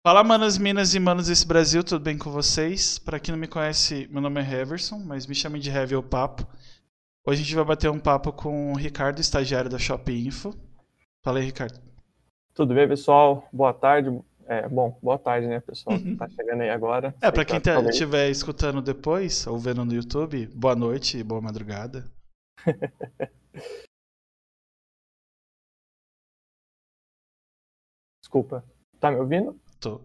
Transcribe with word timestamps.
Fala, 0.00 0.22
manas, 0.22 0.56
minas 0.56 0.94
e 0.94 1.00
manos 1.00 1.26
desse 1.26 1.46
Brasil, 1.46 1.82
tudo 1.82 2.02
bem 2.02 2.16
com 2.16 2.30
vocês? 2.30 2.98
Para 3.00 3.18
quem 3.18 3.32
não 3.32 3.38
me 3.38 3.48
conhece, 3.48 4.06
meu 4.10 4.22
nome 4.22 4.40
é 4.40 4.44
Heverson, 4.44 5.00
mas 5.00 5.26
me 5.26 5.34
chamem 5.34 5.60
de 5.60 5.70
Heavy 5.70 5.96
ou 5.96 6.02
Papo. 6.02 6.46
Hoje 7.26 7.42
a 7.42 7.44
gente 7.44 7.56
vai 7.56 7.64
bater 7.64 7.90
um 7.90 7.98
papo 7.98 8.32
com 8.32 8.72
o 8.72 8.76
Ricardo, 8.76 9.20
estagiário 9.20 9.68
da 9.68 9.76
Shop 9.76 10.10
Info. 10.10 10.54
Fala 11.22 11.40
aí, 11.40 11.44
Ricardo. 11.44 11.80
Tudo 12.54 12.74
bem, 12.74 12.86
pessoal? 12.86 13.48
Boa 13.52 13.74
tarde. 13.74 14.16
É, 14.46 14.68
bom, 14.68 14.96
boa 15.02 15.18
tarde, 15.18 15.48
né, 15.48 15.58
pessoal? 15.60 15.98
Tá 16.16 16.28
chegando 16.28 16.62
aí 16.62 16.70
agora. 16.70 17.12
É, 17.20 17.30
para 17.30 17.44
quem 17.44 17.60
tá, 17.60 17.80
estiver 17.82 18.30
escutando 18.30 18.80
depois, 18.80 19.46
ou 19.48 19.58
vendo 19.58 19.84
no 19.84 19.92
YouTube, 19.92 20.46
boa 20.54 20.76
noite 20.76 21.18
e 21.18 21.24
boa 21.24 21.40
madrugada. 21.40 22.10
Desculpa. 28.22 28.64
Tá 29.00 29.10
me 29.10 29.16
ouvindo? 29.18 29.58
Tô. 29.80 30.00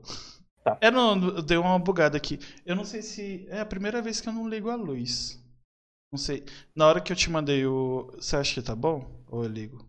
Tá. 0.63 0.77
É, 0.79 0.89
não, 0.89 1.41
deu 1.41 1.61
uma 1.61 1.77
bugada 1.77 2.15
aqui. 2.15 2.39
Eu 2.65 2.75
não 2.75 2.85
sei 2.85 3.01
se. 3.01 3.45
É 3.49 3.59
a 3.59 3.65
primeira 3.65 4.01
vez 4.01 4.21
que 4.21 4.29
eu 4.29 4.33
não 4.33 4.47
ligo 4.47 4.69
a 4.69 4.75
luz. 4.75 5.43
Não 6.11 6.17
sei. 6.17 6.45
Na 6.75 6.87
hora 6.87 7.01
que 7.01 7.11
eu 7.11 7.15
te 7.15 7.29
mandei 7.29 7.65
o. 7.65 8.11
Você 8.15 8.37
acha 8.37 8.53
que 8.53 8.61
tá 8.61 8.75
bom? 8.75 9.23
Ou 9.27 9.43
eu 9.43 9.49
ligo? 9.49 9.85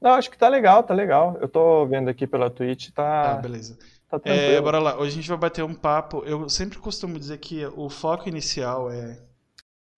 Não, 0.00 0.14
acho 0.14 0.28
que 0.28 0.36
tá 0.36 0.48
legal, 0.48 0.82
tá 0.82 0.92
legal. 0.92 1.38
Eu 1.40 1.48
tô 1.48 1.86
vendo 1.86 2.08
aqui 2.08 2.26
pela 2.26 2.50
Twitch, 2.50 2.90
tá. 2.90 3.32
Ah, 3.32 3.36
beleza. 3.36 3.78
Tá 4.10 4.20
é, 4.24 4.60
bora 4.60 4.80
lá. 4.80 4.98
Hoje 4.98 5.12
a 5.12 5.14
gente 5.14 5.28
vai 5.28 5.38
bater 5.38 5.64
um 5.64 5.74
papo. 5.74 6.24
Eu 6.24 6.48
sempre 6.48 6.78
costumo 6.78 7.18
dizer 7.18 7.38
que 7.38 7.64
o 7.66 7.88
foco 7.88 8.28
inicial 8.28 8.90
é 8.90 9.18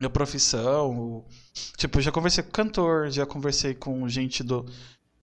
a 0.01 0.11
profissão. 0.11 0.91
O... 0.97 1.27
Tipo, 1.77 2.01
já 2.01 2.13
conversei 2.13 2.45
com 2.45 2.51
cantor, 2.51 3.11
já 3.11 3.25
conversei 3.25 3.75
com 3.75 4.07
gente 4.07 4.45
do 4.45 4.67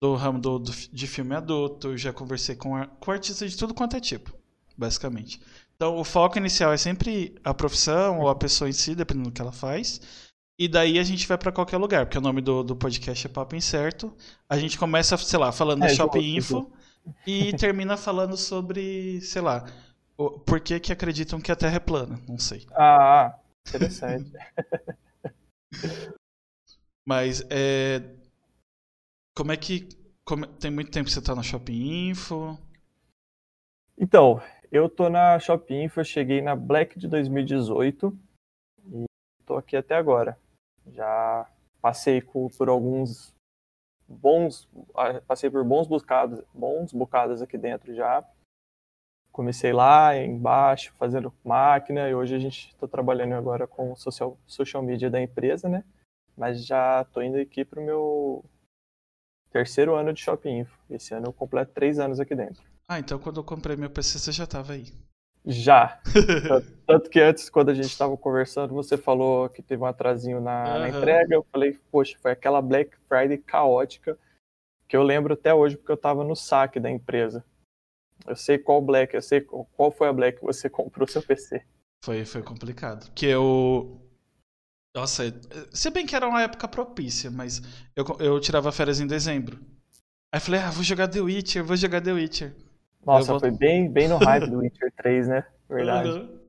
do 0.05 0.15
ramo 0.17 0.39
do, 0.39 0.59
do, 0.59 0.71
de 0.71 1.07
filme 1.07 1.35
adulto, 1.35 1.97
já 1.97 2.13
conversei 2.13 2.55
com, 2.55 2.87
com 3.01 3.11
artistas 3.11 3.53
de 3.53 3.57
tudo 3.57 3.73
quanto 3.73 3.97
é 3.97 4.01
tipo, 4.01 4.35
basicamente. 4.77 5.41
Então, 5.75 5.97
o 5.97 6.05
foco 6.05 6.37
inicial 6.37 6.75
é 6.75 6.77
sempre 6.77 7.35
a 7.43 7.55
profissão 7.55 8.19
ou 8.19 8.29
a 8.29 8.35
pessoa 8.35 8.69
em 8.69 8.73
si, 8.73 8.95
dependendo 8.95 9.31
do 9.31 9.33
que 9.33 9.41
ela 9.41 9.51
faz. 9.51 10.03
E 10.59 10.69
daí 10.69 10.99
a 10.99 11.03
gente 11.03 11.27
vai 11.27 11.39
para 11.39 11.51
qualquer 11.51 11.79
lugar, 11.79 12.05
porque 12.05 12.19
o 12.19 12.21
nome 12.21 12.43
do, 12.43 12.63
do 12.63 12.77
podcast 12.77 13.27
é 13.27 13.31
Papo 13.31 13.57
Incerto. 13.57 14.15
A 14.47 14.59
gente 14.59 14.79
começa, 14.79 15.17
sei 15.17 15.39
lá, 15.39 15.51
falando 15.51 15.83
é, 15.83 15.89
da 15.89 15.95
Shop 15.95 16.19
Info 16.19 16.71
e 17.27 17.55
termina 17.57 17.97
falando 17.97 18.37
sobre, 18.37 19.23
sei 19.23 19.41
lá, 19.41 19.65
o, 20.19 20.39
por 20.39 20.61
que, 20.61 20.79
que 20.79 20.93
acreditam 20.93 21.41
que 21.41 21.51
a 21.51 21.57
Terra 21.57 21.77
é 21.77 21.81
plana. 21.81 22.21
Não 22.29 22.39
sei. 22.39 22.67
Ah, 22.73 23.35
interessante. 23.67 24.31
Mas 27.09 27.45
é, 27.49 28.03
como 29.35 29.53
é 29.53 29.57
que. 29.57 29.89
Como, 30.25 30.47
tem 30.47 30.71
muito 30.71 30.91
tempo 30.91 31.07
que 31.07 31.13
você 31.13 31.19
está 31.19 31.35
na 31.35 31.43
Shopping 31.43 32.09
Info? 32.09 32.57
Então, 33.99 34.41
eu 34.73 34.89
tô 34.89 35.11
na 35.11 35.39
Shopping 35.39 35.83
Info, 35.83 36.01
eu 36.01 36.05
cheguei 36.05 36.41
na 36.41 36.57
Black 36.57 36.99
de 36.99 37.07
2018 37.07 38.19
e 38.87 39.05
tô 39.45 39.57
aqui 39.57 39.77
até 39.77 39.97
agora. 39.97 40.39
Já 40.87 41.47
passei 41.81 42.23
por 42.23 42.69
alguns 42.69 43.35
bons, 44.09 44.69
passei 45.27 45.51
por 45.51 45.63
bons 45.63 45.87
bocados, 45.87 46.43
bons 46.55 46.93
bocados 46.93 47.43
aqui 47.43 47.59
dentro 47.59 47.95
já. 47.95 48.25
Comecei 49.31 49.73
lá 49.73 50.17
embaixo 50.17 50.95
fazendo 50.99 51.35
máquina 51.45 52.09
e 52.09 52.15
hoje 52.15 52.35
a 52.35 52.39
gente 52.39 52.69
está 52.69 52.87
trabalhando 52.87 53.35
agora 53.35 53.67
com 53.67 53.95
social, 53.97 54.39
social 54.47 54.83
media 54.83 55.11
da 55.11 55.21
empresa, 55.21 55.69
né? 55.69 55.85
Mas 56.37 56.65
já 56.65 57.05
tô 57.05 57.21
indo 57.21 57.37
aqui 57.37 57.65
pro 57.65 57.83
meu 57.83 58.45
terceiro 59.55 59.95
ano 59.95 60.13
de 60.13 60.21
Shopping 60.21 60.59
Info. 60.59 60.77
Esse 60.91 61.15
ano 61.15 61.29
eu 61.29 61.33
completo 61.33 61.73
três 61.73 62.01
anos 62.01 62.19
aqui 62.19 62.35
dentro. 62.35 62.61
Ah, 62.89 62.99
então 62.99 63.21
quando 63.21 63.39
eu 63.39 63.45
comprei 63.45 63.77
meu 63.77 63.89
PC 63.89 64.19
você 64.19 64.33
já 64.33 64.43
estava 64.43 64.73
aí. 64.73 64.93
Já. 65.47 66.01
Tanto 66.87 67.09
que 67.09 67.21
antes, 67.21 67.49
quando 67.49 67.69
a 67.69 67.75
gente 67.75 67.87
estava 67.87 68.17
conversando, 68.17 68.75
você 68.75 68.97
falou 68.97 69.49
que 69.49 69.63
teve 69.63 69.81
um 69.81 69.87
atrasinho 69.87 70.41
na, 70.41 70.65
uhum. 70.65 70.79
na, 70.81 70.89
entrega. 70.89 71.35
Eu 71.35 71.47
falei, 71.53 71.79
poxa, 71.93 72.17
foi 72.21 72.33
aquela 72.33 72.61
Black 72.61 72.97
Friday 73.09 73.39
caótica 73.39 74.19
que 74.89 74.97
eu 74.97 75.03
lembro 75.03 75.35
até 75.35 75.55
hoje 75.55 75.77
porque 75.77 75.93
eu 75.93 75.97
estava 75.97 76.25
no 76.25 76.35
saque 76.35 76.81
da 76.81 76.91
empresa. 76.91 77.45
Eu 78.27 78.35
sei 78.35 78.59
qual 78.59 78.83
Black, 78.83 79.15
eu 79.15 79.23
sei 79.23 79.41
qual 79.41 79.93
foi 79.93 80.09
a 80.09 80.13
Black 80.13 80.39
que 80.39 80.45
você 80.45 80.69
comprou 80.71 81.07
seu 81.07 81.23
PC. 81.23 81.63
Foi, 82.05 82.25
foi 82.25 82.43
complicado. 82.43 83.11
Que 83.15 83.27
eu, 83.27 84.04
nossa, 84.95 85.25
se 85.73 85.91
bem 85.91 86.07
que 86.07 86.15
era 86.15 86.29
uma 86.29 86.43
época 86.43 86.69
propícia, 86.69 87.31
mas 87.31 87.61
eu, 87.97 88.05
eu 88.21 88.41
tirava 88.41 88.71
férias 88.71 89.01
em 89.01 89.07
dezembro. 89.07 89.59
Aí 90.33 90.41
falei, 90.41 90.61
ah, 90.61 90.71
vou 90.71 90.85
jogar 90.85 91.09
The 91.09 91.21
Witcher, 91.21 91.65
vou 91.65 91.77
jogar 91.77 92.01
The 92.01 92.13
Witcher. 92.13 92.55
Nossa, 93.05 93.39
foi 93.39 93.51
bem, 93.51 93.91
bem 93.91 94.09
no 94.09 94.17
hype 94.17 94.49
do 94.49 94.59
Witcher 94.59 94.93
3, 94.97 95.29
né? 95.29 95.47
Verdade. 95.69 96.09
Uhum. 96.09 96.45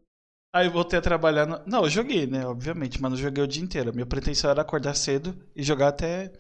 Aí 0.54 0.70
voltei 0.70 0.98
a 1.00 1.02
trabalhar. 1.02 1.46
No... 1.46 1.62
Não, 1.66 1.84
eu 1.84 1.90
joguei, 1.90 2.26
né? 2.28 2.46
Obviamente, 2.46 3.02
mas 3.02 3.12
não 3.12 3.18
joguei 3.18 3.44
o 3.44 3.48
dia 3.48 3.64
inteiro. 3.64 3.94
Minha 3.94 4.06
pretensão 4.06 4.50
era 4.50 4.62
acordar 4.62 4.96
cedo 4.96 5.36
e 5.56 5.62
jogar 5.62 5.90
até 5.90 6.32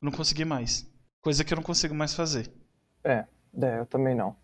não 0.00 0.12
conseguir 0.12 0.44
mais. 0.44 0.88
Coisa 1.20 1.42
que 1.42 1.52
eu 1.52 1.56
não 1.56 1.62
consigo 1.62 1.94
mais 1.94 2.14
fazer. 2.14 2.52
É, 3.02 3.24
é 3.60 3.80
eu 3.80 3.86
também 3.86 4.14
não. 4.14 4.36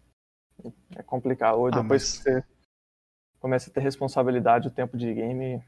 É 0.97 1.03
complicado. 1.03 1.67
Ah, 1.67 1.71
depois 1.71 2.03
mas... 2.03 2.19
que 2.19 2.23
você 2.23 2.45
começa 3.39 3.71
a 3.71 3.73
ter 3.73 3.81
responsabilidade, 3.81 4.69
o 4.69 4.71
tempo 4.71 4.97
de 4.97 5.15
game 5.15 5.63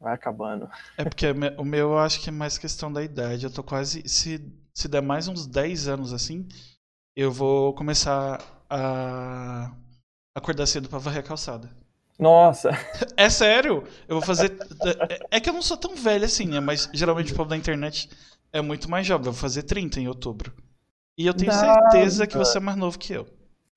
Vai 0.00 0.14
acabando. 0.14 0.68
É 0.96 1.04
porque 1.04 1.26
o 1.56 1.64
meu 1.64 1.90
eu 1.90 1.98
acho 1.98 2.20
que 2.20 2.28
é 2.28 2.32
mais 2.32 2.56
questão 2.56 2.92
da 2.92 3.02
idade. 3.02 3.44
Eu 3.44 3.52
tô 3.52 3.62
quase. 3.62 4.08
Se, 4.08 4.40
se 4.72 4.88
der 4.88 5.02
mais 5.02 5.26
uns 5.26 5.46
10 5.46 5.88
anos 5.88 6.12
assim, 6.12 6.46
eu 7.16 7.32
vou 7.32 7.74
começar 7.74 8.40
a 8.70 9.72
acordar 10.34 10.66
cedo 10.66 10.88
pra 10.88 10.98
varrer 10.98 11.20
a 11.20 11.22
calçada. 11.26 11.68
Nossa! 12.18 12.70
É 13.16 13.28
sério! 13.28 13.82
Eu 14.06 14.16
vou 14.16 14.22
fazer. 14.22 14.56
É, 15.08 15.36
é 15.36 15.40
que 15.40 15.48
eu 15.50 15.52
não 15.52 15.62
sou 15.62 15.76
tão 15.76 15.96
velho 15.96 16.24
assim, 16.24 16.46
né? 16.46 16.60
Mas 16.60 16.88
geralmente 16.92 17.32
o 17.32 17.36
povo 17.36 17.50
da 17.50 17.56
internet 17.56 18.08
é 18.52 18.60
muito 18.60 18.88
mais 18.88 19.04
jovem. 19.06 19.26
Eu 19.26 19.32
vou 19.32 19.40
fazer 19.40 19.64
30 19.64 20.00
em 20.00 20.06
outubro. 20.06 20.52
E 21.16 21.26
eu 21.26 21.34
tenho 21.34 21.50
Nada. 21.50 21.90
certeza 21.90 22.26
que 22.28 22.36
você 22.36 22.58
é 22.58 22.60
mais 22.60 22.76
novo 22.76 22.96
que 22.96 23.12
eu. 23.12 23.26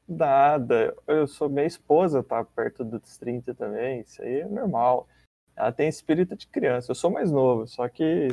Nada. 0.08 0.96
Eu 1.08 1.26
sou 1.26 1.50
minha 1.50 1.66
esposa, 1.66 2.22
tá 2.22 2.44
perto 2.44 2.84
dos 2.84 3.18
30 3.18 3.56
também. 3.56 4.02
Isso 4.02 4.22
aí 4.22 4.42
é 4.42 4.48
normal. 4.48 5.08
Ela 5.56 5.72
tem 5.72 5.88
espírito 5.88 6.36
de 6.36 6.48
criança. 6.48 6.92
Eu 6.92 6.96
sou 6.96 7.10
mais 7.10 7.32
novo, 7.32 7.68
só 7.68 7.88
que 7.88 8.28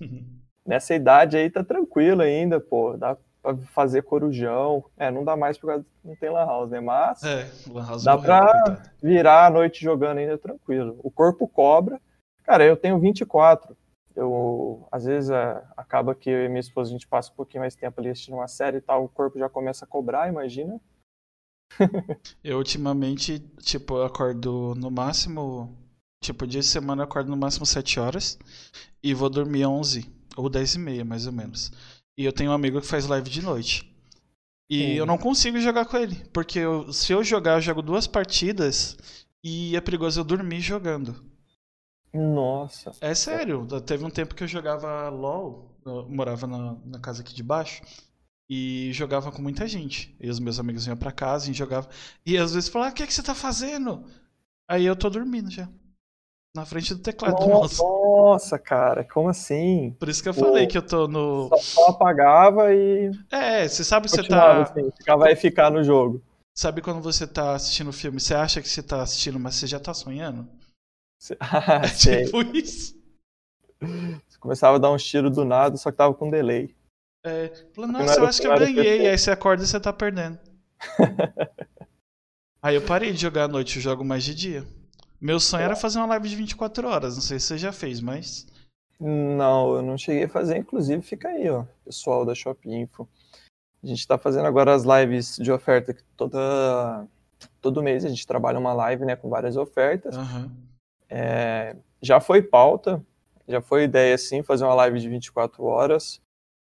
nessa 0.66 0.94
idade 0.94 1.36
aí 1.36 1.50
tá 1.50 1.62
tranquilo 1.62 2.22
ainda, 2.22 2.60
pô. 2.60 2.96
Dá 2.96 3.16
pra 3.42 3.56
fazer 3.72 4.02
corujão. 4.02 4.84
É, 4.96 5.10
não 5.10 5.24
dá 5.24 5.36
mais 5.36 5.58
porque 5.58 5.84
não 6.02 6.16
tem 6.16 6.30
lan 6.30 6.46
house, 6.46 6.70
né? 6.70 6.80
Mas 6.80 7.22
é, 7.22 7.50
lan 7.70 7.86
house 7.86 8.04
dá 8.04 8.16
pra 8.16 8.82
virar 9.02 9.46
a 9.46 9.50
noite 9.50 9.82
jogando 9.82 10.18
ainda 10.18 10.38
tranquilo. 10.38 10.98
O 11.02 11.10
corpo 11.10 11.46
cobra. 11.46 12.00
Cara, 12.42 12.64
eu 12.64 12.76
tenho 12.76 12.98
24. 12.98 13.76
Eu, 14.16 14.86
às 14.92 15.04
vezes, 15.04 15.30
é, 15.30 15.62
acaba 15.76 16.14
que 16.14 16.30
eu 16.30 16.44
e 16.44 16.48
minha 16.48 16.60
esposa 16.60 16.90
a 16.90 16.92
gente 16.92 17.08
passa 17.08 17.32
um 17.32 17.34
pouquinho 17.34 17.62
mais 17.62 17.74
tempo 17.74 18.00
ali 18.00 18.10
assistindo 18.10 18.34
uma 18.34 18.46
série 18.46 18.76
e 18.76 18.80
tal, 18.80 19.04
o 19.04 19.08
corpo 19.08 19.38
já 19.38 19.48
começa 19.48 19.84
a 19.84 19.88
cobrar, 19.88 20.28
imagina. 20.28 20.80
eu 22.44 22.58
ultimamente, 22.58 23.40
tipo, 23.58 23.96
eu 23.96 24.04
acordo 24.04 24.74
no 24.76 24.90
máximo 24.90 25.76
Tipo, 26.24 26.46
dia 26.46 26.60
de 26.62 26.66
semana 26.66 27.02
eu 27.02 27.04
acordo 27.04 27.28
no 27.28 27.36
máximo 27.36 27.66
7 27.66 28.00
horas 28.00 28.38
e 29.02 29.12
vou 29.12 29.28
dormir 29.28 29.66
11 29.66 30.10
ou 30.38 30.48
10 30.48 30.76
e 30.76 30.78
meia, 30.78 31.04
mais 31.04 31.26
ou 31.26 31.32
menos. 31.32 31.70
E 32.16 32.24
eu 32.24 32.32
tenho 32.32 32.50
um 32.50 32.54
amigo 32.54 32.80
que 32.80 32.86
faz 32.86 33.06
live 33.06 33.28
de 33.28 33.42
noite. 33.42 33.94
E 34.70 34.96
eu 34.96 35.04
não 35.04 35.18
consigo 35.18 35.60
jogar 35.60 35.84
com 35.84 35.98
ele, 35.98 36.16
porque 36.32 36.58
eu, 36.58 36.90
se 36.94 37.12
eu 37.12 37.22
jogar, 37.22 37.58
eu 37.58 37.60
jogo 37.60 37.82
duas 37.82 38.06
partidas 38.06 38.96
e 39.44 39.76
é 39.76 39.80
perigoso 39.82 40.18
eu 40.18 40.24
dormir 40.24 40.62
jogando. 40.62 41.14
Nossa. 42.10 42.92
É 43.02 43.14
sério, 43.14 43.66
teve 43.82 44.02
um 44.02 44.10
tempo 44.10 44.34
que 44.34 44.44
eu 44.44 44.48
jogava 44.48 45.10
LOL, 45.10 45.76
eu 45.84 46.08
morava 46.08 46.46
na, 46.46 46.74
na 46.86 46.98
casa 47.00 47.20
aqui 47.20 47.34
de 47.34 47.42
baixo, 47.42 47.82
e 48.48 48.90
jogava 48.94 49.30
com 49.30 49.42
muita 49.42 49.68
gente. 49.68 50.16
E 50.18 50.30
os 50.30 50.40
meus 50.40 50.58
amigos 50.58 50.86
iam 50.86 50.96
pra 50.96 51.12
casa 51.12 51.50
e 51.50 51.54
jogavam. 51.54 51.90
E 52.24 52.38
às 52.38 52.54
vezes 52.54 52.70
falavam, 52.70 52.88
ah, 52.88 52.92
o 52.92 52.96
que, 52.96 53.02
é 53.02 53.06
que 53.06 53.12
você 53.12 53.22
tá 53.22 53.34
fazendo? 53.34 54.02
Aí 54.66 54.86
eu 54.86 54.96
tô 54.96 55.10
dormindo 55.10 55.50
já. 55.50 55.68
Na 56.54 56.64
frente 56.64 56.94
do 56.94 57.02
teclado 57.02 57.48
nossa. 57.48 57.82
Nossa, 57.82 58.58
cara, 58.60 59.02
como 59.02 59.28
assim? 59.28 59.96
Por 59.98 60.08
isso 60.08 60.22
que 60.22 60.28
eu 60.28 60.34
falei 60.34 60.68
que 60.68 60.78
eu 60.78 60.86
tô 60.86 61.08
no. 61.08 61.48
Só, 61.48 61.56
só 61.56 61.86
apagava 61.88 62.72
e. 62.72 63.10
É, 63.28 63.66
você 63.66 63.82
sabe 63.82 64.06
que 64.06 64.12
você 64.12 64.22
tá. 64.22 64.62
Assim, 64.62 64.88
aí 65.26 65.34
ficar 65.34 65.70
no 65.70 65.82
jogo. 65.82 66.22
Sabe 66.56 66.80
quando 66.80 67.02
você 67.02 67.26
tá 67.26 67.56
assistindo 67.56 67.88
o 67.90 67.92
filme, 67.92 68.20
você 68.20 68.34
acha 68.34 68.62
que 68.62 68.68
você 68.68 68.80
tá 68.80 69.02
assistindo, 69.02 69.40
mas 69.40 69.56
você 69.56 69.66
já 69.66 69.80
tá 69.80 69.92
sonhando? 69.92 70.48
Ah, 71.40 71.80
é 71.84 71.88
sei. 71.88 72.24
tipo 72.26 72.42
isso. 72.54 72.94
Você 73.80 74.38
começava 74.38 74.76
a 74.76 74.78
dar 74.78 74.90
um 74.90 74.96
tiro 74.98 75.30
do 75.30 75.42
nada, 75.42 75.74
só 75.78 75.90
que 75.90 75.96
tava 75.96 76.12
com 76.12 76.28
delay. 76.28 76.76
É, 77.24 77.50
nossa, 77.78 78.20
eu 78.20 78.26
acho 78.26 78.42
que 78.42 78.46
eu 78.46 78.58
ganhei, 78.58 79.08
aí 79.08 79.16
você 79.16 79.30
acorda 79.30 79.64
e 79.64 79.66
você 79.66 79.80
tá 79.80 79.90
perdendo. 79.90 80.38
aí 82.62 82.74
eu 82.74 82.82
parei 82.82 83.10
de 83.10 83.22
jogar 83.22 83.44
à 83.44 83.48
noite, 83.48 83.76
eu 83.76 83.82
jogo 83.82 84.04
mais 84.04 84.22
de 84.22 84.34
dia. 84.34 84.66
Meu 85.24 85.40
sonho 85.40 85.64
era 85.64 85.74
fazer 85.74 85.96
uma 85.96 86.06
live 86.08 86.28
de 86.28 86.36
24 86.36 86.86
horas. 86.86 87.14
Não 87.14 87.22
sei 87.22 87.40
se 87.40 87.46
você 87.46 87.56
já 87.56 87.72
fez, 87.72 87.98
mas. 87.98 88.46
Não, 89.00 89.76
eu 89.76 89.80
não 89.80 89.96
cheguei 89.96 90.24
a 90.24 90.28
fazer. 90.28 90.58
Inclusive, 90.58 91.00
fica 91.00 91.28
aí, 91.28 91.48
ó. 91.48 91.64
Pessoal 91.82 92.26
da 92.26 92.34
Shop 92.34 92.60
Info. 92.68 93.08
A 93.82 93.86
gente 93.86 94.00
está 94.00 94.18
fazendo 94.18 94.44
agora 94.44 94.74
as 94.74 94.84
lives 94.84 95.36
de 95.36 95.50
oferta 95.50 95.96
toda 96.14 97.06
todo 97.60 97.82
mês 97.82 98.04
a 98.04 98.08
gente 98.10 98.26
trabalha 98.26 98.58
uma 98.58 98.74
live, 98.74 99.06
né, 99.06 99.16
com 99.16 99.30
várias 99.30 99.56
ofertas. 99.56 100.14
Uhum. 100.14 100.50
É, 101.08 101.74
já 102.02 102.20
foi 102.20 102.42
pauta, 102.42 103.02
já 103.48 103.62
foi 103.62 103.84
ideia, 103.84 104.16
sim, 104.18 104.42
fazer 104.42 104.64
uma 104.64 104.74
live 104.74 105.00
de 105.00 105.08
24 105.08 105.64
horas. 105.64 106.20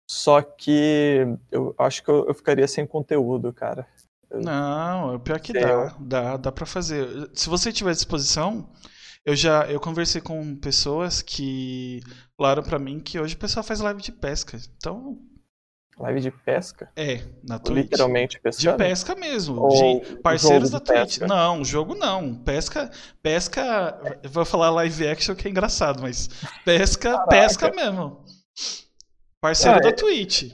Só 0.09 0.41
que 0.41 1.37
eu 1.51 1.75
acho 1.77 2.03
que 2.03 2.09
eu, 2.09 2.25
eu 2.27 2.33
ficaria 2.33 2.67
sem 2.67 2.87
conteúdo, 2.87 3.53
cara. 3.53 3.87
Não, 4.31 5.15
é 5.15 5.19
pior 5.19 5.39
que 5.39 5.53
dá, 5.53 5.95
dá, 5.99 6.37
dá 6.37 6.51
para 6.51 6.65
fazer. 6.65 7.07
Se 7.33 7.49
você 7.49 7.71
tiver 7.71 7.93
disposição, 7.93 8.69
eu 9.25 9.35
já 9.35 9.65
eu 9.65 9.79
conversei 9.79 10.21
com 10.21 10.55
pessoas 10.55 11.21
que 11.21 12.01
falaram 12.37 12.63
para 12.63 12.79
mim 12.79 12.99
que 12.99 13.19
hoje 13.19 13.35
o 13.35 13.39
pessoal 13.39 13.63
faz 13.63 13.79
live 13.79 14.01
de 14.01 14.11
pesca. 14.11 14.57
Então, 14.77 15.17
Live 15.99 16.21
de 16.21 16.31
pesca? 16.31 16.89
É, 16.95 17.21
na 17.45 17.59
Twitch. 17.59 17.91
Literalmente 17.91 18.39
pescando? 18.39 18.77
De 18.77 18.83
pesca 18.83 19.15
mesmo. 19.15 19.61
Ou 19.61 19.99
de 19.99 20.15
parceiros 20.19 20.69
da 20.69 20.79
Twitch. 20.79 21.19
Pesca? 21.19 21.27
Não, 21.27 21.63
jogo 21.65 21.93
não. 21.93 22.35
Pesca. 22.35 22.89
Pesca. 23.21 23.99
Eu 24.23 24.29
vou 24.29 24.45
falar 24.45 24.69
live 24.69 25.07
action 25.09 25.35
que 25.35 25.49
é 25.49 25.51
engraçado, 25.51 26.01
mas 26.01 26.29
pesca, 26.63 27.11
Caraca. 27.11 27.27
pesca 27.27 27.71
mesmo. 27.71 28.23
Parceiro 29.41 29.77
ah, 29.77 29.81
da 29.81 29.89
é, 29.89 29.91
Twitch. 29.91 30.53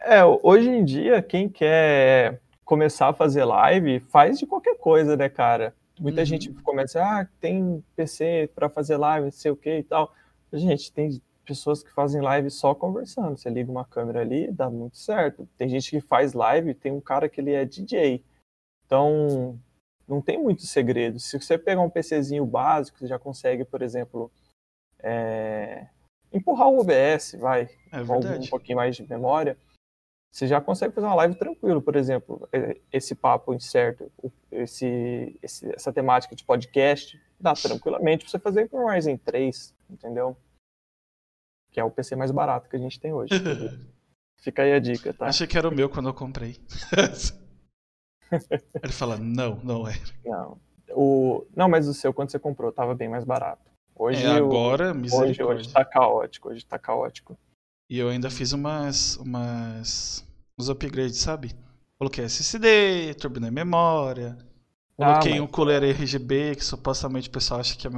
É, 0.00 0.24
hoje 0.24 0.70
em 0.70 0.82
dia, 0.82 1.20
quem 1.20 1.46
quer 1.46 2.40
começar 2.70 3.08
a 3.08 3.12
fazer 3.12 3.44
live, 3.44 3.98
faz 3.98 4.38
de 4.38 4.46
qualquer 4.46 4.78
coisa, 4.78 5.16
né, 5.16 5.28
cara? 5.28 5.74
Muita 5.98 6.20
uhum. 6.20 6.24
gente 6.24 6.52
começa, 6.62 7.02
ah, 7.02 7.26
tem 7.40 7.84
PC 7.96 8.48
para 8.54 8.68
fazer 8.68 8.96
live, 8.96 9.32
sei 9.32 9.50
o 9.50 9.56
que 9.56 9.78
e 9.78 9.82
tal. 9.82 10.14
Gente, 10.52 10.92
tem 10.92 11.20
pessoas 11.44 11.82
que 11.82 11.90
fazem 11.90 12.20
live 12.20 12.48
só 12.48 12.72
conversando. 12.72 13.36
Você 13.36 13.50
liga 13.50 13.68
uma 13.72 13.84
câmera 13.84 14.20
ali, 14.20 14.52
dá 14.52 14.70
muito 14.70 14.98
certo. 14.98 15.48
Tem 15.58 15.68
gente 15.68 15.90
que 15.90 16.00
faz 16.00 16.32
live, 16.32 16.72
tem 16.72 16.92
um 16.92 17.00
cara 17.00 17.28
que 17.28 17.40
ele 17.40 17.50
é 17.50 17.64
DJ. 17.64 18.24
Então, 18.86 19.58
não 20.06 20.22
tem 20.22 20.40
muito 20.40 20.62
segredo. 20.62 21.18
Se 21.18 21.40
você 21.40 21.58
pegar 21.58 21.82
um 21.82 21.90
PCzinho 21.90 22.46
básico, 22.46 22.98
você 22.98 23.08
já 23.08 23.18
consegue, 23.18 23.64
por 23.64 23.82
exemplo, 23.82 24.30
é... 25.00 25.88
empurrar 26.32 26.68
o 26.68 26.78
OBS, 26.78 27.34
vai, 27.36 27.68
é 27.90 28.04
com 28.06 28.18
um 28.18 28.48
pouquinho 28.48 28.76
mais 28.76 28.94
de 28.94 29.02
memória. 29.08 29.58
Você 30.32 30.46
já 30.46 30.60
consegue 30.60 30.94
fazer 30.94 31.06
uma 31.06 31.16
live 31.16 31.34
tranquilo, 31.34 31.82
por 31.82 31.96
exemplo, 31.96 32.48
é, 32.52 32.80
esse 32.92 33.14
papo 33.14 33.52
incerto, 33.52 34.10
esse, 34.50 35.36
esse 35.42 35.74
essa 35.74 35.92
temática 35.92 36.36
de 36.36 36.44
podcast, 36.44 37.20
dá 37.38 37.52
tranquilamente 37.54 38.24
para 38.24 38.30
você 38.30 38.38
fazer 38.38 38.68
com 38.68 38.84
o 38.84 38.88
Ryzen 38.88 39.16
3, 39.16 39.74
entendeu? 39.90 40.36
que 41.70 41.78
é 41.80 41.84
o 41.84 41.90
PC 41.90 42.16
mais 42.16 42.30
barato 42.30 42.68
que 42.68 42.76
a 42.76 42.78
gente 42.78 42.98
tem 42.98 43.12
hoje. 43.12 43.32
Fica 44.38 44.62
aí 44.62 44.72
a 44.72 44.78
dica, 44.78 45.12
tá? 45.12 45.26
Achei 45.26 45.46
que 45.46 45.56
era 45.56 45.68
o 45.68 45.74
meu 45.74 45.88
quando 45.88 46.08
eu 46.08 46.14
comprei. 46.14 46.56
Ele 48.82 48.92
fala, 48.92 49.16
não, 49.18 49.56
não 49.56 49.86
é. 49.86 49.94
Não. 50.24 50.58
O... 50.90 51.46
Não, 51.54 51.68
mas 51.68 51.86
o 51.86 51.94
seu, 51.94 52.12
quando 52.12 52.30
você 52.30 52.38
comprou, 52.38 52.72
tava 52.72 52.94
bem 52.94 53.08
mais 53.08 53.24
barato. 53.24 53.70
Hoje, 53.94 54.24
é, 54.24 54.30
agora, 54.30 54.94
o... 54.94 55.16
hoje, 55.20 55.42
hoje 55.42 55.72
tá 55.72 55.84
caótico, 55.84 56.48
hoje 56.48 56.64
tá 56.64 56.78
caótico. 56.78 57.38
E 57.90 57.98
eu 57.98 58.08
ainda 58.08 58.30
fiz 58.30 58.52
umas, 58.52 59.16
umas, 59.16 60.24
uns 60.56 60.68
upgrades, 60.68 61.18
sabe? 61.18 61.50
Coloquei 61.98 62.24
SSD, 62.24 63.14
turbinei 63.14 63.50
memória, 63.50 64.38
coloquei 64.96 65.32
ah, 65.32 65.34
mas... 65.34 65.40
um 65.40 65.46
cooler 65.48 65.82
RGB, 65.82 66.54
que 66.54 66.64
supostamente 66.64 67.28
o 67.28 67.32
pessoal 67.32 67.58
acha 67.58 67.76
que, 67.76 67.88
é, 67.88 67.90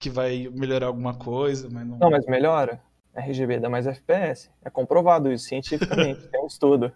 que 0.00 0.10
vai 0.10 0.48
melhorar 0.52 0.88
alguma 0.88 1.14
coisa, 1.14 1.68
mas 1.70 1.86
não... 1.86 1.96
Não, 1.96 2.10
mas 2.10 2.26
melhora. 2.26 2.82
RGB 3.14 3.60
dá 3.60 3.70
mais 3.70 3.86
FPS. 3.86 4.50
É 4.64 4.68
comprovado 4.68 5.32
isso 5.32 5.44
cientificamente, 5.44 6.26
tem 6.26 6.42
um 6.42 6.48
estudo. 6.48 6.92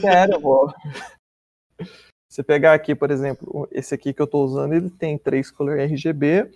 Sério, 0.00 0.40
pô. 0.40 0.72
Você 2.30 2.44
pegar 2.44 2.72
aqui, 2.72 2.94
por 2.94 3.10
exemplo, 3.10 3.66
esse 3.72 3.92
aqui 3.92 4.12
que 4.12 4.22
eu 4.22 4.26
estou 4.26 4.44
usando, 4.44 4.74
ele 4.74 4.90
tem 4.90 5.18
três 5.18 5.50
color 5.50 5.76
RGB 5.80 6.52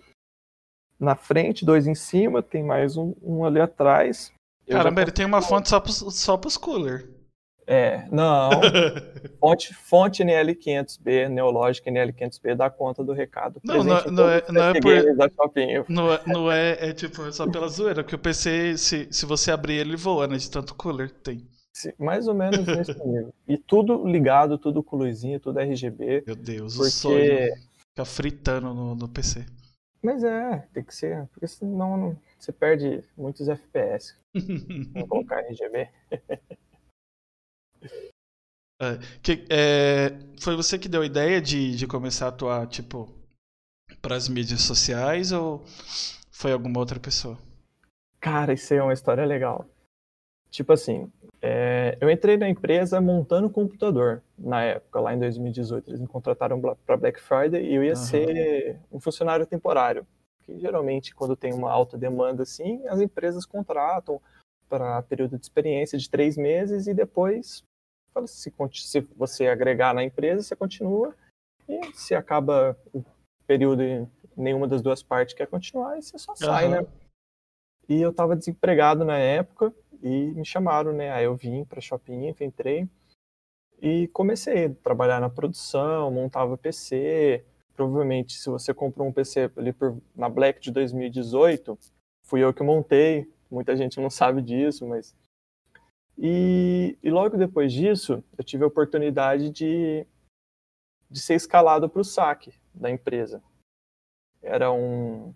na 0.97 1.17
frente, 1.17 1.65
dois 1.65 1.89
em 1.89 1.95
cima, 1.97 2.41
tem 2.41 2.63
mais 2.63 2.97
um, 2.97 3.17
um 3.21 3.45
ali 3.45 3.61
atrás. 3.61 4.33
Caramba, 4.73 5.03
ele 5.03 5.13
tem 5.13 5.25
uma 5.25 5.43
fonte 5.43 5.69
só 5.69 5.81
para 5.81 5.93
só 5.93 6.41
os 6.45 6.57
cooler. 6.57 7.09
É, 7.67 8.07
não. 8.11 8.51
fonte, 9.41 9.75
fonte 9.75 10.23
NL500B, 10.23 11.29
Neologic 11.29 11.89
NL500B, 11.89 12.55
dá 12.57 12.69
conta 12.69 13.05
do 13.05 13.13
recado. 13.13 13.61
Não, 13.63 13.85
não, 13.85 14.05
não, 14.05 14.29
é, 14.29 14.45
não 14.51 14.63
é 14.63 14.81
por... 14.81 14.93
Não, 15.89 16.13
é, 16.13 16.21
não 16.27 16.53
é, 16.53 16.89
é 16.89 16.93
tipo, 16.93 17.25
é 17.25 17.33
só 17.33 17.49
pela 17.49 17.69
zoeira, 17.69 18.03
porque 18.03 18.17
o 18.17 18.19
PC, 18.19 18.77
se, 18.77 19.09
se 19.11 19.27
você 19.27 19.51
abrir 19.51 19.75
ele, 19.75 19.97
voa, 19.97 20.27
né, 20.27 20.37
de 20.37 20.51
tanto 20.51 20.75
cooler 20.75 21.09
que 21.09 21.21
tem. 21.21 21.47
Mais 21.99 22.29
ou 22.29 22.35
menos 22.35 22.67
nesse 22.67 22.93
nível. 23.07 23.33
E 23.49 23.57
tudo 23.57 24.07
ligado, 24.07 24.59
tudo 24.59 24.83
com 24.83 24.97
luzinha, 24.97 25.41
tudo 25.41 25.59
RGB. 25.59 26.25
Meu 26.27 26.37
Deus, 26.37 26.75
porque... 26.75 26.89
o 26.89 26.91
sonho 26.91 27.55
fica 27.89 28.05
fritando 28.05 28.75
no, 28.75 28.95
no 28.95 29.09
PC. 29.09 29.47
Mas 30.03 30.25
é, 30.25 30.59
tem 30.73 30.83
que 30.83 30.95
ser, 30.95 31.27
porque 31.29 31.47
senão 31.47 31.97
não, 31.97 32.19
você 32.39 32.53
perde 32.53 33.05
muitos 33.17 33.49
FPS. 33.49 34.17
Vamos 34.35 35.09
colocar 35.09 35.41
RGB. 35.41 35.89
É, 38.81 38.99
que, 39.23 39.47
é, 39.49 40.09
foi 40.41 40.57
você 40.57 40.77
que 40.77 40.89
deu 40.89 41.03
a 41.03 41.07
ideia 41.07 41.41
de, 41.41 41.77
de 41.77 41.87
começar 41.87 42.27
a 42.27 42.29
atuar, 42.31 42.67
tipo, 42.67 43.09
para 44.01 44.17
as 44.17 44.29
mídias 44.29 44.63
sociais 44.63 45.31
ou 45.31 45.65
foi 46.33 46.51
alguma 46.51 46.81
outra 46.81 46.99
pessoa? 46.99 47.39
Cara, 48.21 48.53
isso 48.53 48.73
aí 48.73 48.81
é 48.81 48.83
uma 48.83 48.93
história 48.93 49.25
legal. 49.25 49.69
Tipo 50.51 50.73
assim, 50.73 51.13
é, 51.45 51.99
eu 52.01 52.09
entrei 52.09 52.37
na 52.37 52.49
empresa 52.49 53.01
montando 53.01 53.51
computador 53.51 54.23
na 54.39 54.63
época, 54.63 55.01
lá 55.01 55.13
em 55.13 55.19
2018. 55.19 55.91
Eles 55.91 56.01
me 56.01 56.07
contrataram 56.07 56.61
para 56.87 56.97
Black 56.97 57.21
Friday 57.21 57.67
e 57.67 57.75
eu 57.75 57.83
ia 57.83 57.95
uhum. 57.95 57.97
ser 57.97 58.79
um 58.93 59.01
funcionário 59.01 59.45
temporário. 59.45 60.07
Que 60.45 60.57
geralmente, 60.61 61.13
quando 61.13 61.35
tem 61.35 61.53
uma 61.53 61.69
alta 61.69 61.99
demanda 61.99 62.45
assim, 62.45 62.87
as 62.87 63.01
empresas 63.01 63.45
contratam 63.45 64.23
para 64.69 65.03
período 65.03 65.37
de 65.37 65.45
experiência 65.45 65.99
de 65.99 66.09
três 66.09 66.37
meses 66.37 66.87
e 66.87 66.95
depois 66.95 67.65
se, 68.27 68.53
se 68.73 69.01
você 69.17 69.49
agregar 69.49 69.93
na 69.93 70.05
empresa, 70.05 70.43
você 70.43 70.55
continua. 70.55 71.13
E 71.69 71.93
se 71.93 72.15
acaba 72.15 72.79
o 72.93 73.05
período 73.49 73.83
e 73.83 74.07
nenhuma 74.37 74.69
das 74.69 74.81
duas 74.81 75.03
partes 75.03 75.35
quer 75.35 75.49
continuar, 75.49 75.95
aí 75.95 76.03
você 76.03 76.17
só 76.19 76.37
sai, 76.37 76.67
uhum. 76.67 76.71
né? 76.71 76.87
E 77.89 78.01
eu 78.01 78.11
estava 78.11 78.37
desempregado 78.37 79.05
na 79.05 79.19
época 79.19 79.75
e 80.03 80.33
me 80.33 80.45
chamaram, 80.45 80.93
né? 80.93 81.13
Aí 81.13 81.25
eu 81.25 81.37
vim 81.37 81.65
para 81.65 81.81
Shopping 81.81 82.35
entrei 82.41 82.89
e 83.81 84.09
comecei 84.09 84.67
a 84.67 84.75
trabalhar 84.75 85.21
na 85.21 85.31
produção, 85.31 86.11
montava 86.11 86.59
PC. 86.59 87.45
Provavelmente, 87.75 88.35
se 88.35 88.51
você 88.51 88.75
comprou 88.75 89.07
um 89.07 89.13
PC 89.13 89.51
ali 89.57 89.73
por, 89.73 89.97
na 90.15 90.29
Black 90.29 90.61
de 90.61 90.71
2018, 90.71 91.79
fui 92.25 92.43
eu 92.45 92.53
que 92.53 92.63
montei. 92.63 93.33
Muita 93.51 93.77
gente 93.77 94.01
não 94.01 94.11
sabe 94.11 94.43
disso, 94.43 94.87
mas 94.87 95.15
e, 96.19 96.97
e 97.03 97.11
logo 97.11 97.37
depois 97.37 97.73
disso, 97.73 98.23
eu 98.37 98.45
tive 98.45 98.65
a 98.65 98.67
oportunidade 98.67 99.51
de, 99.51 100.07
de 101.11 101.21
ser 101.21 101.35
escalado 101.35 101.89
para 101.89 102.01
o 102.01 102.05
saque 102.05 102.53
da 102.75 102.91
empresa. 102.91 103.43
Era 104.43 104.73
um, 104.73 105.35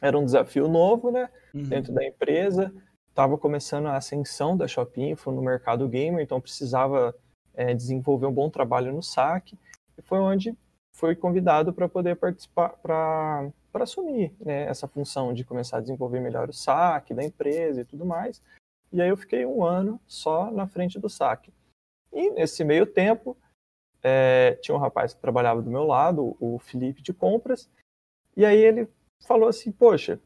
era 0.00 0.18
um 0.18 0.24
desafio 0.24 0.68
novo, 0.68 1.10
né? 1.10 1.30
Uhum. 1.54 1.62
Dentro 1.62 1.92
da 1.92 2.04
empresa. 2.04 2.72
Estava 3.12 3.36
começando 3.36 3.88
a 3.88 3.96
ascensão 3.98 4.56
da 4.56 4.66
Shopping 4.66 5.14
no 5.26 5.42
mercado 5.42 5.86
gamer, 5.86 6.24
então 6.24 6.40
precisava 6.40 7.14
é, 7.52 7.74
desenvolver 7.74 8.24
um 8.24 8.32
bom 8.32 8.48
trabalho 8.48 8.90
no 8.90 9.02
saque. 9.02 9.58
E 9.98 10.00
foi 10.00 10.18
onde 10.18 10.56
fui 10.94 11.14
convidado 11.14 11.74
para 11.74 11.90
poder 11.90 12.16
participar, 12.16 12.70
para 12.78 13.52
assumir 13.74 14.34
né, 14.40 14.62
essa 14.62 14.88
função 14.88 15.34
de 15.34 15.44
começar 15.44 15.76
a 15.76 15.80
desenvolver 15.82 16.20
melhor 16.20 16.48
o 16.48 16.54
saque 16.54 17.12
da 17.12 17.22
empresa 17.22 17.82
e 17.82 17.84
tudo 17.84 18.06
mais. 18.06 18.40
E 18.90 19.02
aí 19.02 19.10
eu 19.10 19.16
fiquei 19.18 19.44
um 19.44 19.62
ano 19.62 20.00
só 20.06 20.50
na 20.50 20.66
frente 20.66 20.98
do 20.98 21.10
saque. 21.10 21.52
E 22.10 22.30
nesse 22.30 22.64
meio 22.64 22.86
tempo, 22.86 23.36
é, 24.02 24.58
tinha 24.62 24.74
um 24.74 24.80
rapaz 24.80 25.12
que 25.12 25.20
trabalhava 25.20 25.60
do 25.60 25.70
meu 25.70 25.84
lado, 25.84 26.34
o 26.40 26.58
Felipe 26.58 27.02
de 27.02 27.12
compras, 27.12 27.68
e 28.34 28.46
aí 28.46 28.56
ele 28.56 28.88
falou 29.26 29.50
assim, 29.50 29.70
poxa, 29.70 30.18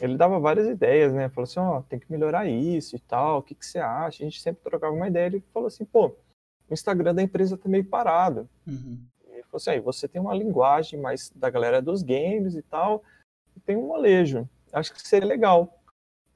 ele 0.00 0.16
dava 0.16 0.38
várias 0.38 0.66
ideias, 0.66 1.12
né? 1.12 1.28
Falou 1.28 1.44
assim, 1.44 1.60
ó, 1.60 1.78
oh, 1.78 1.82
tem 1.82 1.98
que 1.98 2.10
melhorar 2.10 2.46
isso 2.46 2.96
e 2.96 2.98
tal, 2.98 3.38
o 3.38 3.42
que, 3.42 3.54
que 3.54 3.64
você 3.64 3.78
acha? 3.78 4.22
A 4.22 4.26
gente 4.26 4.40
sempre 4.40 4.62
trocava 4.62 4.94
uma 4.94 5.08
ideia, 5.08 5.26
ele 5.26 5.44
falou 5.52 5.68
assim, 5.68 5.84
pô, 5.84 6.08
o 6.68 6.72
Instagram 6.72 7.14
da 7.14 7.22
empresa 7.22 7.56
tá 7.56 7.68
meio 7.68 7.84
parado. 7.84 8.48
Uhum. 8.66 8.98
Ele 9.28 9.42
falou 9.44 9.56
assim, 9.56 9.70
aí 9.70 9.80
você 9.80 10.06
tem 10.06 10.20
uma 10.20 10.34
linguagem 10.34 11.00
mais 11.00 11.30
da 11.34 11.48
galera 11.48 11.80
dos 11.80 12.02
games 12.02 12.54
e 12.54 12.62
tal, 12.62 13.02
e 13.56 13.60
tem 13.60 13.76
um 13.76 13.86
molejo, 13.86 14.48
acho 14.72 14.92
que 14.92 15.00
seria 15.00 15.28
legal. 15.28 15.82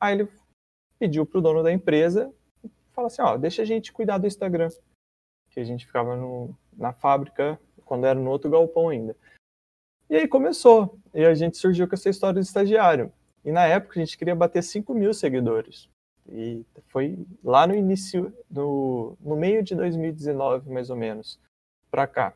Aí 0.01 0.15
ele 0.15 0.29
pediu 0.99 1.27
para 1.27 1.39
o 1.39 1.43
dono 1.43 1.63
da 1.63 1.73
empresa, 1.73 2.33
fala 2.93 3.09
assim, 3.09 3.23
ó, 3.23 3.37
deixa 3.37 3.63
a 3.63 3.67
gente 3.67 3.93
cuidar 3.93 4.19
do 4.19 4.27
Instagram, 4.27 4.69
que 5.51 5.61
a 5.61 5.65
gente 5.65 5.87
ficava 5.87 6.17
no, 6.17 6.57
na 6.73 6.93
fábrica, 6.93 7.61
quando 7.85 8.07
era 8.07 8.19
no 8.19 8.31
outro 8.31 8.51
galpão 8.51 8.89
ainda. 8.89 9.17
E 10.09 10.17
aí 10.17 10.29
começou, 10.29 10.99
e 11.13 11.25
a 11.25 11.35
gente 11.35 11.59
surgiu 11.59 11.87
com 11.89 11.95
essa 11.95 12.09
história 12.09 12.41
de 12.41 12.47
estagiário. 12.47 13.13
E 13.45 13.53
na 13.53 13.67
época 13.67 13.99
a 13.99 14.05
gente 14.05 14.19
queria 14.19 14.35
bater 14.35 14.63
5 14.63 14.93
mil 14.95 15.15
seguidores. 15.15 15.89
E 16.29 16.65
foi 16.89 17.19
lá 17.43 17.67
no 17.67 17.75
início, 17.75 18.33
no, 18.51 19.17
no 19.21 19.37
meio 19.37 19.63
de 19.63 19.75
2019, 19.75 20.71
mais 20.71 20.91
ou 20.91 20.97
menos, 20.97 21.41
para 21.91 22.07
cá. 22.07 22.35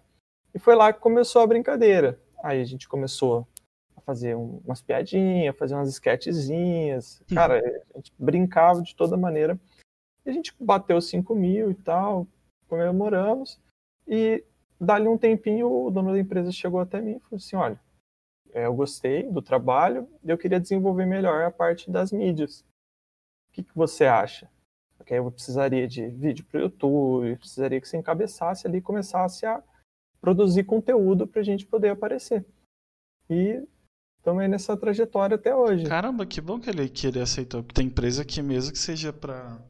E 0.54 0.58
foi 0.58 0.74
lá 0.74 0.92
que 0.92 1.00
começou 1.00 1.42
a 1.42 1.46
brincadeira. 1.46 2.18
Aí 2.42 2.60
a 2.60 2.64
gente 2.64 2.88
começou 2.88 3.46
a 3.96 4.00
fazer 4.00 4.34
um, 4.34 4.60
umas 4.64 4.82
piadinhas, 4.82 5.56
fazer 5.56 5.74
umas 5.74 5.88
sketchzinhas. 5.90 7.22
Hum. 7.30 7.34
Cara, 7.34 7.60
a 7.94 7.98
gente 7.98 8.12
brincava 8.18 8.82
de 8.82 8.94
toda 8.96 9.16
maneira. 9.16 9.58
E 10.24 10.30
a 10.30 10.32
gente 10.32 10.54
bateu 10.58 11.00
5 11.00 11.34
mil 11.34 11.70
e 11.70 11.74
tal, 11.74 12.26
comemoramos. 12.68 13.60
E 14.08 14.42
dali 14.80 15.06
um 15.06 15.18
tempinho, 15.18 15.70
o 15.70 15.90
dono 15.90 16.12
da 16.12 16.18
empresa 16.18 16.50
chegou 16.50 16.80
até 16.80 17.00
mim 17.00 17.16
e 17.16 17.20
falou 17.20 17.36
assim: 17.36 17.56
olha, 17.56 17.80
eu 18.62 18.74
gostei 18.74 19.24
do 19.24 19.42
trabalho 19.42 20.08
e 20.22 20.30
eu 20.30 20.38
queria 20.38 20.60
desenvolver 20.60 21.06
melhor 21.06 21.42
a 21.42 21.50
parte 21.50 21.90
das 21.90 22.12
mídias. 22.12 22.60
O 23.48 23.52
que, 23.52 23.62
que 23.64 23.74
você 23.74 24.06
acha? 24.06 24.48
Porque 24.96 25.14
eu 25.14 25.30
precisaria 25.30 25.88
de 25.88 26.06
vídeo 26.08 26.44
para 26.46 26.58
o 26.58 26.62
YouTube, 26.62 27.36
precisaria 27.36 27.80
que 27.80 27.88
você 27.88 27.96
encabeçasse 27.96 28.66
ali 28.66 28.78
e 28.78 28.82
começasse 28.82 29.44
a 29.44 29.62
produzir 30.20 30.64
conteúdo 30.64 31.26
para 31.26 31.40
a 31.40 31.44
gente 31.44 31.66
poder 31.66 31.90
aparecer. 31.90 32.46
E 33.28 33.66
aí 34.24 34.48
nessa 34.48 34.76
trajetória 34.76 35.34
até 35.34 35.54
hoje. 35.54 35.86
Caramba, 35.86 36.24
que 36.24 36.40
bom 36.40 36.58
que 36.58 36.70
ele, 36.70 36.88
que 36.88 37.06
ele 37.08 37.20
aceitou. 37.20 37.62
Tem 37.62 37.86
empresa 37.86 38.22
aqui 38.22 38.40
mesmo 38.40 38.72
que 38.72 38.78
seja 38.78 39.12
para. 39.12 39.60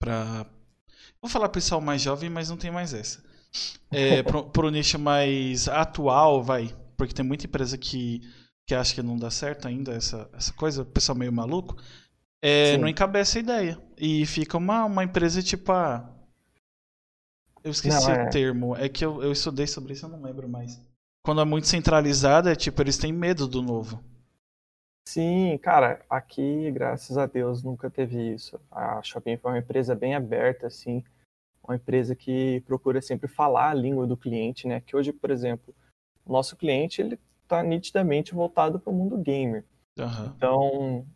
Pra... 0.00 0.46
Vou 1.20 1.28
falar 1.28 1.48
pessoal 1.48 1.80
mais 1.80 2.00
jovem, 2.02 2.30
mas 2.30 2.48
não 2.48 2.56
tem 2.56 2.70
mais 2.70 2.94
essa. 2.94 3.24
É, 3.90 4.22
pro, 4.22 4.48
pro 4.50 4.70
nicho 4.70 4.98
mais 4.98 5.66
atual, 5.66 6.42
vai. 6.42 6.76
Porque 6.98 7.14
tem 7.14 7.24
muita 7.24 7.46
empresa 7.46 7.78
que, 7.78 8.20
que 8.66 8.74
acha 8.74 8.92
que 8.94 9.02
não 9.02 9.16
dá 9.16 9.30
certo 9.30 9.68
ainda 9.68 9.92
essa, 9.94 10.28
essa 10.34 10.52
coisa, 10.52 10.84
pessoal 10.84 11.16
meio 11.16 11.32
maluco. 11.32 11.76
É, 12.42 12.76
não 12.76 12.88
encabeça 12.88 13.38
a 13.38 13.40
ideia. 13.40 13.80
E 13.96 14.26
fica 14.26 14.58
uma, 14.58 14.84
uma 14.84 15.04
empresa 15.04 15.40
tipo 15.40 15.70
a. 15.70 15.96
Ah, 15.96 16.14
eu 17.62 17.70
esqueci 17.70 18.08
não, 18.08 18.14
é... 18.14 18.26
o 18.26 18.30
termo. 18.30 18.76
É 18.76 18.88
que 18.88 19.04
eu, 19.04 19.22
eu 19.22 19.30
estudei 19.30 19.66
sobre 19.66 19.92
isso, 19.92 20.06
eu 20.06 20.10
não 20.10 20.20
lembro 20.20 20.48
mais. 20.48 20.80
Quando 21.24 21.40
é 21.40 21.44
muito 21.44 21.68
centralizada, 21.68 22.52
é 22.52 22.56
tipo, 22.56 22.82
eles 22.82 22.98
têm 22.98 23.12
medo 23.12 23.46
do 23.46 23.62
novo. 23.62 24.02
Sim, 25.08 25.58
cara, 25.62 26.04
aqui, 26.08 26.70
graças 26.70 27.16
a 27.16 27.26
Deus, 27.26 27.62
nunca 27.62 27.88
teve 27.88 28.34
isso. 28.34 28.60
A 28.70 29.02
Shopping 29.02 29.36
foi 29.36 29.52
uma 29.52 29.58
empresa 29.58 29.94
bem 29.94 30.14
aberta, 30.14 30.66
assim, 30.66 31.02
uma 31.62 31.76
empresa 31.76 32.14
que 32.14 32.60
procura 32.66 33.00
sempre 33.00 33.28
falar 33.28 33.70
a 33.70 33.74
língua 33.74 34.06
do 34.06 34.16
cliente, 34.16 34.66
né? 34.66 34.80
Que 34.80 34.96
hoje, 34.96 35.12
por 35.12 35.30
exemplo, 35.30 35.74
o 35.74 35.87
nosso 36.32 36.56
cliente, 36.56 37.00
ele 37.00 37.18
tá 37.46 37.62
nitidamente 37.62 38.34
voltado 38.34 38.78
para 38.78 38.90
o 38.90 38.94
mundo 38.94 39.16
gamer. 39.18 39.64
Uhum. 39.98 40.26
Então, 40.36 41.06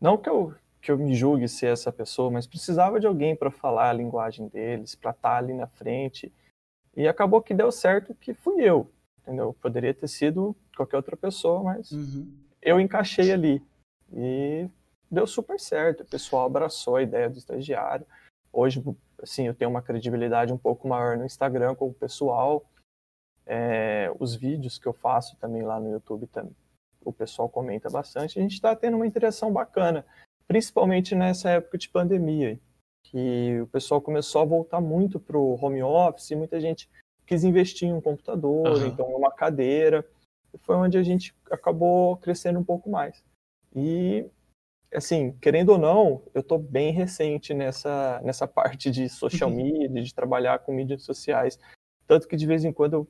não 0.00 0.16
que 0.16 0.28
eu 0.28 0.54
que 0.80 0.92
eu 0.92 0.98
me 0.98 1.14
julgue 1.14 1.48
ser 1.48 1.66
essa 1.66 1.92
pessoa, 1.92 2.30
mas 2.30 2.46
precisava 2.46 3.00
de 3.00 3.06
alguém 3.06 3.34
para 3.34 3.50
falar 3.50 3.90
a 3.90 3.92
linguagem 3.92 4.48
deles, 4.48 4.94
para 4.94 5.10
estar 5.10 5.30
tá 5.30 5.36
ali 5.36 5.52
na 5.52 5.66
frente. 5.66 6.32
E 6.96 7.06
acabou 7.06 7.42
que 7.42 7.52
deu 7.52 7.70
certo 7.70 8.14
que 8.14 8.32
fui 8.32 8.62
eu, 8.62 8.90
entendeu? 9.20 9.54
Poderia 9.60 9.92
ter 9.92 10.08
sido 10.08 10.56
qualquer 10.76 10.96
outra 10.96 11.16
pessoa, 11.16 11.62
mas 11.62 11.90
uhum. 11.90 12.32
eu 12.62 12.80
encaixei 12.80 13.32
ali. 13.32 13.62
E 14.12 14.68
deu 15.10 15.26
super 15.26 15.58
certo. 15.58 16.02
O 16.02 16.06
pessoal 16.06 16.46
abraçou 16.46 16.96
a 16.96 17.02
ideia 17.02 17.28
do 17.28 17.38
estagiário. 17.38 18.06
Hoje, 18.52 18.82
assim, 19.22 19.46
eu 19.46 19.54
tenho 19.54 19.70
uma 19.70 19.82
credibilidade 19.82 20.52
um 20.52 20.58
pouco 20.58 20.88
maior 20.88 21.16
no 21.16 21.24
Instagram 21.24 21.74
com 21.74 21.88
o 21.88 21.94
pessoal. 21.94 22.64
É, 23.50 24.12
os 24.20 24.34
vídeos 24.34 24.78
que 24.78 24.86
eu 24.86 24.92
faço 24.92 25.34
também 25.36 25.62
lá 25.62 25.80
no 25.80 25.90
YouTube 25.90 26.26
também, 26.26 26.54
o 27.02 27.12
pessoal 27.12 27.48
comenta 27.48 27.88
bastante. 27.88 28.38
A 28.38 28.42
gente 28.42 28.52
está 28.52 28.76
tendo 28.76 28.96
uma 28.96 29.06
interação 29.06 29.50
bacana 29.50 30.04
principalmente 30.48 31.14
nessa 31.14 31.50
época 31.50 31.76
de 31.76 31.90
pandemia, 31.90 32.58
que 33.04 33.60
o 33.60 33.66
pessoal 33.66 34.00
começou 34.00 34.40
a 34.40 34.46
voltar 34.46 34.80
muito 34.80 35.20
para 35.20 35.36
o 35.36 35.62
home 35.62 35.82
office, 35.82 36.30
muita 36.30 36.58
gente 36.58 36.88
quis 37.26 37.44
investir 37.44 37.86
em 37.86 37.92
um 37.92 38.00
computador, 38.00 38.66
uhum. 38.66 38.86
então 38.86 39.06
uma 39.14 39.30
cadeira, 39.30 40.04
foi 40.60 40.74
onde 40.74 40.96
a 40.96 41.02
gente 41.02 41.34
acabou 41.50 42.16
crescendo 42.16 42.58
um 42.58 42.64
pouco 42.64 42.88
mais. 42.88 43.22
E, 43.76 44.24
assim, 44.92 45.32
querendo 45.32 45.70
ou 45.70 45.78
não, 45.78 46.22
eu 46.34 46.40
estou 46.40 46.58
bem 46.58 46.90
recente 46.90 47.52
nessa, 47.52 48.18
nessa 48.24 48.48
parte 48.48 48.90
de 48.90 49.06
social 49.10 49.50
uhum. 49.50 49.56
media, 49.56 50.02
de 50.02 50.14
trabalhar 50.14 50.60
com 50.60 50.72
mídias 50.72 51.02
sociais, 51.02 51.60
tanto 52.06 52.26
que 52.26 52.36
de 52.36 52.46
vez 52.46 52.64
em 52.64 52.72
quando 52.72 52.94
eu 52.94 53.08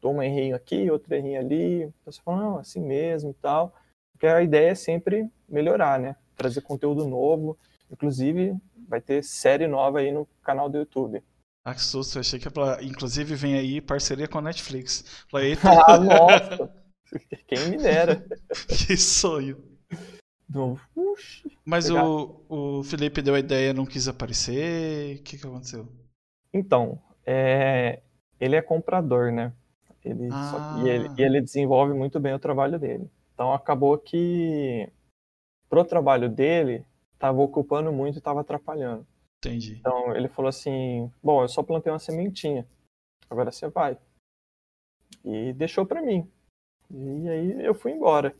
dou 0.00 0.12
uma 0.12 0.26
errinho 0.26 0.54
aqui, 0.54 0.90
outra 0.90 1.16
errinho 1.16 1.40
ali, 1.40 1.92
você 2.04 2.20
fala, 2.22 2.42
não, 2.42 2.58
assim 2.58 2.80
mesmo 2.80 3.30
e 3.30 3.34
tal, 3.34 3.74
porque 4.12 4.26
a 4.26 4.42
ideia 4.42 4.70
é 4.70 4.74
sempre 4.74 5.28
melhorar, 5.48 5.98
né? 5.98 6.16
trazer 6.38 6.62
conteúdo 6.62 7.06
novo. 7.06 7.58
Inclusive, 7.90 8.56
vai 8.88 9.00
ter 9.00 9.22
série 9.22 9.66
nova 9.66 9.98
aí 9.98 10.12
no 10.12 10.26
canal 10.42 10.70
do 10.70 10.78
YouTube. 10.78 11.22
Ah, 11.64 11.74
que 11.74 11.82
susto, 11.82 12.16
eu 12.16 12.20
achei 12.20 12.38
que 12.38 12.46
ia 12.46 12.82
Inclusive, 12.82 13.34
vem 13.34 13.54
aí 13.54 13.80
parceria 13.80 14.28
com 14.28 14.38
a 14.38 14.42
Netflix. 14.42 15.26
Falei, 15.28 15.50
Eita. 15.52 15.68
ah, 15.86 15.98
nossa! 15.98 16.72
Quem 17.46 17.70
me 17.70 17.76
dera. 17.76 18.24
que 18.68 18.96
sonho. 18.96 19.62
Do... 20.48 20.78
Mas 21.64 21.90
o, 21.90 22.42
o 22.48 22.82
Felipe 22.84 23.20
deu 23.20 23.34
a 23.34 23.38
ideia, 23.38 23.74
não 23.74 23.84
quis 23.84 24.08
aparecer. 24.08 25.16
O 25.16 25.22
que, 25.22 25.36
que 25.36 25.46
aconteceu? 25.46 25.88
Então, 26.54 27.02
é... 27.26 28.00
ele 28.40 28.56
é 28.56 28.62
comprador, 28.62 29.30
né? 29.32 29.52
Ele 30.04 30.28
ah. 30.32 30.50
só... 30.50 30.84
e, 30.84 30.88
ele, 30.88 31.08
e 31.16 31.22
ele 31.22 31.40
desenvolve 31.40 31.92
muito 31.92 32.18
bem 32.20 32.34
o 32.34 32.38
trabalho 32.38 32.78
dele. 32.78 33.10
Então 33.34 33.52
acabou 33.52 33.96
que 33.98 34.90
pro 35.68 35.84
trabalho 35.84 36.28
dele, 36.28 36.84
estava 37.12 37.40
ocupando 37.40 37.92
muito 37.92 38.16
e 38.16 38.18
estava 38.18 38.40
atrapalhando. 38.40 39.06
Entendi. 39.38 39.76
Então 39.78 40.14
ele 40.16 40.28
falou 40.28 40.48
assim: 40.48 41.10
Bom, 41.22 41.42
eu 41.42 41.48
só 41.48 41.62
plantei 41.62 41.92
uma 41.92 41.98
sementinha, 41.98 42.66
agora 43.28 43.52
você 43.52 43.68
vai. 43.68 43.98
E 45.24 45.52
deixou 45.52 45.86
para 45.86 46.02
mim. 46.02 46.30
E 46.90 47.28
aí 47.28 47.64
eu 47.64 47.74
fui 47.74 47.92
embora. 47.92 48.34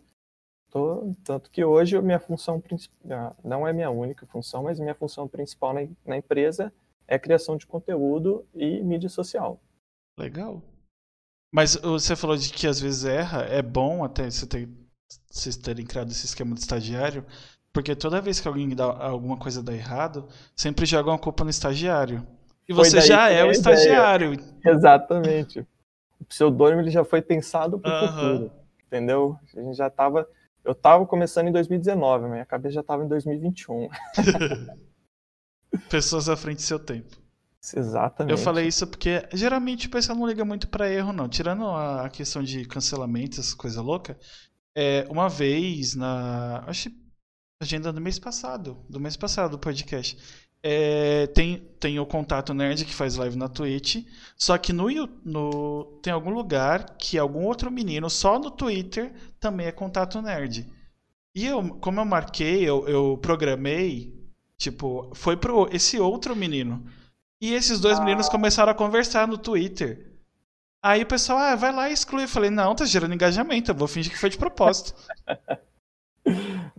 Tô, 0.70 1.14
tanto 1.24 1.50
que 1.50 1.64
hoje 1.64 1.96
a 1.96 2.02
minha 2.02 2.20
função 2.20 2.60
principal, 2.60 2.98
ah, 3.10 3.36
não 3.42 3.66
é 3.66 3.72
minha 3.72 3.90
única 3.90 4.26
função, 4.26 4.64
mas 4.64 4.78
minha 4.78 4.94
função 4.94 5.26
principal 5.26 5.72
na, 5.72 5.80
na 6.04 6.16
empresa 6.18 6.72
é 7.06 7.18
criação 7.18 7.56
de 7.56 7.66
conteúdo 7.66 8.46
e 8.54 8.82
mídia 8.82 9.08
social. 9.08 9.58
Legal. 10.18 10.62
Mas 11.52 11.76
você 11.76 12.14
falou 12.14 12.36
de 12.36 12.50
que 12.52 12.66
às 12.66 12.80
vezes 12.80 13.04
erra, 13.04 13.42
é 13.42 13.62
bom 13.62 14.04
até 14.04 14.30
você 14.30 14.46
ter 14.46 14.68
vocês 15.30 15.56
terem 15.56 15.86
criado 15.86 16.10
esse 16.10 16.26
esquema 16.26 16.54
de 16.54 16.60
estagiário, 16.60 17.24
porque 17.72 17.94
toda 17.94 18.20
vez 18.20 18.40
que 18.40 18.48
alguém 18.48 18.68
dá 18.70 18.84
alguma 18.84 19.36
coisa 19.36 19.62
dá 19.62 19.72
errado, 19.72 20.28
sempre 20.54 20.84
jogam 20.84 21.14
a 21.14 21.18
culpa 21.18 21.44
no 21.44 21.50
estagiário. 21.50 22.26
E 22.68 22.72
você 22.72 23.00
já 23.00 23.30
é 23.30 23.44
o 23.44 23.50
estagiário. 23.50 24.38
Exatamente. 24.64 25.60
O 26.20 26.24
pseudônimo 26.24 26.82
ele 26.82 26.90
já 26.90 27.04
foi 27.04 27.22
pensado 27.22 27.78
para 27.78 27.90
o 27.90 28.04
uhum. 28.04 28.12
futuro, 28.12 28.52
entendeu? 28.86 29.36
A 29.56 29.60
gente 29.60 29.76
já 29.76 29.86
estava 29.86 30.28
eu 30.64 30.72
estava 30.72 31.06
começando 31.06 31.48
em 31.48 31.52
2019, 31.52 32.28
minha 32.28 32.44
cabeça 32.44 32.74
já 32.74 32.80
estava 32.82 33.02
em 33.02 33.08
2021. 33.08 33.88
Pessoas 35.88 36.28
à 36.28 36.36
frente 36.36 36.56
do 36.56 36.62
seu 36.62 36.78
tempo. 36.78 37.16
Exatamente. 37.74 38.30
Eu 38.30 38.38
falei 38.38 38.66
isso 38.66 38.86
porque 38.86 39.26
geralmente 39.32 39.88
o 39.88 39.90
pessoal 39.90 40.16
não 40.16 40.26
liga 40.26 40.44
muito 40.44 40.68
para 40.68 40.90
erro, 40.90 41.12
não. 41.12 41.28
Tirando 41.28 41.68
a 41.68 42.08
questão 42.08 42.42
de 42.42 42.64
cancelamento, 42.64 43.40
essas 43.40 43.54
coisas 43.54 43.82
loucas, 43.82 44.16
é, 44.74 45.06
uma 45.10 45.28
vez 45.28 45.94
na. 45.94 46.64
Acho 46.66 46.90
agenda 47.60 47.92
do 47.92 48.00
mês 48.00 48.18
passado. 48.18 48.78
Do 48.88 49.00
mês 49.00 49.16
passado 49.16 49.52
do 49.52 49.58
podcast. 49.58 50.16
É, 50.62 51.26
tem, 51.28 51.58
tem 51.78 52.00
o 52.00 52.06
Contato 52.06 52.52
Nerd 52.52 52.84
que 52.84 52.94
faz 52.94 53.16
live 53.16 53.36
na 53.36 53.48
Twitch. 53.48 54.04
Só 54.36 54.56
que 54.56 54.72
no, 54.72 54.88
no 55.24 55.98
tem 56.02 56.12
algum 56.12 56.30
lugar 56.30 56.96
que 56.96 57.18
algum 57.18 57.44
outro 57.44 57.70
menino, 57.70 58.08
só 58.08 58.38
no 58.38 58.50
Twitter, 58.50 59.12
também 59.40 59.66
é 59.66 59.72
Contato 59.72 60.22
Nerd. 60.22 60.66
E 61.34 61.46
eu, 61.46 61.62
como 61.80 62.00
eu 62.00 62.04
marquei, 62.04 62.62
eu, 62.62 62.88
eu 62.88 63.18
programei, 63.18 64.12
tipo, 64.56 65.10
foi 65.14 65.36
pro 65.36 65.68
esse 65.72 65.98
outro 65.98 66.34
menino. 66.34 66.84
E 67.40 67.54
esses 67.54 67.80
dois 67.80 67.98
ah. 67.98 68.04
meninos 68.04 68.28
começaram 68.28 68.72
a 68.72 68.74
conversar 68.74 69.28
no 69.28 69.38
Twitter. 69.38 70.08
Aí 70.82 71.02
o 71.02 71.06
pessoal, 71.06 71.38
ah, 71.38 71.54
vai 71.56 71.72
lá 71.72 71.90
e 71.90 71.92
exclui. 71.92 72.24
Eu 72.24 72.28
falei, 72.28 72.50
não, 72.50 72.74
tá 72.74 72.84
gerando 72.84 73.14
engajamento, 73.14 73.70
eu 73.70 73.74
vou 73.74 73.88
fingir 73.88 74.12
que 74.12 74.18
foi 74.18 74.30
de 74.30 74.38
propósito. 74.38 74.94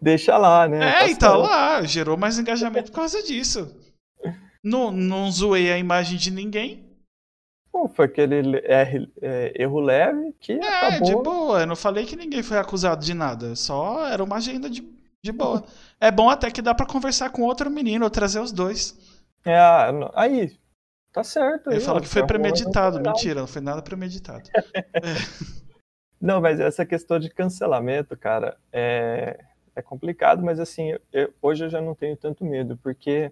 Deixa 0.01 0.37
lá, 0.37 0.67
né? 0.67 0.89
É, 0.89 0.99
tá 0.99 1.07
e 1.07 1.15
tá 1.15 1.35
lá, 1.35 1.81
gerou 1.83 2.15
mais 2.15 2.37
engajamento 2.37 2.91
por 2.91 2.97
causa 2.97 3.21
disso. 3.23 3.75
Não, 4.63 4.91
não 4.91 5.31
zoei 5.31 5.71
a 5.71 5.77
imagem 5.77 6.17
de 6.17 6.31
ninguém. 6.31 6.85
Pô, 7.71 7.87
foi 7.87 8.05
aquele 8.05 8.57
é, 8.63 9.53
erro 9.55 9.79
leve 9.79 10.33
que 10.39 10.53
é, 10.53 10.87
acabou... 10.87 11.07
de 11.07 11.15
boa. 11.15 11.59
Eu 11.61 11.67
não 11.67 11.75
falei 11.75 12.05
que 12.05 12.15
ninguém 12.15 12.43
foi 12.43 12.57
acusado 12.57 13.03
de 13.03 13.13
nada. 13.13 13.55
Só 13.55 14.07
era 14.07 14.23
uma 14.23 14.37
agenda 14.37 14.69
de, 14.69 14.83
de 15.23 15.31
boa. 15.31 15.63
É 15.99 16.11
bom 16.11 16.29
até 16.29 16.49
que 16.51 16.61
dá 16.61 16.73
para 16.73 16.85
conversar 16.85 17.29
com 17.29 17.43
outro 17.43 17.69
menino 17.69 18.05
ou 18.05 18.09
trazer 18.09 18.39
os 18.39 18.51
dois. 18.51 18.97
É, 19.45 19.57
aí, 20.13 20.59
Tá 21.11 21.23
certo. 21.23 21.71
Ele 21.71 21.79
falou 21.79 22.01
que 22.01 22.07
foi 22.07 22.25
premeditado. 22.25 23.01
Mentira, 23.01 23.39
não 23.39 23.47
foi 23.47 23.61
nada 23.61 23.81
premeditado. 23.81 24.49
é. 24.93 25.01
Não, 26.21 26.39
mas 26.39 26.59
essa 26.59 26.85
questão 26.85 27.19
de 27.19 27.29
cancelamento, 27.29 28.15
cara, 28.15 28.57
é... 28.71 29.39
é 29.75 29.81
complicado, 29.81 30.43
mas 30.43 30.59
assim, 30.59 30.93
eu, 31.11 31.33
hoje 31.41 31.65
eu 31.65 31.69
já 31.69 31.81
não 31.81 31.95
tenho 31.95 32.15
tanto 32.15 32.45
medo, 32.45 32.77
porque 32.77 33.31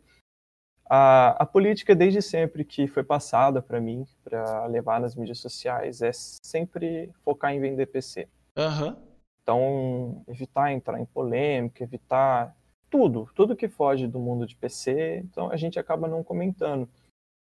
a, 0.90 1.44
a 1.44 1.46
política, 1.46 1.94
desde 1.94 2.22
sempre 2.22 2.64
que 2.64 2.88
foi 2.88 3.04
passada 3.04 3.62
para 3.62 3.80
mim, 3.80 4.08
para 4.24 4.66
levar 4.68 5.00
nas 5.00 5.16
mídias 5.16 5.40
sociais, 5.40 6.02
é 6.02 6.12
sempre 6.14 7.12
focar 7.24 7.54
em 7.54 7.60
vender 7.60 7.88
PC. 7.88 8.28
Uhum. 8.58 8.96
Então, 9.44 10.24
evitar 10.28 10.72
entrar 10.72 11.00
em 11.00 11.06
polêmica, 11.06 11.84
evitar 11.84 12.56
tudo, 12.90 13.30
tudo 13.36 13.56
que 13.56 13.68
foge 13.68 14.08
do 14.08 14.20
mundo 14.20 14.46
de 14.46 14.56
PC, 14.56 15.18
então 15.24 15.52
a 15.52 15.58
gente 15.58 15.80
acaba 15.80 16.08
não 16.08 16.24
comentando. 16.24 16.90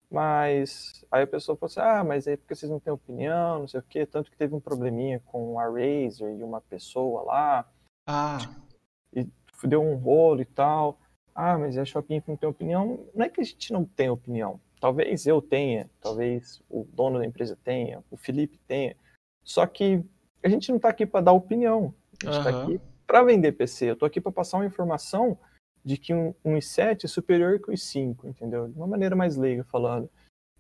Mas 0.10 1.06
aí 1.10 1.24
a 1.24 1.28
pessoa 1.28 1.58
falou 1.58 1.72
assim: 1.72 1.80
ah, 1.80 2.04
mas 2.04 2.28
é 2.28 2.36
porque 2.36 2.54
vocês 2.54 2.70
não 2.70 2.80
têm 2.80 2.92
opinião, 2.92 3.60
não 3.60 3.68
sei 3.68 3.80
o 3.80 3.84
quê. 3.84 4.06
Tanto 4.06 4.30
que 4.30 4.38
teve 4.38 4.54
um 4.54 4.60
probleminha 4.60 5.22
com 5.26 5.58
a 5.58 5.64
Razer 5.64 6.38
e 6.38 6.44
uma 6.44 6.60
pessoa 6.60 7.24
lá. 7.24 7.72
Ah. 8.06 8.40
E 9.14 9.26
deu 9.64 9.82
um 9.82 9.96
rolo 9.96 10.42
e 10.42 10.46
tal. 10.46 11.00
Ah, 11.34 11.58
mas 11.58 11.78
a 11.78 11.86
Shopping 11.86 12.22
não 12.28 12.36
tem 12.36 12.50
opinião. 12.50 13.00
Não 13.16 13.26
é 13.26 13.30
que 13.30 13.40
a 13.40 13.44
gente 13.44 13.72
não 13.72 13.86
tem 13.86 14.10
opinião. 14.10 14.60
Talvez 14.82 15.26
eu 15.26 15.42
tenha, 15.42 15.90
talvez 16.02 16.62
o 16.70 16.84
dono 16.92 17.20
da 17.20 17.26
empresa 17.26 17.58
tenha, 17.64 18.04
o 18.12 18.18
Felipe 18.18 18.60
tenha. 18.68 18.98
Só 19.44 19.66
que 19.66 20.04
a 20.44 20.50
gente 20.50 20.70
não 20.70 20.76
está 20.76 20.90
aqui 20.90 21.06
para 21.06 21.22
dar 21.22 21.32
opinião. 21.32 21.94
A 22.22 22.26
gente 22.26 22.38
está 22.38 22.52
uhum. 22.52 22.64
aqui 22.64 22.82
para 23.12 23.24
vender 23.24 23.52
PC. 23.52 23.90
Eu 23.90 23.94
estou 23.94 24.08
aqui 24.08 24.22
para 24.22 24.32
passar 24.32 24.58
uma 24.58 24.66
informação 24.66 25.38
de 25.84 25.98
que 25.98 26.14
um, 26.14 26.34
um 26.46 26.54
i7 26.54 27.04
é 27.04 27.08
superior 27.10 27.60
que 27.60 27.70
o 27.70 27.74
i5, 27.74 28.24
entendeu? 28.24 28.70
De 28.70 28.78
uma 28.78 28.88
maneira 28.88 29.18
mais 29.18 29.36
leiga 29.36 29.66
falando. 29.66 30.10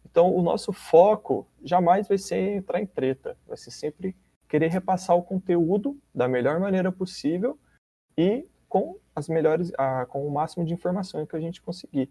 Então, 0.05 0.35
o 0.35 0.41
nosso 0.41 0.73
foco 0.73 1.47
jamais 1.63 2.09
vai 2.09 2.17
ser 2.17 2.57
entrar 2.57 2.81
em 2.81 2.85
treta, 2.85 3.37
vai 3.47 3.55
ser 3.55 3.71
sempre 3.71 4.17
querer 4.49 4.67
repassar 4.67 5.15
o 5.15 5.23
conteúdo 5.23 5.97
da 6.13 6.27
melhor 6.27 6.59
maneira 6.59 6.91
possível 6.91 7.57
e 8.17 8.45
com 8.67 8.99
as 9.15 9.29
melhores, 9.29 9.71
com 10.09 10.27
o 10.27 10.31
máximo 10.31 10.65
de 10.65 10.73
informações 10.73 11.29
que 11.29 11.35
a 11.37 11.39
gente 11.39 11.61
conseguir. 11.61 12.09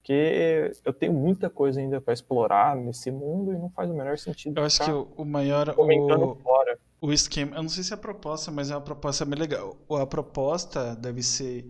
Porque 0.00 0.72
eu 0.82 0.94
tenho 0.94 1.12
muita 1.12 1.50
coisa 1.50 1.78
ainda 1.78 2.00
para 2.00 2.14
explorar 2.14 2.74
nesse 2.74 3.10
mundo 3.10 3.52
e 3.52 3.58
não 3.58 3.68
faz 3.68 3.90
o 3.90 3.94
menor 3.94 4.16
sentido. 4.16 4.58
Eu 4.58 4.64
acho 4.64 4.82
que 4.82 4.90
o, 4.90 5.12
o 5.14 5.24
maior. 5.26 5.74
Comentando 5.74 6.30
o, 6.30 6.36
fora. 6.36 6.78
O 7.04 7.12
esquema, 7.12 7.56
eu 7.56 7.62
não 7.62 7.68
sei 7.68 7.84
se 7.84 7.92
é 7.92 7.94
a 7.94 7.98
proposta, 7.98 8.50
mas 8.50 8.70
é 8.70 8.74
uma 8.74 8.80
proposta 8.80 9.26
bem 9.26 9.38
legal. 9.38 9.76
A 9.90 10.06
proposta 10.06 10.96
deve 10.96 11.22
ser 11.22 11.66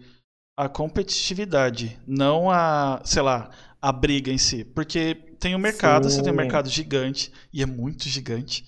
a 0.57 0.69
competitividade, 0.69 1.99
não 2.07 2.49
a, 2.49 3.01
sei 3.05 3.21
lá, 3.21 3.51
a 3.83 3.91
briga 3.91 4.31
em 4.31 4.39
si. 4.39 4.65
Porque 4.65 5.17
tem 5.41 5.57
um 5.57 5.59
mercado, 5.59 6.09
Sim. 6.09 6.17
você 6.17 6.23
tem 6.23 6.33
um 6.33 6.37
mercado 6.37 6.69
gigante, 6.71 7.33
e 7.53 7.63
é 7.63 7.67
muito 7.67 8.09
gigante, 8.09 8.65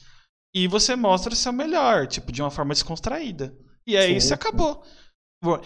e 0.53 0.67
você 0.67 0.97
mostra 0.97 1.37
seu 1.37 1.53
melhor, 1.53 2.09
tipo, 2.09 2.33
de 2.33 2.43
uma 2.43 2.51
forma 2.51 2.75
descontraída. 2.75 3.55
E 3.87 3.97
aí 3.97 4.21
Sim. 4.21 4.27
você 4.27 4.35
acabou. 4.35 4.83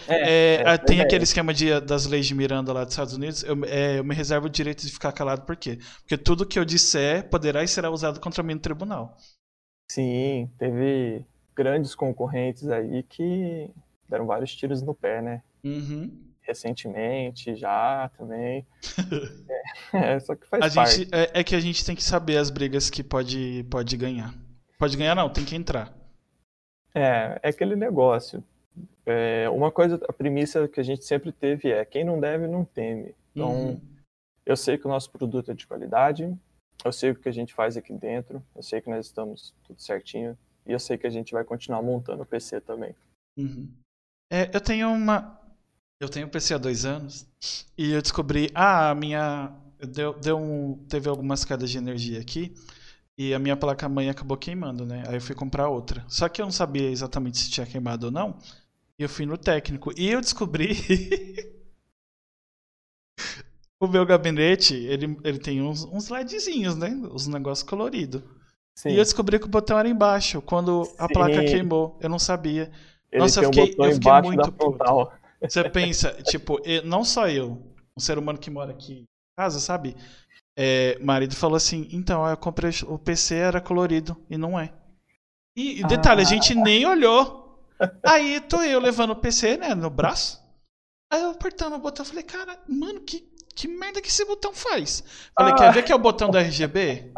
É, 0.07 0.13
é, 0.13 0.73
é, 0.73 0.77
tem 0.77 0.99
é. 0.99 1.01
aquele 1.01 1.23
esquema 1.23 1.51
de, 1.51 1.79
das 1.79 2.05
leis 2.05 2.27
de 2.27 2.35
Miranda 2.35 2.71
lá 2.71 2.83
dos 2.83 2.93
Estados 2.93 3.15
Unidos. 3.15 3.41
Eu, 3.41 3.57
é, 3.65 3.97
eu, 3.97 4.03
me 4.03 4.13
reservo 4.13 4.45
o 4.45 4.49
direito 4.49 4.85
de 4.85 4.91
ficar 4.91 5.11
calado, 5.11 5.41
por 5.47 5.55
quê? 5.55 5.79
Porque 6.01 6.15
tudo 6.15 6.45
que 6.45 6.59
eu 6.59 6.65
disser 6.65 7.27
poderá 7.27 7.63
e 7.63 7.67
será 7.67 7.89
usado 7.89 8.19
contra 8.19 8.43
mim 8.43 8.53
no 8.53 8.59
tribunal. 8.59 9.17
Sim, 9.91 10.49
teve 10.57 11.25
grandes 11.53 11.93
concorrentes 11.93 12.69
aí 12.69 13.03
que 13.03 13.69
deram 14.07 14.25
vários 14.25 14.55
tiros 14.55 14.81
no 14.81 14.95
pé, 14.95 15.21
né? 15.21 15.43
Uhum. 15.65 16.09
Recentemente, 16.39 17.53
já 17.57 18.09
também. 18.17 18.65
é, 19.91 20.17
só 20.21 20.33
que 20.33 20.47
faz 20.47 20.63
a 20.63 20.73
parte. 20.73 20.99
Gente, 20.99 21.13
é, 21.13 21.41
é, 21.41 21.43
que 21.43 21.53
a 21.53 21.59
gente 21.59 21.85
tem 21.85 21.93
que 21.93 22.03
saber 22.05 22.37
as 22.37 22.49
brigas 22.49 22.89
que 22.89 23.03
pode, 23.03 23.65
pode 23.69 23.97
ganhar. 23.97 24.33
Pode 24.79 24.95
ganhar, 24.95 25.13
não, 25.13 25.29
tem 25.29 25.43
que 25.43 25.57
entrar. 25.57 25.93
É, 26.95 27.37
é 27.43 27.49
aquele 27.49 27.75
negócio. 27.75 28.41
É, 29.05 29.49
uma 29.49 29.73
coisa, 29.73 29.99
a 30.07 30.13
premissa 30.13 30.69
que 30.69 30.79
a 30.79 30.83
gente 30.83 31.03
sempre 31.03 31.33
teve 31.33 31.69
é: 31.69 31.83
quem 31.83 32.05
não 32.05 32.17
deve, 32.17 32.47
não 32.47 32.63
teme. 32.63 33.13
Então, 33.35 33.51
uhum. 33.51 33.81
eu 34.45 34.55
sei 34.55 34.77
que 34.77 34.85
o 34.85 34.89
nosso 34.89 35.11
produto 35.11 35.51
é 35.51 35.53
de 35.53 35.67
qualidade, 35.67 36.33
eu 36.83 36.91
sei 36.91 37.11
o 37.11 37.15
que 37.15 37.29
a 37.29 37.33
gente 37.33 37.53
faz 37.53 37.77
aqui 37.77 37.93
dentro, 37.93 38.43
eu 38.55 38.63
sei 38.63 38.81
que 38.81 38.89
nós 38.89 39.05
estamos 39.05 39.53
tudo 39.63 39.81
certinho, 39.81 40.37
e 40.65 40.71
eu 40.71 40.79
sei 40.79 40.97
que 40.97 41.07
a 41.07 41.09
gente 41.09 41.33
vai 41.33 41.43
continuar 41.43 41.81
montando 41.81 42.23
o 42.23 42.25
PC 42.25 42.61
também. 42.61 42.95
Uhum. 43.37 43.69
É, 44.31 44.49
eu 44.53 44.61
tenho 44.61 44.91
uma, 44.91 45.39
eu 45.99 46.09
tenho 46.09 46.29
PC 46.29 46.53
há 46.53 46.57
dois 46.57 46.85
anos 46.85 47.27
e 47.77 47.91
eu 47.91 48.01
descobri, 48.01 48.49
ah, 48.55 48.91
a 48.91 48.95
minha 48.95 49.53
deu, 49.79 50.13
deu 50.13 50.37
um, 50.37 50.77
teve 50.87 51.09
algumas 51.09 51.43
quedas 51.43 51.69
de 51.69 51.77
energia 51.77 52.19
aqui 52.19 52.53
e 53.17 53.33
a 53.33 53.39
minha 53.39 53.57
placa 53.57 53.87
mãe 53.89 54.09
acabou 54.09 54.37
queimando, 54.37 54.85
né? 54.85 55.03
Aí 55.07 55.15
eu 55.15 55.21
fui 55.21 55.35
comprar 55.35 55.69
outra. 55.69 56.03
Só 56.07 56.27
que 56.29 56.41
eu 56.41 56.45
não 56.45 56.51
sabia 56.51 56.89
exatamente 56.89 57.37
se 57.37 57.51
tinha 57.51 57.65
queimado 57.65 58.07
ou 58.07 58.11
não. 58.11 58.37
E 58.97 59.03
eu 59.03 59.09
fui 59.09 59.25
no 59.25 59.37
técnico 59.37 59.91
e 59.97 60.09
eu 60.09 60.21
descobri 60.21 60.75
o 63.81 63.87
meu 63.87 64.05
gabinete, 64.05 64.75
ele, 64.75 65.17
ele 65.23 65.39
tem 65.39 65.59
uns, 65.59 65.83
uns 65.85 66.07
LEDzinhos, 66.07 66.75
né? 66.75 66.89
Os 67.11 67.25
negócios 67.25 67.67
coloridos. 67.67 68.21
E 68.85 68.91
eu 68.91 69.03
descobri 69.03 69.39
que 69.39 69.47
o 69.47 69.49
botão 69.49 69.77
era 69.77 69.89
embaixo, 69.89 70.39
quando 70.41 70.83
a 70.99 71.07
Sim. 71.07 71.13
placa 71.13 71.43
queimou. 71.43 71.97
Eu 71.99 72.07
não 72.07 72.19
sabia. 72.19 72.71
Ele 73.11 73.23
Nossa, 73.23 73.41
eu 73.41 73.45
fiquei, 73.45 73.75
eu 73.77 73.93
fiquei 73.93 74.21
muito 74.21 74.51
puto. 74.51 75.11
Você 75.41 75.67
pensa, 75.67 76.11
tipo, 76.21 76.59
não 76.85 77.03
só 77.03 77.27
eu, 77.27 77.59
um 77.97 77.99
ser 77.99 78.19
humano 78.19 78.37
que 78.37 78.51
mora 78.51 78.71
aqui 78.71 78.93
em 78.93 79.05
casa, 79.35 79.59
sabe? 79.59 79.95
É, 80.55 80.99
marido 80.99 81.35
falou 81.35 81.57
assim, 81.57 81.89
então, 81.91 82.25
eu 82.27 82.37
comprei 82.37 82.71
o 82.87 82.99
PC 82.99 83.35
era 83.35 83.59
colorido 83.59 84.15
e 84.29 84.37
não 84.37 84.59
é. 84.59 84.71
E 85.55 85.83
detalhe, 85.85 86.21
ah. 86.21 86.23
a 86.23 86.27
gente 86.27 86.53
nem 86.53 86.85
olhou. 86.85 87.65
Aí 88.05 88.39
tô 88.41 88.61
eu 88.61 88.79
levando 88.79 89.11
o 89.11 89.15
PC, 89.15 89.57
né, 89.57 89.73
no 89.73 89.89
braço. 89.89 90.39
Aí 91.11 91.23
eu 91.23 91.31
apertando 91.31 91.73
o 91.73 91.79
botão, 91.79 92.05
falei, 92.05 92.23
cara, 92.23 92.57
mano, 92.69 93.01
que, 93.01 93.27
que 93.61 93.67
merda 93.67 94.01
que 94.01 94.07
esse 94.07 94.25
botão 94.25 94.51
faz? 94.51 95.03
Falei, 95.37 95.53
ah. 95.53 95.55
quer 95.55 95.71
ver 95.71 95.83
que 95.83 95.91
é 95.91 95.95
o 95.95 95.99
botão 95.99 96.31
do 96.31 96.37
RGB? 96.39 97.13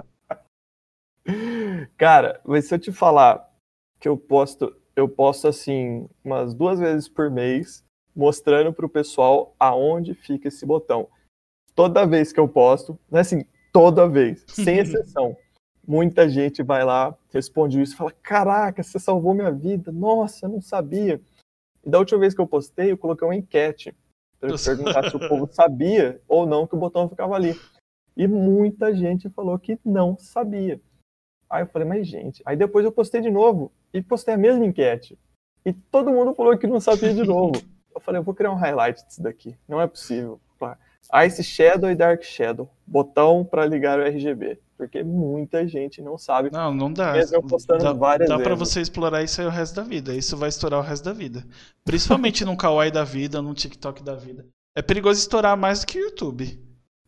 Cara, 1.98 2.42
mas 2.44 2.66
se 2.66 2.76
eu 2.76 2.80
te 2.80 2.92
falar 2.92 3.50
que 3.98 4.10
eu 4.10 4.18
posto, 4.18 4.76
eu 4.94 5.08
posto 5.08 5.48
assim 5.48 6.06
umas 6.22 6.54
duas 6.54 6.80
vezes 6.80 7.08
por 7.08 7.32
mês 7.32 7.82
mostrando 8.14 8.74
para 8.74 8.86
o 8.86 8.90
pessoal 8.90 9.56
aonde 9.58 10.14
fica 10.14 10.50
esse 10.50 10.66
botão. 10.66 11.08
Toda 11.74 12.06
vez 12.06 12.34
que 12.34 12.42
eu 12.42 12.48
posto, 12.50 13.00
né, 13.10 13.22
assim, 13.22 13.46
toda 13.72 14.06
vez, 14.06 14.44
sem 14.50 14.80
exceção, 14.80 15.38
muita 15.88 16.28
gente 16.28 16.62
vai 16.62 16.84
lá, 16.84 17.18
responde 17.32 17.82
isso 17.82 17.94
e 17.94 17.98
fala: 17.98 18.12
Caraca, 18.22 18.84
você 18.84 19.00
salvou 19.00 19.34
minha 19.34 19.50
vida, 19.50 19.94
nossa, 19.94 20.46
eu 20.46 20.50
não 20.50 20.62
sabia. 20.62 21.22
E 21.86 21.90
da 21.90 22.00
última 22.00 22.20
vez 22.20 22.34
que 22.34 22.42
eu 22.42 22.48
postei, 22.48 22.92
eu 22.92 22.98
coloquei 22.98 23.26
uma 23.26 23.36
enquete 23.36 23.96
perguntar 24.48 25.10
se 25.10 25.16
o 25.16 25.28
povo 25.28 25.48
sabia 25.52 26.22
ou 26.28 26.46
não 26.46 26.68
que 26.68 26.76
o 26.76 26.80
botão 26.80 27.10
ficava 27.10 27.36
ali. 27.36 27.60
E 28.16 28.28
muita 28.28 28.94
gente 28.94 29.30
falou 29.30 29.58
que 29.58 29.80
não 29.84 30.18
sabia. 30.18 30.80
Aí 31.50 31.64
eu 31.64 31.68
falei, 31.68 31.88
mas 31.88 32.08
gente. 32.08 32.42
Aí 32.46 32.56
depois 32.56 32.86
eu 32.86 32.92
postei 32.92 33.22
de 33.22 33.30
novo 33.30 33.72
e 33.94 34.02
postei 34.02 34.34
a 34.34 34.38
mesma 34.38 34.66
enquete. 34.66 35.18
E 35.66 35.72
todo 35.72 36.12
mundo 36.12 36.34
falou 36.34 36.58
que 36.58 36.68
não 36.68 36.80
sabia 36.80 37.14
de 37.14 37.24
novo. 37.24 37.54
Eu 37.94 38.02
falei, 38.02 38.18
eu 38.18 38.24
vou 38.24 38.34
criar 38.34 38.50
um 38.50 38.56
highlight 38.56 39.06
disso 39.06 39.22
daqui. 39.22 39.56
Não 39.68 39.80
é 39.80 39.86
possível. 39.86 40.42
Ice 41.26 41.44
Shadow 41.44 41.90
e 41.90 41.96
Dark 41.96 42.24
Shadow. 42.24 42.70
Botão 42.86 43.44
para 43.44 43.66
ligar 43.66 44.00
o 44.00 44.04
RGB. 44.04 44.60
Porque 44.78 45.04
muita 45.04 45.68
gente 45.68 46.02
não 46.02 46.18
sabe. 46.18 46.52
Não, 46.52 46.74
não 46.74 46.92
dá. 46.92 47.14
Mesmo 47.14 47.38
eu 47.38 47.44
postando 47.44 47.84
dá, 47.84 47.94
várias 47.94 48.30
Dá 48.30 48.40
para 48.40 48.56
você 48.56 48.82
explorar 48.82 49.24
isso 49.24 49.40
aí 49.40 49.48
o 49.48 49.52
resto 49.52 49.76
da 49.76 49.84
vida. 49.84 50.14
Isso 50.14 50.36
vai 50.36 50.50
estourar 50.50 50.80
o 50.80 50.84
resto 50.84 51.06
da 51.06 51.14
vida. 51.14 51.46
Principalmente 51.86 52.44
num 52.46 52.56
Kawaii 52.56 52.92
da 52.92 53.04
vida, 53.04 53.42
num 53.42 53.54
TikTok 53.54 54.04
da 54.04 54.16
vida. 54.16 54.46
É 54.76 54.82
perigoso 54.82 55.20
estourar 55.20 55.56
mais 55.56 55.82
do 55.82 55.88
que 55.88 56.00
o 56.00 56.06
YouTube. 56.06 56.60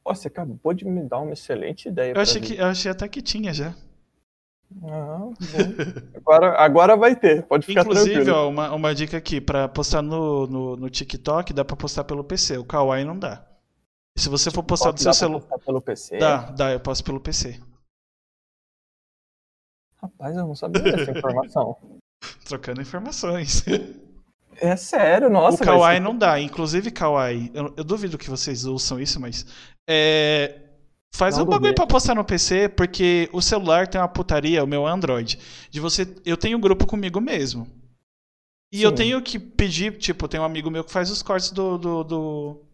Nossa, 0.06 0.22
você 0.22 0.28
acabou 0.28 0.74
de 0.74 0.86
me 0.86 1.02
dar 1.04 1.20
uma 1.20 1.34
excelente 1.34 1.90
ideia. 1.90 2.14
Eu 2.14 2.22
achei, 2.22 2.40
que, 2.40 2.56
eu 2.56 2.66
achei 2.66 2.92
até 2.92 3.08
que 3.08 3.22
tinha 3.22 3.52
já. 3.52 3.74
Ah, 4.84 5.30
agora, 6.16 6.62
agora 6.62 6.98
vai 6.98 7.16
ter, 7.16 7.44
pode 7.44 7.66
ficar 7.66 7.82
Inclusive, 7.82 8.14
tranquilo. 8.14 8.38
ó, 8.38 8.50
uma, 8.50 8.74
uma 8.74 8.96
dica 8.96 9.18
aqui, 9.18 9.40
para 9.40 9.68
postar 9.68 10.02
no, 10.02 10.48
no, 10.48 10.76
no, 10.76 10.90
TikTok, 10.90 11.54
dá 11.54 11.64
para 11.64 11.76
postar 11.76 12.04
pelo 12.04 12.24
PC, 12.24 12.58
o 12.58 12.66
Kawaii 12.66 13.06
não 13.06 13.18
dá. 13.18 13.46
Se 14.18 14.30
você 14.30 14.50
for 14.50 14.64
postar 14.64 14.92
do 14.92 15.02
seu 15.02 15.14
celular... 15.14 15.60
pelo 15.66 15.82
PC? 15.82 16.18
Dá, 16.18 16.38
dá, 16.52 16.72
eu 16.72 16.80
posto 16.80 17.04
pelo 17.04 17.20
PC. 17.20 17.60
Rapaz, 20.02 20.38
eu 20.38 20.48
não 20.48 20.56
sabia 20.56 20.82
dessa 20.82 21.12
informação. 21.12 21.78
Trocando 22.46 22.82
informações. 22.82 23.64
É 24.58 24.76
sério, 24.76 25.30
nossa. 25.30 25.62
O 25.62 25.66
Kawaii 25.66 26.00
não 26.00 26.18
dá. 26.18 26.40
Inclusive, 26.40 26.92
Kawaii, 26.92 27.52
eu, 27.54 27.74
eu, 27.76 27.84
duvido 27.84 28.18
que 28.18 28.30
vocês 28.30 28.66
ouçam 28.66 29.00
isso, 29.00 29.20
mas. 29.20 29.46
É, 29.88 30.62
Faz 31.16 31.38
um 31.38 31.46
bagulho 31.46 31.74
pra 31.74 31.88
postar 31.88 32.14
no 32.14 32.26
PC, 32.26 32.68
porque 32.68 33.30
o 33.32 33.42
celular 33.42 33.88
tem 33.88 34.02
uma 34.02 34.08
putaria, 34.08 34.64
o 34.64 34.68
meu 34.68 34.86
Android. 34.86 35.40
De 35.70 35.80
você. 35.80 36.06
Eu 36.26 36.36
tenho 36.36 36.58
um 36.58 36.62
grupo 36.62 36.86
comigo 36.86 37.22
mesmo. 37.22 37.66
E 38.70 38.80
Sim. 38.80 38.84
eu 38.84 38.92
tenho 38.92 39.22
que 39.22 39.40
pedir, 39.40 39.98
tipo, 39.98 40.28
tem 40.28 40.40
um 40.40 40.44
amigo 40.44 40.70
meu 40.70 40.84
que 40.84 40.92
faz 40.92 41.10
os 41.10 41.24
cortes 41.24 41.52
do, 41.52 41.78
do, 41.78 42.04
do, 42.04 42.65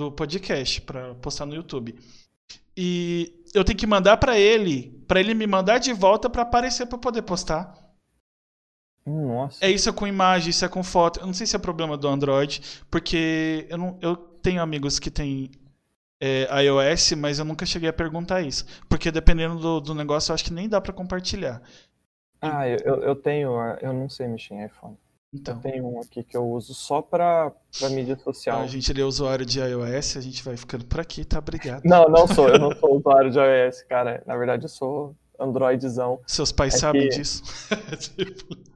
do 0.00 0.10
podcast 0.10 0.80
pra 0.80 1.14
postar 1.16 1.44
no 1.44 1.54
YouTube. 1.54 1.94
E 2.74 3.44
eu 3.54 3.62
tenho 3.62 3.78
que 3.78 3.86
mandar 3.86 4.16
para 4.16 4.38
ele, 4.38 5.04
para 5.06 5.20
ele 5.20 5.34
me 5.34 5.46
mandar 5.46 5.78
de 5.78 5.92
volta 5.92 6.30
para 6.30 6.42
aparecer 6.42 6.86
para 6.86 6.96
poder 6.96 7.20
postar. 7.22 7.76
Nossa. 9.04 9.62
É 9.64 9.70
isso 9.70 9.90
é 9.90 9.92
com 9.92 10.06
imagem, 10.06 10.50
isso 10.50 10.64
é 10.64 10.68
com 10.68 10.82
foto. 10.82 11.20
Eu 11.20 11.26
não 11.26 11.34
sei 11.34 11.46
se 11.46 11.54
é 11.54 11.58
problema 11.58 11.98
do 11.98 12.08
Android, 12.08 12.62
porque 12.90 13.66
eu, 13.68 13.76
não, 13.76 13.98
eu 14.00 14.16
tenho 14.16 14.62
amigos 14.62 14.98
que 14.98 15.10
têm 15.10 15.50
é, 16.18 16.48
iOS, 16.62 17.12
mas 17.12 17.38
eu 17.38 17.44
nunca 17.44 17.66
cheguei 17.66 17.90
a 17.90 17.92
perguntar 17.92 18.40
isso. 18.40 18.64
Porque 18.88 19.10
dependendo 19.10 19.58
do, 19.58 19.80
do 19.80 19.94
negócio, 19.94 20.30
eu 20.30 20.34
acho 20.34 20.44
que 20.44 20.52
nem 20.52 20.68
dá 20.68 20.80
para 20.80 20.94
compartilhar. 20.94 21.60
Ah, 22.40 22.66
eu, 22.66 23.02
eu 23.02 23.14
tenho. 23.14 23.50
Eu 23.82 23.92
não 23.92 24.08
sei 24.08 24.26
mexer 24.26 24.54
em 24.54 24.64
iPhone. 24.64 24.96
Então. 25.32 25.54
Eu 25.56 25.60
tenho 25.60 25.86
um 25.86 26.00
aqui 26.00 26.24
que 26.24 26.36
eu 26.36 26.44
uso 26.44 26.74
só 26.74 27.00
pra, 27.00 27.52
pra 27.78 27.88
mídia 27.90 28.16
social. 28.16 28.56
Então, 28.56 28.64
a 28.64 28.68
gente 28.68 28.90
ele 28.90 29.00
é 29.00 29.04
usuário 29.04 29.46
de 29.46 29.60
iOS, 29.60 30.16
a 30.16 30.20
gente 30.20 30.42
vai 30.42 30.56
ficando 30.56 30.84
por 30.84 30.98
aqui, 30.98 31.24
tá? 31.24 31.38
Obrigado. 31.38 31.84
Não, 31.84 32.08
não 32.08 32.26
sou. 32.26 32.48
Eu 32.48 32.58
não 32.58 32.74
sou 32.74 32.96
usuário 32.96 33.30
de 33.30 33.38
iOS, 33.38 33.84
cara. 33.84 34.24
Na 34.26 34.36
verdade, 34.36 34.64
eu 34.64 34.68
sou 34.68 35.14
Androidzão. 35.38 36.20
Seus 36.26 36.50
pais 36.50 36.74
é 36.74 36.78
sabem 36.78 37.08
que... 37.08 37.16
disso. 37.16 37.44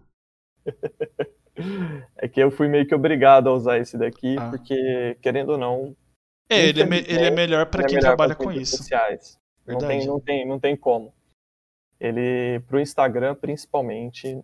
é 2.16 2.28
que 2.28 2.40
eu 2.40 2.52
fui 2.52 2.68
meio 2.68 2.86
que 2.86 2.94
obrigado 2.94 3.48
a 3.48 3.52
usar 3.52 3.78
esse 3.78 3.98
daqui, 3.98 4.36
ah. 4.38 4.50
porque, 4.50 5.18
querendo 5.20 5.52
ou 5.52 5.58
não. 5.58 5.96
É, 6.48 6.66
ele 6.66 6.82
é, 6.82 6.86
me, 6.86 6.98
ele 6.98 7.24
é 7.24 7.30
melhor 7.30 7.66
para 7.66 7.82
é 7.82 7.86
quem 7.86 7.96
melhor 7.96 8.10
trabalha 8.10 8.36
com 8.36 8.52
isso. 8.52 8.76
Sociais. 8.76 9.36
Não 9.66 9.78
tem, 9.78 10.06
não, 10.06 10.20
tem, 10.20 10.46
não 10.46 10.60
tem 10.60 10.76
como. 10.76 11.12
Ele, 11.98 12.60
pro 12.66 12.80
Instagram, 12.80 13.34
principalmente, 13.34 14.40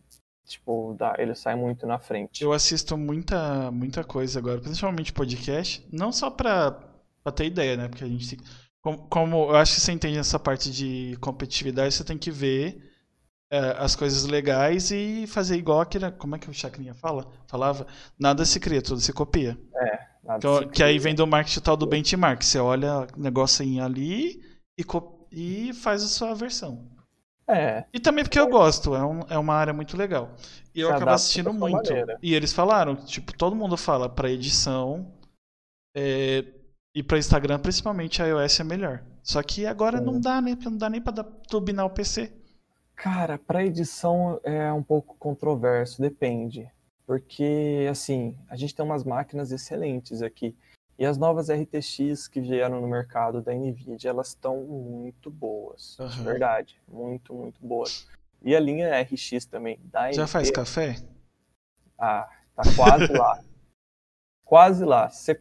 tipo, 0.46 0.94
dá, 0.98 1.14
ele 1.18 1.34
sai 1.34 1.54
muito 1.54 1.86
na 1.86 1.98
frente. 1.98 2.42
Eu 2.42 2.52
assisto 2.52 2.96
muita, 2.96 3.70
muita 3.70 4.04
coisa 4.04 4.38
agora, 4.38 4.60
principalmente 4.60 5.12
podcast, 5.12 5.86
não 5.92 6.12
só 6.12 6.30
pra, 6.30 6.72
pra 7.22 7.32
ter 7.32 7.46
ideia, 7.46 7.76
né? 7.76 7.88
Porque 7.88 8.04
a 8.04 8.08
gente 8.08 8.38
como, 8.82 8.98
como, 9.08 9.36
eu 9.50 9.56
acho 9.56 9.74
que 9.74 9.80
você 9.80 9.92
entende 9.92 10.18
essa 10.18 10.38
parte 10.38 10.70
de 10.70 11.16
competitividade, 11.20 11.94
você 11.94 12.02
tem 12.02 12.16
que 12.16 12.30
ver 12.30 12.90
é, 13.50 13.76
as 13.78 13.94
coisas 13.94 14.24
legais 14.24 14.90
e 14.90 15.26
fazer 15.26 15.56
igual 15.56 15.80
aquele. 15.80 16.10
Como 16.12 16.34
é 16.34 16.38
que 16.38 16.48
o 16.48 16.54
Chacrinha 16.54 16.94
fala? 16.94 17.30
Falava? 17.46 17.86
Nada 18.18 18.44
se 18.44 18.58
cria, 18.58 18.80
tudo 18.80 19.00
se 19.00 19.12
copia. 19.12 19.58
É, 19.74 19.98
nada 20.24 20.38
então, 20.38 20.58
se 20.58 20.66
Que 20.68 20.82
aí 20.82 20.98
vem 20.98 21.14
do 21.14 21.26
marketing 21.26 21.60
tal 21.60 21.76
do 21.76 21.86
benchmark. 21.86 22.42
Você 22.42 22.58
olha 22.58 23.06
o 23.16 23.20
negócio 23.20 23.64
ali 23.84 24.40
e, 24.78 24.84
e 25.30 25.74
faz 25.74 26.02
a 26.02 26.08
sua 26.08 26.34
versão. 26.34 26.88
É. 27.48 27.84
E 27.92 27.98
também 27.98 28.24
porque 28.24 28.38
eu 28.38 28.48
gosto, 28.48 28.94
é, 28.94 29.04
um, 29.04 29.20
é 29.28 29.38
uma 29.38 29.54
área 29.54 29.72
muito 29.72 29.96
legal. 29.96 30.30
E 30.74 30.80
eu 30.80 30.90
acabo 30.90 31.10
assistindo 31.10 31.52
muito. 31.52 31.90
Maneira. 31.90 32.18
E 32.22 32.34
eles 32.34 32.52
falaram, 32.52 32.94
tipo, 32.94 33.36
todo 33.36 33.56
mundo 33.56 33.76
fala 33.76 34.08
pra 34.08 34.30
edição. 34.30 35.12
É, 35.94 36.44
e 36.94 37.02
para 37.02 37.18
Instagram, 37.18 37.58
principalmente, 37.58 38.22
a 38.22 38.26
iOS 38.26 38.60
é 38.60 38.64
melhor. 38.64 39.02
Só 39.22 39.42
que 39.42 39.66
agora 39.66 40.00
não 40.00 40.20
dá, 40.20 40.40
né? 40.40 40.56
Não 40.64 40.76
dá 40.76 40.88
nem 40.88 41.00
para 41.00 41.22
turbinar 41.22 41.86
o 41.86 41.90
PC. 41.90 42.32
Cara, 42.94 43.38
para 43.38 43.64
edição 43.64 44.40
é 44.44 44.72
um 44.72 44.82
pouco 44.82 45.16
controverso, 45.18 46.00
depende. 46.02 46.68
Porque, 47.06 47.86
assim, 47.90 48.36
a 48.48 48.56
gente 48.56 48.74
tem 48.74 48.84
umas 48.84 49.04
máquinas 49.04 49.50
excelentes 49.50 50.22
aqui. 50.22 50.54
E 51.00 51.06
as 51.06 51.16
novas 51.16 51.48
RTX 51.48 52.28
que 52.28 52.42
vieram 52.42 52.78
no 52.78 52.86
mercado 52.86 53.40
da 53.40 53.54
NVIDIA, 53.54 54.10
elas 54.10 54.28
estão 54.28 54.62
muito 54.62 55.30
boas. 55.30 55.98
Uhum. 55.98 56.08
De 56.08 56.22
verdade. 56.22 56.82
Muito, 56.86 57.32
muito 57.32 57.58
boas. 57.66 58.06
E 58.42 58.54
a 58.54 58.60
linha 58.60 59.00
RX 59.00 59.46
também. 59.46 59.80
Da 59.84 60.12
Já 60.12 60.26
faz 60.26 60.50
café? 60.50 60.96
Ah, 61.98 62.28
tá 62.54 62.62
quase 62.76 63.12
lá. 63.14 63.42
quase 64.44 64.84
lá. 64.84 65.08
Você 65.08 65.40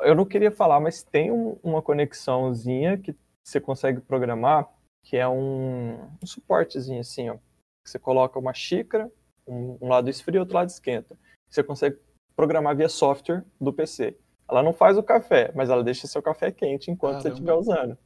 eu 0.00 0.16
não 0.16 0.24
queria 0.24 0.50
falar, 0.50 0.80
mas 0.80 1.04
tem 1.04 1.30
um, 1.30 1.56
uma 1.62 1.80
conexãozinha 1.80 2.98
que 2.98 3.16
você 3.44 3.60
consegue 3.60 4.00
programar, 4.00 4.68
que 5.04 5.16
é 5.16 5.28
um, 5.28 6.02
um 6.20 6.26
suportezinho 6.26 7.00
assim, 7.00 7.30
ó. 7.30 7.38
Você 7.86 7.96
coloca 7.98 8.40
uma 8.40 8.52
xícara, 8.52 9.08
um, 9.46 9.78
um 9.80 9.88
lado 9.88 10.10
esfria 10.10 10.38
e 10.38 10.40
outro 10.40 10.56
lado 10.56 10.68
esquenta. 10.68 11.16
Você 11.48 11.62
consegue 11.62 11.96
programar 12.36 12.76
via 12.76 12.88
software 12.88 13.44
do 13.60 13.72
PC. 13.72 14.16
Ela 14.48 14.62
não 14.62 14.72
faz 14.72 14.98
o 14.98 15.02
café, 15.02 15.50
mas 15.54 15.70
ela 15.70 15.82
deixa 15.82 16.06
seu 16.06 16.22
café 16.22 16.50
quente 16.52 16.90
enquanto 16.90 17.22
Caramba. 17.22 17.22
você 17.22 17.32
estiver 17.32 17.54
usando. 17.54 17.98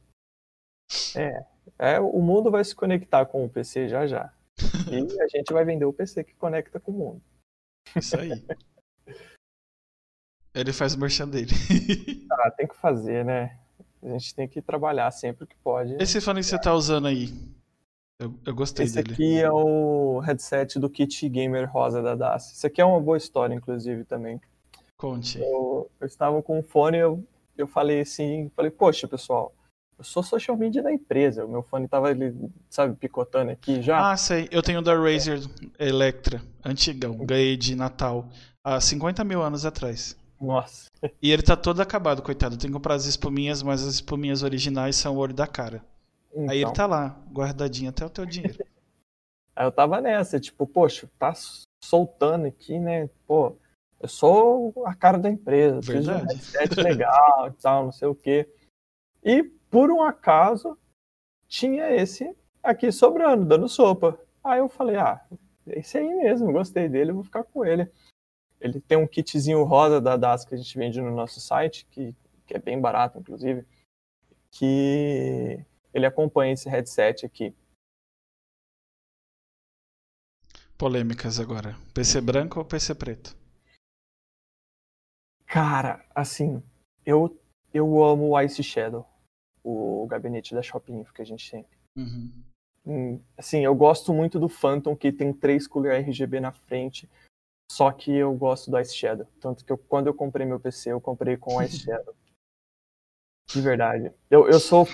É, 1.15 1.45
é, 1.77 1.99
o 1.99 2.19
mundo 2.21 2.49
vai 2.49 2.63
se 2.63 2.75
conectar 2.75 3.25
com 3.25 3.45
o 3.45 3.49
PC 3.49 3.87
já 3.87 4.07
já. 4.07 4.33
E 4.91 5.21
a 5.21 5.27
gente 5.27 5.53
vai 5.53 5.63
vender 5.63 5.85
o 5.85 5.93
PC 5.93 6.23
que 6.23 6.33
conecta 6.35 6.79
com 6.79 6.91
o 6.91 6.95
mundo. 6.95 7.21
Isso 7.95 8.17
aí. 8.19 8.31
Ele 10.53 10.73
faz 10.73 10.95
o 10.95 10.99
merchan 10.99 11.27
dele. 11.27 11.51
ah, 12.31 12.51
tem 12.51 12.67
que 12.67 12.75
fazer, 12.75 13.23
né? 13.23 13.59
A 14.01 14.07
gente 14.07 14.33
tem 14.33 14.47
que 14.47 14.61
trabalhar 14.61 15.11
sempre 15.11 15.45
que 15.45 15.55
pode. 15.57 15.95
Esse 16.01 16.19
fone 16.19 16.39
que 16.39 16.47
você 16.47 16.59
tá 16.59 16.73
usando 16.73 17.07
aí? 17.07 17.27
Eu, 18.19 18.33
eu 18.45 18.53
gostei 18.53 18.85
Esse 18.85 18.95
dele. 18.95 19.13
Esse 19.13 19.23
aqui 19.23 19.39
é 19.39 19.49
o 19.49 20.19
headset 20.19 20.77
do 20.77 20.89
Kit 20.89 21.29
Gamer 21.29 21.71
Rosa 21.71 22.01
da 22.01 22.15
DAS. 22.15 22.51
Isso 22.51 22.67
aqui 22.67 22.81
é 22.81 22.85
uma 22.85 22.99
boa 22.99 23.17
história, 23.17 23.55
inclusive, 23.55 24.03
também. 24.03 24.41
Conte. 24.97 25.39
Eu, 25.39 25.89
eu 25.99 26.05
estava 26.05 26.41
com 26.43 26.59
o 26.59 26.63
fone 26.63 26.97
eu, 26.97 27.23
eu 27.57 27.65
falei 27.65 28.01
assim, 28.01 28.51
falei, 28.53 28.69
poxa, 28.69 29.07
pessoal, 29.07 29.53
eu 29.97 30.03
sou 30.03 30.21
social 30.21 30.57
media 30.57 30.83
da 30.83 30.91
empresa. 30.91 31.45
O 31.45 31.49
meu 31.49 31.63
fone 31.63 31.87
tava 31.87 32.09
ali, 32.09 32.35
sabe, 32.69 32.93
picotando 32.95 33.51
aqui 33.51 33.81
já. 33.81 34.11
Ah, 34.11 34.17
sei. 34.17 34.49
Eu 34.51 34.61
tenho 34.61 34.81
da 34.81 34.93
Razer 34.93 35.39
Electra, 35.79 36.41
antigão. 36.63 37.17
Ganhei 37.25 37.55
de 37.55 37.73
Natal 37.73 38.27
há 38.61 38.81
50 38.81 39.23
mil 39.23 39.41
anos 39.41 39.65
atrás. 39.65 40.17
Nossa. 40.41 40.89
E 41.21 41.31
ele 41.31 41.41
tá 41.41 41.55
todo 41.55 41.81
acabado, 41.81 42.21
coitado. 42.21 42.57
Tem 42.57 42.69
que 42.69 42.73
comprar 42.73 42.95
as 42.95 43.05
espuminhas, 43.05 43.63
mas 43.63 43.81
as 43.81 43.95
espuminhas 43.95 44.43
originais 44.43 44.97
são 44.97 45.15
o 45.15 45.19
olho 45.19 45.33
da 45.33 45.47
cara. 45.47 45.81
Então. 46.31 46.49
Aí 46.49 46.61
ele 46.61 46.73
tá 46.73 46.85
lá, 46.85 47.21
guardadinho 47.31 47.89
até 47.89 48.05
o 48.05 48.09
teu 48.09 48.25
dinheiro. 48.25 48.57
Aí 49.55 49.65
eu 49.65 49.71
tava 49.71 49.99
nessa, 49.99 50.39
tipo, 50.39 50.65
poxa, 50.65 51.09
tá 51.19 51.33
soltando 51.83 52.45
aqui, 52.45 52.79
né? 52.79 53.09
Pô, 53.27 53.57
eu 53.99 54.07
sou 54.07 54.73
a 54.85 54.95
cara 54.95 55.17
da 55.17 55.29
empresa, 55.29 55.81
fiz 55.81 56.07
um 56.07 56.13
headset 56.13 56.75
legal 56.81 57.47
e 57.47 57.51
tal, 57.61 57.83
não 57.83 57.91
sei 57.91 58.07
o 58.07 58.15
quê. 58.15 58.49
E, 59.21 59.43
por 59.43 59.91
um 59.91 60.01
acaso, 60.01 60.77
tinha 61.45 61.91
esse 61.91 62.33
aqui 62.63 62.89
sobrando, 62.91 63.45
dando 63.45 63.67
sopa. 63.67 64.17
Aí 64.41 64.59
eu 64.59 64.69
falei, 64.69 64.95
ah, 64.95 65.21
esse 65.67 65.97
aí 65.97 66.07
mesmo, 66.07 66.53
gostei 66.53 66.87
dele, 66.87 67.11
vou 67.11 67.23
ficar 67.23 67.43
com 67.43 67.65
ele. 67.65 67.91
Ele 68.61 68.79
tem 68.79 68.97
um 68.97 69.07
kitzinho 69.07 69.63
rosa 69.63 69.99
da 69.99 70.15
DAS 70.15 70.45
que 70.45 70.55
a 70.55 70.57
gente 70.57 70.77
vende 70.77 71.01
no 71.01 71.11
nosso 71.11 71.41
site, 71.41 71.85
que, 71.91 72.15
que 72.45 72.55
é 72.55 72.59
bem 72.59 72.79
barato, 72.79 73.19
inclusive, 73.19 73.65
que 74.51 75.65
ele 75.93 76.05
acompanha 76.05 76.53
esse 76.53 76.69
headset 76.69 77.25
aqui. 77.25 77.55
Polêmicas 80.77 81.39
agora. 81.39 81.75
PC 81.93 82.21
branco 82.21 82.59
ou 82.59 82.65
PC 82.65 82.95
preto? 82.95 83.37
Cara, 85.45 86.05
assim, 86.13 86.63
eu, 87.05 87.37
eu 87.73 88.03
amo 88.03 88.29
o 88.29 88.41
Ice 88.41 88.63
Shadow, 88.63 89.05
o 89.63 90.05
gabinete 90.07 90.53
da 90.53 90.61
Shopping 90.61 91.03
que 91.13 91.21
a 91.21 91.25
gente 91.25 91.49
tem. 91.49 91.65
Uhum. 91.97 92.31
Hum, 92.85 93.21
assim, 93.37 93.65
eu 93.65 93.75
gosto 93.75 94.13
muito 94.13 94.39
do 94.39 94.47
Phantom, 94.47 94.95
que 94.95 95.11
tem 95.11 95.33
três 95.33 95.67
cooler 95.67 95.99
RGB 95.99 96.39
na 96.39 96.51
frente. 96.51 97.09
Só 97.71 97.91
que 97.91 98.11
eu 98.11 98.33
gosto 98.33 98.71
do 98.71 98.79
Ice 98.79 98.95
Shadow. 98.95 99.27
Tanto 99.39 99.63
que 99.65 99.71
eu, 99.71 99.77
quando 99.77 100.07
eu 100.07 100.13
comprei 100.13 100.45
meu 100.45 100.59
PC, 100.59 100.91
eu 100.91 101.01
comprei 101.01 101.37
com 101.37 101.57
o 101.57 101.61
Ice 101.61 101.77
Shadow. 101.85 102.15
De 103.49 103.61
verdade. 103.61 104.11
Eu, 104.29 104.47
eu 104.47 104.59
sou. 104.59 104.87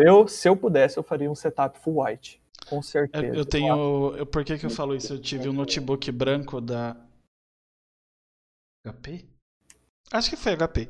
Eu, 0.00 0.26
se 0.26 0.48
eu 0.48 0.56
pudesse, 0.56 0.98
eu 0.98 1.02
faria 1.02 1.30
um 1.30 1.34
setup 1.34 1.78
full 1.78 2.04
white. 2.04 2.40
Com 2.68 2.82
certeza. 2.82 3.26
Eu, 3.26 3.34
eu 3.34 3.44
tenho. 3.44 4.14
Eu, 4.16 4.26
por 4.26 4.44
que, 4.44 4.58
que 4.58 4.66
eu 4.66 4.70
falo 4.70 4.94
isso? 4.94 5.14
Eu 5.14 5.20
tive 5.20 5.48
um 5.48 5.52
notebook 5.52 6.10
branco 6.10 6.60
da. 6.60 6.96
HP? 8.84 9.24
Acho 10.12 10.30
que 10.30 10.36
foi 10.36 10.56
HP. 10.56 10.88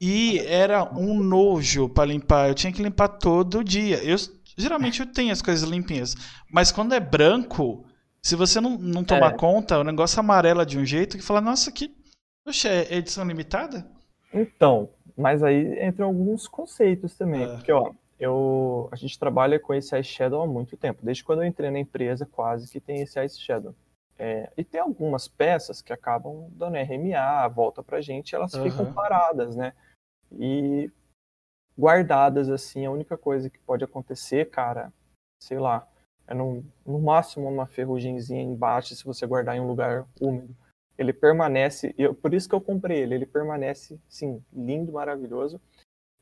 E 0.00 0.40
era 0.40 0.84
um 0.98 1.22
nojo 1.22 1.88
para 1.88 2.06
limpar. 2.06 2.48
Eu 2.48 2.54
tinha 2.54 2.72
que 2.72 2.82
limpar 2.82 3.08
todo 3.08 3.62
dia. 3.62 4.02
Eu 4.02 4.16
geralmente 4.56 5.00
eu 5.00 5.06
tenho 5.06 5.32
as 5.32 5.42
coisas 5.42 5.68
limpinhas, 5.68 6.14
mas 6.50 6.72
quando 6.72 6.94
é 6.94 7.00
branco, 7.00 7.84
se 8.22 8.34
você 8.34 8.60
não, 8.60 8.78
não 8.78 9.04
tomar 9.04 9.34
é. 9.34 9.36
conta, 9.36 9.78
o 9.78 9.84
negócio 9.84 10.18
amarela 10.18 10.64
de 10.64 10.78
um 10.78 10.84
jeito 10.84 11.16
que 11.16 11.22
fala, 11.22 11.40
nossa, 11.40 11.70
que. 11.70 11.94
Poxa, 12.44 12.68
é 12.68 12.96
edição 12.96 13.24
limitada? 13.24 13.86
Então, 14.32 14.88
mas 15.16 15.42
aí 15.42 15.82
entram 15.86 16.06
alguns 16.06 16.46
conceitos 16.46 17.16
também. 17.16 17.44
É. 17.44 17.56
Porque, 17.56 17.72
ó, 17.72 17.92
eu, 18.18 18.88
a 18.92 18.96
gente 18.96 19.18
trabalha 19.18 19.58
com 19.58 19.74
esse 19.74 19.94
eyeshadow 19.94 20.42
há 20.42 20.46
muito 20.46 20.76
tempo. 20.76 21.00
Desde 21.02 21.24
quando 21.24 21.42
eu 21.42 21.48
entrei 21.48 21.70
na 21.70 21.78
empresa, 21.78 22.26
quase 22.26 22.70
que 22.70 22.80
tem 22.80 23.02
esse 23.02 23.18
eyeshadow. 23.18 23.74
É, 24.18 24.50
e 24.56 24.64
tem 24.64 24.80
algumas 24.80 25.28
peças 25.28 25.82
que 25.82 25.92
acabam 25.92 26.48
dando 26.52 26.76
RMA, 26.76 27.48
volta 27.48 27.82
pra 27.82 28.00
gente, 28.00 28.34
elas 28.34 28.54
uhum. 28.54 28.70
ficam 28.70 28.92
paradas, 28.92 29.54
né? 29.54 29.74
E 30.32 30.90
guardadas 31.78 32.48
assim, 32.48 32.86
a 32.86 32.90
única 32.90 33.18
coisa 33.18 33.50
que 33.50 33.58
pode 33.58 33.84
acontecer, 33.84 34.48
cara, 34.48 34.90
sei 35.42 35.58
lá, 35.58 35.86
é 36.26 36.32
no, 36.32 36.64
no 36.84 36.98
máximo 36.98 37.46
uma 37.46 37.66
ferrugemzinha 37.66 38.42
embaixo 38.42 38.94
se 38.94 39.04
você 39.04 39.26
guardar 39.26 39.54
em 39.56 39.60
um 39.60 39.68
lugar 39.68 40.06
úmido. 40.18 40.56
Ele 40.98 41.12
permanece, 41.12 41.94
eu, 41.98 42.14
por 42.14 42.32
isso 42.32 42.48
que 42.48 42.54
eu 42.54 42.60
comprei 42.60 43.00
ele, 43.02 43.14
ele 43.14 43.26
permanece, 43.26 44.00
sim, 44.08 44.42
lindo, 44.52 44.92
maravilhoso. 44.92 45.60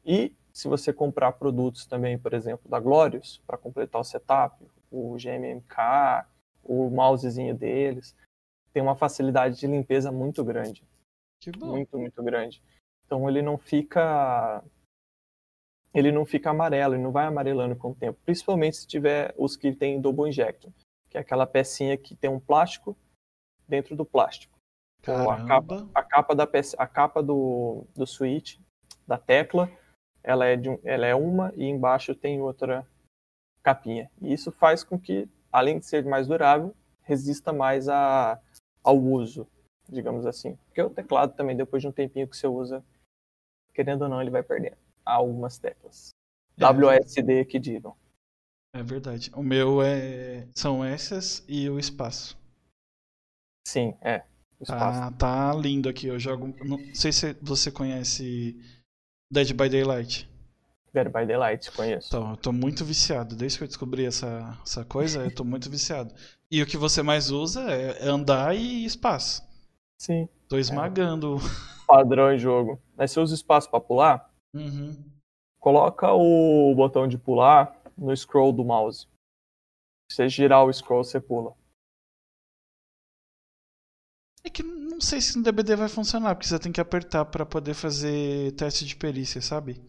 E 0.05 0.35
se 0.53 0.69
você 0.69 0.93
comprar 0.93 1.33
produtos 1.33 1.87
também, 1.87 2.19
por 2.19 2.35
exemplo, 2.35 2.69
da 2.69 2.81
Glorious, 2.81 3.41
para 3.47 3.57
completar 3.57 4.01
o 4.01 4.05
setup, 4.05 4.65
o 4.91 5.17
GMMK, 5.17 6.27
o 6.65 6.89
mousezinho 6.91 7.55
deles. 7.55 8.15
Tem 8.73 8.83
uma 8.83 8.97
facilidade 8.97 9.59
de 9.59 9.67
limpeza 9.67 10.11
muito 10.11 10.43
grande. 10.45 10.83
Que 11.41 11.51
bom. 11.51 11.67
Muito, 11.67 11.99
muito 11.99 12.23
grande. 12.23 12.63
Então 13.05 13.29
ele 13.29 13.43
não 13.43 13.59
fica 13.59 14.63
ele 15.93 16.11
não 16.11 16.25
fica 16.25 16.51
amarelo, 16.51 16.95
ele 16.95 17.03
não 17.03 17.13
vai 17.13 17.25
amarelando 17.27 17.77
com 17.77 17.91
o 17.91 17.95
tempo, 17.95 18.19
principalmente 18.25 18.79
se 18.79 18.87
tiver 18.87 19.33
os 19.39 19.57
que 19.57 19.73
tem 19.73 20.01
double 20.01 20.29
injector, 20.29 20.73
que 21.09 21.17
é 21.17 21.21
aquela 21.21 21.47
pecinha 21.47 21.97
que 21.97 22.17
tem 22.17 22.29
um 22.29 22.41
plástico 22.41 22.97
dentro 23.69 23.95
do 23.95 24.05
plástico. 24.05 24.54
Então, 25.05 25.31
a 25.31 25.47
capa, 25.47 25.89
a 25.95 26.03
capa 26.03 26.35
da 26.35 26.47
peça, 26.47 26.77
a 26.79 26.87
capa 26.87 27.23
do, 27.23 27.87
do 27.95 28.07
switch, 28.07 28.59
da 29.07 29.19
tecla, 29.19 29.71
ela 30.23 30.47
é 30.47 30.57
de 30.57 30.71
um, 30.71 30.79
ela 30.83 31.05
é 31.05 31.15
uma 31.15 31.53
e 31.57 31.65
embaixo 31.65 32.15
tem 32.15 32.41
outra 32.41 32.87
capinha. 33.63 34.11
E 34.21 34.33
isso 34.33 34.51
faz 34.51 34.83
com 34.83 34.99
que, 34.99 35.29
além 35.53 35.79
de 35.79 35.85
ser 35.85 36.05
mais 36.07 36.27
durável, 36.27 36.75
resista 37.03 37.53
mais 37.53 37.87
a, 37.87 38.41
ao 38.83 38.99
uso, 38.99 39.47
digamos 39.87 40.25
assim. 40.25 40.57
Porque 40.67 40.81
o 40.81 40.89
teclado 40.89 41.35
também, 41.37 41.55
depois 41.55 41.83
de 41.83 41.89
um 41.89 41.93
tempinho 41.93 42.27
que 42.27 42.37
você 42.37 42.47
usa, 42.47 42.83
querendo 43.75 44.03
ou 44.03 44.09
não, 44.09 44.23
ele 44.23 44.31
vai 44.31 44.43
perdendo 44.43 44.79
algumas 45.05 45.59
teclas. 45.59 46.09
É. 46.59 46.65
WSD 46.65 47.45
que 47.45 47.59
digam. 47.59 47.95
É 48.75 48.83
verdade. 48.83 49.31
O 49.35 49.43
meu 49.43 49.83
é 49.83 50.49
são 50.55 50.83
essas 50.83 51.45
e 51.47 51.69
o 51.69 51.79
espaço. 51.79 52.39
Sim, 53.69 53.97
é. 54.01 54.25
Tá, 54.67 55.11
tá 55.13 55.55
lindo 55.55 55.89
aqui. 55.89 56.07
Eu 56.07 56.19
jogo. 56.19 56.55
Não 56.65 56.79
sei 56.95 57.13
se 57.13 57.37
você 57.43 57.71
conhece 57.71 58.57
Dead 59.31 59.53
by 59.53 59.69
Daylight. 59.69 60.31
Dead 60.93 61.07
by 61.07 61.27
Daylight, 61.27 61.73
conheço. 61.73 62.07
Então, 62.09 62.31
eu 62.31 62.37
tô 62.37 62.53
muito 62.53 62.85
viciado. 62.85 63.35
Desde 63.35 63.59
que 63.59 63.65
eu 63.65 63.69
descobri 63.69 64.07
essa, 64.07 64.57
essa 64.65 64.85
coisa, 64.85 65.25
eu 65.25 65.35
tô 65.35 65.45
muito 65.45 65.69
viciado. 65.69 66.15
E 66.51 66.63
o 66.63 66.67
que 66.67 66.77
você 66.77 67.03
mais 67.03 67.31
usa 67.31 67.63
é 67.63 68.07
andar 68.07 68.55
e 68.55 68.85
espaço. 68.85 69.43
Sim. 69.99 70.29
Tô 70.49 70.57
esmagando. 70.57 71.37
É. 71.37 71.85
Padrão 71.87 72.33
em 72.33 72.39
jogo. 72.39 72.81
Mas 72.97 73.11
você 73.11 73.21
usa 73.21 73.35
espaço 73.35 73.69
pra 73.69 73.81
pular? 73.81 74.31
Uhum. 74.55 74.97
Coloca 75.59 76.13
o 76.13 76.73
botão 76.77 77.09
de 77.09 77.19
pular 77.19 77.77
no 77.99 78.17
scroll 78.17 78.53
do 78.53 78.65
mouse. 78.65 79.09
Se 80.09 80.17
você 80.17 80.29
girar 80.29 80.65
o 80.65 80.73
scroll, 80.73 81.03
você 81.03 81.21
pula. 81.21 81.55
É 84.45 84.51
que 84.51 84.63
não 84.63 85.01
sei 85.01 85.21
se 85.21 85.37
no 85.39 85.43
DBD 85.43 85.75
vai 85.75 85.89
funcionar, 85.89 86.35
porque 86.35 86.47
você 86.47 86.59
tem 86.59 86.71
que 86.71 86.81
apertar 86.81 87.25
para 87.25 87.47
poder 87.47 87.73
fazer 87.73 88.53
teste 88.53 88.85
de 88.85 88.95
perícia, 88.95 89.41
sabe? 89.41 89.81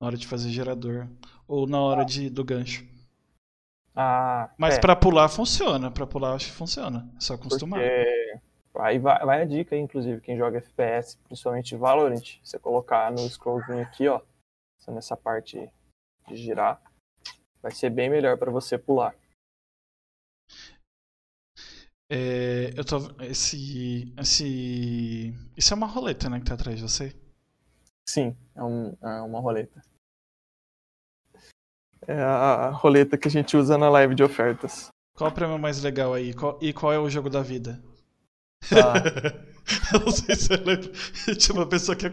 Na 0.00 0.06
hora 0.06 0.16
de 0.16 0.26
fazer 0.26 0.50
gerador. 0.50 1.08
Ou 1.48 1.66
na 1.66 1.80
hora 1.80 2.04
de, 2.04 2.30
do 2.30 2.44
gancho. 2.44 2.86
Ah, 3.94 4.50
Mas 4.56 4.76
é. 4.76 4.80
para 4.80 4.96
pular 4.96 5.28
funciona. 5.28 5.90
para 5.90 6.06
pular 6.06 6.34
acho 6.34 6.46
que 6.46 6.52
funciona. 6.52 7.08
É 7.16 7.20
só 7.20 7.34
acostumar. 7.34 7.80
Porque... 7.80 8.40
Aí 8.76 8.98
vai, 8.98 9.24
vai, 9.24 9.42
a 9.42 9.44
dica, 9.44 9.76
inclusive, 9.76 10.20
quem 10.20 10.36
joga 10.36 10.58
FPS, 10.58 11.16
principalmente 11.28 11.76
Valorant, 11.76 12.40
você 12.42 12.58
colocar 12.58 13.12
no 13.12 13.20
scrollzinho 13.28 13.80
aqui, 13.80 14.08
ó, 14.08 14.20
nessa 14.88 15.16
parte 15.16 15.70
de 16.26 16.36
girar, 16.36 16.82
vai 17.62 17.70
ser 17.70 17.90
bem 17.90 18.10
melhor 18.10 18.36
para 18.36 18.50
você 18.50 18.76
pular. 18.76 19.14
É, 22.08 22.72
eu 22.76 22.84
tô. 22.84 22.98
Esse. 23.22 24.12
Esse. 24.18 25.34
Isso 25.56 25.72
é 25.72 25.76
uma 25.76 25.86
roleta, 25.86 26.28
né, 26.28 26.38
que 26.38 26.46
tá 26.46 26.54
atrás 26.54 26.76
de 26.76 26.82
você? 26.82 27.14
Sim, 28.06 28.36
é, 28.54 28.62
um, 28.62 28.96
é 29.02 29.20
uma 29.22 29.40
roleta. 29.40 29.82
É 32.06 32.20
a 32.20 32.68
roleta 32.68 33.16
que 33.16 33.28
a 33.28 33.30
gente 33.30 33.56
usa 33.56 33.78
na 33.78 33.88
live 33.88 34.14
de 34.14 34.22
ofertas. 34.22 34.88
Qual 35.14 35.30
o 35.30 35.32
prêmio 35.32 35.58
mais 35.58 35.82
legal 35.82 36.12
aí? 36.12 36.34
Qual, 36.34 36.58
e 36.60 36.72
qual 36.72 36.92
é 36.92 36.98
o 36.98 37.08
jogo 37.08 37.30
da 37.30 37.40
vida? 37.40 37.82
Ah. 38.70 38.94
eu 39.94 40.00
não 40.00 40.10
sei 40.10 40.34
se 40.34 40.48
você 40.48 40.56
lembra. 40.56 40.90
Tinha 41.38 41.54
uma 41.54 41.66
pessoa 41.66 41.96
que 41.96 42.06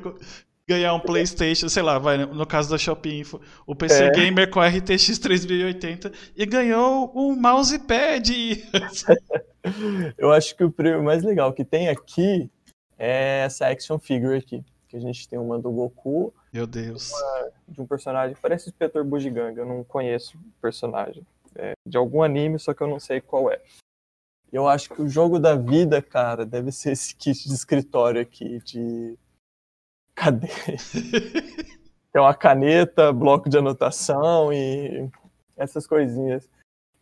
ganhar 0.67 0.93
um 0.93 0.99
PlayStation, 0.99 1.67
sei 1.67 1.83
lá, 1.83 1.97
vai, 1.97 2.17
no 2.17 2.45
caso 2.45 2.69
da 2.69 2.77
Shopping 2.77 3.19
Info, 3.19 3.41
o 3.65 3.75
PC 3.75 4.05
é. 4.05 4.11
Gamer 4.11 4.49
com 4.49 4.61
RTX 4.61 5.19
3080 5.19 6.11
e 6.35 6.45
ganhou 6.45 7.11
um 7.15 7.35
mousepad. 7.35 8.31
Eu 10.17 10.31
acho 10.31 10.55
que 10.55 10.63
o 10.63 10.71
prêmio 10.71 11.03
mais 11.03 11.23
legal 11.23 11.53
que 11.53 11.63
tem 11.63 11.89
aqui 11.89 12.49
é 12.97 13.43
essa 13.45 13.67
action 13.67 13.99
figure 13.99 14.37
aqui, 14.37 14.63
que 14.87 14.95
a 14.95 14.99
gente 14.99 15.27
tem 15.27 15.37
uma 15.37 15.59
do 15.59 15.71
Goku. 15.71 16.33
Meu 16.53 16.65
Deus. 16.65 17.11
Uma, 17.11 17.51
de 17.67 17.81
um 17.81 17.85
personagem, 17.85 18.35
parece 18.41 18.67
o 18.67 18.69
Inspetor 18.69 19.03
Bugiganga, 19.03 19.61
eu 19.61 19.65
não 19.65 19.83
conheço 19.83 20.37
o 20.37 20.61
personagem. 20.61 21.25
É, 21.55 21.73
de 21.85 21.97
algum 21.97 22.23
anime, 22.23 22.57
só 22.57 22.73
que 22.73 22.81
eu 22.81 22.87
não 22.87 22.99
sei 22.99 23.19
qual 23.19 23.51
é. 23.51 23.59
Eu 24.51 24.67
acho 24.67 24.89
que 24.89 25.01
o 25.01 25.07
jogo 25.07 25.39
da 25.39 25.55
vida, 25.55 26.01
cara, 26.01 26.45
deve 26.45 26.71
ser 26.71 26.91
esse 26.91 27.15
kit 27.15 27.47
de 27.47 27.53
escritório 27.53 28.21
aqui, 28.21 28.59
de 28.65 29.17
Cadê? 30.15 30.47
Tem 32.11 32.21
uma 32.21 32.33
caneta, 32.33 33.13
bloco 33.13 33.49
de 33.49 33.57
anotação 33.57 34.51
e 34.51 35.09
essas 35.55 35.87
coisinhas. 35.87 36.49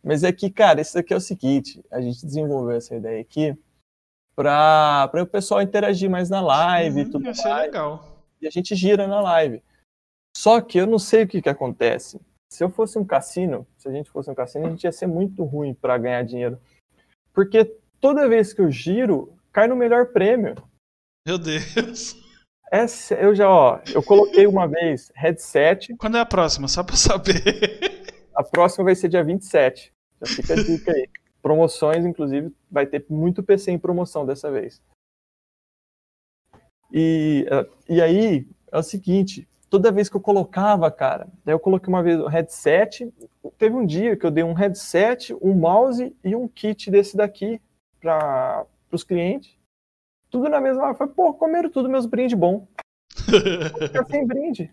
Mas 0.02 0.22
é 0.22 0.32
que, 0.32 0.50
cara, 0.50 0.80
isso 0.80 0.98
aqui 0.98 1.12
é 1.12 1.16
o 1.16 1.20
seguinte: 1.20 1.84
a 1.90 2.00
gente 2.00 2.24
desenvolveu 2.24 2.76
essa 2.76 2.94
ideia 2.94 3.20
aqui 3.20 3.56
para 4.34 5.10
o 5.22 5.26
pessoal 5.26 5.60
interagir 5.60 6.08
mais 6.08 6.30
na 6.30 6.40
live 6.40 7.00
e 7.00 7.04
tudo 7.04 7.24
mais. 7.24 7.44
legal. 7.44 8.24
E 8.40 8.46
a 8.46 8.50
gente 8.50 8.74
gira 8.74 9.06
na 9.06 9.20
live. 9.20 9.62
Só 10.36 10.60
que 10.60 10.78
eu 10.78 10.86
não 10.86 10.98
sei 10.98 11.24
o 11.24 11.28
que, 11.28 11.42
que 11.42 11.48
acontece. 11.48 12.20
Se 12.50 12.64
eu 12.64 12.70
fosse 12.70 12.98
um 12.98 13.04
cassino, 13.04 13.66
se 13.76 13.88
a 13.88 13.92
gente 13.92 14.10
fosse 14.10 14.30
um 14.30 14.34
cassino, 14.34 14.66
a 14.66 14.70
gente 14.70 14.84
ia 14.84 14.92
ser 14.92 15.06
muito 15.06 15.44
ruim 15.44 15.74
para 15.74 15.98
ganhar 15.98 16.22
dinheiro. 16.22 16.58
Porque 17.32 17.64
toda 18.00 18.28
vez 18.28 18.52
que 18.52 18.60
eu 18.60 18.70
giro, 18.70 19.36
cai 19.52 19.68
no 19.68 19.76
melhor 19.76 20.06
prêmio. 20.06 20.56
Meu 21.26 21.38
Deus. 21.38 22.16
Essa, 22.70 23.14
eu 23.16 23.34
já, 23.34 23.50
ó, 23.50 23.80
eu 23.92 24.00
coloquei 24.00 24.46
uma 24.46 24.68
vez 24.68 25.10
headset. 25.16 25.96
Quando 25.96 26.16
é 26.16 26.20
a 26.20 26.26
próxima? 26.26 26.68
Só 26.68 26.84
pra 26.84 26.94
saber. 26.94 27.42
A 28.32 28.44
próxima 28.44 28.84
vai 28.84 28.94
ser 28.94 29.08
dia 29.08 29.24
27. 29.24 29.92
Já 30.22 30.36
fica 30.36 30.52
a 30.52 30.56
dica 30.56 30.92
aí. 30.92 31.08
Promoções, 31.42 32.06
inclusive, 32.06 32.54
vai 32.70 32.86
ter 32.86 33.04
muito 33.08 33.42
PC 33.42 33.72
em 33.72 33.78
promoção 33.78 34.24
dessa 34.24 34.50
vez. 34.52 34.80
E, 36.92 37.44
e 37.88 38.00
aí, 38.00 38.46
é 38.70 38.78
o 38.78 38.82
seguinte, 38.82 39.48
toda 39.68 39.90
vez 39.90 40.08
que 40.08 40.16
eu 40.16 40.20
colocava, 40.20 40.90
cara, 40.90 41.26
daí 41.44 41.54
eu 41.54 41.60
coloquei 41.60 41.88
uma 41.88 42.02
vez 42.02 42.20
o 42.20 42.26
headset, 42.28 43.12
teve 43.58 43.74
um 43.74 43.84
dia 43.84 44.16
que 44.16 44.24
eu 44.24 44.30
dei 44.30 44.44
um 44.44 44.52
headset, 44.52 45.34
um 45.40 45.54
mouse 45.54 46.14
e 46.22 46.36
um 46.36 46.46
kit 46.46 46.90
desse 46.90 47.16
daqui 47.16 47.60
para 48.00 48.64
os 48.92 49.02
clientes 49.02 49.59
tudo 50.30 50.48
na 50.48 50.60
mesma. 50.60 50.94
Foi, 50.94 51.08
pô, 51.08 51.34
comeram 51.34 51.70
tudo 51.70 51.88
meus 51.88 52.06
brindes 52.06 52.38
bom. 52.38 52.66
Ficar 53.16 54.04
sem 54.06 54.26
brinde. 54.26 54.72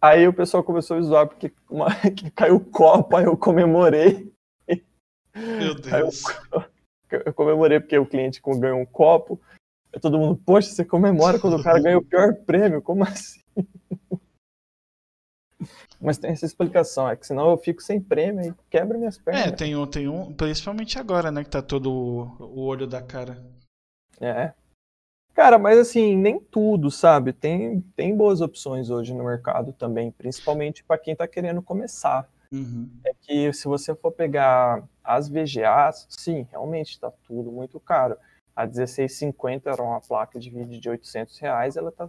Aí 0.00 0.26
o 0.26 0.32
pessoal 0.32 0.64
começou 0.64 0.96
a 0.96 1.02
zoar 1.02 1.26
porque 1.26 1.52
uma, 1.68 1.88
que 2.16 2.30
caiu 2.30 2.56
o 2.56 2.64
copo, 2.64 3.16
aí 3.16 3.24
eu 3.24 3.36
comemorei. 3.36 4.32
Meu 5.34 5.74
Deus. 5.74 6.24
Eu, 7.10 7.22
eu, 7.26 7.34
comemorei 7.34 7.80
porque 7.80 7.98
o 7.98 8.06
cliente 8.06 8.40
ganhou 8.58 8.80
um 8.80 8.86
copo. 8.86 9.40
Aí 9.92 10.00
todo 10.00 10.18
mundo, 10.18 10.40
poxa, 10.44 10.70
você 10.70 10.84
comemora 10.84 11.38
quando 11.38 11.56
o 11.56 11.62
cara 11.62 11.80
ganha 11.80 11.98
o 11.98 12.04
pior 12.04 12.34
prêmio? 12.46 12.80
Como 12.80 13.04
assim? 13.04 13.40
Mas 16.00 16.16
tem 16.16 16.30
essa 16.30 16.46
explicação, 16.46 17.06
é 17.08 17.14
que 17.14 17.26
senão 17.26 17.50
eu 17.50 17.58
fico 17.58 17.82
sem 17.82 18.00
prêmio 18.00 18.42
e 18.48 18.54
quebra 18.70 18.96
minhas 18.96 19.18
pernas. 19.18 19.46
É, 19.46 19.50
tem 19.50 19.76
um, 19.76 19.86
tem 19.86 20.08
um, 20.08 20.32
principalmente 20.32 20.98
agora, 20.98 21.30
né, 21.30 21.44
que 21.44 21.50
tá 21.50 21.60
todo 21.60 21.92
o 22.40 22.60
olho 22.60 22.86
da 22.86 23.02
cara. 23.02 23.44
É. 24.18 24.54
Cara, 25.40 25.58
mas 25.58 25.78
assim, 25.78 26.14
nem 26.18 26.38
tudo, 26.38 26.90
sabe? 26.90 27.32
Tem, 27.32 27.80
tem 27.96 28.14
boas 28.14 28.42
opções 28.42 28.90
hoje 28.90 29.14
no 29.14 29.24
mercado 29.24 29.72
também, 29.72 30.10
principalmente 30.10 30.84
para 30.84 30.98
quem 30.98 31.14
está 31.14 31.26
querendo 31.26 31.62
começar. 31.62 32.28
Uhum. 32.52 32.90
É 33.02 33.14
que 33.18 33.50
se 33.54 33.66
você 33.66 33.94
for 33.94 34.12
pegar 34.12 34.86
as 35.02 35.30
VGAs, 35.30 36.06
sim, 36.10 36.46
realmente 36.50 36.90
está 36.90 37.10
tudo 37.26 37.50
muito 37.50 37.80
caro. 37.80 38.18
A 38.54 38.66
1650 38.66 39.70
era 39.70 39.82
uma 39.82 39.98
placa 40.02 40.38
de 40.38 40.50
vídeo 40.50 40.78
de 40.78 40.90
800 40.90 41.38
reais, 41.38 41.74
ela 41.74 41.90
tá, 41.90 42.06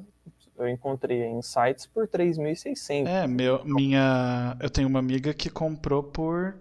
eu 0.57 0.67
encontrei 0.67 1.23
em 1.23 1.41
sites 1.41 1.85
por 1.85 2.09
3.600. 2.09 3.07
É, 3.07 3.25
meu, 3.27 3.63
minha, 3.63 4.57
eu 4.59 4.69
tenho 4.69 4.89
uma 4.89 4.99
amiga 4.99 5.33
que 5.33 5.49
comprou 5.49 6.03
por 6.03 6.57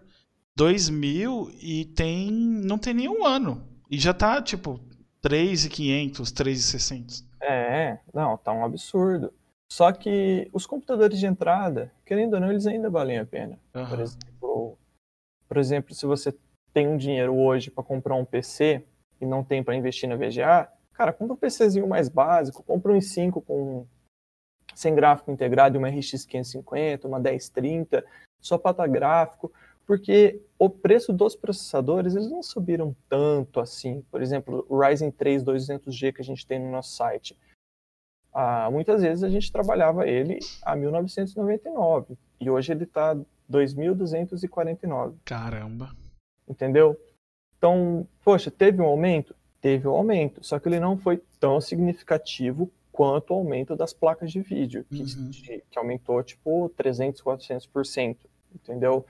2.000 0.56 1.52
e 1.60 1.86
tem, 1.86 2.30
não 2.30 2.78
tem 2.78 2.94
nenhum 2.94 3.26
ano. 3.26 3.60
E 3.90 3.98
já 3.98 4.14
tá, 4.14 4.40
tipo, 4.40 4.78
3,500, 5.22 6.32
3,600. 6.32 7.24
É, 7.42 7.98
não, 8.12 8.36
tá 8.36 8.52
um 8.52 8.64
absurdo. 8.64 9.32
Só 9.70 9.92
que 9.92 10.50
os 10.52 10.66
computadores 10.66 11.18
de 11.18 11.26
entrada, 11.26 11.92
querendo 12.04 12.34
ou 12.34 12.40
não, 12.40 12.50
eles 12.50 12.66
ainda 12.66 12.90
valem 12.90 13.18
a 13.18 13.26
pena. 13.26 13.58
Uhum. 13.74 13.88
Por, 13.88 14.00
exemplo, 14.00 14.78
por 15.48 15.56
exemplo, 15.58 15.94
se 15.94 16.06
você 16.06 16.34
tem 16.72 16.88
um 16.88 16.96
dinheiro 16.96 17.36
hoje 17.36 17.70
para 17.70 17.84
comprar 17.84 18.16
um 18.16 18.24
PC 18.24 18.84
e 19.20 19.26
não 19.26 19.44
tem 19.44 19.62
para 19.62 19.76
investir 19.76 20.08
na 20.08 20.16
VGA, 20.16 20.68
cara, 20.92 21.12
compra 21.12 21.34
um 21.34 21.36
PCzinho 21.36 21.86
mais 21.86 22.08
básico, 22.08 22.62
compra 22.62 22.92
um 22.92 22.98
i5 22.98 23.44
com 23.44 23.86
sem 24.74 24.94
gráfico 24.94 25.30
integrado, 25.30 25.78
uma 25.78 25.88
RX 25.88 26.24
550, 26.24 27.06
uma 27.06 27.18
1030, 27.18 28.04
só 28.40 28.56
para 28.56 28.86
gráfico. 28.86 29.52
Porque 29.86 30.40
o 30.58 30.68
preço 30.68 31.12
dos 31.12 31.34
processadores 31.34 32.14
eles 32.14 32.30
não 32.30 32.42
subiram 32.42 32.94
tanto 33.08 33.60
assim. 33.60 34.02
Por 34.10 34.22
exemplo, 34.22 34.64
o 34.68 34.78
Ryzen 34.78 35.10
3 35.10 35.42
200G 35.42 36.12
que 36.12 36.20
a 36.20 36.24
gente 36.24 36.46
tem 36.46 36.58
no 36.58 36.70
nosso 36.70 36.94
site. 36.94 37.36
Ah, 38.32 38.70
muitas 38.70 39.02
vezes 39.02 39.24
a 39.24 39.28
gente 39.28 39.50
trabalhava 39.50 40.06
ele 40.06 40.38
a 40.62 40.76
1999 40.76 42.16
e 42.40 42.48
hoje 42.48 42.72
ele 42.72 42.84
está 42.84 43.16
2.249. 43.50 45.14
Caramba. 45.24 45.90
Entendeu? 46.48 46.96
Então, 47.58 48.06
poxa, 48.24 48.50
teve 48.50 48.80
um 48.80 48.86
aumento? 48.86 49.34
Teve 49.60 49.86
um 49.86 49.92
aumento, 49.92 50.42
só 50.42 50.58
que 50.58 50.68
ele 50.68 50.80
não 50.80 50.96
foi 50.96 51.22
tão 51.38 51.60
significativo 51.60 52.70
quanto 52.90 53.32
o 53.32 53.34
aumento 53.34 53.76
das 53.76 53.92
placas 53.92 54.32
de 54.32 54.40
vídeo, 54.40 54.84
que, 54.84 55.02
uhum. 55.02 55.30
que 55.70 55.78
aumentou 55.78 56.22
tipo 56.22 56.70
300, 56.76 57.22
400%, 57.22 58.16
entendeu? 58.54 59.04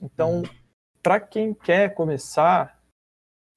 Então, 0.00 0.38
uhum. 0.38 0.42
para 1.02 1.20
quem 1.20 1.52
quer 1.52 1.94
começar, 1.94 2.80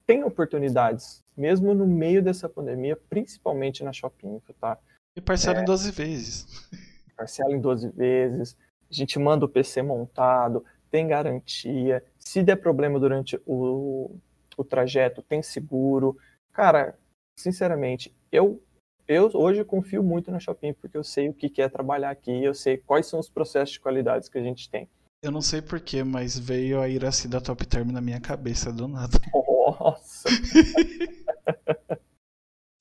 tem 0.06 0.22
oportunidades, 0.24 1.24
mesmo 1.36 1.74
no 1.74 1.86
meio 1.86 2.22
dessa 2.22 2.48
pandemia, 2.48 2.96
principalmente 3.08 3.82
na 3.82 3.92
Shopping, 3.92 4.40
tá? 4.60 4.78
E 5.16 5.20
parcela 5.20 5.58
é, 5.58 5.62
em 5.62 5.64
12 5.64 5.90
vezes. 5.92 6.68
Parcela 7.16 7.52
em 7.52 7.60
12 7.60 7.90
vezes, 7.90 8.56
a 8.90 8.94
gente 8.94 9.18
manda 9.20 9.44
o 9.44 9.48
PC 9.48 9.82
montado, 9.82 10.64
tem 10.90 11.06
garantia, 11.06 12.04
se 12.18 12.42
der 12.42 12.56
problema 12.56 12.98
durante 12.98 13.40
o, 13.46 14.16
o 14.56 14.64
trajeto, 14.64 15.22
tem 15.22 15.42
seguro, 15.42 16.16
Cara, 16.54 16.96
sinceramente, 17.36 18.14
eu 18.30 18.62
eu 19.06 19.28
hoje 19.34 19.62
confio 19.64 20.02
muito 20.02 20.30
na 20.30 20.40
Shopping 20.40 20.72
porque 20.72 20.96
eu 20.96 21.04
sei 21.04 21.28
o 21.28 21.34
que 21.34 21.60
é 21.60 21.68
trabalhar 21.68 22.08
aqui, 22.10 22.42
eu 22.42 22.54
sei 22.54 22.78
quais 22.78 23.06
são 23.06 23.20
os 23.20 23.28
processos 23.28 23.74
de 23.74 23.80
qualidades 23.80 24.30
que 24.30 24.38
a 24.38 24.42
gente 24.42 24.70
tem. 24.70 24.88
Eu 25.22 25.30
não 25.30 25.42
sei 25.42 25.60
porquê, 25.60 26.02
mas 26.02 26.38
veio 26.38 26.80
a 26.80 26.88
Iraci 26.88 27.28
da 27.28 27.40
Top 27.40 27.66
Term 27.66 27.90
na 27.90 28.00
minha 28.00 28.20
cabeça 28.20 28.72
do 28.72 28.88
nada. 28.88 29.18
Nossa! 29.34 30.28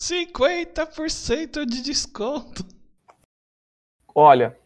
50% 0.01 1.65
de 1.65 1.81
desconto! 1.81 2.63
Olha, 4.13 4.57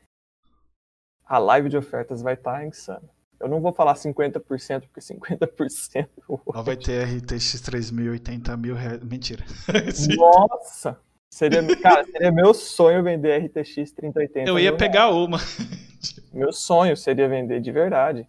a 1.26 1.38
live 1.38 1.70
de 1.70 1.78
ofertas 1.78 2.22
vai 2.22 2.34
estar 2.34 2.60
tá 2.60 2.66
insana. 2.66 3.10
Eu 3.40 3.48
não 3.48 3.62
vou 3.62 3.72
falar 3.72 3.94
50%, 3.94 4.42
porque 4.82 5.00
50%. 5.00 6.08
Ela 6.54 6.64
vai 6.64 6.76
ter 6.76 7.04
RTX 7.04 7.62
3080 7.62 8.58
mil 8.58 8.76
reais. 8.76 9.04
Mentira. 9.04 9.46
Nossa! 10.18 11.00
Seria, 11.30 11.62
cara, 11.78 12.06
seria 12.06 12.32
meu 12.32 12.54
sonho 12.54 13.04
vender 13.04 13.38
RTX 13.46 13.92
3080. 13.92 14.50
Eu 14.50 14.58
ia 14.58 14.76
pegar 14.76 15.06
reais. 15.06 15.16
uma. 15.16 15.38
Meu 16.34 16.54
sonho 16.54 16.96
seria 16.96 17.28
vender 17.28 17.60
de 17.60 17.72
verdade. 17.72 18.28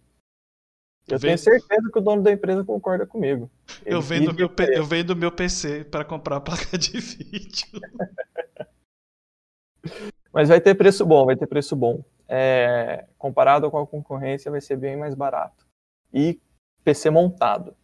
Eu 1.07 1.17
Vendo... 1.17 1.21
tenho 1.21 1.37
certeza 1.37 1.89
que 1.91 1.99
o 1.99 2.01
dono 2.01 2.23
da 2.23 2.31
empresa 2.31 2.63
concorda 2.63 3.05
comigo. 3.05 3.49
eu 3.85 4.01
vendo, 4.01 4.33
meu, 4.33 4.51
eu 4.71 4.85
vendo 4.85 5.15
meu 5.15 5.31
PC 5.31 5.83
para 5.83 6.05
comprar 6.05 6.37
a 6.37 6.41
placa 6.41 6.77
de 6.77 6.99
vídeo. 6.99 7.81
Mas 10.39 10.47
vai 10.47 10.61
ter 10.61 10.73
preço 10.73 11.05
bom, 11.05 11.25
vai 11.25 11.35
ter 11.35 11.47
preço 11.47 11.75
bom 11.75 12.01
é, 12.25 13.05
comparado 13.17 13.69
com 13.69 13.77
a 13.77 13.85
concorrência, 13.85 14.49
vai 14.49 14.61
ser 14.61 14.77
bem 14.77 14.95
mais 14.95 15.13
barato. 15.13 15.67
E 16.13 16.39
PC 16.81 17.09
montado. 17.09 17.75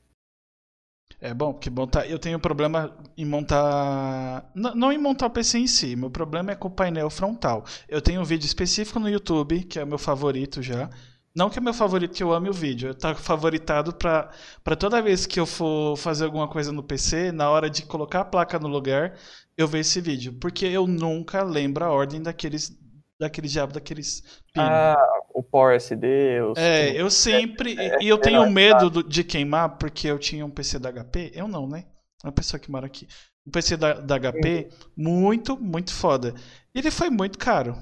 É 1.20 1.34
bom, 1.34 1.52
porque 1.52 1.70
montar, 1.70 2.10
eu 2.10 2.18
tenho 2.18 2.40
problema 2.40 2.98
em 3.18 3.26
montar. 3.26 4.50
Não, 4.56 4.74
não 4.74 4.94
em 4.94 4.98
montar 4.98 5.26
o 5.26 5.32
PC 5.32 5.58
em 5.58 5.68
si, 5.68 5.98
meu 5.98 6.10
problema 6.10 6.54
é 6.54 6.56
com 6.56 6.70
o 6.70 6.72
painel 6.72 7.10
frontal. 7.10 7.66
Eu 7.90 8.02
tenho 8.02 8.22
um 8.22 8.24
vídeo 8.24 8.46
específico 8.46 9.02
no 9.02 9.10
YouTube, 9.10 9.66
que 9.66 9.78
é 9.78 9.84
o 9.84 9.88
meu 9.88 9.98
favorito 9.98 10.62
já. 10.62 10.90
Não 11.36 11.50
que 11.50 11.60
é 11.60 11.62
meu 11.62 11.74
favorito, 11.74 12.16
que 12.16 12.24
eu 12.24 12.32
ame 12.32 12.50
o 12.50 12.54
vídeo. 12.54 12.96
Tá 12.96 13.14
favoritado 13.14 13.94
para 13.94 14.76
toda 14.80 15.02
vez 15.02 15.26
que 15.26 15.40
eu 15.40 15.46
for 15.46 15.98
fazer 15.98 16.24
alguma 16.24 16.48
coisa 16.48 16.72
no 16.72 16.82
PC, 16.82 17.32
na 17.32 17.50
hora 17.50 17.70
de 17.70 17.84
colocar 17.84 18.22
a 18.22 18.26
placa 18.26 18.58
no 18.58 18.70
lugar, 18.70 19.18
eu 19.58 19.68
ver 19.68 19.80
esse 19.80 20.00
vídeo. 20.00 20.34
Porque 20.40 20.66
eu 20.66 20.88
nunca 20.88 21.44
lembro 21.44 21.84
a 21.84 21.92
ordem 21.92 22.22
daqueles 22.22 22.72
daquele 23.20 23.48
diabo 23.48 23.74
daqueles 23.74 24.22
pinos. 24.54 24.70
Ah, 24.70 24.96
o 25.34 25.44
Power 25.44 25.76
SD. 25.76 26.42
Os... 26.42 26.58
É, 26.58 26.90
eu 27.00 27.10
sempre. 27.10 27.78
É, 27.78 27.98
e 28.02 28.08
eu 28.08 28.18
tenho 28.18 28.44
é, 28.44 28.50
medo 28.50 28.90
do, 28.90 29.04
de 29.04 29.24
queimar, 29.24 29.78
porque 29.78 30.08
eu 30.08 30.18
tinha 30.18 30.46
um 30.46 30.50
PC 30.50 30.80
da 30.80 30.92
HP. 30.92 31.32
Eu 31.34 31.48
não, 31.48 31.68
né? 31.68 31.86
Uma 32.24 32.32
pessoa 32.32 32.60
que 32.60 32.72
mora 32.72 32.86
aqui. 32.86 33.08
Um 33.46 33.52
PC 33.52 33.78
da, 33.78 33.94
da 33.94 34.18
HP 34.18 34.70
uhum. 34.72 34.94
muito, 34.96 35.58
muito 35.58 35.94
foda. 35.94 36.34
E 36.74 36.80
ele 36.80 36.92
foi 36.92 37.10
muito 37.10 37.38
caro. 37.38 37.76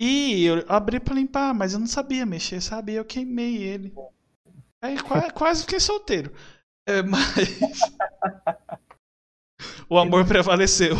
E 0.00 0.44
eu 0.44 0.64
abri 0.68 0.98
pra 0.98 1.14
limpar, 1.14 1.54
mas 1.54 1.72
eu 1.72 1.78
não 1.78 1.86
sabia 1.86 2.26
mexer, 2.26 2.60
sabe? 2.60 2.94
Eu 2.94 3.04
queimei 3.04 3.62
ele. 3.62 3.94
Aí 4.82 5.00
quase, 5.00 5.30
quase 5.34 5.62
fiquei 5.62 5.80
solteiro. 5.80 6.32
É, 6.86 7.02
mas. 7.02 7.80
o 9.88 9.98
amor 9.98 10.26
prevaleceu. 10.26 10.96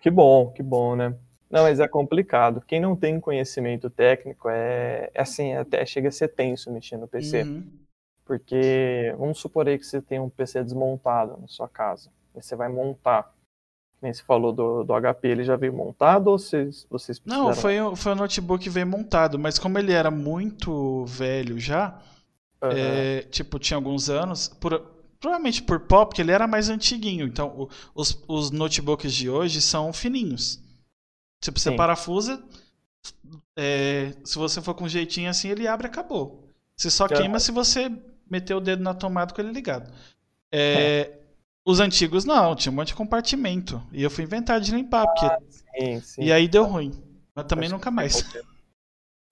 Que 0.00 0.10
bom, 0.10 0.50
que 0.52 0.62
bom, 0.62 0.94
né? 0.94 1.14
Não, 1.50 1.64
mas 1.64 1.80
é 1.80 1.88
complicado. 1.88 2.62
Quem 2.66 2.78
não 2.78 2.94
tem 2.94 3.18
conhecimento 3.18 3.90
técnico 3.90 4.48
é, 4.48 5.10
é 5.12 5.20
assim, 5.20 5.54
até 5.54 5.84
chega 5.84 6.08
a 6.08 6.12
ser 6.12 6.28
tenso 6.28 6.70
mexer 6.70 6.96
no 6.96 7.08
PC. 7.08 7.42
Uhum. 7.42 7.66
Porque 8.24 9.12
vamos 9.18 9.38
supor 9.40 9.66
aí 9.66 9.76
que 9.76 9.84
você 9.84 10.00
tem 10.00 10.20
um 10.20 10.30
PC 10.30 10.62
desmontado 10.62 11.36
na 11.40 11.48
sua 11.48 11.68
casa. 11.68 12.08
E 12.36 12.40
você 12.40 12.54
vai 12.54 12.68
montar. 12.68 13.34
Nem 14.00 14.12
se 14.14 14.22
falou 14.22 14.52
do, 14.52 14.82
do 14.82 14.94
HP, 14.94 15.28
ele 15.28 15.44
já 15.44 15.56
veio 15.56 15.72
montado 15.72 16.28
ou 16.28 16.38
vocês, 16.38 16.86
vocês 16.88 17.18
precisaram... 17.18 17.48
Não, 17.48 17.54
foi, 17.54 17.74
foi 17.96 18.12
o 18.12 18.16
notebook 18.16 18.64
que 18.64 18.70
veio 18.70 18.86
montado, 18.86 19.38
mas 19.38 19.58
como 19.58 19.78
ele 19.78 19.92
era 19.92 20.10
muito 20.10 21.04
velho 21.04 21.58
já, 21.58 22.00
uhum. 22.62 22.70
é, 22.72 23.22
tipo, 23.30 23.58
tinha 23.58 23.76
alguns 23.76 24.08
anos, 24.08 24.48
por, 24.48 24.80
provavelmente 25.20 25.62
por 25.62 25.80
pop, 25.80 26.08
porque 26.08 26.22
ele 26.22 26.32
era 26.32 26.46
mais 26.46 26.70
antiguinho. 26.70 27.26
Então, 27.26 27.48
o, 27.48 27.68
os, 27.94 28.24
os 28.26 28.50
notebooks 28.50 29.12
de 29.12 29.28
hoje 29.28 29.60
são 29.60 29.92
fininhos. 29.92 30.58
Tipo, 31.42 31.60
você 31.60 31.70
Sim. 31.70 31.76
parafusa, 31.76 32.42
é, 33.56 34.14
se 34.24 34.38
você 34.38 34.62
for 34.62 34.74
com 34.74 34.88
jeitinho 34.88 35.28
assim, 35.28 35.48
ele 35.48 35.68
abre 35.68 35.86
e 35.86 35.90
acabou. 35.90 36.48
Você 36.74 36.90
só 36.90 37.06
queima 37.06 37.38
se 37.38 37.52
você 37.52 37.92
meter 38.30 38.54
o 38.54 38.60
dedo 38.60 38.82
na 38.82 38.94
tomada 38.94 39.34
com 39.34 39.40
ele 39.40 39.52
ligado. 39.52 39.92
É, 40.50 40.60
é. 40.60 41.19
Os 41.64 41.80
antigos 41.80 42.24
não, 42.24 42.56
tinha 42.56 42.72
um 42.72 42.76
monte 42.76 42.88
de 42.88 42.94
compartimento. 42.94 43.82
E 43.92 44.02
eu 44.02 44.10
fui 44.10 44.24
inventar 44.24 44.60
de 44.60 44.74
limpar, 44.74 45.06
porque... 45.06 45.26
Ah, 45.26 45.38
sim, 45.48 46.00
sim. 46.00 46.22
E 46.22 46.32
aí 46.32 46.48
deu 46.48 46.64
ruim. 46.64 46.92
Mas 47.34 47.46
também 47.46 47.66
Acho 47.66 47.74
nunca 47.74 47.90
mais. 47.90 48.22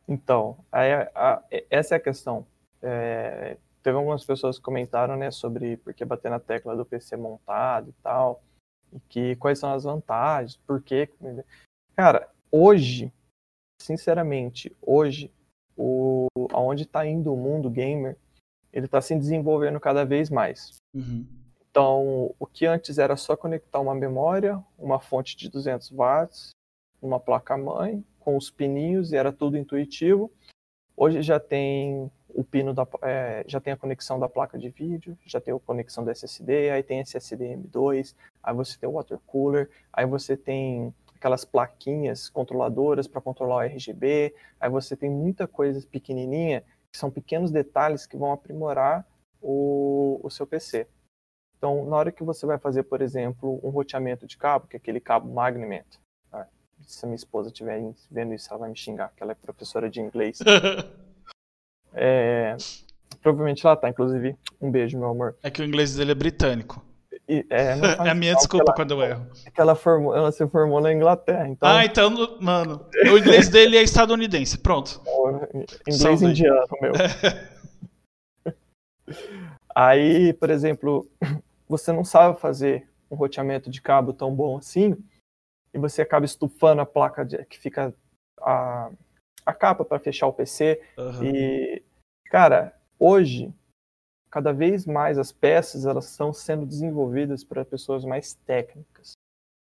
Então, 0.06 0.58
aí, 0.72 0.92
a, 1.14 1.42
essa 1.70 1.94
é 1.94 1.98
a 1.98 2.00
questão. 2.00 2.46
É, 2.80 3.56
teve 3.82 3.96
algumas 3.96 4.24
pessoas 4.24 4.56
que 4.56 4.64
comentaram, 4.64 5.16
né, 5.16 5.30
sobre 5.30 5.76
por 5.78 5.92
que 5.92 6.04
bater 6.04 6.30
na 6.30 6.38
tecla 6.38 6.76
do 6.76 6.84
PC 6.84 7.16
montado 7.16 7.90
e 7.90 7.92
tal, 8.02 8.42
e 8.92 9.00
que 9.08 9.36
quais 9.36 9.58
são 9.58 9.72
as 9.72 9.84
vantagens, 9.84 10.56
por 10.66 10.82
que 10.82 11.08
Cara, 11.94 12.28
hoje, 12.50 13.12
sinceramente, 13.82 14.74
hoje, 14.80 15.32
o, 15.76 16.28
aonde 16.52 16.84
está 16.84 17.06
indo 17.06 17.32
o 17.32 17.36
mundo 17.36 17.68
gamer, 17.68 18.16
ele 18.72 18.86
está 18.86 19.00
se 19.00 19.14
desenvolvendo 19.14 19.80
cada 19.80 20.04
vez 20.04 20.30
mais. 20.30 20.76
Uhum. 20.94 21.26
Então, 21.70 22.34
o 22.38 22.46
que 22.46 22.66
antes 22.66 22.98
era 22.98 23.16
só 23.16 23.36
conectar 23.36 23.80
uma 23.80 23.94
memória, 23.94 24.62
uma 24.78 24.98
fonte 24.98 25.36
de 25.36 25.48
200 25.48 25.90
watts, 25.90 26.50
uma 27.00 27.20
placa-mãe, 27.20 28.04
com 28.18 28.36
os 28.36 28.50
pininhos, 28.50 29.12
e 29.12 29.16
era 29.16 29.32
tudo 29.32 29.56
intuitivo. 29.56 30.30
Hoje 30.96 31.22
já 31.22 31.38
tem 31.38 32.10
o 32.28 32.42
pino 32.42 32.74
da, 32.74 32.86
é, 33.02 33.44
já 33.46 33.60
tem 33.60 33.72
a 33.72 33.76
conexão 33.76 34.18
da 34.18 34.28
placa 34.28 34.58
de 34.58 34.68
vídeo, 34.68 35.16
já 35.24 35.40
tem 35.40 35.54
a 35.54 35.58
conexão 35.58 36.04
da 36.04 36.12
SSD, 36.12 36.70
aí 36.70 36.82
tem 36.82 37.00
SSD 37.00 37.56
M2, 37.56 38.14
aí 38.42 38.54
você 38.54 38.78
tem 38.78 38.88
o 38.88 38.92
water 38.92 39.18
cooler, 39.26 39.70
aí 39.92 40.06
você 40.06 40.36
tem 40.36 40.92
aquelas 41.18 41.44
plaquinhas 41.44 42.28
controladoras 42.28 43.06
para 43.06 43.20
controlar 43.20 43.56
o 43.56 43.60
RGB. 43.60 44.34
Aí 44.58 44.70
você 44.70 44.96
tem 44.96 45.10
muita 45.10 45.46
coisa 45.46 45.84
pequenininha, 45.90 46.62
que 46.92 46.98
são 46.98 47.10
pequenos 47.10 47.50
detalhes 47.50 48.06
que 48.06 48.16
vão 48.16 48.32
aprimorar 48.32 49.04
o, 49.42 50.20
o 50.22 50.30
seu 50.30 50.46
PC. 50.46 50.86
Então, 51.58 51.84
na 51.86 51.96
hora 51.96 52.12
que 52.12 52.22
você 52.22 52.46
vai 52.46 52.56
fazer, 52.56 52.84
por 52.84 53.02
exemplo, 53.02 53.60
um 53.64 53.70
roteamento 53.70 54.26
de 54.26 54.38
cabo, 54.38 54.68
que 54.68 54.76
é 54.76 54.78
aquele 54.78 55.00
cabo 55.00 55.28
Magnement, 55.28 55.84
ah, 56.32 56.46
se 56.86 57.04
a 57.04 57.08
minha 57.08 57.16
esposa 57.16 57.48
estiver 57.48 57.82
vendo 58.08 58.32
isso, 58.32 58.48
ela 58.50 58.60
vai 58.60 58.70
me 58.70 58.76
xingar, 58.76 59.08
porque 59.08 59.24
ela 59.24 59.32
é 59.32 59.34
professora 59.34 59.90
de 59.90 60.00
inglês. 60.00 60.38
é, 61.92 62.56
provavelmente 63.20 63.66
ela 63.66 63.76
tá, 63.76 63.88
inclusive, 63.88 64.36
um 64.60 64.70
beijo, 64.70 64.96
meu 64.96 65.08
amor. 65.08 65.36
É 65.42 65.50
que 65.50 65.60
o 65.60 65.64
inglês 65.64 65.96
dele 65.96 66.12
é 66.12 66.14
britânico. 66.14 66.80
E, 67.28 67.44
é, 67.50 67.74
é 68.06 68.10
a 68.10 68.14
minha 68.14 68.36
desculpa 68.36 68.66
ela, 68.68 68.76
quando 68.76 68.92
eu 68.92 69.02
erro. 69.02 69.26
É 69.44 69.50
que 69.50 69.60
ela, 69.60 69.74
formou, 69.74 70.14
ela 70.14 70.30
se 70.30 70.46
formou 70.46 70.80
na 70.80 70.92
Inglaterra. 70.92 71.48
Então... 71.48 71.68
Ah, 71.68 71.84
então, 71.84 72.38
mano, 72.40 72.86
o 73.12 73.18
inglês 73.18 73.48
dele 73.48 73.76
é 73.76 73.82
estadunidense. 73.82 74.58
Pronto. 74.58 75.02
inglês 75.88 76.00
Salve. 76.00 76.24
indiano, 76.26 76.68
meu. 76.80 76.92
Aí, 79.74 80.32
por 80.32 80.50
exemplo, 80.50 81.08
você 81.68 81.92
não 81.92 82.04
sabe 82.04 82.40
fazer 82.40 82.88
um 83.10 83.16
roteamento 83.16 83.70
de 83.70 83.80
cabo 83.80 84.12
tão 84.12 84.34
bom 84.34 84.56
assim, 84.56 84.96
e 85.72 85.78
você 85.78 86.02
acaba 86.02 86.24
estufando 86.24 86.80
a 86.80 86.86
placa 86.86 87.24
de, 87.24 87.44
que 87.44 87.58
fica 87.58 87.94
a, 88.40 88.90
a 89.44 89.54
capa 89.54 89.84
para 89.84 89.98
fechar 89.98 90.26
o 90.26 90.32
PC. 90.32 90.80
Uhum. 90.96 91.24
E, 91.24 91.82
cara, 92.26 92.74
hoje 92.98 93.52
cada 94.30 94.52
vez 94.52 94.86
mais 94.86 95.18
as 95.18 95.32
peças 95.32 95.86
elas 95.86 96.10
estão 96.10 96.32
sendo 96.32 96.66
desenvolvidas 96.66 97.42
para 97.44 97.64
pessoas 97.64 98.04
mais 98.04 98.34
técnicas. 98.34 99.12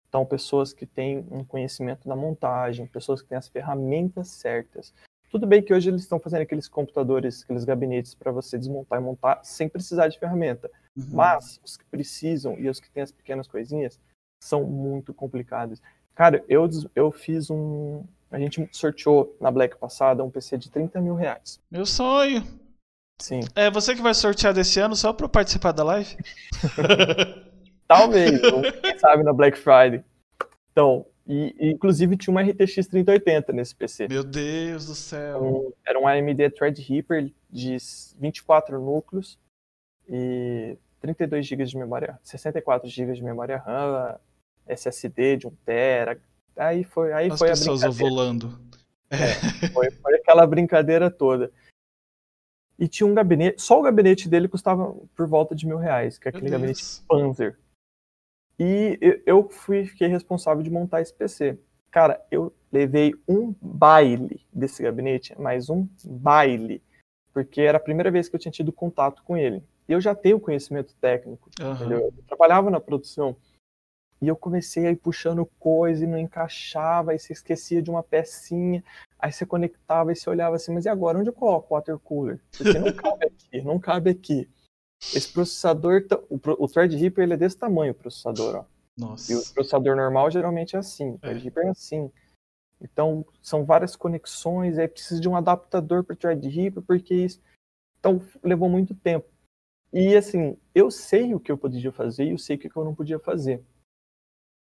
Então, 0.08 0.26
pessoas 0.26 0.72
que 0.72 0.86
têm 0.86 1.28
um 1.32 1.44
conhecimento 1.44 2.08
da 2.08 2.16
montagem, 2.16 2.86
pessoas 2.86 3.22
que 3.22 3.30
têm 3.30 3.38
as 3.38 3.48
ferramentas 3.48 4.28
certas. 4.28 4.94
Tudo 5.32 5.48
bem 5.48 5.64
que 5.64 5.74
hoje 5.74 5.90
eles 5.90 6.04
estão 6.04 6.20
fazendo 6.20 6.44
aqueles 6.44 6.68
computadores, 6.68 7.44
aqueles 7.44 7.66
gabinetes 7.66 8.14
para 8.14 8.32
você 8.32 8.58
desmontar 8.58 9.02
e 9.02 9.04
montar 9.04 9.44
sem 9.44 9.68
precisar 9.68 10.08
de 10.08 10.20
ferramenta. 10.20 10.70
Uhum. 10.96 11.06
Mas 11.12 11.60
os 11.64 11.76
que 11.76 11.86
precisam 11.86 12.58
e 12.60 12.70
os 12.70 12.80
que 12.80 12.90
têm 12.90 13.04
as 13.04 13.12
pequenas 13.12 13.48
coisinhas 13.48 14.00
são 14.42 14.64
muito 14.64 15.14
complicados. 15.14 15.82
Cara, 16.16 16.44
eu, 16.48 16.70
eu 16.96 17.12
fiz 17.12 17.50
um. 17.50 18.04
A 18.30 18.40
gente 18.40 18.68
sorteou 18.72 19.36
na 19.40 19.52
Black 19.52 19.78
passada 19.78 20.24
um 20.24 20.30
PC 20.30 20.58
de 20.58 20.70
30 20.70 21.02
mil 21.02 21.16
reais. 21.16 21.60
Meu 21.70 21.86
sonho! 21.86 22.44
Sim. 23.22 23.42
É 23.56 23.70
você 23.70 23.96
que 23.96 24.02
vai 24.02 24.14
sortear 24.14 24.54
desse 24.54 24.80
ano 24.80 24.96
só 24.96 25.14
para 25.14 25.30
participar 25.30 25.72
da 25.72 25.84
live? 25.84 26.18
Talvez, 27.88 28.42
quem 28.82 28.98
sabe 28.98 29.24
na 29.24 29.34
Black 29.34 29.58
Friday. 29.58 30.04
Então, 30.72 31.06
e, 31.28 31.56
e, 31.60 31.72
inclusive 31.72 32.18
tinha 32.18 32.32
uma 32.32 32.42
RTX 32.42 32.88
3080 32.88 33.54
nesse 33.54 33.76
PC. 33.76 34.08
Meu 34.08 34.24
Deus 34.24 34.88
do 34.88 34.96
céu. 34.96 35.44
Um, 35.44 35.74
era 35.86 36.00
um 36.00 36.08
AMD 36.08 36.50
Threadripper 36.52 37.32
de 37.50 37.78
24 38.20 38.80
núcleos 38.80 39.38
e 40.08 40.78
32 41.00 41.46
GB 41.46 41.66
de 41.66 41.78
memória, 41.78 42.20
64 42.24 42.90
GB 42.90 43.14
de 43.14 43.24
memória 43.24 43.58
RAM, 43.58 44.18
SSD 44.68 45.38
de 45.38 45.48
1 45.48 45.50
TB. 45.66 46.22
Aí 46.56 46.84
foi, 46.84 47.14
aí 47.14 47.32
As 47.32 47.40
foi 47.40 47.50
a 47.50 47.52
pessoas 47.52 47.84
ovulando. 47.84 48.60
É, 49.10 49.70
foi, 49.70 49.92
foi 49.92 50.16
aquela 50.16 50.46
brincadeira 50.48 51.10
toda. 51.12 51.52
E 52.78 52.88
tinha 52.88 53.08
um 53.08 53.14
gabinete, 53.14 53.62
só 53.62 53.80
o 53.80 53.84
gabinete 53.84 54.28
dele 54.28 54.48
custava 54.48 54.96
por 55.16 55.28
volta 55.28 55.56
de 55.56 55.68
mil 55.68 55.78
reais, 55.78 56.18
que 56.18 56.28
é 56.28 56.30
aquele 56.30 56.50
gabinete 56.50 56.84
Panzer. 57.08 57.58
E 58.60 59.22
eu 59.26 59.50
fui, 59.50 59.86
fiquei 59.86 60.08
responsável 60.08 60.64
de 60.64 60.70
montar 60.70 61.02
esse 61.02 61.14
PC. 61.14 61.60
Cara, 61.92 62.26
eu 62.32 62.54
levei 62.72 63.14
um 63.28 63.54
baile 63.62 64.44
desse 64.52 64.82
gabinete, 64.82 65.40
mais 65.40 65.70
um 65.70 65.88
baile, 66.04 66.82
porque 67.32 67.62
era 67.62 67.78
a 67.78 67.82
primeira 67.82 68.10
vez 68.10 68.28
que 68.28 68.36
eu 68.36 68.40
tinha 68.40 68.52
tido 68.52 68.72
contato 68.72 69.24
com 69.24 69.38
ele. 69.38 69.64
E 69.88 69.92
eu 69.92 70.00
já 70.00 70.16
tenho 70.16 70.40
conhecimento 70.40 70.96
técnico, 70.96 71.50
uhum. 71.60 71.92
Eu 71.92 72.14
trabalhava 72.28 72.70
na 72.70 72.80
produção. 72.80 73.36
E 74.22 74.28
eu 74.30 74.38
comecei 74.38 74.88
a 74.88 74.92
ir 74.92 74.96
puxando 74.96 75.46
coisa 75.60 76.06
e 76.06 76.08
não 76.08 76.18
encaixava, 76.18 77.12
aí 77.12 77.20
você 77.20 77.34
esquecia 77.34 77.82
de 77.82 77.90
uma 77.90 78.02
pecinha, 78.02 78.82
aí 79.20 79.34
você 79.34 79.46
conectava 79.46 80.14
e 80.14 80.16
você 80.16 80.30
olhava 80.30 80.56
assim, 80.56 80.74
mas 80.74 80.86
e 80.86 80.90
agora? 80.90 81.20
Onde 81.20 81.28
eu 81.28 81.34
coloco 81.34 81.74
o 81.74 81.78
water 81.78 82.00
cooler? 82.00 82.40
Porque 82.58 82.80
não 82.80 82.94
cabe 82.96 83.26
aqui, 83.26 83.62
não 83.62 83.80
cabe 83.80 84.10
aqui. 84.12 84.50
Esse 85.14 85.28
processador, 85.28 86.06
o, 86.30 86.40
o 86.64 86.68
Threadripper, 86.70 87.24
ele 87.24 87.34
é 87.34 87.38
desse 87.38 87.58
tamanho, 87.58 87.92
o 87.92 87.96
processador, 87.96 88.56
ó. 88.56 88.66
Nossa. 88.98 89.34
E 89.34 89.36
o 89.36 89.44
processador 89.54 89.96
normal 89.98 90.32
geralmente 90.32 90.78
é 90.78 90.80
assim, 90.80 91.16
o 91.16 91.18
Threadripper 91.18 91.66
é. 91.66 91.68
é 91.68 91.72
assim. 91.72 92.10
Então, 92.80 93.26
são 93.42 93.66
várias 93.66 93.94
conexões, 93.96 94.78
aí 94.78 94.88
precisa 94.88 95.20
de 95.20 95.28
um 95.28 95.36
adaptador 95.36 96.04
para 96.04 96.14
o 96.14 96.18
Threadripper, 96.18 96.82
porque 96.84 97.14
isso... 97.14 97.42
Então, 98.00 98.22
levou 98.42 98.70
muito 98.70 98.94
tempo. 98.96 99.33
E, 99.94 100.18
assim, 100.18 100.58
eu 100.74 100.90
sei 100.90 101.36
o 101.36 101.40
que 101.40 101.52
eu 101.52 101.58
podia 101.58 101.92
fazer 101.92 102.26
e 102.26 102.32
eu 102.32 102.38
sei 102.38 102.56
o 102.56 102.60
que 102.60 102.76
eu 102.76 102.84
não 102.84 102.96
podia 102.96 103.20
fazer. 103.20 103.64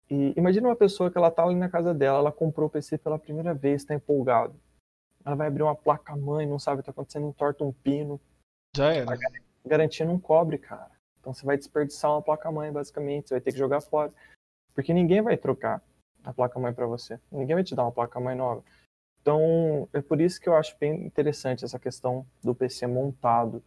E 0.09 0.33
imagina 0.37 0.69
uma 0.69 0.75
pessoa 0.75 1.09
que 1.09 1.17
ela 1.17 1.31
tá 1.31 1.43
ali 1.43 1.55
na 1.55 1.67
casa 1.67 1.93
dela, 1.93 2.19
ela 2.19 2.31
comprou 2.31 2.67
o 2.67 2.69
PC 2.69 2.99
pela 2.99 3.17
primeira 3.17 3.53
vez, 3.53 3.81
está 3.81 3.95
empolgado. 3.95 4.55
Ela 5.25 5.35
vai 5.35 5.47
abrir 5.47 5.63
uma 5.63 5.75
placa-mãe, 5.75 6.45
não 6.45 6.59
sabe 6.59 6.75
o 6.75 6.83
que 6.83 6.85
tá 6.85 6.91
acontecendo, 6.91 7.27
entorta 7.27 7.63
um 7.63 7.73
pino. 7.73 8.21
Já 8.75 8.93
era. 8.93 9.11
A 9.13 9.67
garantia 9.67 10.05
não 10.05 10.19
cobre, 10.19 10.59
cara. 10.59 10.91
Então 11.19 11.33
você 11.33 11.43
vai 11.43 11.57
desperdiçar 11.57 12.11
uma 12.11 12.21
placa-mãe, 12.21 12.71
basicamente, 12.71 13.29
você 13.29 13.33
vai 13.33 13.41
ter 13.41 13.51
que 13.51 13.57
jogar 13.57 13.81
fora. 13.81 14.13
Porque 14.75 14.93
ninguém 14.93 15.23
vai 15.23 15.35
trocar 15.35 15.81
a 16.23 16.31
placa-mãe 16.31 16.71
para 16.71 16.85
você. 16.85 17.19
Ninguém 17.31 17.55
vai 17.55 17.63
te 17.63 17.73
dar 17.73 17.83
uma 17.83 17.91
placa-mãe 17.91 18.35
nova. 18.35 18.63
Então, 19.21 19.89
é 19.91 20.01
por 20.01 20.21
isso 20.21 20.39
que 20.39 20.47
eu 20.47 20.55
acho 20.55 20.77
bem 20.77 21.03
interessante 21.03 21.65
essa 21.65 21.79
questão 21.79 22.27
do 22.43 22.53
PC 22.53 22.85
montado. 22.85 23.63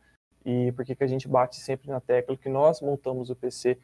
E 0.49 0.73
por 0.73 0.83
que 0.83 0.97
a 0.99 1.07
gente 1.07 1.29
bate 1.29 1.57
sempre 1.57 1.91
na 1.91 2.01
tecla 2.01 2.35
que 2.35 2.49
nós 2.49 2.81
montamos 2.81 3.29
o 3.29 3.37
PC 3.37 3.79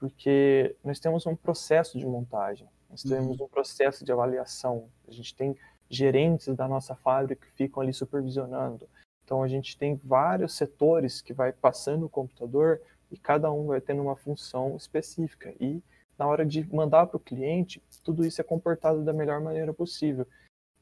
porque 0.00 0.74
nós 0.82 0.98
temos 0.98 1.24
um 1.26 1.36
processo 1.36 1.96
de 1.96 2.04
montagem, 2.04 2.68
nós 2.90 3.04
uhum. 3.04 3.10
temos 3.10 3.40
um 3.40 3.46
processo 3.46 4.04
de 4.04 4.10
avaliação, 4.10 4.88
a 5.06 5.12
gente 5.12 5.32
tem 5.32 5.56
gerentes 5.88 6.52
da 6.56 6.66
nossa 6.66 6.96
fábrica 6.96 7.46
que 7.46 7.52
ficam 7.52 7.82
ali 7.82 7.92
supervisionando. 7.92 8.88
Então 9.24 9.44
a 9.44 9.48
gente 9.48 9.78
tem 9.78 9.94
vários 9.94 10.54
setores 10.54 11.22
que 11.22 11.32
vai 11.32 11.52
passando 11.52 12.06
o 12.06 12.10
computador 12.10 12.80
e 13.12 13.16
cada 13.16 13.52
um 13.52 13.68
vai 13.68 13.80
tendo 13.80 14.02
uma 14.02 14.16
função 14.16 14.76
específica. 14.76 15.54
E 15.60 15.80
na 16.18 16.26
hora 16.26 16.44
de 16.44 16.66
mandar 16.74 17.06
para 17.06 17.16
o 17.16 17.20
cliente, 17.20 17.80
tudo 18.02 18.26
isso 18.26 18.40
é 18.40 18.44
comportado 18.44 19.04
da 19.04 19.12
melhor 19.12 19.40
maneira 19.40 19.72
possível. 19.72 20.26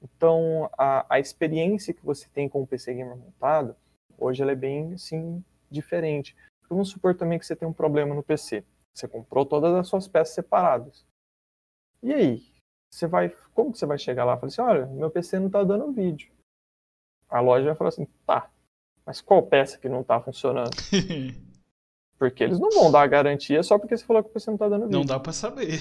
Então 0.00 0.70
a, 0.78 1.04
a 1.14 1.20
experiência 1.20 1.92
que 1.92 2.04
você 2.04 2.26
tem 2.32 2.48
com 2.48 2.62
o 2.62 2.66
PC 2.66 2.94
Gamer 2.94 3.16
montado, 3.16 3.76
hoje 4.18 4.42
ela 4.42 4.52
é 4.52 4.56
bem 4.56 4.94
assim 4.94 5.44
diferente. 5.70 6.36
Vamos 6.68 6.90
supor 6.90 7.14
também 7.14 7.38
que 7.38 7.46
você 7.46 7.54
tem 7.54 7.66
um 7.66 7.72
problema 7.72 8.14
no 8.14 8.22
PC. 8.22 8.64
Você 8.94 9.06
comprou 9.06 9.44
todas 9.44 9.74
as 9.74 9.88
suas 9.88 10.08
peças 10.08 10.34
separadas. 10.34 11.04
E 12.02 12.12
aí? 12.12 12.42
Você 12.90 13.06
vai, 13.06 13.34
como 13.52 13.72
que 13.72 13.78
você 13.78 13.86
vai 13.86 13.98
chegar 13.98 14.24
lá 14.24 14.34
e 14.34 14.36
falar 14.36 14.48
assim, 14.48 14.60
olha, 14.62 14.86
meu 14.86 15.10
PC 15.10 15.38
não 15.38 15.46
está 15.46 15.62
dando 15.62 15.92
vídeo. 15.92 16.32
A 17.28 17.40
loja 17.40 17.66
vai 17.66 17.74
falar 17.74 17.88
assim, 17.88 18.06
tá, 18.24 18.50
mas 19.04 19.20
qual 19.20 19.42
peça 19.42 19.78
que 19.78 19.88
não 19.88 20.00
está 20.00 20.20
funcionando? 20.20 20.70
porque 22.18 22.42
eles 22.42 22.58
não 22.58 22.70
vão 22.70 22.90
dar 22.90 23.02
a 23.02 23.06
garantia 23.06 23.62
só 23.62 23.78
porque 23.78 23.96
você 23.96 24.04
falou 24.04 24.22
que 24.22 24.30
o 24.30 24.32
PC 24.32 24.50
não 24.50 24.54
está 24.54 24.68
dando 24.68 24.86
vídeo. 24.86 24.98
Não 24.98 25.04
dá 25.04 25.20
para 25.20 25.32
saber. 25.32 25.78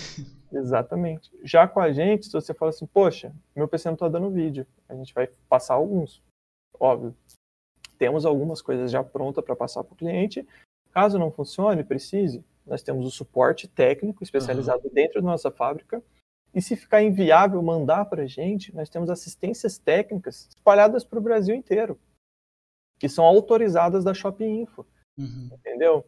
Exatamente. 0.52 1.32
Já 1.44 1.68
com 1.68 1.80
a 1.80 1.92
gente, 1.92 2.26
se 2.26 2.34
você 2.34 2.54
fala 2.54 2.70
assim, 2.70 2.86
poxa, 2.86 3.34
meu 3.56 3.68
PC 3.68 3.90
não 3.90 3.94
está 3.94 4.10
dando 4.10 4.30
vídeo, 4.30 4.68
a 4.90 4.96
gente 4.96 5.14
vai 5.14 5.28
passar 5.48 5.76
alguns. 5.76 6.22
Óbvio. 6.80 7.16
Temos 7.98 8.26
algumas 8.26 8.62
coisas 8.62 8.92
já 8.92 9.04
prontas 9.04 9.44
para 9.44 9.56
passar 9.56 9.84
para 9.84 9.94
o 9.94 9.98
cliente. 9.98 10.48
Caso 10.92 11.20
não 11.20 11.32
funcione, 11.32 11.84
precise, 11.84 12.44
nós 12.66 12.82
temos 12.82 13.06
o 13.06 13.12
suporte 13.12 13.68
técnico 13.68 14.24
especializado 14.24 14.88
uhum. 14.88 14.94
dentro 14.94 15.22
da 15.22 15.28
nossa 15.28 15.52
fábrica. 15.52 16.04
E 16.54 16.62
se 16.62 16.76
ficar 16.76 17.04
inviável 17.04 17.62
mandar 17.62 18.06
para 18.06 18.24
a 18.24 18.28
gente, 18.28 18.74
nós 18.74 18.90
temos 18.90 19.10
assistências 19.10 19.78
técnicas 19.78 20.48
espalhadas 20.48 21.04
para 21.04 21.20
o 21.20 21.22
Brasil 21.22 21.54
inteiro, 21.54 22.00
que 22.98 23.10
são 23.10 23.26
autorizadas 23.26 24.06
da 24.06 24.14
Shopping 24.14 24.62
Info. 24.62 24.86
Uhum. 25.18 25.50
Entendeu? 25.52 26.06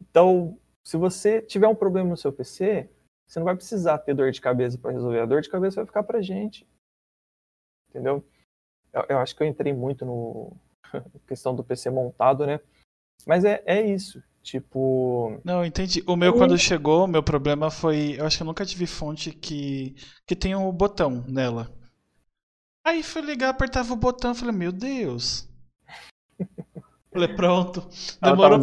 Então, 0.00 0.56
se 0.84 0.96
você 0.96 1.42
tiver 1.42 1.66
um 1.66 1.74
problema 1.74 2.10
no 2.10 2.16
seu 2.16 2.32
PC, 2.32 2.88
você 3.26 3.38
não 3.40 3.44
vai 3.44 3.56
precisar 3.56 3.98
ter 3.98 4.14
dor 4.14 4.30
de 4.30 4.40
cabeça 4.40 4.78
para 4.78 4.92
resolver. 4.92 5.20
A 5.20 5.26
dor 5.26 5.40
de 5.40 5.48
cabeça 5.48 5.76
vai 5.76 5.86
ficar 5.86 6.02
para 6.02 6.18
a 6.18 6.22
gente. 6.22 6.66
Entendeu? 7.90 8.24
Eu, 8.92 9.04
eu, 9.08 9.18
acho 9.18 9.34
que 9.34 9.42
eu 9.42 9.46
entrei 9.46 9.72
muito 9.72 10.04
no 10.04 10.56
questão 11.26 11.54
do 11.54 11.64
PC 11.64 11.90
montado, 11.90 12.46
né? 12.46 12.60
Mas 13.26 13.44
é, 13.44 13.62
é 13.66 13.80
isso. 13.82 14.22
Tipo. 14.42 15.40
Não, 15.42 15.64
entendi. 15.64 16.04
O 16.06 16.16
meu, 16.16 16.34
quando 16.34 16.58
chegou, 16.58 17.06
meu 17.06 17.22
problema 17.22 17.70
foi. 17.70 18.16
Eu 18.18 18.26
acho 18.26 18.36
que 18.36 18.42
eu 18.42 18.46
nunca 18.46 18.66
tive 18.66 18.86
fonte 18.86 19.32
que, 19.32 19.96
que 20.26 20.36
tem 20.36 20.54
um 20.54 20.70
botão 20.70 21.24
nela. 21.26 21.72
Aí 22.86 23.02
fui 23.02 23.22
ligar, 23.22 23.48
apertava 23.48 23.94
o 23.94 23.96
botão 23.96 24.34
falei, 24.34 24.54
meu 24.54 24.70
Deus. 24.70 25.48
falei, 27.10 27.28
pronto. 27.34 27.88
Demorou, 28.20 28.58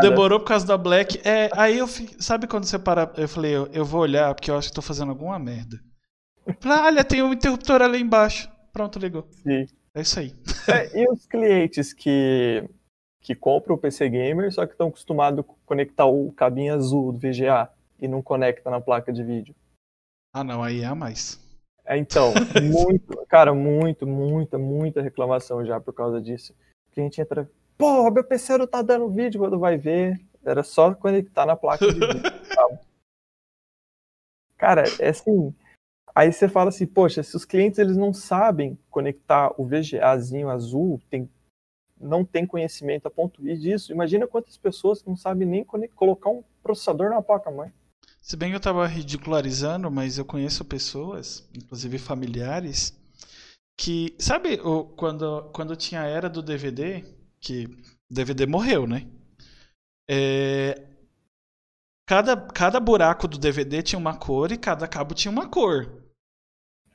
demorou 0.00 0.38
por 0.38 0.46
causa 0.46 0.64
da 0.64 0.78
Black. 0.78 1.20
É, 1.24 1.50
aí 1.52 1.78
eu 1.78 1.88
Sabe 1.88 2.46
quando 2.46 2.64
você 2.64 2.78
para. 2.78 3.12
Eu 3.16 3.28
falei, 3.28 3.56
eu, 3.56 3.66
eu 3.72 3.84
vou 3.84 4.02
olhar 4.02 4.32
porque 4.36 4.52
eu 4.52 4.56
acho 4.56 4.68
que 4.68 4.74
tô 4.74 4.82
fazendo 4.82 5.08
alguma 5.08 5.36
merda. 5.36 5.80
Falei, 6.60 6.78
olha, 6.78 7.04
tem 7.04 7.22
um 7.22 7.32
interruptor 7.32 7.82
ali 7.82 8.00
embaixo. 8.00 8.48
Pronto, 8.72 9.00
ligou. 9.00 9.26
Sim. 9.42 9.66
É 9.94 10.00
isso 10.00 10.18
aí. 10.18 10.34
É, 10.68 11.00
e 11.00 11.08
os 11.08 11.26
clientes 11.26 11.92
que 11.92 12.68
que 13.24 13.34
compram 13.34 13.74
o 13.74 13.78
PC 13.78 14.10
Gamer, 14.10 14.52
só 14.52 14.66
que 14.66 14.72
estão 14.72 14.88
acostumados 14.88 15.40
a 15.40 15.44
conectar 15.64 16.04
o 16.04 16.30
cabinho 16.32 16.74
azul 16.74 17.10
do 17.10 17.18
VGA 17.18 17.70
e 17.98 18.06
não 18.06 18.20
conecta 18.20 18.68
na 18.70 18.82
placa 18.82 19.10
de 19.10 19.24
vídeo. 19.24 19.54
Ah, 20.30 20.44
não, 20.44 20.62
aí 20.62 20.82
é 20.82 20.84
a 20.84 20.94
mais. 20.94 21.40
É, 21.86 21.96
então, 21.96 22.34
muito, 22.62 23.24
cara, 23.26 23.54
muito, 23.54 24.06
muita, 24.06 24.58
muita 24.58 25.00
reclamação 25.00 25.64
já 25.64 25.80
por 25.80 25.94
causa 25.94 26.20
disso. 26.20 26.54
O 26.86 26.92
cliente 26.92 27.18
entra, 27.18 27.50
pô, 27.78 28.10
meu 28.10 28.22
PC 28.22 28.58
não 28.58 28.66
tá 28.66 28.82
dando 28.82 29.08
vídeo 29.08 29.40
quando 29.40 29.58
vai 29.58 29.78
ver. 29.78 30.20
Era 30.44 30.62
só 30.62 30.94
conectar 30.94 31.46
na 31.46 31.56
placa 31.56 31.86
de 31.86 31.98
vídeo. 31.98 32.20
Cara, 34.58 34.84
é 34.98 35.08
assim. 35.08 35.54
Aí 36.14 36.32
você 36.32 36.48
fala 36.48 36.68
assim, 36.68 36.86
poxa, 36.86 37.22
se 37.22 37.34
os 37.36 37.44
clientes 37.44 37.78
eles 37.78 37.96
não 37.96 38.12
sabem 38.12 38.78
conectar 38.88 39.52
o 39.58 39.66
VGAzinho 39.66 40.48
azul, 40.48 41.00
tem, 41.10 41.28
não 42.00 42.24
tem 42.24 42.46
conhecimento 42.46 43.06
a 43.06 43.10
ponto 43.10 43.42
disso, 43.42 43.92
imagina 43.92 44.26
quantas 44.26 44.56
pessoas 44.56 45.02
não 45.04 45.16
sabem 45.16 45.48
nem 45.48 45.64
colocar 45.94 46.30
um 46.30 46.44
processador 46.62 47.10
na 47.10 47.20
placa-mãe. 47.20 47.72
Se 48.20 48.36
bem 48.36 48.50
que 48.50 48.54
eu 48.54 48.58
estava 48.58 48.86
ridicularizando, 48.86 49.90
mas 49.90 50.16
eu 50.16 50.24
conheço 50.24 50.64
pessoas, 50.64 51.46
inclusive 51.54 51.98
familiares, 51.98 52.96
que. 53.76 54.14
Sabe 54.18 54.54
o, 54.62 54.84
quando, 54.84 55.50
quando 55.52 55.76
tinha 55.76 56.00
a 56.00 56.06
era 56.06 56.30
do 56.30 56.40
DVD, 56.40 57.04
que 57.38 57.68
DVD 58.08 58.46
morreu, 58.46 58.86
né? 58.86 59.06
É, 60.08 60.86
cada, 62.06 62.36
cada 62.36 62.80
buraco 62.80 63.28
do 63.28 63.36
DVD 63.36 63.82
tinha 63.82 63.98
uma 63.98 64.16
cor 64.16 64.52
e 64.52 64.56
cada 64.56 64.88
cabo 64.88 65.14
tinha 65.14 65.30
uma 65.32 65.48
cor. 65.48 66.03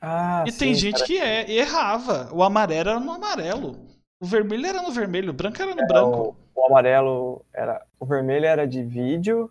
Ah, 0.00 0.44
e 0.46 0.52
sim, 0.52 0.58
tem 0.58 0.74
gente 0.74 1.04
que 1.04 1.18
é, 1.18 1.50
errava. 1.50 2.30
O 2.32 2.42
amarelo 2.42 2.90
era 2.90 3.00
no 3.00 3.12
amarelo. 3.12 3.76
O 4.20 4.26
vermelho 4.26 4.66
era 4.66 4.82
no 4.82 4.90
vermelho, 4.90 5.30
o 5.30 5.34
branco 5.34 5.60
era 5.60 5.74
no 5.74 5.82
é, 5.82 5.86
branco. 5.86 6.36
O, 6.54 6.60
o, 6.60 6.66
amarelo 6.66 7.44
era. 7.52 7.84
O 7.98 8.06
vermelho 8.06 8.46
era 8.46 8.66
de 8.66 8.82
vídeo 8.82 9.50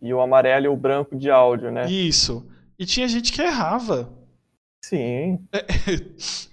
e 0.00 0.12
o 0.12 0.20
amarelo 0.20 0.66
e 0.66 0.68
o 0.68 0.76
branco 0.76 1.16
de 1.16 1.30
áudio, 1.30 1.70
né? 1.70 1.86
Isso. 1.86 2.46
E 2.78 2.84
tinha 2.84 3.08
gente 3.08 3.32
que 3.32 3.40
errava. 3.40 4.12
Sim. 4.84 5.46
É, 5.52 5.64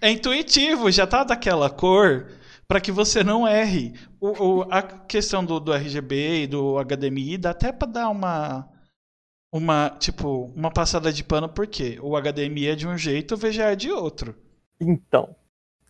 é 0.07 0.11
intuitivo, 0.11 0.89
já 0.89 1.05
tá 1.05 1.23
daquela 1.23 1.69
cor 1.69 2.27
para 2.65 2.79
que 2.79 2.91
você 2.91 3.21
não 3.21 3.45
erre. 3.45 3.93
O, 4.19 4.61
o, 4.61 4.61
a 4.71 4.81
questão 4.81 5.43
do, 5.43 5.59
do 5.59 5.73
RGB 5.73 6.43
e 6.43 6.47
do 6.47 6.77
HDMI 6.81 7.37
dá 7.37 7.49
até 7.49 7.73
para 7.73 7.91
dar 7.91 8.09
uma 8.09 8.70
uma 9.51 9.89
tipo 9.89 10.45
uma 10.55 10.71
passada 10.71 11.11
de 11.11 11.23
pano 11.23 11.49
porque 11.49 11.99
o 12.01 12.19
HDMI 12.19 12.67
é 12.67 12.75
de 12.75 12.87
um 12.87 12.97
jeito, 12.97 13.35
o 13.35 13.37
VGA 13.37 13.71
é 13.71 13.75
de 13.75 13.91
outro. 13.91 14.35
Então, 14.79 15.35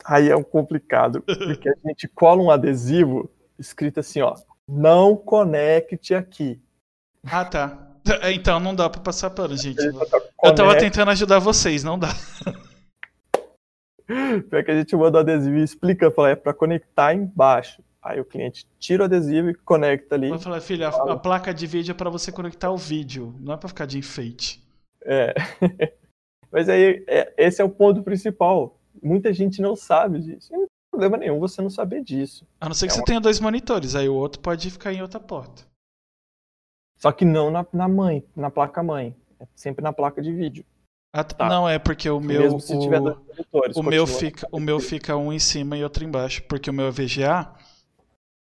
aí 0.03 0.29
é 0.29 0.35
um 0.35 0.43
complicado 0.43 1.21
porque 1.21 1.69
a 1.69 1.87
gente 1.87 2.07
cola 2.07 2.41
um 2.41 2.49
adesivo 2.49 3.29
escrito 3.57 3.99
assim, 3.99 4.21
ó, 4.21 4.35
não 4.67 5.15
conecte 5.15 6.15
aqui. 6.15 6.59
Ah, 7.23 7.45
tá. 7.45 7.87
Então 8.33 8.59
não 8.59 8.73
dá 8.73 8.89
para 8.89 8.99
passar 8.99 9.29
pano, 9.29 9.55
gente. 9.55 9.79
Eu 10.43 10.55
tava 10.55 10.75
tentando 10.75 11.11
ajudar 11.11 11.37
vocês, 11.37 11.83
não 11.83 11.99
dá. 11.99 12.09
Pior 14.49 14.63
que 14.63 14.71
a 14.71 14.75
gente 14.75 14.95
manda 14.95 15.19
o 15.19 15.21
adesivo 15.21 15.57
e 15.57 15.63
explica, 15.63 16.09
fala, 16.09 16.31
é 16.31 16.35
para 16.35 16.53
conectar 16.53 17.13
embaixo. 17.13 17.83
Aí 18.01 18.19
o 18.19 18.25
cliente 18.25 18.65
tira 18.79 19.03
o 19.03 19.05
adesivo 19.05 19.49
e 19.49 19.53
conecta 19.53 20.15
ali. 20.15 20.29
Vai 20.29 20.39
falar, 20.39 20.59
filha, 20.59 20.89
a, 20.89 21.13
a, 21.13 21.17
placa 21.17 21.53
de 21.53 21.67
vídeo 21.67 21.91
é 21.91 21.95
para 21.95 22.09
você 22.09 22.31
conectar 22.31 22.71
o 22.71 22.77
vídeo, 22.77 23.35
não 23.39 23.53
é 23.53 23.57
para 23.57 23.69
ficar 23.69 23.85
de 23.85 23.99
enfeite. 23.99 24.63
É. 25.03 25.33
Mas 26.51 26.67
aí, 26.67 27.05
é, 27.07 27.33
esse 27.37 27.61
é 27.61 27.65
o 27.65 27.69
ponto 27.69 28.01
principal. 28.01 28.77
Muita 29.01 29.31
gente 29.31 29.61
não 29.61 29.75
sabe 29.75 30.19
disso. 30.19 30.51
Não 30.51 30.61
tem 30.61 30.67
problema 30.91 31.17
nenhum 31.17 31.39
você 31.39 31.61
não 31.61 31.69
saber 31.69 32.03
disso. 32.03 32.45
A 32.59 32.67
não 32.67 32.73
ser 32.73 32.87
que 32.87 32.91
é 32.91 32.95
você 32.95 33.01
uma... 33.01 33.05
tenha 33.05 33.21
dois 33.21 33.39
monitores, 33.39 33.95
aí 33.95 34.09
o 34.09 34.15
outro 34.15 34.41
pode 34.41 34.69
ficar 34.71 34.91
em 34.91 35.01
outra 35.01 35.19
porta. 35.19 35.63
Só 36.97 37.11
que 37.11 37.23
não 37.23 37.51
na, 37.51 37.65
na 37.71 37.87
mãe, 37.87 38.25
na 38.35 38.49
placa 38.49 38.81
mãe. 38.81 39.15
É 39.39 39.47
sempre 39.55 39.83
na 39.83 39.93
placa 39.93 40.21
de 40.21 40.33
vídeo. 40.33 40.65
Ah, 41.13 41.23
tá. 41.23 41.47
Não, 41.47 41.67
é 41.67 41.77
porque 41.77 42.09
o 42.09 42.19
meu. 42.19 42.41
Mesmo 42.41 42.59
se 42.59 42.75
o, 42.75 42.79
tiver 42.79 42.99
dois 42.99 43.17
monitores, 43.17 43.75
o 43.75 43.83
meu 43.83 44.07
fica, 44.07 44.47
o 44.51 44.59
meu 44.59 44.79
fica 44.79 45.15
um 45.17 45.31
em 45.31 45.39
cima 45.39 45.77
e 45.77 45.83
outro 45.83 46.03
embaixo, 46.03 46.43
porque 46.43 46.69
o 46.69 46.73
meu 46.73 46.87
é 46.87 46.91
VGA 46.91 47.51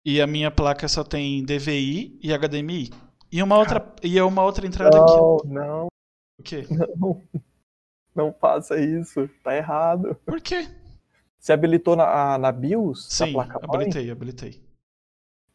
e 0.04 0.20
a 0.20 0.26
minha 0.26 0.50
placa 0.50 0.88
só 0.88 1.04
tem 1.04 1.44
DVI 1.44 2.18
e 2.22 2.32
HDMI. 2.32 2.90
E 3.32 3.42
uma 3.42 3.58
outra, 3.58 3.94
e 4.02 4.18
é 4.18 4.24
uma 4.24 4.42
outra 4.42 4.66
entrada 4.66 4.96
não, 4.96 5.36
aqui. 5.36 5.48
Não, 5.48 5.86
O 6.38 6.42
quê? 6.42 6.66
Não. 6.96 7.22
Não 8.14 8.32
faça 8.32 8.78
isso. 8.80 9.28
Tá 9.42 9.56
errado. 9.56 10.16
Por 10.26 10.40
quê? 10.40 10.68
Você 11.38 11.52
habilitou 11.52 11.96
na, 11.96 12.36
na 12.36 12.52
BIOS? 12.52 13.06
Sim, 13.08 13.32
placa 13.32 13.60
habilitei, 13.62 14.10
habilitei. 14.10 14.62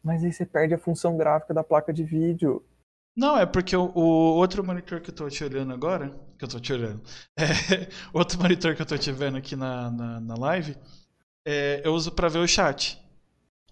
Mas 0.02 0.24
aí 0.24 0.32
você 0.32 0.46
perde 0.46 0.74
a 0.74 0.78
função 0.78 1.16
gráfica 1.16 1.52
da 1.52 1.62
placa 1.62 1.92
de 1.92 2.02
vídeo. 2.02 2.64
Não, 3.16 3.38
é 3.38 3.46
porque 3.46 3.76
o, 3.76 3.90
o, 3.94 4.36
outro 4.36 4.64
monitor 4.64 5.00
que 5.00 5.10
eu 5.10 5.14
tô 5.14 5.28
te 5.28 5.42
olhando 5.42 5.72
agora, 5.72 6.10
que 6.38 6.44
eu 6.44 6.48
tô 6.48 6.60
te 6.60 6.72
olhando, 6.72 7.02
é, 7.38 7.88
outro 8.12 8.38
monitor 8.40 8.74
que 8.74 8.82
eu 8.82 8.86
tô 8.86 8.98
te 8.98 9.10
vendo 9.10 9.36
aqui 9.38 9.56
na, 9.56 9.90
na, 9.90 10.20
na 10.20 10.34
live, 10.34 10.76
é, 11.46 11.80
eu 11.84 11.94
uso 11.94 12.12
para 12.12 12.28
ver 12.28 12.40
o 12.40 12.48
chat, 12.48 13.02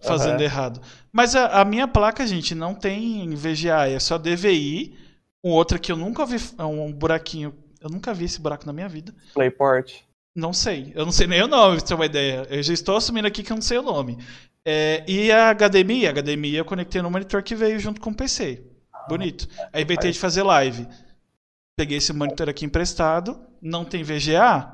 fazendo 0.04 0.38
uhum. 0.38 0.44
errado. 0.44 0.80
Mas 1.12 1.34
a, 1.34 1.60
a, 1.60 1.64
minha 1.64 1.88
placa, 1.88 2.26
gente, 2.26 2.54
não 2.54 2.74
tem 2.74 3.34
VGA, 3.34 3.88
é 3.88 3.98
só 3.98 4.18
DVI, 4.18 4.96
um 5.42 5.50
outro 5.50 5.78
que 5.78 5.90
eu 5.90 5.96
nunca 5.96 6.24
vi, 6.24 6.36
é 6.58 6.64
um 6.64 6.92
buraquinho, 6.92 7.54
eu 7.80 7.90
nunca 7.90 8.14
vi 8.14 8.24
esse 8.24 8.40
buraco 8.40 8.66
na 8.66 8.72
minha 8.72 8.88
vida. 8.88 9.14
Playport. 9.34 9.92
Não 10.34 10.52
sei, 10.52 10.92
eu 10.94 11.04
não 11.04 11.12
sei 11.12 11.26
nem 11.26 11.42
o 11.42 11.46
nome, 11.46 11.76
pra 11.76 11.86
ter 11.86 11.94
uma 11.94 12.06
ideia. 12.06 12.46
Eu 12.50 12.62
já 12.62 12.72
estou 12.72 12.96
assumindo 12.96 13.28
aqui 13.28 13.42
que 13.42 13.52
eu 13.52 13.56
não 13.56 13.62
sei 13.62 13.78
o 13.78 13.82
nome. 13.82 14.18
É, 14.64 15.04
e 15.06 15.30
a 15.30 15.54
HDMI, 15.54 16.08
a 16.08 16.12
HDMI 16.12 16.56
eu 16.56 16.64
conectei 16.64 17.00
no 17.02 17.10
monitor 17.10 17.42
que 17.42 17.54
veio 17.54 17.78
junto 17.78 18.00
com 18.00 18.10
o 18.10 18.14
PC. 18.14 18.64
Bonito. 19.08 19.46
Aí 19.72 19.82
inventei 19.82 20.10
de 20.10 20.18
fazer 20.18 20.42
live. 20.42 20.88
Peguei 21.76 21.98
esse 21.98 22.12
monitor 22.12 22.48
aqui 22.48 22.64
emprestado, 22.64 23.38
não 23.60 23.84
tem 23.84 24.02
VGA, 24.02 24.72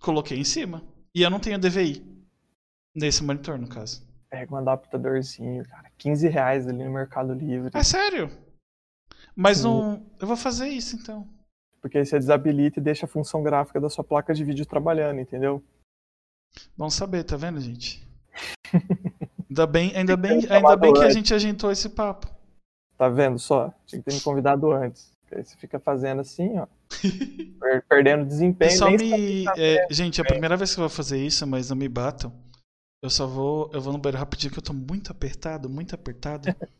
coloquei 0.00 0.38
em 0.38 0.44
cima. 0.44 0.82
E 1.14 1.22
eu 1.22 1.30
não 1.30 1.40
tenho 1.40 1.58
DVI. 1.58 2.04
Nesse 2.94 3.24
monitor, 3.24 3.58
no 3.58 3.68
caso. 3.68 4.03
Pega 4.34 4.52
um 4.52 4.58
adaptadorzinho, 4.58 5.64
cara. 5.68 5.88
15 5.96 6.26
reais 6.26 6.66
ali 6.66 6.82
no 6.82 6.90
Mercado 6.90 7.32
Livre. 7.32 7.70
É 7.72 7.84
sério? 7.84 8.28
Mas 9.36 9.58
Sim. 9.58 9.68
não. 9.68 10.06
Eu 10.20 10.26
vou 10.26 10.36
fazer 10.36 10.66
isso 10.66 10.96
então. 10.96 11.24
Porque 11.80 11.98
aí 11.98 12.04
você 12.04 12.18
desabilita 12.18 12.80
e 12.80 12.82
deixa 12.82 13.06
a 13.06 13.08
função 13.08 13.44
gráfica 13.44 13.80
da 13.80 13.88
sua 13.88 14.02
placa 14.02 14.34
de 14.34 14.42
vídeo 14.42 14.66
trabalhando, 14.66 15.20
entendeu? 15.20 15.62
Bom 16.76 16.90
saber, 16.90 17.22
tá 17.22 17.36
vendo, 17.36 17.60
gente? 17.60 18.04
ainda 19.48 19.68
bem, 19.68 19.94
ainda 19.94 20.16
bem, 20.16 20.44
ainda 20.50 20.76
bem 20.76 20.92
que 20.92 21.04
a 21.04 21.10
gente 21.10 21.32
agentou 21.32 21.70
esse 21.70 21.88
papo. 21.90 22.26
Tá 22.98 23.08
vendo 23.08 23.38
só? 23.38 23.72
Tinha 23.86 24.02
que 24.02 24.10
ter 24.10 24.16
me 24.16 24.20
convidado 24.20 24.72
antes. 24.72 25.12
Aí 25.30 25.44
você 25.44 25.56
fica 25.56 25.78
fazendo 25.78 26.20
assim, 26.22 26.58
ó. 26.58 26.66
perdendo 27.88 28.24
desempenho. 28.24 28.72
Só 28.72 28.90
me... 28.90 29.44
É, 29.56 29.86
gente, 29.90 30.20
é 30.20 30.24
a 30.24 30.26
primeira 30.26 30.56
vez 30.56 30.74
que 30.74 30.80
eu 30.80 30.88
vou 30.88 30.96
fazer 30.96 31.24
isso, 31.24 31.46
mas 31.46 31.70
não 31.70 31.76
me 31.76 31.88
batam. 31.88 32.32
Eu 33.04 33.10
só 33.10 33.26
vou. 33.26 33.70
Eu 33.70 33.82
vou 33.82 33.92
no 33.92 33.98
banheiro 33.98 34.16
rapidinho 34.16 34.50
que 34.50 34.58
eu 34.58 34.62
tô 34.62 34.72
muito 34.72 35.12
apertado, 35.12 35.68
muito 35.68 35.94
apertado. 35.94 36.48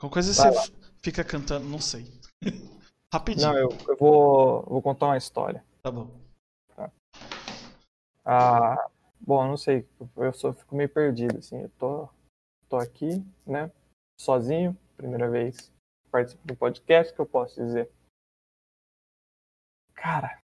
Com 0.00 0.10
coisa 0.10 0.34
você 0.34 0.50
lá. 0.50 0.62
fica 1.00 1.22
cantando, 1.22 1.64
não 1.68 1.78
sei. 1.78 2.06
rapidinho. 3.14 3.52
Não, 3.52 3.56
eu, 3.56 3.68
eu 3.86 3.96
vou, 3.96 4.64
vou 4.64 4.82
contar 4.82 5.06
uma 5.06 5.16
história. 5.16 5.64
Tá 5.80 5.92
bom. 5.92 6.10
Tá. 6.74 6.90
Ah, 8.24 8.90
bom, 9.20 9.46
não 9.46 9.56
sei. 9.56 9.86
Eu 10.16 10.32
só 10.32 10.52
fico 10.52 10.74
meio 10.74 10.88
perdido, 10.88 11.38
assim. 11.38 11.62
Eu 11.62 11.70
tô, 11.78 12.08
tô 12.68 12.76
aqui, 12.76 13.24
né? 13.46 13.70
Sozinho 14.20 14.76
primeira 14.96 15.30
vez 15.30 15.72
participo 16.10 16.44
do 16.48 16.56
podcast, 16.56 17.14
que 17.14 17.20
eu 17.20 17.26
posso 17.26 17.54
dizer? 17.64 17.88
Cara. 19.94 20.42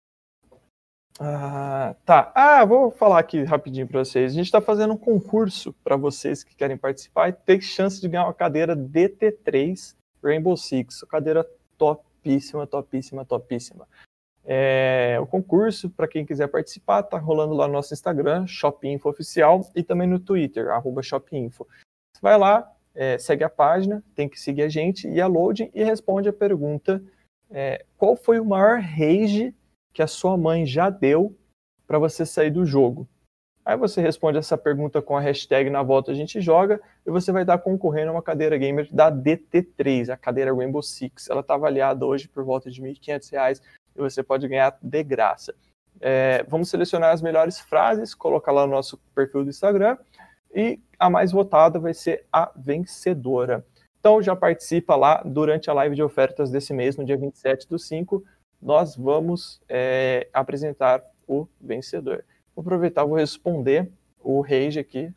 Ah, 1.18 1.94
tá. 2.04 2.30
Ah, 2.34 2.64
vou 2.64 2.90
falar 2.90 3.18
aqui 3.18 3.42
rapidinho 3.42 3.86
para 3.86 4.04
vocês. 4.04 4.32
A 4.32 4.34
gente 4.34 4.46
está 4.46 4.60
fazendo 4.60 4.92
um 4.92 4.98
concurso 4.98 5.72
para 5.82 5.96
vocês 5.96 6.44
que 6.44 6.54
querem 6.54 6.76
participar 6.76 7.30
e 7.30 7.32
ter 7.32 7.60
chance 7.62 8.00
de 8.00 8.08
ganhar 8.08 8.24
uma 8.24 8.34
cadeira 8.34 8.76
DT3 8.76 9.96
Rainbow 10.22 10.56
Six. 10.56 11.02
Uma 11.02 11.08
cadeira 11.08 11.48
topíssima, 11.78 12.66
topíssima, 12.66 13.24
topíssima. 13.24 13.88
É, 14.44 15.18
o 15.20 15.26
concurso, 15.26 15.88
para 15.88 16.06
quem 16.06 16.24
quiser 16.24 16.48
participar, 16.48 17.02
tá 17.02 17.18
rolando 17.18 17.54
lá 17.54 17.66
no 17.66 17.72
nosso 17.72 17.94
Instagram, 17.94 18.46
Shopinfo 18.46 19.08
Oficial, 19.08 19.68
e 19.74 19.82
também 19.82 20.06
no 20.06 20.20
Twitter, 20.20 20.68
arroba 20.68 21.02
Shopinfo. 21.02 21.66
Você 22.12 22.20
vai 22.22 22.38
lá, 22.38 22.70
é, 22.94 23.18
segue 23.18 23.42
a 23.42 23.50
página, 23.50 24.04
tem 24.14 24.28
que 24.28 24.38
seguir 24.38 24.62
a 24.62 24.68
gente, 24.68 25.08
e 25.08 25.20
a 25.20 25.26
loading 25.26 25.70
e 25.74 25.82
responde 25.82 26.28
a 26.28 26.32
pergunta: 26.32 27.02
é, 27.50 27.84
qual 27.96 28.14
foi 28.16 28.38
o 28.38 28.44
maior 28.44 28.78
rage 28.80 29.54
que 29.96 30.02
a 30.02 30.06
sua 30.06 30.36
mãe 30.36 30.66
já 30.66 30.90
deu 30.90 31.34
para 31.86 31.98
você 31.98 32.26
sair 32.26 32.50
do 32.50 32.66
jogo? 32.66 33.08
Aí 33.64 33.78
você 33.78 34.02
responde 34.02 34.36
essa 34.36 34.56
pergunta 34.58 35.00
com 35.00 35.16
a 35.16 35.20
hashtag 35.20 35.70
na 35.70 35.82
volta 35.82 36.12
a 36.12 36.14
gente 36.14 36.38
joga 36.38 36.78
e 37.06 37.10
você 37.10 37.32
vai 37.32 37.44
estar 37.44 37.56
concorrendo 37.56 38.10
a 38.10 38.12
uma 38.12 38.22
cadeira 38.22 38.58
gamer 38.58 38.86
da 38.92 39.10
DT3, 39.10 40.10
a 40.10 40.16
cadeira 40.18 40.54
Rainbow 40.54 40.82
Six. 40.82 41.30
Ela 41.30 41.40
está 41.40 41.54
avaliada 41.54 42.04
hoje 42.04 42.28
por 42.28 42.44
volta 42.44 42.70
de 42.70 42.82
R$ 42.82 42.92
1.500 42.92 43.62
e 43.96 43.98
você 43.98 44.22
pode 44.22 44.46
ganhar 44.46 44.76
de 44.82 45.02
graça. 45.02 45.54
É, 45.98 46.42
vamos 46.46 46.68
selecionar 46.68 47.14
as 47.14 47.22
melhores 47.22 47.58
frases, 47.58 48.14
colocar 48.14 48.52
lá 48.52 48.66
no 48.66 48.74
nosso 48.74 48.98
perfil 49.14 49.44
do 49.44 49.48
Instagram 49.48 49.96
e 50.54 50.78
a 50.98 51.08
mais 51.08 51.32
votada 51.32 51.78
vai 51.78 51.94
ser 51.94 52.26
a 52.30 52.52
vencedora. 52.54 53.64
Então 53.98 54.20
já 54.20 54.36
participa 54.36 54.94
lá 54.94 55.22
durante 55.24 55.70
a 55.70 55.72
live 55.72 55.96
de 55.96 56.02
ofertas 56.02 56.50
desse 56.50 56.74
mês, 56.74 56.98
no 56.98 57.04
dia 57.04 57.16
27 57.16 57.66
do 57.66 57.78
5, 57.78 58.22
nós 58.66 58.96
vamos 58.96 59.62
é, 59.68 60.28
apresentar 60.32 61.00
o 61.24 61.46
vencedor. 61.60 62.24
Vou 62.52 62.62
aproveitar, 62.62 63.04
vou 63.04 63.16
responder 63.16 63.88
o 64.18 64.40
rage 64.40 64.80
aqui. 64.80 65.14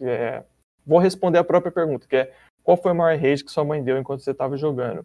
É, 0.00 0.42
vou 0.86 0.98
responder 0.98 1.36
a 1.36 1.44
própria 1.44 1.70
pergunta, 1.70 2.08
que 2.08 2.16
é 2.16 2.34
qual 2.62 2.78
foi 2.78 2.92
o 2.92 2.94
maior 2.94 3.20
rage 3.20 3.44
que 3.44 3.50
sua 3.50 3.66
mãe 3.66 3.84
deu 3.84 3.98
enquanto 3.98 4.22
você 4.22 4.30
estava 4.30 4.56
jogando? 4.56 5.04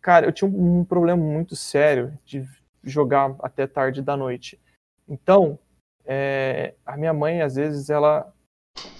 Cara, 0.00 0.26
eu 0.26 0.32
tinha 0.32 0.50
um, 0.50 0.80
um 0.80 0.84
problema 0.84 1.22
muito 1.22 1.54
sério 1.54 2.18
de 2.24 2.44
jogar 2.82 3.36
até 3.38 3.68
tarde 3.68 4.02
da 4.02 4.16
noite. 4.16 4.60
Então, 5.08 5.60
é, 6.04 6.74
a 6.84 6.96
minha 6.96 7.14
mãe, 7.14 7.40
às 7.40 7.54
vezes, 7.54 7.88
ela 7.88 8.34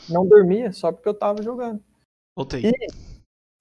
não 0.09 0.25
dormia 0.29 0.71
só 0.71 0.93
porque 0.93 1.09
eu 1.09 1.15
tava 1.15 1.43
jogando. 1.43 1.83
Voltei. 2.37 2.63
E... 2.67 2.73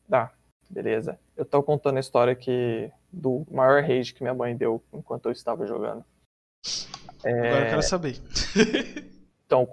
Tá, 0.08 0.32
beleza. 0.70 1.20
Eu 1.36 1.46
tô 1.46 1.64
contando 1.64 1.98
a 1.98 2.02
história 2.02 2.36
que 2.36 2.92
do 3.12 3.46
maior 3.52 3.82
rage 3.82 4.14
que 4.14 4.24
minha 4.24 4.34
mãe 4.34 4.56
deu 4.56 4.82
enquanto 4.94 5.26
eu 5.26 5.32
estava 5.32 5.66
jogando. 5.66 6.04
É... 7.24 7.32
Agora 7.32 7.66
eu 7.66 7.70
quero 7.70 7.84
saber. 7.84 8.22
então, 9.46 9.66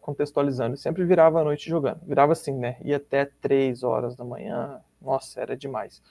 contextualizando, 0.00 0.76
sempre 0.76 1.04
virava 1.04 1.40
a 1.40 1.44
noite 1.44 1.68
jogando. 1.68 2.00
Virava 2.06 2.32
assim, 2.32 2.56
né? 2.56 2.78
Ia 2.82 2.96
até 2.96 3.24
3 3.24 3.82
horas 3.82 4.16
da 4.16 4.24
manhã. 4.24 4.80
Nossa, 5.00 5.40
era 5.40 5.56
demais. 5.56 6.02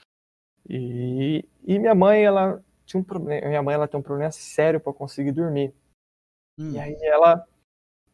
E, 0.68 1.48
e 1.64 1.80
minha 1.80 1.96
mãe, 1.96 2.24
ela 2.24 2.64
tinha 2.86 3.00
um 3.00 3.04
problema. 3.04 3.48
Minha 3.48 3.64
mãe, 3.64 3.76
ela 3.76 3.88
tem 3.88 4.00
um 4.00 4.04
problema 4.04 4.32
sério 4.32 4.80
para 4.80 4.94
conseguir 4.94 5.32
dormir. 5.32 5.74
Hum. 6.60 6.72
E 6.72 6.80
aí 6.80 6.98
ela 7.02 7.46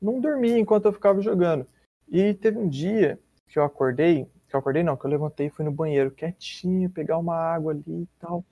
não 0.02 0.20
dormia 0.20 0.58
enquanto 0.58 0.86
eu 0.86 0.94
ficava 0.94 1.22
jogando. 1.22 1.68
E 2.08 2.34
teve 2.34 2.58
um 2.58 2.68
dia 2.68 3.20
que 3.48 3.60
eu 3.60 3.64
acordei, 3.64 4.28
que 4.52 4.56
eu 4.56 4.60
acordei 4.60 4.84
não, 4.84 4.98
que 4.98 5.06
eu 5.06 5.10
levantei 5.10 5.48
e 5.48 5.50
fui 5.50 5.64
no 5.64 5.72
banheiro 5.72 6.12
quietinho, 6.12 6.90
pegar 6.90 7.18
uma 7.18 7.36
água 7.36 7.72
ali 7.72 8.04
e 8.04 8.08
tal. 8.20 8.46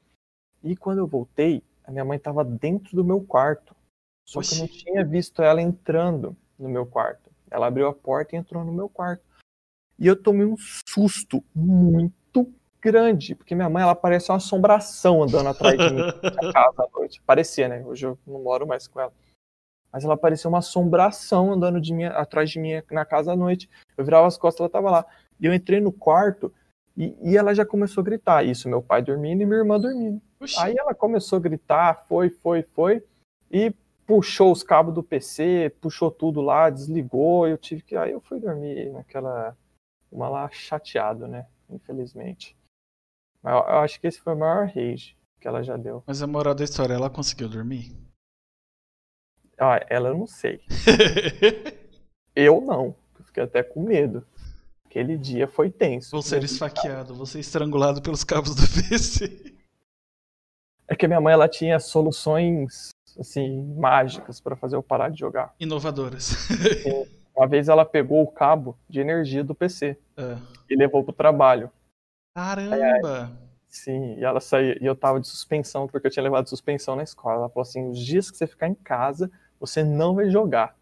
E 0.63 0.75
quando 0.75 0.99
eu 0.99 1.07
voltei, 1.07 1.61
a 1.83 1.91
minha 1.91 2.05
mãe 2.05 2.17
estava 2.17 2.43
dentro 2.43 2.95
do 2.95 3.03
meu 3.03 3.21
quarto. 3.21 3.75
Só 4.25 4.39
Oxi. 4.39 4.49
que 4.49 4.55
eu 4.55 4.59
não 4.61 4.67
tinha 4.67 5.05
visto 5.05 5.41
ela 5.41 5.61
entrando 5.61 6.35
no 6.57 6.69
meu 6.69 6.85
quarto. 6.85 7.29
Ela 7.51 7.67
abriu 7.67 7.87
a 7.87 7.93
porta 7.93 8.35
e 8.35 8.39
entrou 8.39 8.63
no 8.63 8.71
meu 8.71 8.87
quarto. 8.87 9.23
E 9.97 10.07
eu 10.07 10.15
tomei 10.15 10.45
um 10.45 10.55
susto 10.57 11.43
muito 11.53 12.51
grande, 12.81 13.35
porque 13.35 13.53
minha 13.53 13.69
mãe 13.69 13.83
ela 13.83 13.95
parece 13.95 14.31
uma 14.31 14.37
assombração 14.37 15.21
andando 15.21 15.49
atrás 15.49 15.77
de 15.77 15.93
mim 15.93 16.01
na 16.41 16.53
casa 16.53 16.83
à 16.83 16.89
noite. 16.97 17.21
Parecia, 17.25 17.67
né? 17.67 17.85
Hoje 17.85 18.05
eu 18.05 18.17
não 18.25 18.41
moro 18.41 18.65
mais 18.65 18.87
com 18.87 19.01
ela 19.01 19.13
mas 19.91 20.05
ela 20.05 20.15
parecia 20.15 20.47
uma 20.47 20.59
assombração 20.59 21.51
andando 21.51 21.81
de 21.81 21.93
minha, 21.93 22.11
atrás 22.11 22.49
de 22.49 22.59
mim 22.59 22.81
na 22.91 23.05
casa 23.05 23.33
à 23.33 23.35
noite. 23.35 23.69
Eu 23.97 24.05
virava 24.05 24.27
as 24.27 24.37
costas, 24.37 24.59
ela 24.59 24.67
estava 24.67 24.91
lá. 24.91 25.05
E 25.39 25.45
eu 25.45 25.53
entrei 25.53 25.79
no 25.79 25.91
quarto 25.91 26.53
e, 26.97 27.15
e, 27.21 27.37
ela 27.37 27.55
já 27.55 27.65
começou 27.65 28.01
a 28.01 28.03
gritar. 28.03 28.43
Isso, 28.43 28.67
meu 28.67 28.81
pai 28.81 29.01
dormindo 29.01 29.41
e 29.41 29.45
minha 29.45 29.59
irmã 29.59 29.79
dormindo. 29.79 30.21
Oxi. 30.39 30.59
Aí 30.59 30.75
ela 30.77 30.93
começou 30.93 31.37
a 31.37 31.41
gritar, 31.41 32.05
foi, 32.07 32.29
foi, 32.29 32.63
foi, 32.63 33.01
e 33.49 33.73
puxou 34.05 34.51
os 34.51 34.63
cabos 34.63 34.93
do 34.93 35.03
PC, 35.03 35.73
puxou 35.79 36.11
tudo 36.11 36.41
lá, 36.41 36.69
desligou. 36.69 37.47
Eu 37.47 37.57
tive 37.57 37.83
que. 37.83 37.95
Aí 37.95 38.11
eu 38.11 38.19
fui 38.19 38.39
dormir 38.39 38.91
naquela. 38.91 39.55
Uma 40.11 40.27
lá 40.27 40.49
chateado, 40.49 41.27
né? 41.27 41.45
Infelizmente. 41.69 42.57
Mas 43.41 43.53
eu, 43.53 43.59
acho 43.77 44.01
que 44.01 44.07
esse 44.07 44.19
foi 44.19 44.33
o 44.33 44.39
maior 44.39 44.67
rage 44.67 45.15
que 45.39 45.47
ela 45.47 45.63
já 45.63 45.77
deu. 45.77 46.03
Mas 46.05 46.21
a 46.21 46.27
moral 46.27 46.53
da 46.53 46.63
história, 46.63 46.93
ela 46.93 47.09
conseguiu 47.09 47.47
dormir? 47.47 47.95
Ah, 49.57 49.79
ela 49.89 50.09
eu 50.09 50.17
não 50.17 50.27
sei. 50.27 50.61
eu 52.35 52.59
não. 52.59 52.95
Fiquei 53.25 53.43
até 53.43 53.61
com 53.61 53.83
medo. 53.83 54.25
Aquele 54.89 55.19
dia 55.19 55.47
foi 55.47 55.69
tenso. 55.69 56.09
Você 56.09 56.39
ser 56.39 56.43
esfaqueado, 56.43 57.13
você 57.13 57.39
estrangulado 57.39 58.01
pelos 58.01 58.23
cabos 58.23 58.55
do 58.55 58.63
PC. 58.89 59.53
É 60.87 60.95
que 60.95 61.05
a 61.05 61.07
minha 61.07 61.21
mãe 61.21 61.31
ela 61.31 61.47
tinha 61.47 61.79
soluções 61.79 62.89
assim 63.19 63.63
mágicas 63.77 64.39
para 64.41 64.55
fazer 64.55 64.75
eu 64.75 64.81
parar 64.81 65.09
de 65.09 65.19
jogar. 65.19 65.53
Inovadoras. 65.59 66.47
Uma 67.37 67.47
vez 67.47 67.69
ela 67.69 67.85
pegou 67.85 68.23
o 68.23 68.31
cabo 68.31 68.75
de 68.89 68.99
energia 68.99 69.43
do 69.43 69.53
PC 69.53 69.95
é. 70.17 70.37
e 70.67 70.75
levou 70.75 71.03
pro 71.03 71.13
trabalho. 71.13 71.71
Caramba! 72.35 73.31
sim, 73.67 74.15
e 74.17 74.23
ela 74.23 74.39
saiu, 74.39 74.75
e 74.81 74.85
eu 74.87 74.95
tava 74.95 75.19
de 75.19 75.27
suspensão, 75.27 75.87
porque 75.87 76.07
eu 76.07 76.11
tinha 76.11 76.23
levado 76.23 76.49
suspensão 76.49 76.95
na 76.95 77.03
escola. 77.03 77.41
Ela 77.41 77.49
falou 77.49 77.61
assim: 77.61 77.87
os 77.91 77.99
dias 77.99 78.31
que 78.31 78.37
você 78.37 78.47
ficar 78.47 78.67
em 78.67 78.73
casa, 78.73 79.29
você 79.59 79.83
não 79.83 80.15
vai 80.15 80.31
jogar. 80.31 80.75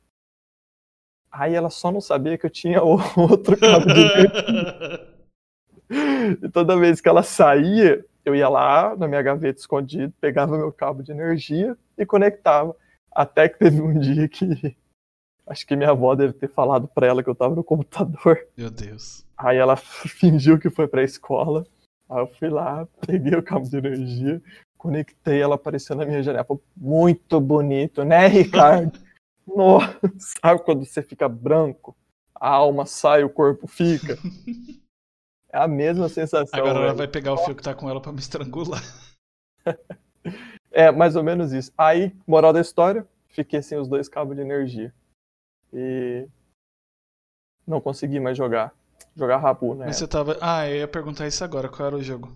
Aí 1.31 1.53
ela 1.53 1.69
só 1.69 1.91
não 1.91 2.01
sabia 2.01 2.37
que 2.37 2.45
eu 2.45 2.49
tinha 2.49 2.81
outro 2.83 3.57
cabo 3.57 3.85
de 3.85 5.17
e 6.43 6.49
toda 6.49 6.77
vez 6.77 6.99
que 6.99 7.07
ela 7.07 7.23
saía, 7.23 8.03
eu 8.25 8.35
ia 8.35 8.49
lá 8.49 8.95
na 8.95 9.07
minha 9.07 9.21
gaveta 9.21 9.59
escondido, 9.59 10.13
pegava 10.19 10.57
meu 10.57 10.71
cabo 10.71 11.01
de 11.01 11.11
energia 11.11 11.77
e 11.97 12.05
conectava. 12.05 12.75
Até 13.11 13.47
que 13.47 13.57
teve 13.57 13.81
um 13.81 13.97
dia 13.97 14.27
que 14.27 14.75
acho 15.47 15.65
que 15.65 15.75
minha 15.75 15.91
avó 15.91 16.13
deve 16.15 16.33
ter 16.33 16.49
falado 16.49 16.87
para 16.87 17.07
ela 17.07 17.23
que 17.23 17.29
eu 17.29 17.35
tava 17.35 17.55
no 17.55 17.63
computador. 17.63 18.47
Meu 18.57 18.69
Deus. 18.69 19.25
Aí 19.37 19.57
ela 19.57 19.75
fingiu 19.75 20.59
que 20.59 20.69
foi 20.69 20.87
pra 20.87 21.03
escola. 21.03 21.65
Aí 22.09 22.19
eu 22.19 22.27
fui 22.27 22.49
lá, 22.49 22.87
peguei 23.05 23.37
o 23.37 23.43
cabo 23.43 23.67
de 23.67 23.77
energia, 23.77 24.41
Conectei, 24.77 25.41
ela 25.41 25.55
apareceu 25.55 25.95
na 25.95 26.05
minha 26.05 26.21
janela. 26.21 26.45
Muito 26.75 27.41
bonito, 27.41 28.03
né, 28.03 28.27
Ricardo? 28.27 28.99
Nossa, 29.47 29.99
sabe 30.19 30.63
quando 30.63 30.85
você 30.85 31.01
fica 31.01 31.29
branco? 31.29 31.95
A 32.35 32.49
alma 32.49 32.85
sai, 32.85 33.23
o 33.23 33.29
corpo 33.29 33.67
fica. 33.67 34.17
É 35.49 35.59
a 35.59 35.67
mesma 35.67 36.09
sensação. 36.09 36.59
Agora 36.59 36.79
ela 36.79 36.93
vai 36.93 37.07
pegar 37.07 37.33
o 37.33 37.37
fio 37.37 37.55
que 37.55 37.63
tá 37.63 37.73
com 37.73 37.89
ela 37.89 38.01
para 38.01 38.11
me 38.11 38.19
estrangular. 38.19 38.81
é, 40.69 40.91
mais 40.91 41.15
ou 41.15 41.23
menos 41.23 41.53
isso. 41.53 41.71
Aí, 41.77 42.13
moral 42.27 42.51
da 42.51 42.59
história, 42.59 43.07
fiquei 43.29 43.61
sem 43.61 43.77
os 43.77 43.87
dois 43.87 44.09
cabos 44.09 44.35
de 44.35 44.41
energia. 44.41 44.93
E 45.73 46.27
não 47.65 47.79
consegui 47.79 48.19
mais 48.19 48.37
jogar. 48.37 48.73
Jogar 49.15 49.37
Rabu, 49.37 49.73
né? 49.73 49.85
Mas 49.87 49.95
você 49.95 50.07
tava. 50.07 50.37
Ah, 50.41 50.67
eu 50.69 50.77
ia 50.77 50.87
perguntar 50.87 51.27
isso 51.27 51.43
agora. 51.43 51.69
Qual 51.69 51.87
era 51.87 51.95
o 51.95 52.03
jogo? 52.03 52.35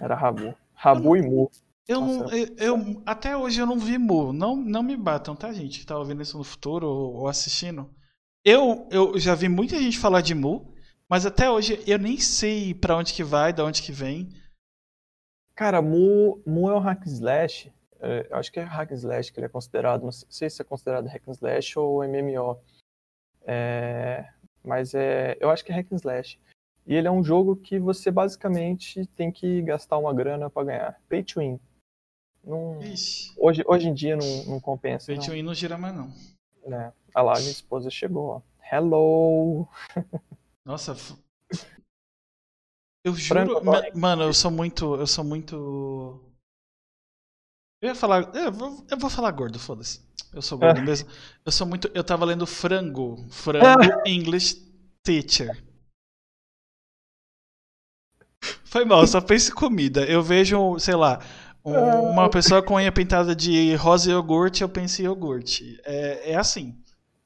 Era 0.00 0.14
Rabu. 0.14 0.54
Rabu 0.72 1.16
e 1.16 1.22
Mu. 1.22 1.50
Eu 1.88 2.00
não, 2.00 2.30
eu, 2.32 2.56
eu, 2.56 3.02
até 3.06 3.36
hoje 3.36 3.60
eu 3.60 3.66
não 3.66 3.78
vi 3.78 3.96
Mu. 3.96 4.32
Não, 4.32 4.56
não 4.56 4.82
me 4.82 4.96
batam, 4.96 5.36
tá, 5.36 5.52
gente? 5.52 5.80
Que 5.80 5.86
tá 5.86 5.96
ouvindo 5.96 6.20
isso 6.20 6.36
no 6.36 6.42
futuro 6.42 6.86
ou, 6.88 7.14
ou, 7.14 7.28
assistindo. 7.28 7.88
Eu, 8.44 8.88
eu 8.90 9.18
já 9.18 9.34
vi 9.34 9.48
muita 9.48 9.78
gente 9.78 9.98
falar 9.98 10.20
de 10.20 10.34
Mu, 10.34 10.74
mas 11.08 11.24
até 11.24 11.48
hoje 11.48 11.82
eu 11.86 11.98
nem 11.98 12.18
sei 12.18 12.74
para 12.74 12.96
onde 12.96 13.12
que 13.12 13.22
vai, 13.22 13.52
de 13.52 13.62
onde 13.62 13.82
que 13.82 13.92
vem. 13.92 14.28
Cara, 15.54 15.80
Mu, 15.80 16.42
Mu 16.44 16.68
é 16.70 16.74
um 16.74 16.80
hack 16.80 17.06
slash. 17.06 17.72
É, 18.00 18.26
eu 18.30 18.36
acho 18.36 18.50
que 18.50 18.58
é 18.58 18.64
hack 18.64 18.90
slash 18.90 19.32
que 19.32 19.38
ele 19.38 19.46
é 19.46 19.48
considerado. 19.48 20.02
Não 20.02 20.12
sei 20.12 20.50
se 20.50 20.60
é 20.60 20.64
considerado 20.64 21.06
hack 21.06 21.22
slash 21.28 21.78
ou 21.78 22.02
MMO. 22.02 22.60
É, 23.46 24.28
mas 24.64 24.92
é, 24.92 25.36
eu 25.40 25.50
acho 25.50 25.64
que 25.64 25.70
é 25.70 25.76
hack 25.76 25.92
slash. 25.92 26.38
E 26.84 26.94
ele 26.94 27.06
é 27.06 27.10
um 27.10 27.22
jogo 27.22 27.54
que 27.54 27.78
você 27.78 28.10
basicamente 28.10 29.06
tem 29.16 29.30
que 29.30 29.62
gastar 29.62 29.98
uma 29.98 30.12
grana 30.12 30.50
para 30.50 30.64
ganhar. 30.64 31.00
Pay 31.08 31.22
to 31.22 31.40
win. 31.40 31.60
Não, 32.46 32.78
hoje, 33.36 33.64
hoje 33.66 33.88
em 33.88 33.94
dia 33.94 34.16
não, 34.16 34.44
não 34.44 34.60
compensa. 34.60 35.06
Pay 35.06 35.18
to 35.18 35.32
win 35.32 35.42
não 35.42 35.52
gira 35.52 35.76
mais, 35.76 35.92
não. 35.92 36.12
É. 36.72 36.92
Ah 37.12 37.22
lá, 37.22 37.32
minha 37.38 37.50
esposa 37.50 37.90
chegou, 37.90 38.26
ó. 38.28 38.42
Hello! 38.72 39.66
Nossa. 40.64 40.96
Eu 43.04 43.14
juro. 43.14 43.60
mano, 43.94 44.22
eu 44.22 44.32
sou 44.32 44.50
muito. 44.50 44.94
Eu 44.94 45.06
sou 45.06 45.24
muito. 45.24 46.20
Eu 47.82 47.88
ia 47.88 47.94
falar. 47.94 48.34
Eu 48.34 48.52
vou, 48.52 48.86
eu 48.90 48.98
vou 48.98 49.10
falar 49.10 49.30
gordo, 49.32 49.58
foda-se. 49.58 50.00
Eu 50.32 50.42
sou 50.42 50.58
gordo 50.58 50.82
mesmo. 50.82 51.08
Eu 51.44 51.50
sou 51.50 51.66
muito. 51.66 51.90
Eu 51.94 52.04
tava 52.04 52.24
lendo 52.24 52.46
Frango. 52.46 53.16
Frango 53.30 53.64
English 54.06 54.56
Teacher. 55.02 55.64
Foi 58.64 58.84
mal, 58.84 59.06
só 59.06 59.20
pense 59.20 59.52
comida. 59.52 60.04
Eu 60.04 60.22
vejo, 60.22 60.78
sei 60.78 60.94
lá, 60.94 61.20
uma 61.66 62.30
pessoa 62.30 62.62
com 62.62 62.74
unha 62.74 62.92
pintada 62.92 63.34
de 63.34 63.74
rosa 63.74 64.10
e 64.10 64.12
iogurte, 64.12 64.62
eu 64.62 64.68
penso 64.68 65.02
em 65.02 65.06
iogurte. 65.06 65.80
É, 65.84 66.32
é 66.32 66.36
assim. 66.36 66.76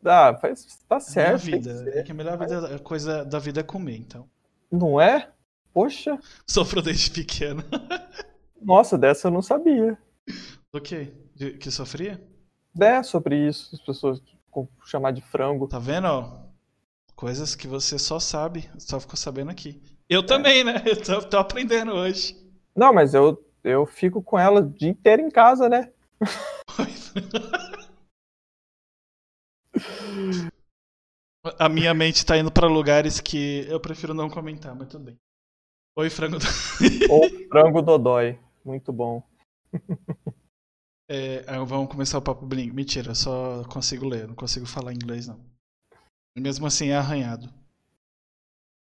Ah, 0.05 0.37
faz, 0.41 0.67
tá 0.89 0.99
certo. 0.99 1.35
É 1.35 1.37
vida. 1.37 1.93
É 1.95 2.03
que 2.03 2.11
a 2.11 2.15
melhor 2.15 2.39
vida, 2.39 2.77
a 2.77 2.79
coisa 2.79 3.25
da 3.25 3.39
vida 3.39 3.61
é 3.61 3.63
comer, 3.63 3.99
então. 3.99 4.29
Não 4.71 5.01
é? 5.01 5.29
Poxa. 5.73 6.19
Sofro 6.47 6.81
desde 6.81 7.11
pequeno. 7.11 7.63
Nossa, 8.61 8.97
dessa 8.97 9.29
eu 9.29 9.33
não 9.33 9.43
sabia. 9.43 9.97
Do 10.73 10.81
quê? 10.81 11.13
De, 11.35 11.53
que 11.53 11.71
sofria? 11.71 12.23
É, 12.81 13.03
sobre 13.03 13.49
isso. 13.49 13.75
As 13.75 13.81
pessoas 13.81 14.23
chamar 14.87 15.13
de 15.13 15.21
frango. 15.21 15.69
Tá 15.69 15.79
vendo? 15.79 16.09
Coisas 17.15 17.55
que 17.55 17.69
você 17.69 17.99
só 17.99 18.19
sabe, 18.19 18.71
só 18.79 18.99
ficou 18.99 19.17
sabendo 19.17 19.51
aqui. 19.51 19.83
Eu 20.09 20.25
também, 20.25 20.65
né? 20.65 20.83
Eu 20.87 21.01
tô, 21.01 21.23
tô, 21.23 21.39
aprendendo 21.39 21.93
hoje. 21.93 22.37
Não, 22.75 22.93
mas 22.93 23.15
eu, 23.15 23.39
eu 23.63 23.87
fico 23.87 24.23
com 24.23 24.39
ela 24.39 24.61
o 24.61 24.71
dia 24.71 24.91
inteiro 24.91 25.23
em 25.23 25.31
casa, 25.31 25.69
né? 25.69 25.93
A 31.59 31.69
minha 31.69 31.95
mente 31.95 32.25
tá 32.25 32.37
indo 32.37 32.53
para 32.53 32.67
lugares 32.67 33.21
que 33.21 33.67
eu 33.69 33.81
prefiro 33.81 34.13
não 34.13 34.29
comentar, 34.29 34.75
mas 34.75 34.89
tudo 34.89 35.05
bem. 35.05 35.19
Oi, 35.97 36.11
frango. 36.11 36.37
Ou 37.11 37.49
frango 37.49 37.83
dodói. 37.83 38.39
Muito 38.65 38.93
bom. 38.93 39.23
É, 41.13 41.43
vamos 41.65 41.91
começar 41.91 42.19
o 42.19 42.23
papo 42.23 42.47
bling. 42.47 42.71
Mentira, 42.71 43.17
só 43.17 43.65
consigo 43.65 44.07
ler, 44.07 44.29
não 44.29 44.35
consigo 44.37 44.65
falar 44.65 44.93
inglês 44.93 45.27
não. 45.27 45.45
Mesmo 46.39 46.69
assim 46.69 46.91
é 46.91 46.97
arranhado. 46.97 47.53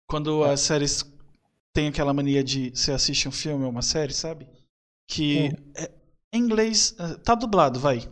Quando 0.09 0.45
é. 0.45 0.53
as 0.53 0.61
séries 0.61 1.03
têm 1.75 1.89
aquela 1.89 2.14
mania 2.14 2.45
de 2.45 2.70
você 2.70 2.93
assiste 2.93 3.29
um 3.29 3.33
filme 3.33 3.64
ou 3.64 3.70
uma 3.70 3.83
série, 3.83 4.12
sabe? 4.12 4.47
Que 5.07 5.57
é, 5.75 5.91
em 6.33 6.39
inglês 6.39 6.95
é, 6.99 7.15
tá 7.15 7.35
dublado, 7.35 7.79
vai. 7.79 8.09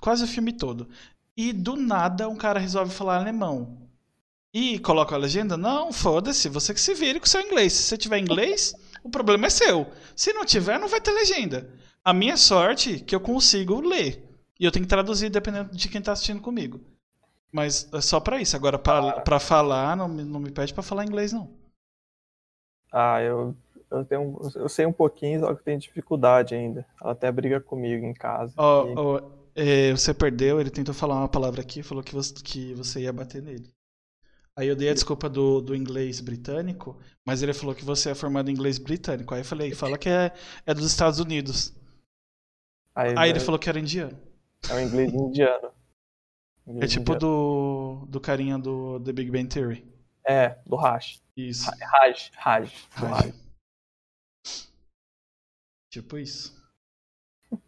Quase 0.00 0.24
o 0.24 0.28
filme 0.28 0.52
todo. 0.52 0.88
E 1.36 1.52
do 1.52 1.76
nada 1.76 2.28
um 2.28 2.36
cara 2.36 2.60
resolve 2.60 2.94
falar 2.94 3.18
alemão. 3.18 3.88
E 4.52 4.78
coloca 4.78 5.14
a 5.14 5.18
legenda? 5.18 5.56
Não, 5.56 5.92
foda-se, 5.92 6.48
você 6.48 6.72
que 6.72 6.80
se 6.80 6.94
vire 6.94 7.18
com 7.18 7.26
o 7.26 7.28
seu 7.28 7.40
inglês. 7.40 7.72
Se 7.72 7.82
você 7.82 7.98
tiver 7.98 8.18
inglês, 8.18 8.72
o 9.02 9.10
problema 9.10 9.46
é 9.46 9.50
seu. 9.50 9.90
Se 10.14 10.32
não 10.32 10.44
tiver, 10.44 10.78
não 10.78 10.88
vai 10.88 11.00
ter 11.00 11.10
legenda. 11.10 11.68
A 12.04 12.12
minha 12.12 12.36
sorte 12.36 12.94
é 12.94 12.98
que 13.00 13.14
eu 13.14 13.20
consigo 13.20 13.80
ler. 13.80 14.22
E 14.60 14.64
eu 14.64 14.70
tenho 14.70 14.84
que 14.84 14.88
traduzir 14.88 15.28
dependendo 15.28 15.74
de 15.74 15.88
quem 15.88 15.98
está 15.98 16.12
assistindo 16.12 16.40
comigo. 16.40 16.80
Mas 17.50 17.88
é 17.92 18.00
só 18.00 18.20
para 18.20 18.40
isso. 18.40 18.54
Agora, 18.54 18.78
para 18.78 19.40
falar, 19.40 19.96
não, 19.96 20.06
não 20.06 20.38
me 20.38 20.50
pede 20.50 20.72
para 20.72 20.82
falar 20.82 21.04
inglês, 21.04 21.32
não. 21.32 21.50
Ah, 22.92 23.20
eu, 23.20 23.56
eu, 23.98 24.04
tenho, 24.04 24.40
eu 24.56 24.68
sei 24.68 24.86
um 24.86 24.92
pouquinho, 24.92 25.40
só 25.40 25.54
que 25.54 25.64
tenho 25.64 25.78
dificuldade 25.78 26.54
ainda. 26.54 26.86
Ela 27.00 27.12
até 27.12 27.30
briga 27.30 27.60
comigo 27.60 28.04
em 28.04 28.14
casa. 28.14 28.52
Oh, 28.56 28.86
e... 28.86 28.94
oh, 28.98 29.44
é, 29.54 29.92
você 29.92 30.12
perdeu, 30.12 30.60
ele 30.60 30.70
tentou 30.70 30.94
falar 30.94 31.16
uma 31.16 31.28
palavra 31.28 31.60
aqui 31.60 31.82
falou 31.82 32.02
que 32.02 32.14
você, 32.14 32.34
que 32.34 32.74
você 32.74 33.00
ia 33.00 33.12
bater 33.12 33.40
nele. 33.40 33.72
Aí 34.56 34.68
eu 34.68 34.76
dei 34.76 34.88
a 34.88 34.94
desculpa 34.94 35.28
do, 35.28 35.60
do 35.60 35.74
inglês 35.74 36.20
britânico, 36.20 36.96
mas 37.24 37.42
ele 37.42 37.52
falou 37.52 37.74
que 37.74 37.84
você 37.84 38.10
é 38.10 38.14
formado 38.14 38.48
em 38.48 38.52
inglês 38.52 38.78
britânico. 38.78 39.34
Aí 39.34 39.40
eu 39.40 39.44
falei, 39.44 39.72
fala 39.74 39.98
que 39.98 40.08
é, 40.08 40.32
é 40.66 40.74
dos 40.74 40.86
Estados 40.86 41.18
Unidos. 41.18 41.72
Aí, 42.94 43.14
Aí 43.16 43.30
ele 43.30 43.40
falou 43.40 43.58
que 43.58 43.68
era 43.68 43.78
indiano. 43.78 44.16
É 44.68 44.74
o 44.74 44.80
inglês 44.80 45.12
indiano. 45.12 45.70
Inglês 46.66 46.90
é 46.90 46.94
tipo 46.94 47.14
indiano. 47.14 47.20
do, 47.20 48.06
do 48.08 48.20
carinha 48.20 48.58
do 48.58 49.00
The 49.00 49.12
Big 49.12 49.30
Bang 49.30 49.48
Theory. 49.48 49.84
É, 50.26 50.56
do 50.64 50.76
Raj. 50.76 51.20
Isso. 51.36 51.70
Raj, 51.80 52.30
Raj. 52.36 52.72
Raj. 52.90 53.34
Tipo 55.94 56.18
isso. 56.18 56.52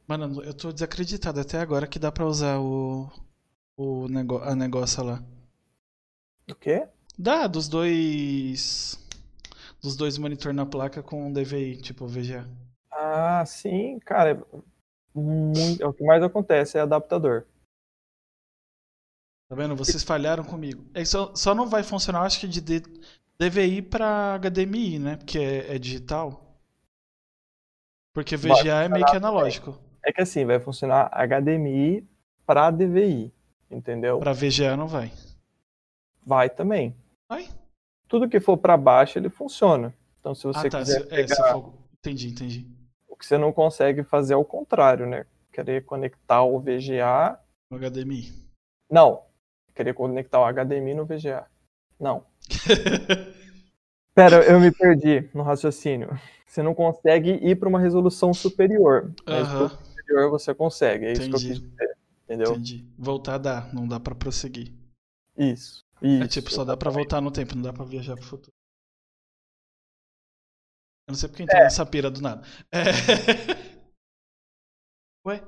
Mano, 0.05 0.43
eu 0.43 0.53
tô 0.53 0.73
desacreditado 0.73 1.39
até 1.39 1.61
agora 1.61 1.87
que 1.87 1.97
dá 1.97 2.11
pra 2.11 2.27
usar 2.27 2.59
o, 2.59 3.09
o 3.77 4.09
nego, 4.09 4.39
a 4.39 4.53
negócio 4.53 5.05
lá. 5.05 5.23
O 6.51 6.55
quê? 6.57 6.89
Dá, 7.17 7.47
dos 7.47 7.69
dois. 7.69 8.99
Dos 9.81 9.95
dois 9.95 10.19
monitor 10.19 10.53
na 10.53 10.67
placa 10.67 11.05
com 11.05 11.33
DVI, 11.33 11.81
tipo 11.81 12.09
VGA. 12.09 12.51
Ah, 12.91 13.47
sim, 13.47 14.01
cara 14.01 14.45
muito, 15.15 15.81
é 15.81 15.87
o 15.87 15.93
que 15.93 16.03
mais 16.03 16.21
acontece 16.21 16.77
é 16.77 16.81
adaptador. 16.81 17.47
Tá 19.49 19.55
vendo? 19.55 19.77
Vocês 19.77 20.03
falharam 20.03 20.43
comigo. 20.43 20.85
É 20.93 21.05
só, 21.05 21.33
só 21.37 21.55
não 21.55 21.69
vai 21.69 21.85
funcionar, 21.85 22.23
acho 22.23 22.41
que 22.41 22.49
de 22.49 22.61
DVI 23.39 23.83
para 23.83 24.41
HDMI, 24.41 24.99
né? 24.99 25.17
Porque 25.17 25.39
é, 25.39 25.77
é 25.77 25.79
digital. 25.79 26.46
Porque 28.17 28.35
VGA 28.35 28.85
é 28.85 28.89
meio 28.89 29.05
que 29.05 29.15
analógico. 29.15 29.79
É 30.03 30.11
que 30.11 30.23
assim, 30.23 30.47
vai 30.47 30.59
funcionar 30.59 31.11
HDMI 31.11 32.03
para 32.47 32.71
DVI, 32.71 33.31
entendeu? 33.71 34.19
Para 34.21 34.33
VGA 34.33 34.75
não 34.75 34.89
vai. 34.89 35.13
Vai 36.25 36.49
também. 36.49 36.97
Vai? 37.29 37.47
Tudo 38.09 38.27
que 38.27 38.41
for 38.41 38.57
para 38.57 38.75
baixo 38.75 39.19
ele 39.19 39.29
funciona. 39.29 39.93
Então 40.19 40.35
se 40.35 40.45
você 40.45 40.67
ah, 40.67 40.71
tá. 40.71 40.79
quiser 40.79 41.03
se, 41.03 41.07
pegar... 41.09 41.23
é, 41.25 41.27
se 41.29 41.53
for... 41.53 41.75
Entendi, 41.99 42.29
entendi. 42.29 42.67
O 43.07 43.17
que 43.17 43.27
você 43.27 43.37
não 43.37 43.53
consegue 43.53 44.03
fazer 44.03 44.33
é 44.33 44.39
o 44.39 44.47
contrário, 44.47 45.05
né? 45.05 45.27
Querer 45.53 45.85
conectar 45.85 46.43
o 46.43 46.59
VGA. 46.59 47.39
No 47.71 47.79
HDMI. 47.79 48.33
Não. 48.91 49.25
Querer 49.75 49.93
conectar 49.93 50.41
o 50.41 50.51
HDMI 50.51 50.95
no 50.95 51.05
VGA. 51.05 51.45
Não. 52.01 52.25
Pera, 54.17 54.43
eu 54.51 54.59
me 54.59 54.71
perdi 54.71 55.29
no 55.35 55.43
raciocínio. 55.43 56.19
Você 56.47 56.63
não 56.63 56.75
consegue 56.75 57.33
ir 57.43 57.57
para 57.57 57.69
uma 57.69 57.81
resolução 57.81 58.33
superior. 58.33 59.13
Mas 59.27 59.49
superior 60.07 60.31
você 60.31 60.55
consegue. 60.55 61.07
É 61.07 61.13
isso 61.13 61.23
Entendi. 61.23 61.45
que 61.45 61.51
eu 61.51 61.53
quis 61.53 61.61
dizer. 61.61 61.99
Entendeu? 62.25 62.53
Entendi. 62.53 62.85
Voltar 62.97 63.39
dá, 63.39 63.73
não 63.73 63.87
dá 63.87 63.99
para 64.01 64.15
prosseguir. 64.15 64.73
Isso. 65.37 65.85
isso 66.01 66.23
é 66.23 66.29
tipo, 66.29 66.51
só 66.51 66.65
dá 66.65 66.77
para 66.77 66.91
voltar 66.91 67.21
no 67.21 67.31
tempo, 67.31 67.55
não 67.55 67.63
dá 67.63 67.73
para 67.73 67.85
viajar 67.85 68.17
pro 68.17 68.25
futuro. 68.25 68.53
Eu 71.09 71.13
não 71.13 71.19
sei 71.19 71.29
porque 71.29 71.43
entrou 71.43 71.61
é. 71.61 71.65
nessa 71.65 71.87
pira 71.87 72.11
do 72.11 72.21
nada. 72.21 72.43
É... 72.73 72.81
Ué? 75.27 75.41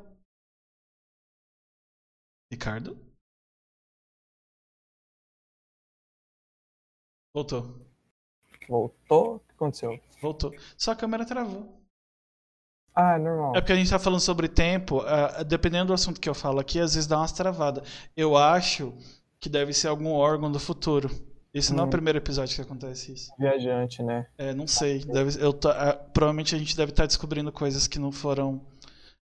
Ricardo? 2.51 2.96
Voltou. 7.34 7.86
Voltou? 8.68 9.47
Aconteceu? 9.59 9.98
Voltou. 10.22 10.54
Só 10.76 10.92
a 10.92 10.96
câmera 10.96 11.24
travou. 11.24 11.82
Ah, 12.94 13.14
é 13.14 13.18
normal. 13.18 13.56
É 13.56 13.61
porque 13.61 13.72
a 13.72 13.76
gente 13.76 13.90
tá 13.90 13.98
falando 13.98 14.20
sobre 14.20 14.48
tempo, 14.48 15.00
uh, 15.02 15.44
dependendo 15.44 15.86
do 15.86 15.92
assunto 15.92 16.20
que 16.20 16.28
eu 16.28 16.34
falo 16.34 16.61
aqui, 16.61 16.80
às 16.80 16.94
vezes 16.94 17.09
dá 17.09 17.18
umas 17.18 17.32
travadas. 17.32 17.82
Eu 18.16 18.36
acho 18.36 18.94
que 19.40 19.48
deve 19.48 19.72
ser 19.72 19.88
algum 19.88 20.12
órgão 20.12 20.50
do 20.50 20.61
futuro. 20.61 21.11
Esse 21.52 21.72
hum. 21.72 21.76
não 21.76 21.82
é 21.82 21.84
o 21.84 21.88
hum. 21.88 21.90
primeiro 21.90 22.18
episódio 22.18 22.54
que 22.54 22.62
acontece 22.62 23.12
isso. 23.12 23.32
Viajante, 23.38 24.02
né? 24.02 24.26
É, 24.36 24.54
não 24.54 24.66
sei. 24.66 25.04
Deve, 25.04 25.42
eu 25.42 25.52
tá, 25.52 25.94
provavelmente 26.12 26.54
a 26.54 26.59
gente 26.59 26.76
deve 26.76 26.90
estar 26.90 27.02
tá 27.02 27.06
descobrindo 27.09 27.50
coisas 27.50 27.88
que 27.88 27.98
não 27.98 28.12
foram 28.12 28.61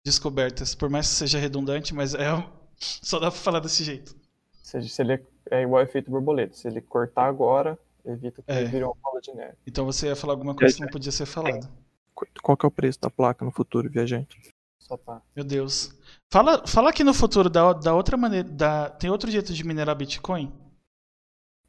descobertas. 0.05 0.75
Por 0.75 0.91
mais 0.91 1.09
que 1.09 1.15
seja 1.15 1.39
redundante, 1.39 1.95
mas 1.95 2.15
é, 2.15 2.27
só 2.79 3.21
dá 3.21 3.31
pra 3.31 3.41
falar 3.41 3.61
desse 3.61 3.85
jeito. 3.85 4.15
Se, 4.63 4.89
se 4.89 5.03
ele 5.03 5.15
é, 5.15 5.21
é 5.51 5.63
igual 5.63 5.83
efeito 5.83 6.11
borboleta. 6.11 6.55
Se 6.55 6.67
ele 6.67 6.81
cortar 6.81 7.27
agora, 7.27 7.79
evita 8.05 8.43
que 8.43 8.51
é. 8.51 8.61
ele 8.61 8.69
vire 8.69 8.85
uma 8.85 8.95
bola 9.03 9.21
de 9.21 9.35
neve. 9.35 9.57
Então 9.67 9.85
você 9.85 10.09
ia 10.09 10.17
falar 10.17 10.35
alguma 10.35 10.55
coisa 10.55 10.75
que 10.75 10.83
não 10.83 10.89
podia 10.89 11.13
ser 11.13 11.27
falada. 11.27 11.69
Qual 12.43 12.57
que 12.57 12.65
é 12.65 12.69
o 12.69 12.73
preço 12.73 13.01
da 13.01 13.11
placa 13.11 13.45
no 13.45 13.51
futuro, 13.51 13.91
viajante? 13.91 14.39
Só 14.79 14.97
tá. 14.97 15.23
Meu 15.35 15.45
Deus. 15.45 15.97
Fala, 16.31 16.67
fala 16.67 16.91
aqui 16.91 17.03
no 17.03 17.15
futuro 17.15 17.49
da, 17.49 17.73
da 17.73 17.95
outra 17.95 18.17
maneira. 18.17 18.49
Da, 18.49 18.91
tem 18.91 19.11
outro 19.11 19.31
jeito 19.31 19.53
de 19.53 19.65
minerar 19.65 19.97
Bitcoin? 19.97 20.53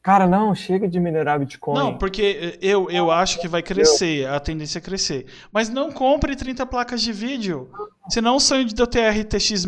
Cara, 0.06 0.28
não, 0.28 0.54
chega 0.54 0.88
de 0.88 1.00
minerar 1.00 1.40
Bitcoin. 1.40 1.76
Não, 1.76 1.98
porque 1.98 2.60
eu, 2.62 2.92
eu 2.92 3.10
acho 3.10 3.42
que 3.42 3.48
vai 3.48 3.64
crescer, 3.64 4.28
a 4.28 4.40
tendência 4.40 4.78
é 4.78 4.82
crescer. 4.82 5.26
Mas 5.52 5.68
não 5.68 5.92
compre 5.92 6.36
30 6.36 6.64
placas 6.68 7.02
de 7.02 7.12
vídeo. 7.12 7.72
Senão 8.10 8.36
o 8.36 8.40
sonho 8.40 8.66
de 8.66 8.80
eu 8.80 8.86
ter 8.86 9.10
RTX 9.10 9.66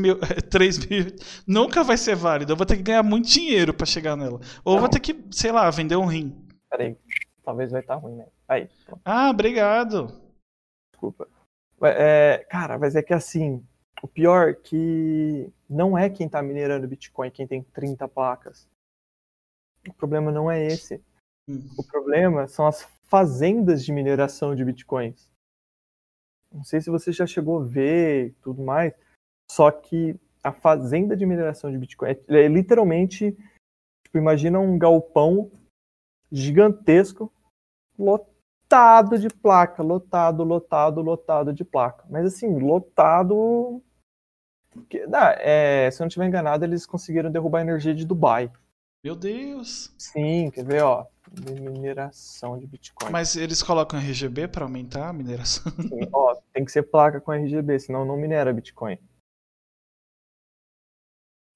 3000 0.47 1.15
nunca 1.47 1.83
vai 1.83 1.97
ser 1.97 2.15
válido. 2.15 2.51
Eu 2.51 2.55
vou 2.55 2.67
ter 2.67 2.77
que 2.77 2.83
ganhar 2.83 3.01
muito 3.01 3.27
dinheiro 3.27 3.73
para 3.73 3.87
chegar 3.87 4.15
nela. 4.15 4.39
Ou 4.63 4.75
não. 4.75 4.81
vou 4.81 4.89
ter 4.89 4.99
que, 4.99 5.15
sei 5.31 5.51
lá, 5.51 5.71
vender 5.71 5.95
um 5.95 6.05
rim. 6.05 6.35
Peraí, 6.69 6.97
talvez 7.43 7.71
vai 7.71 7.81
estar 7.81 7.95
tá 7.95 7.99
ruim, 7.99 8.15
né? 8.15 8.27
Aí. 8.47 8.69
Pronto. 8.85 9.01
Ah, 9.05 9.29
obrigado. 9.29 10.07
Desculpa. 10.91 11.27
É, 11.83 12.45
cara, 12.49 12.77
mas 12.77 12.95
é 12.95 13.03
que 13.03 13.13
assim, 13.13 13.65
o 14.01 14.07
pior 14.07 14.49
é 14.49 14.53
que 14.53 15.51
não 15.69 15.97
é 15.97 16.09
quem 16.09 16.27
tá 16.27 16.41
minerando 16.41 16.87
Bitcoin 16.87 17.31
quem 17.31 17.47
tem 17.47 17.63
30 17.63 18.07
placas. 18.07 18.67
O 19.87 19.93
problema 19.93 20.31
não 20.31 20.49
é 20.49 20.65
esse. 20.65 21.01
Hum. 21.47 21.65
O 21.77 21.83
problema 21.83 22.47
são 22.47 22.67
as 22.67 22.83
fazendas 23.07 23.83
de 23.83 23.91
mineração 23.91 24.55
de 24.55 24.65
bitcoins. 24.65 25.29
Não 26.51 26.63
sei 26.63 26.81
se 26.81 26.89
você 26.89 27.11
já 27.11 27.25
chegou 27.25 27.61
a 27.61 27.65
ver 27.65 28.35
tudo 28.41 28.61
mais, 28.61 28.93
só 29.49 29.71
que 29.71 30.19
a 30.43 30.51
fazenda 30.51 31.15
de 31.15 31.25
mineração 31.25 31.71
de 31.71 31.77
bitcoin 31.77 32.11
é, 32.11 32.23
é 32.27 32.47
literalmente, 32.47 33.31
tipo, 34.03 34.17
imagina 34.17 34.59
um 34.59 34.77
galpão 34.77 35.51
gigantesco, 36.31 37.31
lotado 37.97 39.17
de 39.17 39.29
placa, 39.29 39.81
lotado, 39.81 40.43
lotado, 40.43 41.01
lotado 41.01 41.53
de 41.53 41.63
placa. 41.63 42.05
Mas 42.09 42.25
assim, 42.25 42.59
lotado. 42.59 43.81
Que, 44.89 45.07
dá, 45.07 45.35
é, 45.39 45.89
se 45.89 46.01
eu 46.01 46.03
não 46.03 46.07
estiver 46.07 46.27
enganado, 46.27 46.63
eles 46.63 46.85
conseguiram 46.85 47.31
derrubar 47.31 47.59
a 47.59 47.63
energia 47.63 47.95
de 47.95 48.05
Dubai. 48.05 48.51
Meu 49.03 49.15
Deus! 49.15 49.93
Sim, 49.97 50.51
quer 50.51 50.65
ver, 50.65 50.83
ó? 50.83 51.05
Mineração 51.71 52.57
de 52.57 52.65
Bitcoin. 52.67 53.11
Mas 53.11 53.35
eles 53.35 53.61
colocam 53.61 53.99
RGB 53.99 54.47
para 54.47 54.65
aumentar 54.65 55.09
a 55.09 55.13
mineração? 55.13 55.71
Sim, 55.73 56.09
ó, 56.11 56.35
tem 56.53 56.65
que 56.65 56.71
ser 56.71 56.83
placa 56.83 57.19
com 57.19 57.31
RGB, 57.31 57.79
senão 57.79 58.05
não 58.05 58.17
minera 58.17 58.53
Bitcoin. 58.53 58.97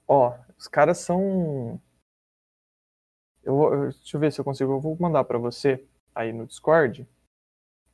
Ó, 0.08 0.38
os 0.58 0.68
caras 0.68 1.00
são. 1.00 1.82
Eu 3.44 3.56
vou, 3.56 3.90
deixa 3.90 4.18
eu 4.18 4.20
ver 4.20 4.32
se 4.32 4.40
eu 4.40 4.46
consigo. 4.46 4.72
Eu 4.72 4.80
vou 4.80 4.98
mandar 5.00 5.24
para 5.24 5.38
você 5.38 5.84
aí 6.14 6.32
no 6.32 6.46
Discord. 6.46 7.08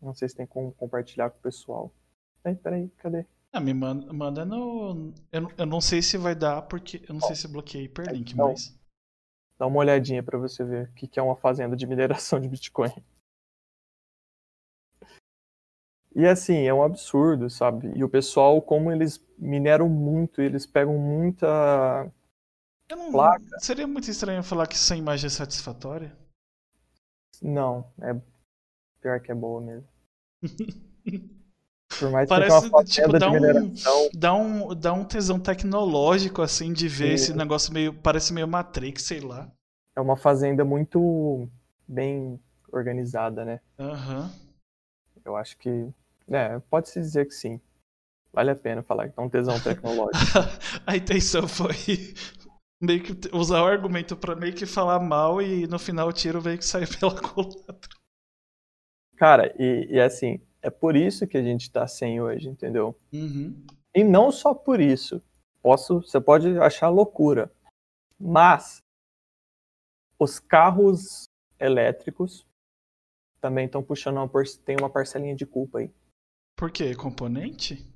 Não 0.02 0.14
sei 0.14 0.30
se 0.30 0.36
tem 0.36 0.46
como 0.46 0.72
compartilhar 0.74 1.30
com 1.30 1.38
o 1.38 1.42
pessoal. 1.42 1.92
Peraí, 2.44 2.56
peraí, 2.58 2.90
cadê? 2.98 3.26
Ah, 3.52 3.60
me 3.60 3.74
manda, 3.74 4.12
manda 4.14 4.46
no. 4.46 5.14
Eu, 5.32 5.52
eu 5.58 5.66
não 5.66 5.82
sei 5.82 6.02
se 6.02 6.18
vai 6.18 6.36
dar, 6.36 6.62
porque. 6.64 7.04
Eu 7.08 7.14
não 7.14 7.22
sei 7.22 7.36
se 7.36 7.48
bloqueei 7.48 7.86
hiperlink, 7.86 8.34
então, 8.34 8.50
mas. 8.50 8.78
Dá 9.58 9.66
uma 9.66 9.80
olhadinha 9.80 10.22
para 10.22 10.38
você 10.38 10.64
ver 10.64 10.90
o 10.90 10.94
que 10.94 11.20
é 11.20 11.24
uma 11.24 11.36
fazenda 11.36 11.76
de 11.76 11.88
mineração 11.88 12.40
de 12.40 12.48
Bitcoin. 12.48 12.94
E 16.16 16.26
assim, 16.26 16.64
é 16.68 16.74
um 16.74 16.84
absurdo, 16.84 17.50
sabe? 17.50 17.92
E 17.96 18.04
o 18.04 18.10
pessoal, 18.10 18.62
como 18.62 18.92
eles 18.92 19.24
mineram 19.38 19.88
muito, 19.88 20.42
eles 20.42 20.66
pegam 20.66 20.98
muita 20.98 22.12
não, 22.96 23.12
placa. 23.12 23.60
Seria 23.60 23.88
muito 23.88 24.10
estranho 24.10 24.44
falar 24.44 24.68
que 24.68 24.76
essa 24.76 24.96
imagem 24.96 25.28
é 25.28 25.30
satisfatória. 25.30 26.16
Não, 27.42 27.92
é 28.02 28.16
pior 29.02 29.20
que 29.20 29.32
é 29.32 29.36
boa 29.36 29.62
mesmo. 29.62 29.88
Por 32.00 32.12
mais 32.12 32.28
Parece, 32.28 32.70
que 32.70 32.84
tipo, 32.84 33.18
dá 33.18 33.32
um, 33.32 33.74
dá, 34.14 34.34
um, 34.36 34.76
dá 34.76 34.94
um 34.94 35.06
tesão 35.06 35.40
tecnológico, 35.40 36.42
assim, 36.42 36.74
de 36.74 36.88
ver 36.88 37.08
Sim. 37.08 37.14
esse 37.14 37.34
negócio 37.34 37.74
meio. 37.74 37.94
Parece 37.94 38.34
meio 38.34 38.48
Matrix, 38.48 39.04
sei 39.04 39.22
lá. 39.22 39.50
É 39.96 40.02
uma 40.02 40.16
fazenda 40.18 40.64
muito 40.66 41.50
bem 41.88 42.40
organizada, 42.72 43.46
né? 43.46 43.60
Aham. 43.80 44.22
Uhum. 44.22 44.30
Eu 45.26 45.36
acho 45.36 45.58
que. 45.58 45.90
É, 46.30 46.60
pode-se 46.70 47.00
dizer 47.00 47.26
que 47.26 47.34
sim. 47.34 47.60
Vale 48.32 48.52
a 48.52 48.56
pena 48.56 48.84
falar 48.84 49.10
que 49.10 49.20
é 49.20 49.24
um 49.24 49.30
tesão 49.30 49.60
tecnológico. 49.62 50.40
a 50.86 50.96
intenção 50.96 51.48
foi 51.48 51.74
meio 52.82 53.04
que 53.04 53.36
usar 53.36 53.62
o 53.64 53.68
argumento 53.68 54.16
para 54.16 54.36
meio 54.36 54.56
que 54.56 54.66
falar 54.66 55.00
mal 55.00 55.42
e 55.42 55.68
no 55.68 55.80
final 55.80 56.08
o 56.08 56.14
tiro 56.14 56.40
veio 56.40 56.58
que 56.58 56.66
saiu 56.66 56.88
pela 57.00 57.20
culatra. 57.20 57.90
Cara, 59.16 59.54
e, 59.58 59.88
e 59.96 60.00
assim, 60.00 60.40
é 60.62 60.70
por 60.70 60.96
isso 60.96 61.28
que 61.28 61.38
a 61.38 61.44
gente 61.44 61.72
tá 61.72 61.88
sem 61.88 62.22
hoje, 62.22 62.48
entendeu? 62.48 62.96
Uhum. 63.12 63.66
E 63.96 64.04
não 64.04 64.32
só 64.32 64.54
por 64.54 64.80
isso. 64.80 65.22
Posso, 65.62 66.02
você 66.02 66.22
pode 66.22 66.58
achar 66.60 66.90
loucura, 66.90 67.52
mas 68.20 68.82
os 70.20 70.40
carros 70.40 71.28
elétricos 71.60 72.48
também 73.42 73.66
estão 73.66 73.84
puxando 73.84 74.18
uma 74.18 74.30
tem 74.64 74.78
uma 74.80 74.90
parcelinha 74.90 75.36
de 75.36 75.46
culpa 75.46 75.80
aí. 75.80 75.92
Por 76.56 76.72
quê? 76.72 76.96
Componente? 76.96 77.88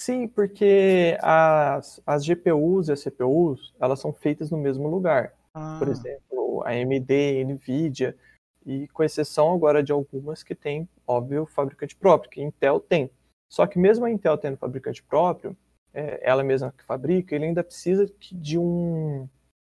Sim, 0.00 0.26
porque 0.26 1.18
as, 1.20 2.00
as 2.06 2.24
GPUs 2.24 2.88
e 2.88 2.92
as 2.92 3.02
CPUs, 3.04 3.74
elas 3.78 4.00
são 4.00 4.14
feitas 4.14 4.50
no 4.50 4.56
mesmo 4.56 4.88
lugar. 4.88 5.34
Ah. 5.52 5.76
Por 5.78 5.88
exemplo, 5.88 6.62
a 6.64 6.70
AMD, 6.70 7.44
Nvidia, 7.44 8.16
e 8.64 8.88
com 8.88 9.04
exceção 9.04 9.52
agora 9.52 9.82
de 9.82 9.92
algumas 9.92 10.42
que 10.42 10.54
tem, 10.54 10.88
óbvio, 11.06 11.44
fabricante 11.44 11.94
próprio, 11.94 12.30
que 12.30 12.40
a 12.40 12.44
Intel 12.44 12.80
tem. 12.80 13.10
Só 13.52 13.66
que 13.66 13.78
mesmo 13.78 14.06
a 14.06 14.10
Intel 14.10 14.38
tendo 14.38 14.56
fabricante 14.56 15.02
próprio, 15.02 15.54
é, 15.92 16.18
ela 16.26 16.42
mesma 16.42 16.72
que 16.72 16.82
fabrica, 16.82 17.34
ele 17.34 17.44
ainda 17.44 17.62
precisa 17.62 18.10
de 18.32 18.58
um... 18.58 19.28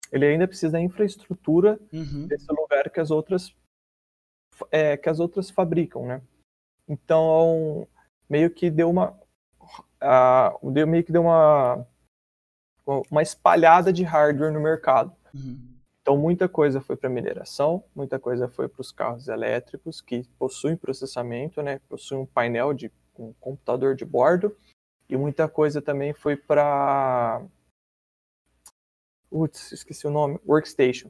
Ele 0.09 0.26
ainda 0.26 0.47
precisa 0.47 0.71
da 0.71 0.80
infraestrutura 0.80 1.78
uhum. 1.91 2.28
desse 2.28 2.49
lugar 2.49 2.89
que 2.89 3.01
as 3.01 3.11
outras 3.11 3.53
é, 4.71 4.95
que 4.95 5.09
as 5.09 5.19
outras 5.19 5.49
fabricam, 5.49 6.05
né? 6.05 6.21
Então, 6.88 7.86
meio 8.30 8.49
que 8.49 8.69
deu 8.69 8.89
uma 8.89 9.21
uh, 10.04 10.72
deu, 10.72 10.86
meio 10.86 11.04
que 11.04 11.12
deu 11.12 11.24
uma, 11.24 11.88
uma 13.10 13.22
espalhada 13.22 13.91
de 13.91 14.04
hardware 14.04 14.51
no 14.51 14.60
mercado. 14.60 15.16
Uhum. 15.34 15.74
Então, 16.01 16.18
muita 16.18 16.49
coisa 16.49 16.82
foi 16.82 16.97
para 16.97 17.10
mineração, 17.10 17.82
muita 17.95 18.20
coisa 18.20 18.49
foi 18.49 18.68
para 18.68 18.82
os 18.82 18.91
carros 18.91 19.30
elétricos 19.30 20.01
que 20.01 20.24
possuem 20.38 20.76
processamento, 20.76 21.62
né, 21.62 21.80
possuem 21.88 22.22
um 22.22 22.26
painel 22.26 22.74
de 22.74 22.91
um 23.18 23.32
computador 23.39 23.95
de 23.95 24.04
bordo, 24.04 24.56
e 25.08 25.16
muita 25.16 25.47
coisa 25.47 25.82
também 25.82 26.14
foi 26.14 26.36
para. 26.36 27.41
Putz, 29.30 29.72
esqueci 29.72 30.06
o 30.06 30.12
nome. 30.12 30.39
Workstation. 30.45 31.10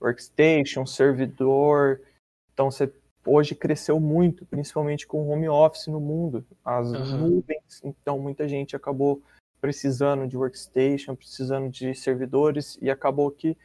Workstation, 0.00 0.84
servidor. 0.84 2.02
Então, 2.52 2.70
você 2.70 2.92
hoje 3.24 3.54
cresceu 3.54 4.00
muito, 4.00 4.44
principalmente 4.46 5.06
com 5.06 5.22
o 5.22 5.28
home 5.28 5.48
office 5.48 5.86
no 5.86 6.00
mundo, 6.00 6.44
as 6.64 6.88
uhum. 6.88 7.18
nuvens. 7.28 7.80
Então, 7.84 8.18
muita 8.18 8.48
gente 8.48 8.74
acabou 8.74 9.22
precisando 9.60 10.26
de 10.26 10.36
workstation, 10.36 11.14
precisando 11.14 11.70
de 11.70 11.94
servidores 11.94 12.76
e 12.82 12.90
acabou 12.90 13.30
que 13.30 13.56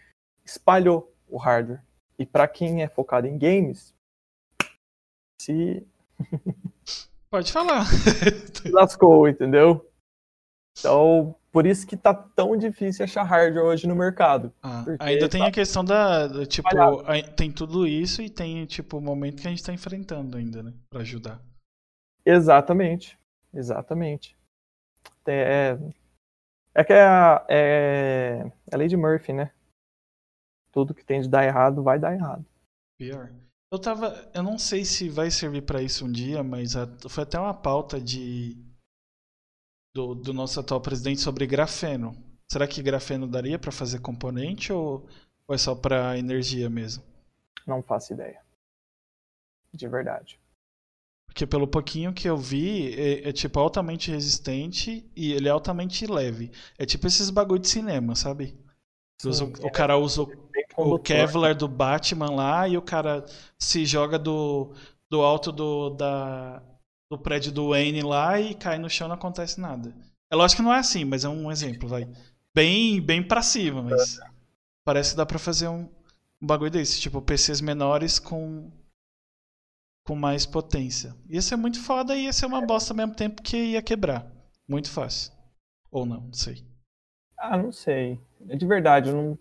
espalhou 0.45 1.11
o 1.27 1.37
hardware. 1.37 1.81
E 2.19 2.25
para 2.25 2.47
quem 2.47 2.83
é 2.83 2.87
focado 2.87 3.27
em 3.27 3.37
games, 3.37 3.93
se 5.41 5.85
pode 7.29 7.51
falar, 7.51 7.85
lascou, 8.71 9.27
entendeu? 9.27 9.89
Então, 10.77 11.35
por 11.57 11.65
isso 11.65 11.87
que 11.87 11.97
tá 11.97 12.13
tão 12.13 12.55
difícil 12.55 13.03
achar 13.03 13.23
hardware 13.23 13.65
hoje 13.65 13.87
no 13.87 13.95
mercado. 13.95 14.53
Ah, 14.61 14.85
ainda 14.99 15.27
tem 15.27 15.41
tá 15.41 15.47
a 15.47 15.51
questão 15.51 15.83
da, 15.83 16.45
tipo, 16.45 16.69
tem 17.35 17.51
tudo 17.51 17.87
isso 17.87 18.21
e 18.21 18.29
tem, 18.29 18.63
tipo, 18.67 18.99
o 18.99 19.01
momento 19.01 19.41
que 19.41 19.47
a 19.47 19.49
gente 19.49 19.63
tá 19.63 19.73
enfrentando 19.73 20.37
ainda, 20.37 20.61
né? 20.61 20.71
Pra 20.87 21.01
ajudar. 21.01 21.41
Exatamente. 22.23 23.17
Exatamente. 23.51 24.37
É, 25.25 25.79
é 26.75 26.83
que 26.83 26.93
é 26.93 27.01
a, 27.01 27.43
é, 27.49 28.51
é 28.69 28.75
a 28.75 28.77
lei 28.77 28.87
de 28.87 28.95
Murphy, 28.95 29.33
né? 29.33 29.51
Tudo 30.71 30.93
que 30.93 31.03
tem 31.03 31.21
de 31.21 31.27
dar 31.27 31.43
errado 31.43 31.81
vai 31.81 31.97
dar 31.97 32.13
errado. 32.13 32.45
Pior. 32.99 33.31
Eu 33.71 33.79
tava. 33.79 34.29
Eu 34.31 34.43
não 34.43 34.59
sei 34.59 34.85
se 34.85 35.09
vai 35.09 35.31
servir 35.31 35.63
para 35.63 35.81
isso 35.81 36.05
um 36.05 36.11
dia, 36.11 36.43
mas 36.43 36.75
a, 36.75 36.87
foi 37.09 37.23
até 37.23 37.39
uma 37.39 37.55
pauta 37.55 37.99
de 37.99 38.55
do, 39.97 40.13
do 40.13 40.31
nosso 40.31 40.59
atual 40.59 40.79
presidente 40.79 41.21
sobre 41.21 41.47
grafeno. 41.47 42.15
Será 42.47 42.67
que 42.67 42.83
grafeno 42.83 43.27
daria 43.27 43.57
para 43.57 43.71
fazer 43.71 43.99
componente 43.99 44.71
ou, 44.71 45.07
ou 45.47 45.55
é 45.55 45.57
só 45.57 45.73
para 45.73 46.17
energia 46.19 46.69
mesmo? 46.69 47.03
Não 47.65 47.81
faço 47.81 48.13
ideia. 48.13 48.39
De 49.73 49.87
verdade. 49.87 50.39
Porque 51.25 51.47
pelo 51.47 51.67
pouquinho 51.67 52.13
que 52.13 52.29
eu 52.29 52.37
vi, 52.37 52.93
é, 52.93 53.29
é, 53.29 53.33
tipo 53.33 53.59
altamente 53.59 54.11
resistente 54.11 55.09
e 55.15 55.33
ele 55.33 55.47
é 55.47 55.51
altamente 55.51 56.05
leve. 56.05 56.51
É 56.77 56.85
tipo 56.85 57.07
esses 57.07 57.31
bagulho 57.31 57.59
de 57.59 57.67
cinema, 57.67 58.15
sabe? 58.15 58.55
Sim, 59.19 59.29
usa, 59.29 59.43
é, 59.45 59.65
o 59.65 59.71
cara 59.71 59.97
usa 59.97 60.21
o, 60.21 60.93
o 60.93 60.99
Kevlar 60.99 61.55
do 61.55 61.67
Batman 61.67 62.29
lá 62.29 62.67
e 62.67 62.77
o 62.77 62.81
cara 62.83 63.25
se 63.59 63.83
joga 63.83 64.19
do, 64.19 64.73
do 65.09 65.21
alto 65.21 65.51
do, 65.51 65.89
da, 65.89 66.61
do 67.09 67.17
prédio 67.17 67.51
do 67.51 67.69
Wayne 67.69 68.01
lá 68.01 68.39
e 68.39 68.53
cai 68.53 68.77
no 68.77 68.89
chão 68.89 69.07
não 69.07 69.15
acontece 69.15 69.59
nada. 69.59 69.93
É 70.29 70.35
lógico 70.35 70.61
que 70.61 70.65
não 70.65 70.73
é 70.73 70.79
assim, 70.79 71.05
mas 71.05 71.23
é 71.23 71.29
um 71.29 71.51
exemplo, 71.51 71.87
vai. 71.87 72.07
Bem, 72.53 73.01
bem 73.01 73.25
pra 73.25 73.41
cima, 73.41 73.81
mas 73.81 74.19
parece 74.83 75.11
que 75.11 75.17
dá 75.17 75.25
pra 75.25 75.39
fazer 75.39 75.67
um, 75.67 75.89
um 76.41 76.47
bagulho 76.47 76.71
desse, 76.71 76.99
tipo 76.99 77.21
PCs 77.21 77.61
menores 77.61 78.19
com 78.19 78.71
com 80.05 80.15
mais 80.15 80.45
potência. 80.45 81.13
Ia 81.29 81.41
ser 81.41 81.57
muito 81.57 81.83
foda 81.83 82.15
e 82.15 82.23
ia 82.23 82.33
ser 82.33 82.45
uma 82.45 82.65
bosta 82.65 82.93
ao 82.93 82.97
mesmo 82.97 83.13
tempo 83.13 83.41
que 83.41 83.57
ia 83.57 83.81
quebrar. 83.81 84.25
Muito 84.65 84.89
fácil. 84.89 85.33
Ou 85.91 86.05
não, 86.05 86.21
não 86.21 86.33
sei. 86.33 86.65
Ah, 87.37 87.57
não 87.57 87.73
sei. 87.73 88.17
De 88.39 88.65
verdade, 88.65 89.09
eu 89.09 89.15
não, 89.15 89.39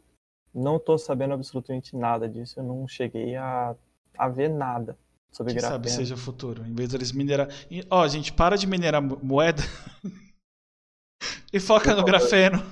não 0.53 0.79
tô 0.81 0.99
sabendo 0.99 1.35
absolutamente 1.35 1.95
nada 1.95 2.29
disso. 2.29 2.59
Eu 2.59 2.64
não 2.64 2.87
cheguei 2.89 3.37
a, 3.37 3.77
a 4.19 4.29
ver 4.29 4.49
nada 4.49 4.99
sobre 5.37 5.53
Quem 5.53 5.61
grafeno. 5.61 5.84
sabe 5.84 5.91
seja 5.91 6.14
o 6.14 6.18
futuro. 6.18 6.66
Em 6.66 6.74
vez 6.74 6.89
deles 6.89 7.12
minerar. 7.12 7.49
Ó, 7.91 8.03
oh, 8.03 8.09
gente, 8.09 8.32
para 8.32 8.57
de 8.57 8.66
minerar 8.66 9.03
moeda 9.03 9.62
e 11.53 11.61
foca 11.61 11.95
no 11.95 12.03
grafeno. 12.03 12.62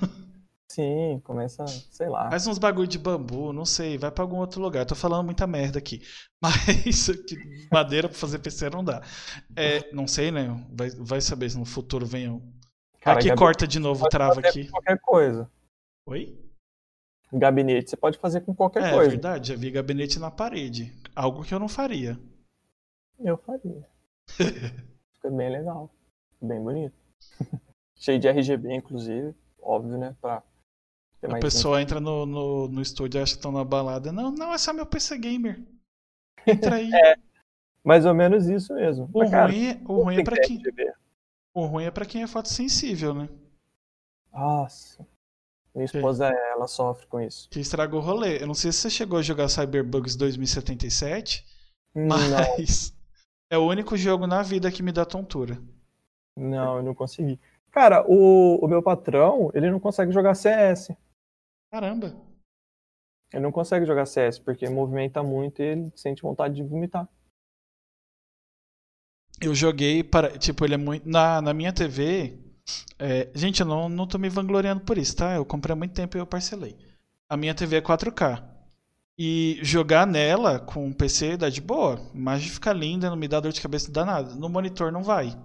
Sim, 0.71 1.21
começa, 1.23 1.63
sei 1.67 2.09
lá. 2.09 2.29
Faz 2.29 2.47
uns 2.47 2.57
bagulho 2.57 2.87
de 2.87 2.97
bambu, 2.97 3.53
não 3.53 3.65
sei, 3.65 3.97
vai 3.97 4.11
para 4.11 4.23
algum 4.23 4.37
outro 4.37 4.59
lugar. 4.59 4.81
Eu 4.81 4.87
tô 4.87 4.95
falando 4.95 5.23
muita 5.23 5.45
merda 5.45 5.77
aqui. 5.77 6.01
Mas 6.41 7.07
madeira 7.71 8.09
para 8.09 8.17
fazer 8.17 8.39
PC 8.39 8.71
não 8.71 8.83
dá. 8.83 9.01
É, 9.55 9.87
não 9.93 10.07
sei, 10.07 10.31
né? 10.31 10.65
Vai, 10.71 10.89
vai 10.89 11.21
saber 11.21 11.49
se 11.51 11.57
no 11.57 11.65
futuro 11.65 12.05
vem. 12.05 12.41
Cara, 12.99 13.19
aqui 13.19 13.33
corta 13.35 13.67
de 13.67 13.77
novo, 13.77 14.09
trava 14.09 14.39
aqui. 14.39 14.67
Qualquer 14.69 14.99
coisa. 14.99 15.49
Oi? 16.07 16.35
Gabinete, 17.31 17.91
você 17.91 17.97
pode 17.97 18.17
fazer 18.17 18.41
com 18.41 18.53
qualquer 18.55 18.83
é, 18.83 18.91
coisa. 18.91 19.05
É 19.05 19.09
verdade, 19.09 19.49
já 19.49 19.55
vi 19.55 19.69
gabinete 19.69 20.19
na 20.19 20.31
parede. 20.31 20.93
Algo 21.15 21.43
que 21.43 21.53
eu 21.53 21.59
não 21.59 21.69
faria. 21.69 22.19
Eu 23.19 23.37
faria. 23.37 23.87
Fica 25.13 25.31
bem 25.31 25.49
legal. 25.49 25.89
Bem 26.41 26.61
bonito. 26.61 26.95
Cheio 27.95 28.19
de 28.19 28.27
RGB, 28.27 28.73
inclusive. 28.73 29.33
Óbvio, 29.61 29.97
né? 29.97 30.15
Pra 30.21 30.43
a 31.33 31.39
pessoa 31.39 31.81
entra 31.81 31.99
no, 31.99 32.25
no, 32.25 32.67
no 32.67 32.81
estúdio 32.81 33.19
e 33.19 33.21
acha 33.21 33.33
que 33.33 33.39
estão 33.39 33.51
na 33.51 33.63
balada. 33.63 34.11
Não, 34.11 34.31
não, 34.31 34.53
é 34.53 34.57
só 34.57 34.73
meu 34.73 34.85
PC 34.85 35.17
Gamer. 35.17 35.61
Entra 36.45 36.75
aí. 36.75 36.93
é, 36.93 37.15
mais 37.83 38.05
ou 38.05 38.13
menos 38.13 38.47
isso 38.47 38.73
mesmo. 38.73 39.09
O, 39.13 39.19
Mas, 39.19 39.31
cara, 39.31 39.51
ruim, 39.51 39.67
é, 39.67 39.81
o 39.85 40.03
ruim 40.03 40.17
é 40.17 40.23
pra 40.23 40.39
quem. 40.39 40.61
O 41.53 41.65
ruim 41.65 41.83
é 41.85 41.91
pra 41.91 42.05
quem 42.05 42.21
é 42.21 42.27
fotossensível, 42.27 43.13
né? 43.13 43.29
Nossa. 44.31 45.07
Minha 45.73 45.85
esposa, 45.85 46.29
que, 46.29 46.37
ela 46.37 46.67
sofre 46.67 47.07
com 47.07 47.19
isso. 47.19 47.49
Que 47.49 47.59
estragou 47.59 47.99
o 47.99 48.03
rolê. 48.03 48.41
Eu 48.41 48.47
não 48.47 48.53
sei 48.53 48.71
se 48.71 48.79
você 48.79 48.89
chegou 48.89 49.19
a 49.19 49.21
jogar 49.21 49.49
Cyberbugs 49.49 50.15
2077, 50.15 51.45
mas 51.93 52.93
é 53.49 53.57
o 53.57 53.67
único 53.67 53.95
jogo 53.95 54.25
na 54.27 54.41
vida 54.41 54.71
que 54.71 54.83
me 54.83 54.91
dá 54.91 55.05
tontura. 55.05 55.57
Não, 56.35 56.77
eu 56.77 56.83
não 56.83 56.93
consegui. 56.93 57.39
Cara, 57.71 58.05
o, 58.07 58.63
o 58.63 58.67
meu 58.67 58.81
patrão, 58.81 59.51
ele 59.53 59.69
não 59.69 59.79
consegue 59.79 60.11
jogar 60.11 60.35
CS. 60.35 60.89
Caramba. 61.71 62.15
Ele 63.33 63.43
não 63.43 63.51
consegue 63.51 63.85
jogar 63.85 64.05
CS 64.05 64.39
porque 64.39 64.69
movimenta 64.69 65.21
muito 65.21 65.61
e 65.61 65.65
ele 65.65 65.91
sente 65.95 66.21
vontade 66.21 66.55
de 66.55 66.63
vomitar. 66.63 67.07
Eu 69.41 69.53
joguei 69.53 70.03
para. 70.03 70.37
Tipo, 70.37 70.63
ele 70.63 70.75
é 70.75 70.77
muito. 70.77 71.07
Na, 71.07 71.41
na 71.41 71.53
minha 71.53 71.73
TV. 71.73 72.39
É, 72.97 73.29
gente, 73.35 73.59
eu 73.59 73.67
não, 73.67 73.89
não 73.89 74.07
tô 74.07 74.17
me 74.17 74.29
vangloriando 74.29 74.85
por 74.85 74.97
isso, 74.97 75.17
tá? 75.17 75.35
Eu 75.35 75.45
comprei 75.45 75.73
há 75.73 75.75
muito 75.75 75.93
tempo 75.93 76.17
e 76.17 76.19
eu 76.19 76.25
parcelei. 76.25 76.77
A 77.29 77.35
minha 77.35 77.53
TV 77.53 77.77
é 77.77 77.81
4K. 77.81 78.54
E 79.17 79.59
jogar 79.61 80.05
nela 80.05 80.59
com 80.59 80.89
o 80.89 80.93
PC 80.93 81.37
dá 81.37 81.49
de 81.49 81.61
boa. 81.61 81.95
A 82.13 82.17
imagem 82.17 82.49
fica 82.49 82.73
linda, 82.73 83.09
não 83.09 83.15
me 83.15 83.27
dá 83.27 83.39
dor 83.39 83.53
de 83.53 83.61
cabeça 83.61 83.91
danada. 83.91 84.35
No 84.35 84.49
monitor 84.49 84.91
não 84.91 85.03
vai. 85.03 85.37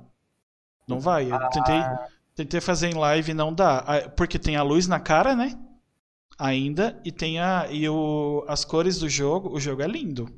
Não 0.89 0.99
vai. 0.99 1.31
Eu 1.31 1.39
tentei, 1.51 1.77
ah. 1.77 2.09
tentei 2.35 2.61
fazer 2.61 2.89
em 2.89 2.95
live 2.95 3.31
e 3.31 3.35
não 3.35 3.55
dá. 3.55 4.11
Porque 4.17 4.39
tem 4.39 4.57
a 4.57 4.63
luz 4.63 4.89
na 4.89 4.99
cara, 4.99 5.37
né? 5.37 5.57
Ainda. 6.37 7.01
E 7.05 7.13
tem 7.13 7.39
a. 7.39 7.69
E 7.71 7.89
o, 7.89 8.45
as 8.49 8.65
cores 8.65 8.99
do 8.99 9.09
jogo. 9.09 9.51
O 9.51 9.61
jogo 9.61 9.83
é 9.83 9.87
lindo. 9.87 10.29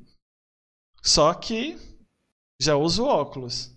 Só 1.03 1.33
que 1.33 1.79
já 2.61 2.77
uso 2.77 3.07
óculos. 3.07 3.75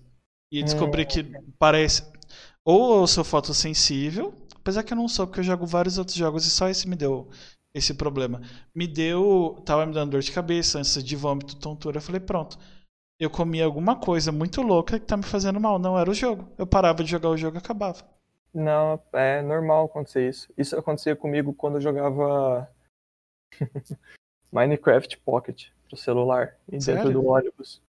E 0.51 0.61
descobri 0.61 1.03
hum. 1.03 1.07
que 1.07 1.23
parece. 1.57 2.03
Ou 2.63 3.01
eu 3.01 3.07
sou 3.07 3.23
fotossensível, 3.23 4.33
apesar 4.55 4.83
que 4.83 4.91
eu 4.91 4.97
não 4.97 5.07
sou, 5.07 5.27
porque 5.27 5.39
eu 5.39 5.43
jogo 5.43 5.65
vários 5.67 5.99
outros 5.99 6.17
jogos 6.17 6.45
e 6.47 6.49
só 6.49 6.67
esse 6.67 6.87
me 6.87 6.95
deu 6.95 7.29
esse 7.75 7.93
problema. 7.93 8.41
Me 8.73 8.87
deu. 8.87 9.61
Tava 9.65 9.85
me 9.85 9.93
dando 9.93 10.11
dor 10.11 10.21
de 10.21 10.31
cabeça, 10.31 10.79
ânsia 10.79 11.03
de 11.03 11.15
vômito, 11.15 11.57
tontura. 11.57 11.97
Eu 11.97 12.01
falei, 12.01 12.21
pronto. 12.21 12.57
Eu 13.19 13.29
comi 13.29 13.61
alguma 13.61 13.99
coisa 13.99 14.31
muito 14.31 14.61
louca 14.61 14.97
que 14.97 15.05
tá 15.05 15.17
me 15.17 15.23
fazendo 15.23 15.59
mal. 15.59 15.77
Não 15.77 15.99
era 15.99 16.09
o 16.09 16.13
jogo. 16.13 16.49
Eu 16.57 16.65
parava 16.65 17.03
de 17.03 17.11
jogar 17.11 17.29
o 17.29 17.37
jogo 17.37 17.57
e 17.57 17.59
acabava. 17.59 18.01
Não, 18.53 19.01
é 19.11 19.41
normal 19.41 19.85
acontecer 19.85 20.29
isso. 20.29 20.51
Isso 20.57 20.77
acontecia 20.77 21.15
comigo 21.15 21.53
quando 21.53 21.75
eu 21.75 21.81
jogava 21.81 22.69
Minecraft 24.51 25.17
Pocket 25.19 25.69
pro 25.87 25.97
celular 25.97 26.57
e 26.71 26.81
Sério? 26.81 27.03
dentro 27.03 27.19
do 27.19 27.27
ônibus. 27.27 27.81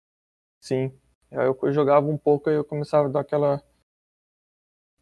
Sim. 0.60 0.92
Aí 1.32 1.46
eu 1.46 1.74
jogava 1.74 2.08
um 2.08 2.18
pouco 2.18 2.50
e 2.50 2.56
eu 2.56 2.66
começava 2.66 3.08
a 3.08 3.12
dar 3.12 3.20
aquela. 3.20 3.62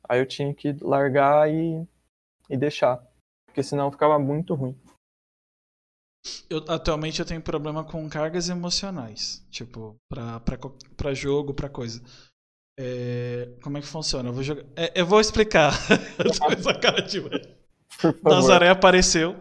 Aí 0.08 0.20
eu 0.20 0.26
tinha 0.26 0.54
que 0.54 0.74
largar 0.82 1.50
e, 1.50 1.88
e 2.50 2.58
deixar. 2.58 3.02
Porque 3.54 3.62
senão 3.62 3.92
ficava 3.92 4.18
muito 4.18 4.56
ruim. 4.56 4.76
Eu, 6.50 6.66
atualmente 6.68 7.20
eu 7.20 7.26
tenho 7.26 7.40
problema 7.40 7.84
com 7.84 8.10
cargas 8.10 8.50
emocionais. 8.50 9.46
Tipo, 9.52 9.96
pra, 10.10 10.40
pra, 10.40 10.58
pra 10.98 11.14
jogo, 11.14 11.54
pra 11.54 11.70
coisa. 11.70 12.02
É, 12.80 13.50
como 13.62 13.78
é 13.78 13.82
que 13.82 13.86
funciona? 13.86 14.30
Eu 14.30 14.34
vou 14.34 14.42
jogar. 14.42 14.64
É, 14.76 15.00
eu 15.00 15.06
vou 15.06 15.22
explicar. 15.22 15.72
Nazaré 18.24 18.70
apareceu. 18.70 19.36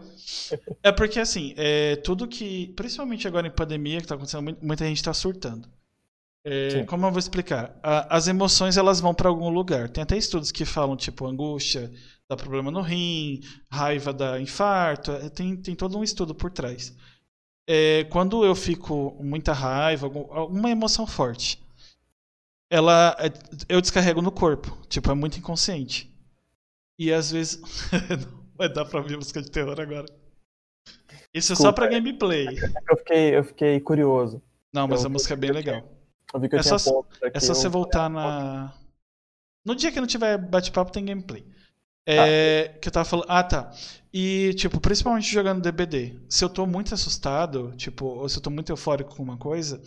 É 0.83 0.91
porque 0.91 1.19
assim, 1.19 1.55
é, 1.57 1.95
tudo 1.95 2.27
que. 2.27 2.67
Principalmente 2.75 3.27
agora 3.27 3.47
em 3.47 3.51
pandemia, 3.51 3.99
que 3.99 4.05
tá 4.05 4.13
acontecendo, 4.13 4.55
muita 4.61 4.85
gente 4.85 5.01
tá 5.01 5.11
surtando. 5.11 5.67
É, 6.45 6.83
como 6.83 7.07
eu 7.07 7.09
vou 7.09 7.19
explicar? 7.19 7.79
A, 7.81 8.15
as 8.15 8.27
emoções 8.27 8.77
elas 8.77 8.99
vão 8.99 9.15
para 9.15 9.27
algum 9.29 9.49
lugar. 9.49 9.89
Tem 9.89 10.03
até 10.03 10.15
estudos 10.15 10.51
que 10.51 10.65
falam, 10.65 10.95
tipo, 10.95 11.25
angústia 11.25 11.91
dá 12.29 12.35
problema 12.35 12.71
no 12.71 12.81
rim, 12.81 13.41
raiva 13.71 14.13
dá 14.13 14.39
infarto. 14.39 15.11
É, 15.11 15.29
tem, 15.29 15.55
tem 15.55 15.75
todo 15.75 15.97
um 15.97 16.03
estudo 16.03 16.33
por 16.33 16.51
trás. 16.51 16.95
É, 17.67 18.03
quando 18.05 18.43
eu 18.45 18.55
fico 18.55 19.17
muita 19.21 19.53
raiva, 19.53 20.07
alguma 20.07 20.69
emoção 20.69 21.07
forte, 21.07 21.63
ela 22.69 23.15
é, 23.19 23.31
eu 23.69 23.79
descarrego 23.79 24.21
no 24.21 24.31
corpo. 24.31 24.75
Tipo, 24.87 25.11
é 25.11 25.13
muito 25.13 25.37
inconsciente. 25.37 26.11
E 26.97 27.11
às 27.11 27.31
vezes. 27.31 27.61
Não 28.09 28.43
vai 28.55 28.69
dar 28.69 28.85
pra 28.85 28.99
ouvir 28.99 29.15
música 29.17 29.41
de 29.41 29.49
terror 29.49 29.79
agora. 29.79 30.05
Isso 31.33 31.53
Desculpa, 31.53 31.53
é 31.53 31.55
só 31.55 31.71
pra 31.71 31.87
gameplay. 31.87 32.47
Eu 32.89 32.97
fiquei, 32.97 33.37
eu 33.37 33.43
fiquei 33.43 33.79
curioso. 33.79 34.41
Não, 34.71 34.87
mas 34.87 35.01
eu, 35.01 35.07
a 35.07 35.09
música 35.09 35.33
é 35.33 35.37
bem 35.37 35.51
legal. 35.51 35.83
Eu 36.33 36.59
é, 36.59 36.63
só, 36.63 37.05
é 37.21 37.39
só 37.39 37.53
você 37.53 37.69
voltar 37.69 38.09
na. 38.09 38.73
No 39.65 39.75
dia 39.75 39.91
que 39.91 39.99
não 39.99 40.07
tiver 40.07 40.37
bate-papo, 40.37 40.91
tem 40.91 41.05
gameplay. 41.05 41.45
É, 42.05 42.73
ah. 42.75 42.79
Que 42.79 42.87
eu 42.87 42.91
tava 42.91 43.05
falando. 43.05 43.25
Ah, 43.29 43.43
tá. 43.43 43.71
E, 44.13 44.53
tipo, 44.55 44.79
principalmente 44.79 45.31
jogando 45.31 45.61
DBD. 45.61 46.19
Se 46.29 46.43
eu 46.43 46.49
tô 46.49 46.65
muito 46.65 46.93
assustado, 46.93 47.73
tipo, 47.75 48.05
ou 48.05 48.29
se 48.29 48.37
eu 48.37 48.41
tô 48.41 48.49
muito 48.49 48.71
eufórico 48.71 49.15
com 49.15 49.23
uma 49.23 49.37
coisa, 49.37 49.81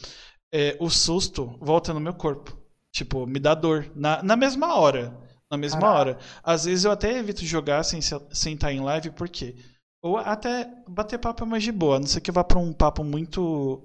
é, 0.52 0.76
o 0.80 0.90
susto 0.90 1.56
volta 1.60 1.92
no 1.94 2.00
meu 2.00 2.14
corpo. 2.14 2.56
Tipo, 2.90 3.26
me 3.26 3.38
dá 3.38 3.54
dor. 3.54 3.90
Na, 3.94 4.22
na 4.22 4.36
mesma 4.36 4.74
hora. 4.74 5.16
Na 5.50 5.56
mesma 5.56 5.90
hora. 5.90 6.18
Às 6.42 6.64
vezes 6.64 6.84
eu 6.84 6.90
até 6.90 7.18
evito 7.18 7.44
jogar 7.44 7.84
sem, 7.84 8.00
sem 8.00 8.54
estar 8.54 8.72
em 8.72 8.80
live, 8.80 9.10
por 9.10 9.28
quê? 9.28 9.54
Ou 10.02 10.16
até 10.16 10.68
bater 10.88 11.18
papo 11.18 11.44
é 11.44 11.46
mais 11.46 11.62
de 11.62 11.72
boa. 11.72 11.96
A 11.96 12.00
não 12.00 12.06
ser 12.06 12.20
que 12.20 12.30
eu 12.30 12.34
vá 12.34 12.42
pra 12.42 12.58
um 12.58 12.72
papo 12.72 13.04
muito. 13.04 13.84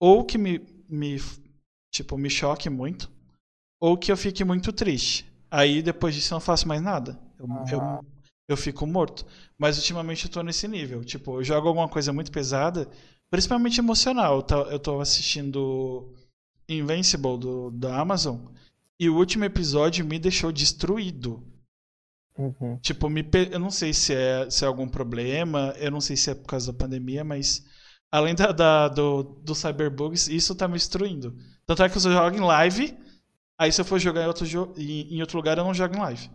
Ou 0.00 0.24
que 0.24 0.36
me, 0.36 0.60
me 0.88 1.18
tipo, 1.90 2.16
me 2.16 2.30
choque 2.30 2.70
muito, 2.70 3.10
ou 3.80 3.96
que 3.96 4.12
eu 4.12 4.16
fique 4.16 4.44
muito 4.44 4.72
triste. 4.72 5.26
Aí 5.50 5.82
depois 5.82 6.14
disso 6.14 6.32
eu 6.32 6.36
não 6.36 6.40
faço 6.40 6.68
mais 6.68 6.82
nada. 6.82 7.18
Eu, 7.38 7.46
uhum. 7.46 7.64
eu, 7.70 8.06
eu 8.48 8.56
fico 8.56 8.86
morto. 8.86 9.26
Mas 9.58 9.76
ultimamente 9.76 10.24
eu 10.24 10.30
tô 10.30 10.42
nesse 10.42 10.66
nível. 10.66 11.04
Tipo, 11.04 11.38
eu 11.38 11.44
jogo 11.44 11.68
alguma 11.68 11.88
coisa 11.88 12.12
muito 12.12 12.32
pesada, 12.32 12.88
principalmente 13.30 13.78
emocional. 13.78 14.44
Eu 14.70 14.78
tô 14.78 15.00
assistindo 15.00 16.14
Invincible 16.68 17.38
do, 17.38 17.70
da 17.70 17.98
Amazon. 17.98 18.38
E 19.00 19.08
o 19.08 19.16
último 19.16 19.44
episódio 19.44 20.04
me 20.04 20.18
deixou 20.18 20.50
destruído. 20.50 21.46
Uhum. 22.36 22.78
Tipo, 22.80 23.08
me, 23.08 23.24
eu 23.50 23.58
não 23.58 23.70
sei 23.70 23.92
se 23.92 24.14
é, 24.14 24.48
se 24.48 24.64
é 24.64 24.68
algum 24.68 24.88
problema, 24.88 25.74
eu 25.78 25.90
não 25.90 26.00
sei 26.00 26.16
se 26.16 26.30
é 26.30 26.34
por 26.34 26.46
causa 26.46 26.72
da 26.72 26.78
pandemia, 26.78 27.24
mas 27.24 27.64
além 28.12 28.34
da, 28.34 28.52
da 28.52 28.88
do, 28.88 29.22
do 29.22 29.54
cyberbugs, 29.54 30.28
isso 30.28 30.54
tá 30.54 30.68
me 30.68 30.74
destruindo. 30.74 31.36
Tanto 31.66 31.82
é 31.82 31.88
que 31.88 31.96
eu 31.96 32.00
jogo 32.00 32.36
em 32.36 32.40
live, 32.40 32.96
aí 33.58 33.72
se 33.72 33.80
eu 33.80 33.84
for 33.84 33.98
jogar 33.98 34.22
em 34.22 34.26
outro, 34.26 34.46
em 34.76 35.20
outro 35.20 35.36
lugar, 35.36 35.58
eu 35.58 35.64
não 35.64 35.74
jogo 35.74 35.96
em 35.96 36.00
live. 36.00 36.30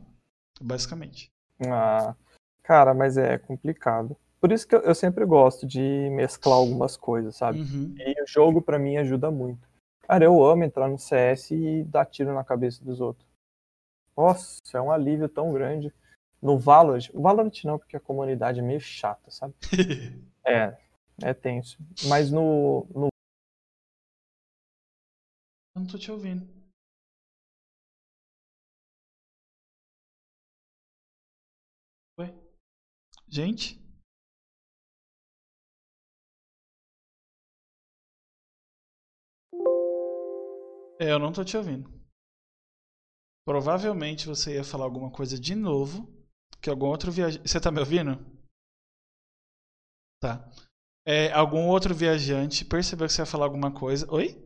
Basicamente. 0.61 1.31
Ah, 1.67 2.15
cara, 2.63 2.93
mas 2.93 3.17
é 3.17 3.37
complicado. 3.37 4.15
Por 4.39 4.51
isso 4.51 4.67
que 4.67 4.75
eu 4.75 4.93
sempre 4.93 5.25
gosto 5.25 5.65
de 5.65 6.09
mesclar 6.11 6.57
algumas 6.57 6.97
coisas, 6.97 7.35
sabe? 7.35 7.59
Uhum. 7.59 7.95
E 7.97 8.21
o 8.21 8.27
jogo 8.27 8.61
para 8.61 8.77
mim 8.77 8.97
ajuda 8.97 9.31
muito. 9.31 9.67
Cara, 10.01 10.25
eu 10.25 10.43
amo 10.43 10.63
entrar 10.63 10.89
no 10.89 10.97
CS 10.97 11.51
e 11.51 11.83
dar 11.85 12.05
tiro 12.05 12.33
na 12.33 12.43
cabeça 12.43 12.83
dos 12.83 12.99
outros. 12.99 13.25
Nossa, 14.15 14.59
é 14.73 14.81
um 14.81 14.91
alívio 14.91 15.29
tão 15.29 15.53
grande. 15.53 15.93
No 16.41 16.59
Valorant, 16.59 17.09
o 17.13 17.21
Valorant 17.21 17.63
não, 17.63 17.79
porque 17.79 17.95
a 17.95 18.01
comunidade 18.01 18.59
é 18.59 18.63
meio 18.63 18.81
chata, 18.81 19.31
sabe? 19.31 19.53
é, 20.45 20.77
é 21.21 21.33
tenso. 21.33 21.77
Mas 22.03 22.29
no, 22.29 22.85
no 22.93 23.07
eu 25.75 25.81
não 25.81 25.87
tô 25.87 25.97
te 25.97 26.11
ouvindo. 26.11 26.45
Gente? 33.33 33.79
É, 40.99 41.11
eu 41.11 41.19
não 41.19 41.31
tô 41.31 41.43
te 41.43 41.55
ouvindo. 41.55 41.87
Provavelmente 43.45 44.27
você 44.27 44.55
ia 44.55 44.65
falar 44.65 44.83
alguma 44.83 45.09
coisa 45.09 45.39
de 45.39 45.55
novo. 45.55 46.11
Que 46.61 46.69
algum 46.69 46.87
outro 46.87 47.09
viajante. 47.11 47.47
Você 47.49 47.59
tá 47.59 47.71
me 47.71 47.79
ouvindo? 47.79 48.19
Tá. 50.19 50.49
É, 51.05 51.33
algum 51.33 51.67
outro 51.67 51.95
viajante 51.95 52.65
percebeu 52.65 53.07
que 53.07 53.13
você 53.13 53.23
ia 53.23 53.27
falar 53.27 53.45
alguma 53.45 53.73
coisa. 53.73 54.07
Oi? 54.13 54.37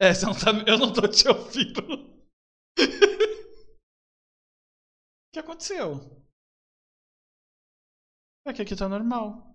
É, 0.00 0.12
você 0.12 0.26
não 0.26 0.34
tá, 0.34 0.50
eu 0.66 0.78
não 0.78 0.92
tô 0.92 1.06
te 1.08 1.28
ouvindo. 1.28 1.80
o 2.78 2.86
que 5.32 5.38
aconteceu? 5.38 6.25
É 8.46 8.52
que 8.52 8.62
aqui 8.62 8.74
tá 8.76 8.88
normal. 8.88 9.54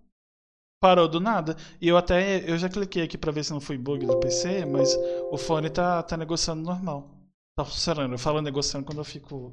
Parou 0.80 1.08
do 1.08 1.20
nada. 1.20 1.56
E 1.80 1.88
eu 1.88 1.96
até. 1.96 2.48
Eu 2.50 2.58
já 2.58 2.68
cliquei 2.68 3.02
aqui 3.04 3.18
pra 3.18 3.32
ver 3.32 3.44
se 3.44 3.52
não 3.52 3.60
foi 3.60 3.78
bug 3.78 4.06
do 4.06 4.16
PC, 4.16 4.66
mas 4.66 5.00
o 5.30 5.38
fone 5.38 5.70
tá, 5.70 6.02
tá 6.02 6.16
negociando 6.16 6.62
normal. 6.62 7.10
Tá 7.56 7.64
funcionando. 7.64 8.14
Eu 8.14 8.18
falo 8.18 8.42
negociando 8.42 8.86
quando 8.86 8.98
eu 8.98 9.04
fico 9.04 9.52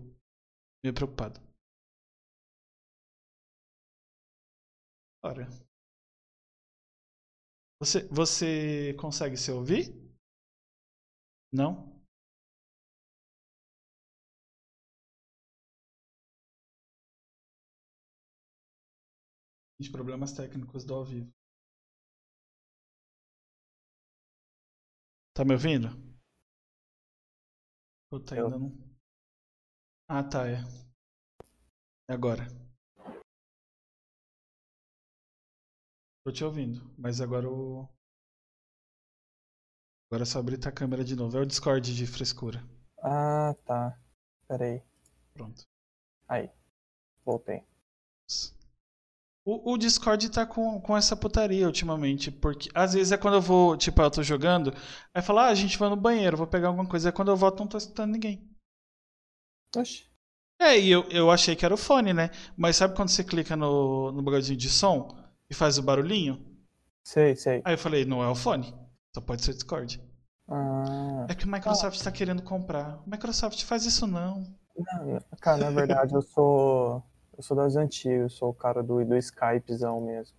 meio 0.83 0.93
preocupado. 0.93 1.39
Olha. 5.21 5.47
Você, 7.79 8.07
você 8.09 8.93
consegue 8.99 9.35
se 9.37 9.51
ouvir? 9.51 9.93
Não? 11.51 11.98
Problemas 19.87 20.33
técnicos 20.33 20.83
do 20.83 20.93
ao 20.93 21.05
vivo. 21.05 21.31
Tá 25.33 25.45
me 25.45 25.53
ouvindo? 25.53 25.89
Puta, 28.09 28.35
ainda 28.35 28.49
não. 28.59 28.71
Ah, 30.07 30.23
tá, 30.23 30.47
é. 30.49 30.61
É 32.09 32.13
agora. 32.13 32.45
Tô 36.23 36.31
te 36.31 36.43
ouvindo, 36.45 36.93
mas 36.97 37.19
agora 37.19 37.49
o. 37.49 37.87
Agora 40.09 40.23
é 40.23 40.25
só 40.25 40.39
abrir 40.39 40.59
a 40.67 40.71
câmera 40.71 41.03
de 41.03 41.15
novo. 41.15 41.37
É 41.37 41.41
o 41.41 41.45
Discord 41.45 41.95
de 41.95 42.05
frescura. 42.05 42.63
Ah, 43.03 43.55
tá. 43.65 43.97
Pera 44.47 44.65
aí. 44.65 44.81
Pronto. 45.33 45.63
Aí. 46.27 46.49
Voltei. 47.25 47.63
O, 49.49 49.73
o, 49.73 49.77
Discord 49.79 50.29
tá 50.29 50.45
com, 50.45 50.79
com 50.79 50.95
essa 50.95 51.15
putaria 51.15 51.65
ultimamente, 51.65 52.29
porque 52.29 52.69
às 52.71 52.93
vezes 52.93 53.11
é 53.11 53.17
quando 53.17 53.33
eu 53.33 53.41
vou, 53.41 53.75
tipo, 53.75 53.99
eu 53.99 54.11
tô 54.11 54.21
jogando, 54.21 54.71
aí 55.11 55.23
fala, 55.23 55.45
ah, 55.45 55.49
a 55.49 55.55
gente 55.55 55.75
vai 55.75 55.89
no 55.89 55.95
banheiro, 55.95 56.37
vou 56.37 56.45
pegar 56.45 56.67
alguma 56.67 56.87
coisa, 56.87 57.09
aí 57.09 57.11
quando 57.11 57.31
eu 57.31 57.35
volto 57.35 57.59
não 57.59 57.67
tô 57.67 57.77
escutando 57.77 58.11
ninguém. 58.11 58.47
Oxi. 59.75 60.07
É, 60.61 60.77
e 60.77 60.91
eu, 60.91 61.03
eu 61.09 61.31
achei 61.31 61.55
que 61.55 61.65
era 61.65 61.73
o 61.73 61.77
fone, 61.77 62.13
né? 62.13 62.29
Mas 62.55 62.75
sabe 62.75 62.95
quando 62.95 63.09
você 63.09 63.23
clica 63.23 63.55
no, 63.55 64.11
no 64.11 64.21
bagulhinho 64.21 64.55
de 64.55 64.69
som 64.69 65.17
e 65.49 65.55
faz 65.55 65.79
o 65.79 65.83
barulhinho? 65.83 66.45
Sei, 67.03 67.35
sei. 67.35 67.63
Aí 67.65 67.73
eu 67.73 67.77
falei, 67.77 68.05
não 68.05 68.21
é 68.21 68.27
o 68.27 68.35
fone, 68.35 68.71
só 69.15 69.19
pode 69.19 69.43
ser 69.43 69.51
o 69.51 69.53
Discord. 69.55 69.99
Ah. 70.47 71.25
É 71.27 71.33
que 71.33 71.45
o 71.45 71.51
Microsoft 71.51 71.99
ah. 71.99 72.03
tá 72.03 72.11
querendo 72.11 72.43
comprar. 72.43 73.01
O 73.03 73.09
Microsoft 73.09 73.63
faz 73.63 73.83
isso 73.85 74.05
não. 74.05 74.43
Não, 74.77 75.19
cara, 75.41 75.57
na 75.57 75.71
verdade 75.71 76.13
eu 76.13 76.21
sou. 76.21 77.03
Eu 77.39 77.43
sou 77.43 77.55
das 77.55 77.77
antigas, 77.77 78.33
sou 78.33 78.49
o 78.49 78.53
cara 78.53 78.83
do, 78.83 79.01
do 79.05 79.15
Skypezão 79.15 80.01
mesmo. 80.01 80.37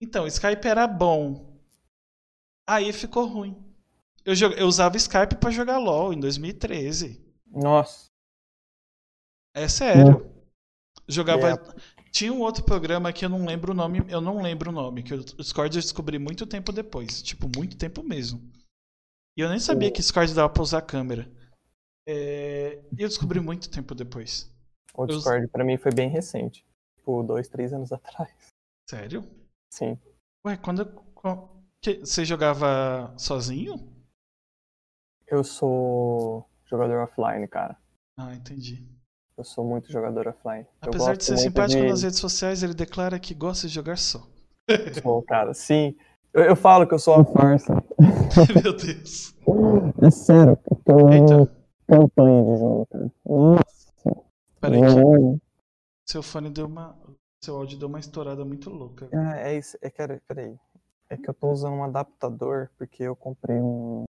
Então, 0.00 0.26
Skype 0.26 0.66
era 0.66 0.88
bom. 0.88 1.60
Aí 2.66 2.90
ficou 2.90 3.26
ruim. 3.26 3.62
Eu, 4.24 4.32
eu 4.56 4.66
usava 4.66 4.96
Skype 4.96 5.36
para 5.38 5.50
jogar 5.50 5.76
LOL 5.76 6.10
em 6.10 6.18
2013. 6.18 7.22
Nossa. 7.46 8.06
É 9.54 9.68
sério. 9.68 10.26
Jogava. 11.06 11.50
É. 11.50 12.10
Tinha 12.10 12.32
um 12.32 12.40
outro 12.40 12.64
programa 12.64 13.12
que 13.12 13.26
eu 13.26 13.28
não 13.28 13.44
lembro 13.44 13.72
o 13.72 13.74
nome. 13.74 14.02
Eu 14.08 14.22
não 14.22 14.40
lembro 14.40 14.70
o 14.70 14.72
nome, 14.72 15.02
que 15.02 15.12
o 15.12 15.22
Discord 15.22 15.76
eu 15.76 15.82
descobri 15.82 16.18
muito 16.18 16.46
tempo 16.46 16.72
depois. 16.72 17.20
Tipo, 17.20 17.46
muito 17.54 17.76
tempo 17.76 18.02
mesmo. 18.02 18.40
E 19.36 19.42
eu 19.42 19.50
nem 19.50 19.60
sabia 19.60 19.90
que 19.90 20.00
Discord 20.00 20.32
dava 20.32 20.48
pra 20.48 20.62
usar 20.62 20.78
a 20.78 20.82
câmera. 20.82 21.30
É... 22.08 22.82
E 22.98 23.02
eu 23.02 23.08
descobri 23.08 23.38
muito 23.38 23.68
tempo 23.68 23.94
depois. 23.94 24.50
O 24.94 25.06
Discord 25.06 25.44
eu... 25.44 25.48
pra 25.48 25.64
mim 25.64 25.76
foi 25.76 25.92
bem 25.92 26.08
recente. 26.08 26.64
Tipo, 26.96 27.22
dois, 27.22 27.48
três 27.48 27.72
anos 27.72 27.92
atrás. 27.92 28.30
Sério? 28.88 29.24
Sim. 29.72 29.98
Ué, 30.46 30.56
quando. 30.56 30.84
Você 32.00 32.24
jogava 32.24 33.12
sozinho? 33.16 33.92
Eu 35.26 35.42
sou 35.42 36.48
jogador 36.64 37.02
offline, 37.02 37.48
cara. 37.48 37.76
Ah, 38.16 38.34
entendi. 38.34 38.86
Eu 39.36 39.44
sou 39.44 39.64
muito 39.64 39.90
jogador 39.90 40.28
offline. 40.28 40.66
Apesar 40.80 41.16
de 41.16 41.24
ser 41.24 41.38
simpático 41.38 41.82
de... 41.82 41.88
nas 41.88 42.02
redes 42.02 42.18
sociais, 42.18 42.62
ele 42.62 42.74
declara 42.74 43.18
que 43.18 43.34
gosta 43.34 43.66
de 43.66 43.74
jogar 43.74 43.96
só. 43.96 44.26
Sou, 45.02 45.22
cara, 45.22 45.54
sim. 45.54 45.96
Eu, 46.32 46.44
eu, 46.44 46.56
falo 46.56 46.86
que 46.86 46.94
eu 46.94 46.98
sou 46.98 47.16
uma 47.16 47.24
farsa. 47.24 47.74
Meu 48.62 48.76
Deus. 48.76 49.34
É 50.02 50.10
sério, 50.10 50.58
eu 50.70 50.76
tô 50.84 51.08
Eita. 51.10 51.56
campanha 51.88 52.44
de 52.44 52.58
jogo, 52.58 52.86
cara. 52.86 53.12
Nossa. 53.26 53.81
Peraí, 54.62 54.80
que... 54.80 55.42
seu 56.06 56.22
fone 56.22 56.48
deu 56.48 56.66
uma. 56.66 56.96
Seu 57.42 57.56
áudio 57.56 57.76
deu 57.76 57.88
uma 57.88 57.98
estourada 57.98 58.44
muito 58.44 58.70
louca. 58.70 59.08
É, 59.10 59.54
é 59.54 59.58
isso. 59.58 59.76
É, 59.82 59.90
cara, 59.90 60.22
peraí. 60.28 60.56
É 61.10 61.16
que 61.16 61.28
eu 61.28 61.34
tô 61.34 61.50
usando 61.50 61.74
um 61.74 61.82
adaptador 61.82 62.70
porque 62.78 63.02
eu 63.02 63.16
comprei 63.16 63.60
um, 63.60 64.04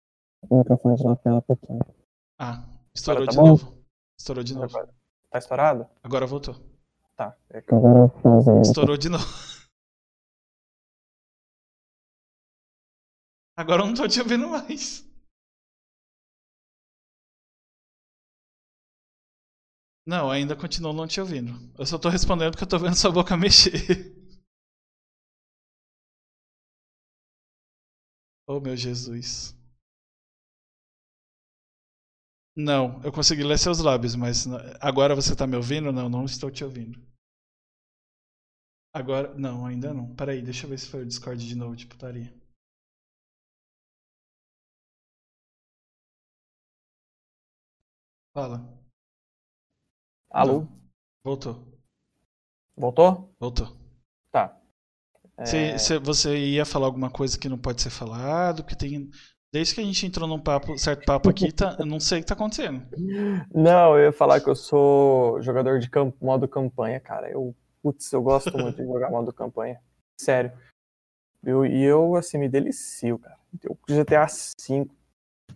um 0.52 0.58
microfone 0.58 0.98
de 0.98 1.04
lapela 1.04 1.42
pequeno. 1.42 1.80
Ah, 2.38 2.66
estourou 2.94 3.26
tá 3.26 3.32
de 3.32 3.38
bom? 3.38 3.48
novo. 3.48 3.78
Estourou 4.20 4.44
de 4.44 4.54
novo. 4.54 4.66
Agora, 4.66 4.94
tá 5.30 5.40
estourado? 5.40 5.88
Agora 6.04 6.28
voltou. 6.28 6.56
Tá. 7.16 7.34
É 7.50 7.62
que 7.62 7.74
agora 7.74 8.00
eu 8.00 8.08
vou 8.08 8.22
fazer 8.22 8.60
Estourou 8.60 8.98
de 8.98 9.08
novo. 9.08 9.26
Agora 13.56 13.84
eu 13.84 13.88
não 13.88 13.94
tô 13.94 14.06
te 14.06 14.20
ouvindo 14.20 14.50
mais. 14.50 15.10
Não, 20.06 20.30
ainda 20.30 20.56
continuo 20.56 20.94
não 20.94 21.08
te 21.08 21.20
ouvindo. 21.20 21.60
Eu 21.78 21.86
só 21.88 21.98
tô 21.98 22.08
respondendo 22.10 22.52
porque 22.52 22.64
eu 22.64 22.68
tô 22.68 22.78
vendo 22.80 22.96
sua 22.96 23.12
boca 23.12 23.36
mexer. 23.38 24.16
Oh, 28.48 28.60
meu 28.60 28.76
Jesus. 28.78 29.56
Não, 32.56 33.02
eu 33.04 33.12
consegui 33.12 33.44
ler 33.44 33.60
seus 33.60 33.80
lábios, 33.80 34.16
mas 34.16 34.46
agora 34.80 35.14
você 35.14 35.36
tá 35.36 35.46
me 35.46 35.58
ouvindo? 35.58 35.92
Não, 35.92 36.08
não 36.08 36.24
estou 36.24 36.50
te 36.50 36.64
ouvindo. 36.64 36.98
Agora, 38.94 39.34
não, 39.38 39.66
ainda 39.66 39.94
não. 39.94 40.16
Peraí, 40.16 40.42
deixa 40.42 40.66
eu 40.66 40.70
ver 40.70 40.80
se 40.80 40.88
foi 40.88 41.02
o 41.02 41.06
Discord 41.06 41.46
de 41.46 41.56
novo 41.56 41.76
de 41.76 41.86
putaria. 41.86 42.34
Fala. 48.34 48.81
Alô? 50.32 50.66
Voltou. 51.26 51.68
Voltou? 52.78 53.36
Voltou. 53.38 53.78
Tá. 54.32 54.58
É... 55.38 55.78
Se, 55.78 56.00
você 56.00 56.38
ia 56.38 56.66
falar 56.66 56.86
alguma 56.86 57.10
coisa 57.10 57.38
que 57.38 57.50
não 57.50 57.58
pode 57.58 57.82
ser 57.82 57.90
falado, 57.90 58.64
que 58.64 58.76
tem. 58.76 59.10
Desde 59.54 59.76
que 59.76 59.82
a 59.82 59.84
gente 59.84 60.06
entrou 60.06 60.30
num 60.30 60.40
papo, 60.40 60.78
certo 60.78 61.06
papo 61.06 61.30
aqui, 61.30 61.52
tá, 61.52 61.76
eu 61.78 61.86
não 61.86 62.00
sei 62.00 62.20
o 62.20 62.22
que 62.22 62.28
tá 62.28 62.34
acontecendo. 62.34 62.88
Não, 63.54 63.98
eu 63.98 64.06
ia 64.06 64.14
falar 64.14 64.40
que 64.40 64.50
eu 64.50 64.56
sou 64.56 65.42
jogador 65.42 65.78
de 65.80 65.90
camp 65.90 66.16
modo 66.22 66.48
campanha, 66.48 67.02
cara. 67.02 67.30
Eu, 67.30 67.54
putz, 67.84 68.10
eu 68.14 68.22
gosto 68.22 68.58
muito 68.58 68.78
de 68.78 68.86
jogar 68.86 69.12
modo 69.12 69.34
campanha. 69.34 69.82
Sério. 70.18 70.54
Eu, 71.44 71.66
e 71.66 71.84
eu, 71.84 72.16
assim, 72.16 72.38
me 72.38 72.48
delicio, 72.48 73.20
cara. 73.20 73.38
Eu, 73.62 73.78
GTA 73.90 74.26
V, 74.26 74.88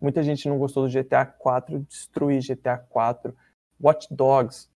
Muita 0.02 0.22
gente 0.22 0.50
não 0.50 0.58
gostou 0.58 0.86
do 0.86 0.92
GTA 0.92 1.26
4, 1.26 1.80
destruir 1.88 2.42
GTA 2.42 2.78
4. 2.78 3.34
Watch 3.82 4.08
Dogs. 4.12 4.70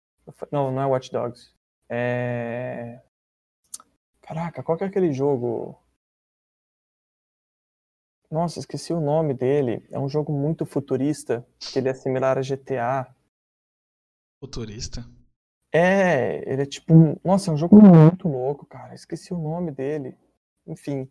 Não, 0.50 0.70
não 0.70 0.82
é 0.82 0.86
Watch 0.86 1.10
Dogs. 1.10 1.54
É. 1.88 3.00
Caraca, 4.22 4.62
qual 4.62 4.76
que 4.76 4.84
é 4.84 4.86
aquele 4.86 5.12
jogo? 5.12 5.78
Nossa, 8.30 8.58
esqueci 8.58 8.92
o 8.92 9.00
nome 9.00 9.34
dele. 9.34 9.86
É 9.90 9.98
um 9.98 10.08
jogo 10.08 10.32
muito 10.32 10.66
futurista, 10.66 11.46
que 11.58 11.78
ele 11.78 11.88
é 11.88 11.94
similar 11.94 12.36
a 12.36 12.42
GTA. 12.42 13.14
Futurista? 14.40 15.06
É, 15.72 16.42
ele 16.50 16.62
é 16.62 16.66
tipo. 16.66 17.20
Nossa, 17.24 17.50
é 17.50 17.54
um 17.54 17.56
jogo 17.56 17.80
muito 17.80 18.28
louco, 18.28 18.66
cara. 18.66 18.94
Esqueci 18.94 19.32
o 19.32 19.38
nome 19.38 19.70
dele. 19.70 20.16
Enfim, 20.66 21.08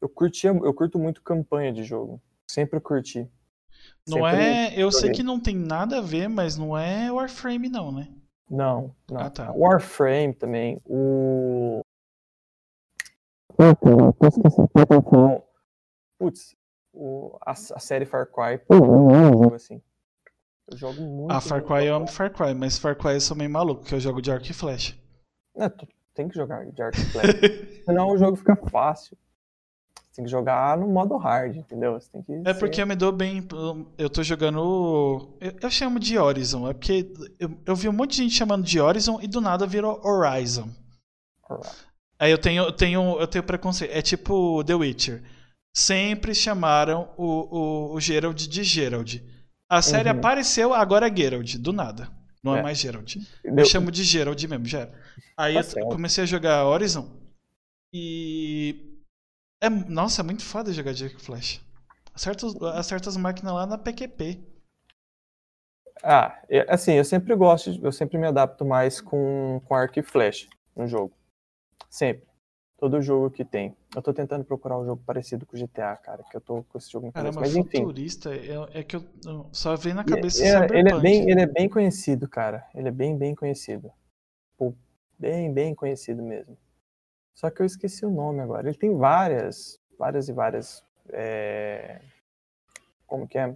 eu 0.00 0.08
curtia, 0.08 0.50
eu 0.50 0.74
curto 0.74 0.98
muito 0.98 1.22
campanha 1.22 1.72
de 1.72 1.84
jogo. 1.84 2.20
Sempre 2.50 2.80
curti. 2.80 3.30
Não 4.08 4.26
é. 4.26 4.72
Eu 4.76 4.90
sei 4.90 5.10
que 5.12 5.22
não 5.22 5.38
tem 5.38 5.54
nada 5.54 5.98
a 5.98 6.00
ver, 6.00 6.28
mas 6.28 6.56
não 6.56 6.76
é 6.76 7.12
Warframe, 7.12 7.68
não, 7.68 7.92
né? 7.92 8.08
Não, 8.50 8.94
não. 9.10 9.20
Ah, 9.20 9.30
tá. 9.30 9.52
Warframe 9.52 10.32
também. 10.32 10.80
O. 10.86 11.80
Putz, 16.18 16.56
o, 16.92 17.36
a, 17.44 17.52
a 17.52 17.54
série 17.54 18.06
Far 18.06 18.26
Cry. 18.26 18.60
Jogo 18.70 19.54
assim. 19.54 19.82
Eu 20.70 20.76
jogo 20.76 21.00
muito. 21.00 21.32
Ah, 21.32 21.40
Far 21.40 21.62
Cry 21.62 21.86
eu 21.86 21.94
amo 21.94 22.06
Far 22.06 22.32
Cry, 22.32 22.54
mas 22.54 22.78
Far 22.78 22.96
Cry 22.96 23.14
eu 23.14 23.20
sou 23.20 23.36
meio 23.36 23.50
maluco, 23.50 23.82
porque 23.82 23.94
eu 23.94 24.00
jogo 24.00 24.22
de 24.22 24.30
arco 24.30 24.46
e 24.46 24.52
flecha. 24.52 24.94
É, 25.56 25.68
tem 26.14 26.28
que 26.28 26.34
jogar 26.34 26.64
de 26.66 26.82
arco 26.82 26.98
e 26.98 27.04
flecha. 27.10 27.84
Senão 27.84 28.08
o 28.08 28.18
jogo 28.18 28.36
fica 28.36 28.54
fácil 28.56 29.16
tem 30.18 30.24
que 30.24 30.30
jogar 30.32 30.76
no 30.76 30.88
modo 30.88 31.16
hard, 31.16 31.56
entendeu? 31.56 31.92
Você 31.92 32.10
tem 32.10 32.22
que 32.22 32.32
é 32.44 32.52
ser... 32.52 32.58
porque 32.58 32.82
eu 32.82 32.86
me 32.86 32.96
dou 32.96 33.12
bem. 33.12 33.46
Eu 33.96 34.10
tô 34.10 34.20
jogando. 34.24 35.38
Eu, 35.40 35.54
eu 35.62 35.70
chamo 35.70 36.00
de 36.00 36.18
Horizon. 36.18 36.68
É 36.68 36.74
porque 36.74 37.12
eu, 37.38 37.56
eu, 37.64 37.76
vi 37.76 37.88
um 37.88 37.92
monte 37.92 38.16
de 38.16 38.24
gente 38.24 38.34
chamando 38.34 38.64
de 38.64 38.80
Horizon 38.80 39.20
e 39.22 39.28
do 39.28 39.40
nada 39.40 39.64
virou 39.64 40.00
Horizon. 40.04 40.68
Aí 42.18 42.32
eu 42.32 42.38
tenho, 42.38 42.64
eu 42.64 42.72
tenho, 42.72 43.20
eu 43.20 43.28
tenho 43.28 43.44
preconceito. 43.44 43.92
É 43.92 44.02
tipo 44.02 44.64
The 44.64 44.74
Witcher. 44.74 45.22
Sempre 45.72 46.34
chamaram 46.34 47.08
o, 47.16 47.92
o, 47.92 47.94
o 47.94 48.00
Gerald 48.00 48.48
de 48.48 48.64
Gerald. 48.64 49.24
A 49.70 49.80
série 49.80 50.10
uhum. 50.10 50.16
apareceu, 50.16 50.74
agora 50.74 51.06
é 51.06 51.16
Gerald, 51.16 51.58
do 51.58 51.72
nada. 51.72 52.10
Não 52.42 52.56
é, 52.56 52.58
é 52.58 52.62
mais 52.62 52.78
Gerald. 52.78 53.20
Eu 53.44 53.64
chamo 53.64 53.92
de 53.92 54.02
Gerald 54.02 54.48
mesmo, 54.48 54.64
Gerald. 54.64 54.92
Aí 55.36 55.62
tá 55.62 55.80
eu 55.80 55.86
comecei 55.86 56.24
a 56.24 56.26
jogar 56.26 56.64
Horizon 56.64 57.08
e 57.92 58.87
é, 59.60 59.68
nossa, 59.68 60.22
é 60.22 60.24
muito 60.24 60.44
foda 60.44 60.72
jogar 60.72 60.92
de 60.92 61.04
arco 61.04 61.20
flash. 61.20 61.60
Acerta, 62.14 62.46
acerta 62.74 63.08
as 63.08 63.16
máquinas 63.16 63.54
lá 63.54 63.66
na 63.66 63.78
PQP. 63.78 64.40
Ah, 66.02 66.40
assim, 66.68 66.92
eu 66.92 67.04
sempre 67.04 67.34
gosto, 67.34 67.70
eu 67.82 67.92
sempre 67.92 68.18
me 68.18 68.26
adapto 68.26 68.64
mais 68.64 69.00
com, 69.00 69.60
com 69.64 69.74
arco 69.74 69.98
e 69.98 70.02
flash 70.02 70.48
no 70.76 70.86
jogo. 70.86 71.12
Sempre. 71.90 72.28
Todo 72.78 73.02
jogo 73.02 73.28
que 73.30 73.44
tem. 73.44 73.76
Eu 73.94 74.00
tô 74.00 74.12
tentando 74.12 74.44
procurar 74.44 74.78
um 74.78 74.84
jogo 74.84 75.02
parecido 75.04 75.44
com 75.44 75.56
o 75.56 75.58
GTA, 75.58 75.96
cara, 75.96 76.22
que 76.30 76.36
eu 76.36 76.40
tô 76.40 76.62
com 76.62 76.78
esse 76.78 76.90
jogo 76.90 77.06
no 77.06 77.12
Caramba, 77.12 77.40
mas 77.40 77.56
enfim. 77.56 77.78
futurista 77.78 78.32
é, 78.32 78.78
é 78.78 78.84
que 78.84 78.94
eu 78.94 79.04
só 79.50 79.74
vem 79.74 79.94
na 79.94 80.04
cabeça 80.04 80.44
é, 80.44 80.78
ele 80.78 80.88
é 80.88 81.00
bem 81.00 81.28
Ele 81.28 81.40
é 81.40 81.46
bem 81.46 81.68
conhecido, 81.68 82.28
cara. 82.28 82.64
Ele 82.72 82.86
é 82.86 82.92
bem, 82.92 83.18
bem 83.18 83.34
conhecido. 83.34 83.90
Pô, 84.56 84.72
bem, 85.18 85.52
bem 85.52 85.74
conhecido 85.74 86.22
mesmo. 86.22 86.56
Só 87.38 87.48
que 87.50 87.62
eu 87.62 87.66
esqueci 87.66 88.04
o 88.04 88.10
nome 88.10 88.40
agora. 88.40 88.68
Ele 88.68 88.76
tem 88.76 88.96
várias, 88.96 89.80
várias 89.96 90.28
e 90.28 90.32
várias. 90.32 90.84
É... 91.10 92.00
Como 93.06 93.28
que 93.28 93.38
é? 93.38 93.54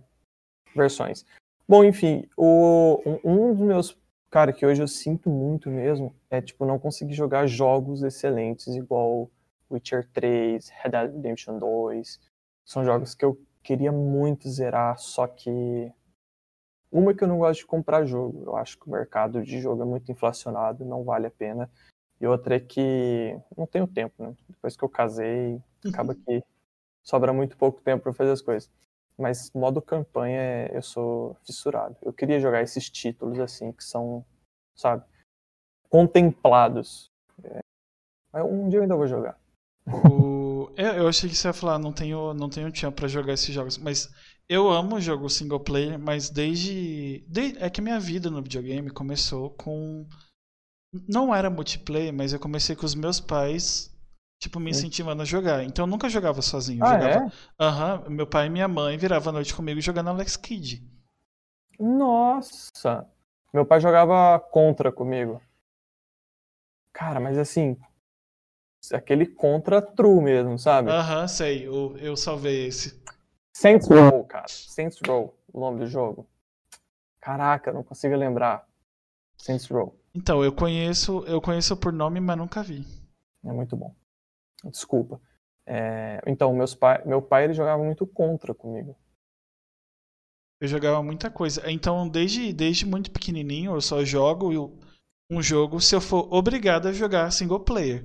Versões. 0.72 1.26
Bom, 1.68 1.82
enfim, 1.82 2.28
o, 2.36 3.02
um 3.24 3.52
dos 3.52 3.66
meus. 3.66 3.98
Cara, 4.30 4.52
que 4.52 4.64
hoje 4.64 4.80
eu 4.80 4.86
sinto 4.86 5.28
muito 5.28 5.68
mesmo 5.68 6.14
é, 6.30 6.40
tipo, 6.40 6.64
não 6.64 6.78
conseguir 6.78 7.14
jogar 7.14 7.48
jogos 7.48 8.04
excelentes 8.04 8.68
igual 8.68 9.28
Witcher 9.68 10.08
3, 10.12 10.68
Red 10.68 10.90
Dead 10.90 11.12
Redemption 11.14 11.58
2. 11.58 12.20
São 12.64 12.84
jogos 12.84 13.16
que 13.16 13.24
eu 13.24 13.36
queria 13.64 13.90
muito 13.90 14.48
zerar, 14.48 14.96
só 14.96 15.26
que. 15.26 15.92
Uma 16.88 17.12
que 17.12 17.24
eu 17.24 17.28
não 17.28 17.38
gosto 17.38 17.60
de 17.60 17.66
comprar 17.66 18.06
jogo. 18.06 18.44
Eu 18.46 18.56
acho 18.56 18.78
que 18.78 18.86
o 18.86 18.92
mercado 18.92 19.42
de 19.42 19.60
jogo 19.60 19.82
é 19.82 19.86
muito 19.86 20.12
inflacionado, 20.12 20.84
não 20.84 21.02
vale 21.02 21.26
a 21.26 21.32
pena. 21.32 21.68
E 22.22 22.26
outra 22.26 22.54
é 22.54 22.60
que 22.60 23.36
não 23.56 23.66
tenho 23.66 23.84
tempo, 23.84 24.22
né? 24.22 24.32
Depois 24.48 24.76
que 24.76 24.84
eu 24.84 24.88
casei, 24.88 25.60
acaba 25.84 26.12
uhum. 26.12 26.20
que 26.24 26.44
sobra 27.02 27.32
muito 27.32 27.56
pouco 27.56 27.80
tempo 27.80 28.04
para 28.04 28.12
fazer 28.12 28.30
as 28.30 28.40
coisas. 28.40 28.70
Mas 29.18 29.50
modo 29.52 29.82
campanha 29.82 30.70
eu 30.72 30.80
sou 30.82 31.36
fissurado. 31.44 31.96
Eu 32.00 32.12
queria 32.12 32.38
jogar 32.38 32.62
esses 32.62 32.88
títulos 32.88 33.40
assim 33.40 33.72
que 33.72 33.82
são, 33.82 34.24
sabe, 34.72 35.02
contemplados. 35.90 37.10
É, 38.32 38.40
um 38.44 38.68
dia 38.68 38.78
eu 38.78 38.82
ainda 38.82 38.94
vou 38.94 39.08
jogar. 39.08 39.36
O... 39.88 40.70
Eu 40.78 41.08
achei 41.08 41.28
que 41.28 41.36
você 41.36 41.48
ia 41.48 41.52
falar, 41.52 41.78
não 41.78 41.92
tenho, 41.92 42.32
não 42.32 42.48
tenho 42.48 42.72
tempo 42.72 42.96
para 42.96 43.08
jogar 43.08 43.34
esses 43.34 43.52
jogos, 43.52 43.76
mas 43.76 44.08
eu 44.48 44.70
amo 44.70 45.00
jogo 45.00 45.28
single 45.28 45.60
player, 45.60 45.98
mas 45.98 46.30
desde, 46.30 47.24
desde 47.28 47.58
é 47.58 47.68
que 47.68 47.82
minha 47.82 48.00
vida 48.00 48.30
no 48.30 48.42
videogame 48.42 48.90
começou 48.90 49.50
com 49.50 50.06
não 51.08 51.34
era 51.34 51.48
multiplayer, 51.48 52.12
mas 52.12 52.32
eu 52.32 52.40
comecei 52.40 52.76
com 52.76 52.84
os 52.84 52.94
meus 52.94 53.18
pais, 53.18 53.90
tipo, 54.38 54.60
me 54.60 54.70
incentivando 54.70 55.22
a 55.22 55.24
jogar. 55.24 55.64
Então 55.64 55.84
eu 55.84 55.90
nunca 55.90 56.08
jogava 56.08 56.42
sozinho. 56.42 56.84
Ah, 56.84 56.92
jogava... 56.92 57.26
é? 57.26 57.32
Aham, 57.58 58.04
meu 58.10 58.26
pai 58.26 58.46
e 58.46 58.50
minha 58.50 58.68
mãe 58.68 58.98
viravam 58.98 59.30
a 59.30 59.34
noite 59.34 59.54
comigo 59.54 59.80
jogando 59.80 60.10
Alex 60.10 60.36
Kidd. 60.36 60.86
Nossa! 61.78 63.08
Meu 63.52 63.64
pai 63.64 63.80
jogava 63.80 64.38
contra 64.38 64.92
comigo. 64.92 65.40
Cara, 66.92 67.18
mas 67.18 67.38
assim, 67.38 67.76
aquele 68.92 69.26
contra 69.26 69.80
true 69.80 70.22
mesmo, 70.22 70.58
sabe? 70.58 70.90
Aham, 70.90 71.26
sei, 71.26 71.66
eu, 71.66 71.96
eu 71.98 72.16
salvei 72.16 72.66
esse. 72.66 73.02
Saints 73.54 73.88
Row, 73.88 74.24
cara. 74.24 74.46
Saints 74.48 74.98
Row, 75.06 75.38
o 75.52 75.60
nome 75.60 75.80
do 75.80 75.86
jogo. 75.86 76.28
Caraca, 77.20 77.72
não 77.72 77.82
consigo 77.82 78.14
lembrar. 78.16 78.66
Saints 79.36 79.66
Row. 79.68 80.01
Então, 80.14 80.44
eu 80.44 80.52
conheço, 80.52 81.24
eu 81.26 81.40
conheço 81.40 81.76
por 81.76 81.92
nome, 81.92 82.20
mas 82.20 82.36
nunca 82.36 82.62
vi. 82.62 82.84
É 83.44 83.52
muito 83.52 83.76
bom. 83.76 83.94
Desculpa. 84.64 85.20
É, 85.66 86.20
então, 86.26 86.52
meus 86.54 86.74
pai, 86.74 87.02
meu 87.04 87.22
pai 87.22 87.44
ele 87.44 87.54
jogava 87.54 87.82
muito 87.82 88.06
contra 88.06 88.54
comigo. 88.54 88.96
Eu 90.60 90.68
jogava 90.68 91.02
muita 91.02 91.30
coisa. 91.30 91.68
Então, 91.70 92.08
desde, 92.08 92.52
desde 92.52 92.86
muito 92.86 93.10
pequenininho, 93.10 93.72
eu 93.72 93.80
só 93.80 94.04
jogo 94.04 94.78
um 95.30 95.42
jogo 95.42 95.80
se 95.80 95.94
eu 95.94 96.00
for 96.00 96.32
obrigado 96.32 96.86
a 96.86 96.92
jogar 96.92 97.30
single 97.30 97.60
player. 97.60 98.04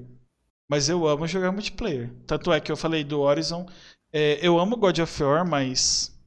Mas 0.70 0.90
eu 0.90 1.06
amo 1.08 1.28
jogar 1.28 1.52
multiplayer. 1.52 2.14
Tanto 2.26 2.52
é 2.52 2.60
que 2.60 2.72
eu 2.72 2.78
falei 2.78 3.04
do 3.04 3.20
Horizon. 3.20 3.66
É, 4.12 4.46
eu 4.46 4.60
amo 4.60 4.78
God 4.78 4.98
of 5.00 5.24
War, 5.24 5.48
mas. 5.48 6.18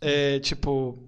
É, 0.00 0.38
tipo. 0.40 0.98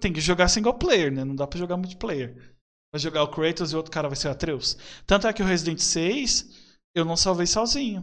Tem 0.00 0.12
que 0.12 0.20
jogar 0.20 0.48
single 0.48 0.74
player, 0.74 1.10
né? 1.10 1.24
Não 1.24 1.34
dá 1.34 1.46
pra 1.46 1.58
jogar 1.58 1.76
multiplayer. 1.76 2.51
Vai 2.92 3.00
jogar 3.00 3.22
o 3.22 3.30
Kratos 3.30 3.72
e 3.72 3.74
o 3.74 3.78
outro 3.78 3.90
cara 3.90 4.06
vai 4.06 4.16
ser 4.16 4.28
o 4.28 4.32
Atreus. 4.32 4.76
Tanto 5.06 5.26
é 5.26 5.32
que 5.32 5.42
o 5.42 5.46
Resident 5.46 5.78
6 5.78 6.76
eu 6.94 7.06
não 7.06 7.16
salvei 7.16 7.46
sozinho. 7.46 8.02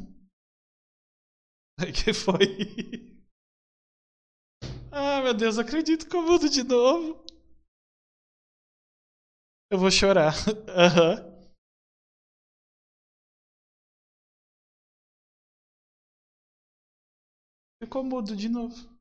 que 1.94 2.12
foi? 2.12 3.20
ah, 4.92 5.22
meu 5.22 5.34
Deus, 5.36 5.60
acredito 5.60 6.10
que 6.10 6.16
eu 6.16 6.24
mudo 6.24 6.50
de 6.50 6.64
novo. 6.64 7.24
Eu 9.72 9.78
vou 9.78 9.92
chorar. 9.92 10.34
Aham. 10.76 11.30
Ficou 17.82 18.04
mudo 18.04 18.36
de 18.36 18.50
novo. 18.50 18.99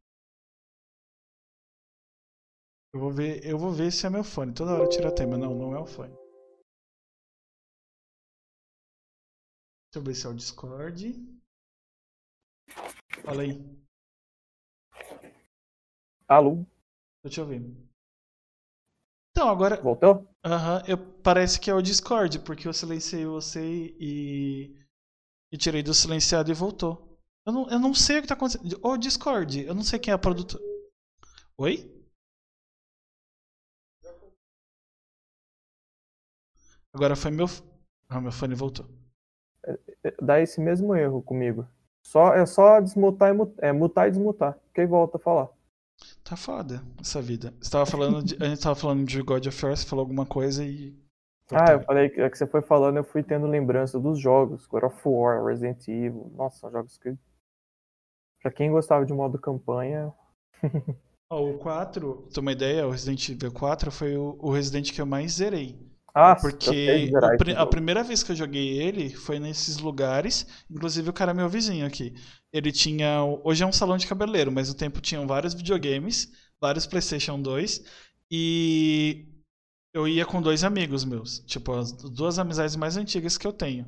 Eu 2.92 3.00
vou 3.00 3.10
ver, 3.10 3.44
eu 3.46 3.58
vou 3.58 3.72
ver 3.72 3.90
se 3.90 4.06
é 4.06 4.10
meu 4.10 4.22
fone. 4.24 4.52
Toda 4.52 4.74
hora 4.74 4.86
tira 4.86 5.10
tema. 5.10 5.38
Não, 5.38 5.54
não 5.54 5.74
é 5.74 5.78
o 5.78 5.86
fone. 5.86 6.14
Deixa 9.90 9.96
eu 9.96 10.02
ver 10.02 10.14
se 10.14 10.26
é 10.26 10.30
o 10.30 10.34
Discord. 10.34 11.14
Fala 13.24 13.42
aí. 13.42 13.78
Alô? 16.26 16.64
Tô 17.22 17.28
te 17.30 17.40
ouvindo. 17.40 17.76
Então, 19.30 19.48
agora. 19.48 19.80
Voltou? 19.80 20.28
Aham, 20.44 20.82
uhum, 20.88 21.22
parece 21.22 21.60
que 21.60 21.70
é 21.70 21.74
o 21.74 21.82
Discord, 21.82 22.40
porque 22.40 22.66
eu 22.66 22.72
silenciei 22.72 23.24
você 23.26 23.60
e. 23.98 24.76
E 25.52 25.56
tirei 25.56 25.82
do 25.82 25.94
silenciado 25.94 26.50
e 26.50 26.54
voltou. 26.54 27.18
Eu 27.46 27.52
não, 27.52 27.70
eu 27.70 27.78
não 27.78 27.94
sei 27.94 28.18
o 28.18 28.22
que 28.22 28.28
tá 28.28 28.34
acontecendo. 28.34 28.78
Ô, 28.82 28.96
Discord, 28.96 29.64
eu 29.64 29.74
não 29.74 29.82
sei 29.82 29.98
quem 29.98 30.12
é 30.12 30.14
a 30.14 30.18
produtora. 30.18 30.62
Oi? 31.58 31.97
Agora 36.98 37.14
foi 37.14 37.30
meu. 37.30 37.46
Ah, 38.08 38.20
meu 38.20 38.32
fone 38.32 38.56
voltou. 38.56 38.84
É, 39.64 39.78
é, 40.02 40.14
dá 40.20 40.40
esse 40.40 40.60
mesmo 40.60 40.96
erro 40.96 41.22
comigo. 41.22 41.64
Só, 42.04 42.34
é 42.34 42.44
só 42.44 42.80
desmutar 42.80 43.30
e 43.30 43.32
mutar, 43.32 43.64
é, 43.64 43.72
mutar 43.72 44.08
e 44.08 44.10
desmutar. 44.10 44.58
Que 44.74 44.80
aí 44.80 44.86
volta 44.86 45.16
a 45.16 45.20
falar. 45.20 45.48
Tá 46.24 46.36
foda 46.36 46.82
essa 47.00 47.22
vida. 47.22 47.54
Você 47.60 47.70
tava 47.70 47.86
falando 47.86 48.24
de, 48.24 48.42
a 48.42 48.48
gente 48.48 48.60
tava 48.60 48.74
falando 48.74 49.06
de 49.06 49.22
God 49.22 49.46
of 49.46 49.64
War, 49.64 49.76
você 49.76 49.86
falou 49.86 50.02
alguma 50.02 50.26
coisa 50.26 50.64
e. 50.64 50.92
Ah, 51.52 51.72
eu 51.72 51.82
falei 51.82 52.08
que, 52.08 52.20
é 52.20 52.28
que 52.28 52.36
você 52.36 52.46
foi 52.48 52.62
falando, 52.62 52.96
eu 52.96 53.04
fui 53.04 53.22
tendo 53.22 53.46
lembrança 53.46 54.00
dos 54.00 54.18
jogos, 54.18 54.66
God 54.66 54.82
of 54.82 55.00
War, 55.04 55.44
Resident 55.44 55.86
Evil. 55.86 56.32
Nossa, 56.34 56.68
jogos 56.68 56.98
que. 56.98 57.16
Pra 58.42 58.50
quem 58.50 58.72
gostava 58.72 59.06
de 59.06 59.12
modo 59.12 59.38
campanha. 59.38 60.12
oh, 61.30 61.50
o 61.50 61.58
4, 61.58 62.22
pra 62.22 62.32
ter 62.32 62.40
uma 62.40 62.52
ideia, 62.52 62.88
o 62.88 62.90
Resident 62.90 63.28
Evil 63.28 63.52
4 63.52 63.92
foi 63.92 64.16
o, 64.16 64.36
o 64.40 64.50
Resident 64.50 64.92
que 64.92 65.00
eu 65.00 65.06
mais 65.06 65.34
zerei. 65.34 65.87
Ah, 66.14 66.34
porque 66.34 67.12
a 67.56 67.66
primeira 67.66 68.02
vez 68.02 68.22
que 68.22 68.32
eu 68.32 68.36
joguei 68.36 68.80
ele 68.80 69.10
foi 69.10 69.38
nesses 69.38 69.78
lugares, 69.78 70.46
inclusive 70.70 71.10
o 71.10 71.12
cara 71.12 71.30
é 71.30 71.34
meu 71.34 71.48
vizinho 71.48 71.86
aqui. 71.86 72.14
Ele 72.52 72.72
tinha. 72.72 73.22
Hoje 73.44 73.62
é 73.62 73.66
um 73.66 73.72
salão 73.72 73.96
de 73.96 74.06
cabeleireiro, 74.06 74.50
mas 74.50 74.68
no 74.68 74.74
tempo 74.74 75.00
tinham 75.00 75.26
vários 75.26 75.54
videogames, 75.54 76.32
vários 76.60 76.86
PlayStation 76.86 77.40
2, 77.40 77.84
e 78.30 79.26
eu 79.92 80.08
ia 80.08 80.26
com 80.26 80.42
dois 80.42 80.64
amigos 80.64 81.04
meus, 81.04 81.40
tipo, 81.40 81.72
as 81.72 81.92
duas 81.92 82.38
amizades 82.38 82.76
mais 82.76 82.96
antigas 82.96 83.38
que 83.38 83.46
eu 83.46 83.52
tenho. 83.52 83.86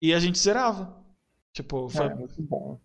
E 0.00 0.12
a 0.12 0.20
gente 0.20 0.38
zerava. 0.38 1.00
Tipo, 1.52 1.88
foi. 1.88 2.06
É, 2.06 2.14
muito 2.14 2.42
bom. 2.42 2.80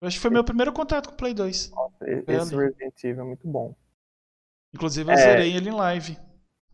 Eu 0.00 0.08
acho 0.08 0.16
que 0.16 0.22
foi 0.22 0.30
meu 0.30 0.44
primeiro 0.44 0.72
contato 0.72 1.08
com 1.08 1.14
o 1.14 1.16
Play 1.16 1.32
2. 1.32 1.70
Nossa, 1.70 2.10
esse 2.10 2.56
Resident 2.56 3.04
Evil 3.04 3.22
é 3.22 3.26
muito 3.26 3.46
bom. 3.46 3.74
Inclusive 4.74 5.10
eu 5.10 5.14
é... 5.14 5.16
zerei 5.16 5.52
ele 5.52 5.68
em 5.68 5.74
live. 5.74 6.18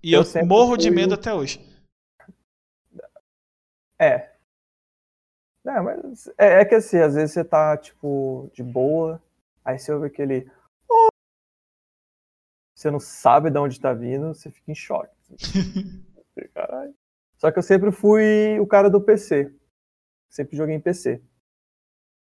E 0.03 0.13
eu, 0.13 0.23
eu 0.23 0.47
morro 0.47 0.77
de 0.77 0.91
medo 0.91 1.15
até 1.15 1.33
hoje. 1.35 1.61
É. 3.99 4.33
É, 5.67 5.81
mas 5.81 6.29
é, 6.39 6.61
é, 6.61 6.65
que 6.65 6.75
assim, 6.77 6.99
às 6.99 7.15
vezes 7.15 7.33
você 7.33 7.45
tá, 7.45 7.77
tipo, 7.77 8.51
de 8.55 8.63
boa, 8.63 9.23
aí 9.65 9.79
você 9.79 9.93
ouve 9.93 10.07
aquele. 10.07 10.51
Oh! 10.89 11.09
Você 12.75 12.91
não 12.91 13.01
sabe 13.01 13.51
de 13.51 13.59
onde 13.59 13.81
tá 13.81 13.93
vindo, 13.93 14.29
você 14.29 14.51
fica 14.51 14.71
em 14.71 14.75
choque. 14.75 15.15
Caralho. 16.55 16.95
Só 17.37 17.51
que 17.51 17.59
eu 17.59 17.63
sempre 17.63 17.91
fui 17.91 18.59
o 18.61 18.67
cara 18.67 18.89
do 18.89 19.01
PC. 19.01 19.53
Sempre 20.31 20.57
joguei 20.57 20.77
em 20.77 20.81
PC. 20.81 21.21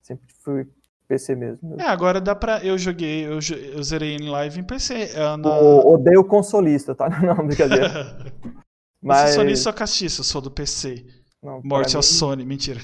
Sempre 0.02 0.34
fui 0.34 0.68
PC 1.08 1.36
mesmo. 1.36 1.78
É, 1.80 1.86
agora 1.86 2.20
dá 2.20 2.36
pra. 2.36 2.64
Eu 2.64 2.78
joguei, 2.78 3.26
eu, 3.26 3.40
eu 3.74 3.84
zerei 3.84 4.16
em 4.16 4.30
live 4.30 4.60
em 4.60 4.64
PC. 4.64 5.12
É 5.14 5.38
na... 5.38 5.60
O, 5.60 5.94
odeio 5.94 6.24
consolista, 6.24 6.94
tá? 6.94 7.10
Não, 7.22 7.48
brincadeira. 7.48 8.34
Mas... 9.02 9.22
Eu 9.22 9.28
sou 9.28 9.44
sonista 9.44 9.70
ou 9.70 9.76
castiço, 9.76 10.22
eu 10.22 10.26
sou 10.26 10.42
do 10.42 10.52
PC. 10.52 11.06
Não, 11.42 11.62
Morte 11.64 11.96
ao 11.96 12.02
mim... 12.02 12.08
Sony, 12.08 12.46
mentira. 12.46 12.80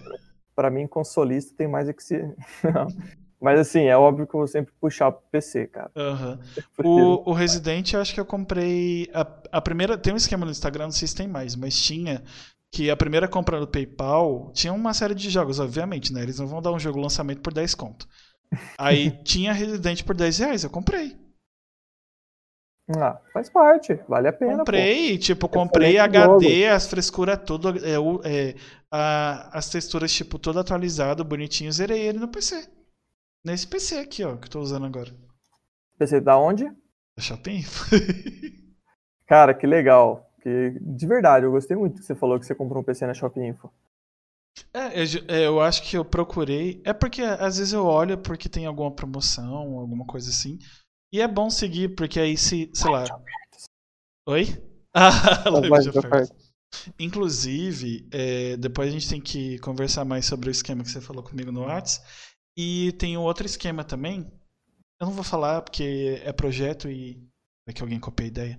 pra 0.56 0.70
mim, 0.70 0.86
consolista 0.86 1.54
tem 1.56 1.68
mais 1.68 1.88
é 1.88 1.92
que 1.92 2.02
se. 2.02 2.22
Mas 3.40 3.60
assim, 3.60 3.84
é 3.84 3.96
óbvio 3.96 4.26
que 4.26 4.34
eu 4.34 4.38
vou 4.38 4.48
sempre 4.48 4.72
puxar 4.80 5.12
pro 5.12 5.22
PC, 5.30 5.66
cara. 5.66 5.90
Uhum. 5.94 6.38
O, 6.84 7.30
o 7.30 7.32
Resident, 7.32 7.92
eu 7.92 8.00
acho 8.00 8.14
que 8.14 8.20
eu 8.20 8.24
comprei. 8.24 9.08
A, 9.12 9.26
a 9.52 9.60
primeira. 9.60 9.96
Tem 9.98 10.12
um 10.12 10.16
esquema 10.16 10.44
no 10.44 10.50
Instagram, 10.50 10.84
não 10.84 10.90
sei 10.90 11.06
se 11.06 11.14
tem 11.14 11.28
mais, 11.28 11.54
mas 11.54 11.80
tinha 11.80 12.22
que 12.72 12.90
a 12.90 12.96
primeira 12.96 13.28
compra 13.28 13.58
do 13.58 13.66
PayPal 13.66 14.52
tinha 14.52 14.72
uma 14.72 14.92
série 14.92 15.14
de 15.14 15.30
jogos, 15.30 15.58
obviamente, 15.58 16.12
né? 16.12 16.22
Eles 16.22 16.38
não 16.38 16.46
vão 16.46 16.60
dar 16.60 16.72
um 16.72 16.78
jogo 16.78 17.00
lançamento 17.00 17.40
por 17.40 17.52
10 17.52 17.74
conto. 17.74 18.06
Aí 18.76 19.10
tinha 19.24 19.52
Resident 19.52 20.04
por 20.04 20.14
10 20.14 20.38
reais, 20.38 20.64
eu 20.64 20.70
comprei. 20.70 21.16
Ah, 22.96 23.20
faz 23.34 23.50
parte, 23.50 23.94
vale 24.08 24.28
a 24.28 24.32
pena. 24.32 24.58
Comprei, 24.58 25.12
pô. 25.12 25.22
tipo, 25.22 25.48
comprei 25.48 25.98
HD, 25.98 26.66
as 26.68 26.86
frescuras 26.86 27.38
tudo, 27.44 27.70
é, 27.84 27.96
é, 28.24 28.54
a, 28.90 29.58
as 29.58 29.68
texturas, 29.68 30.10
tipo, 30.10 30.38
todo 30.38 30.58
atualizado, 30.58 31.22
bonitinho, 31.22 31.70
zerei 31.70 32.00
ele 32.00 32.18
no 32.18 32.28
PC. 32.28 32.66
Nesse 33.44 33.66
PC 33.66 33.98
aqui, 33.98 34.24
ó, 34.24 34.36
que 34.36 34.46
eu 34.46 34.50
tô 34.50 34.60
usando 34.60 34.86
agora. 34.86 35.10
PC 35.98 36.20
da 36.20 36.38
onde? 36.38 36.64
Da 36.64 37.22
Shopping. 37.22 37.62
Cara, 39.26 39.52
que 39.52 39.66
legal. 39.66 40.27
Que, 40.48 40.78
de 40.80 41.06
verdade, 41.06 41.44
eu 41.44 41.50
gostei 41.50 41.76
muito 41.76 42.00
que 42.00 42.04
você 42.04 42.14
falou 42.14 42.40
que 42.40 42.46
você 42.46 42.54
comprou 42.54 42.80
um 42.80 42.84
PC 42.84 43.06
na 43.06 43.12
Shopping 43.12 43.48
Info. 43.48 43.70
É, 44.72 44.98
eu, 44.98 45.06
é, 45.28 45.46
eu, 45.46 45.60
acho 45.60 45.82
que 45.82 45.96
eu 45.96 46.04
procurei. 46.04 46.80
É 46.84 46.92
porque 46.92 47.20
às 47.22 47.58
vezes 47.58 47.72
eu 47.74 47.84
olho 47.84 48.16
porque 48.16 48.48
tem 48.48 48.64
alguma 48.64 48.90
promoção, 48.90 49.78
alguma 49.78 50.06
coisa 50.06 50.30
assim. 50.30 50.58
E 51.12 51.20
é 51.20 51.28
bom 51.28 51.50
seguir, 51.50 51.94
porque 51.94 52.18
aí 52.18 52.36
se, 52.36 52.70
sei 52.74 52.90
lá. 52.90 53.04
Oi? 54.26 54.46
Ah, 54.94 55.50
live 55.50 55.90
de 55.92 55.98
oferta. 55.98 56.34
Inclusive, 56.98 58.08
é, 58.10 58.56
depois 58.56 58.88
a 58.88 58.90
gente 58.90 59.08
tem 59.08 59.20
que 59.20 59.58
conversar 59.58 60.04
mais 60.04 60.24
sobre 60.24 60.48
o 60.48 60.50
esquema 60.50 60.82
que 60.82 60.90
você 60.90 61.00
falou 61.00 61.22
comigo 61.22 61.52
no 61.52 61.60
WhatsApp. 61.60 62.04
E 62.56 62.92
tem 62.92 63.16
um 63.16 63.20
outro 63.20 63.46
esquema 63.46 63.84
também. 63.84 64.26
Eu 64.98 65.06
não 65.06 65.12
vou 65.12 65.22
falar 65.22 65.60
porque 65.60 66.20
é 66.24 66.32
projeto 66.32 66.88
e 66.88 67.22
é 67.68 67.72
que 67.72 67.82
alguém 67.82 68.00
copia 68.00 68.26
a 68.26 68.28
ideia. 68.28 68.58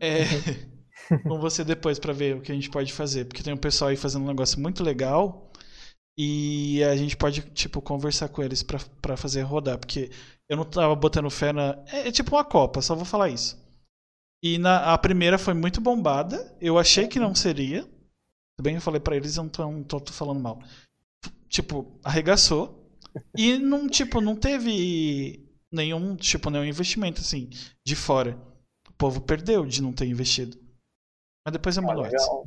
É, 0.00 0.24
com 1.22 1.38
você 1.38 1.64
depois 1.64 1.98
para 1.98 2.12
ver 2.12 2.36
o 2.36 2.40
que 2.40 2.52
a 2.52 2.54
gente 2.54 2.70
pode 2.70 2.92
fazer, 2.92 3.24
porque 3.24 3.42
tem 3.42 3.52
um 3.52 3.58
pessoal 3.58 3.90
aí 3.90 3.96
fazendo 3.96 4.24
um 4.24 4.28
negócio 4.28 4.60
muito 4.60 4.82
legal 4.82 5.50
e 6.18 6.82
a 6.84 6.96
gente 6.96 7.16
pode 7.16 7.42
tipo 7.52 7.80
conversar 7.80 8.28
com 8.28 8.42
eles 8.42 8.62
para 8.62 9.16
fazer 9.16 9.42
rodar, 9.42 9.78
porque 9.78 10.10
eu 10.48 10.56
não 10.56 10.64
tava 10.64 10.94
botando 10.94 11.30
fé 11.30 11.52
na 11.52 11.82
é, 11.86 12.08
é, 12.08 12.12
tipo 12.12 12.36
uma 12.36 12.44
copa, 12.44 12.82
só 12.82 12.94
vou 12.94 13.04
falar 13.04 13.28
isso. 13.28 13.58
E 14.42 14.58
na 14.58 14.92
a 14.92 14.98
primeira 14.98 15.38
foi 15.38 15.54
muito 15.54 15.80
bombada, 15.80 16.56
eu 16.60 16.78
achei 16.78 17.06
que 17.06 17.18
não 17.18 17.34
seria. 17.34 17.88
Também 18.58 18.74
eu 18.74 18.80
falei 18.80 19.00
para 19.00 19.16
eles, 19.16 19.36
eu 19.36 19.44
não 19.44 19.50
tô, 19.50 19.84
tô, 19.84 20.00
tô 20.00 20.12
falando 20.12 20.40
mal. 20.40 20.62
Tipo, 21.48 21.98
arregaçou. 22.04 22.94
E 23.36 23.58
não, 23.58 23.88
tipo, 23.88 24.20
não 24.20 24.36
teve 24.36 25.48
nenhum, 25.72 26.16
tipo, 26.16 26.50
nenhum 26.50 26.64
investimento 26.64 27.20
assim 27.20 27.48
de 27.84 27.96
fora. 27.96 28.38
O 28.88 28.92
povo 28.92 29.20
perdeu 29.20 29.64
de 29.66 29.82
não 29.82 29.92
ter 29.92 30.06
investido. 30.06 30.58
Mas 31.44 31.52
depois 31.52 31.76
é 31.76 31.80
uma 31.80 31.94
ah, 31.94 32.42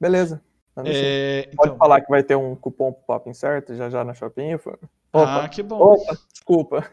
Beleza. 0.00 0.42
É, 0.84 1.48
então... 1.52 1.56
Pode 1.56 1.78
falar 1.78 2.00
que 2.00 2.10
vai 2.10 2.22
ter 2.22 2.36
um 2.36 2.54
cupom 2.54 2.92
pop 2.92 3.28
incerto 3.28 3.74
já 3.74 3.90
já 3.90 4.04
na 4.04 4.14
Shopping 4.14 4.52
Info? 4.52 4.70
Opa. 5.12 5.44
Ah, 5.44 5.48
que 5.48 5.62
bom. 5.62 5.94
Opa, 5.94 6.16
desculpa. 6.32 6.90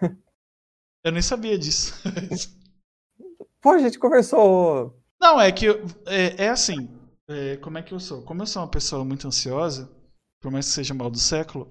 Eu 1.03 1.11
nem 1.11 1.21
sabia 1.21 1.57
disso. 1.57 1.93
Pô, 3.61 3.71
a 3.71 3.79
gente 3.79 3.99
conversou. 3.99 4.99
Não, 5.19 5.39
é 5.39 5.51
que 5.51 5.67
é, 6.05 6.45
é 6.45 6.49
assim. 6.49 6.89
É, 7.29 7.57
como 7.57 7.77
é 7.77 7.83
que 7.83 7.93
eu 7.93 7.99
sou? 7.99 8.21
Como 8.23 8.41
eu 8.41 8.47
sou 8.47 8.61
uma 8.61 8.67
pessoa 8.67 9.03
muito 9.03 9.27
ansiosa, 9.27 9.89
por 10.41 10.51
mais 10.51 10.67
que 10.67 10.73
seja 10.73 10.93
mal 10.93 11.09
do 11.09 11.19
século, 11.19 11.67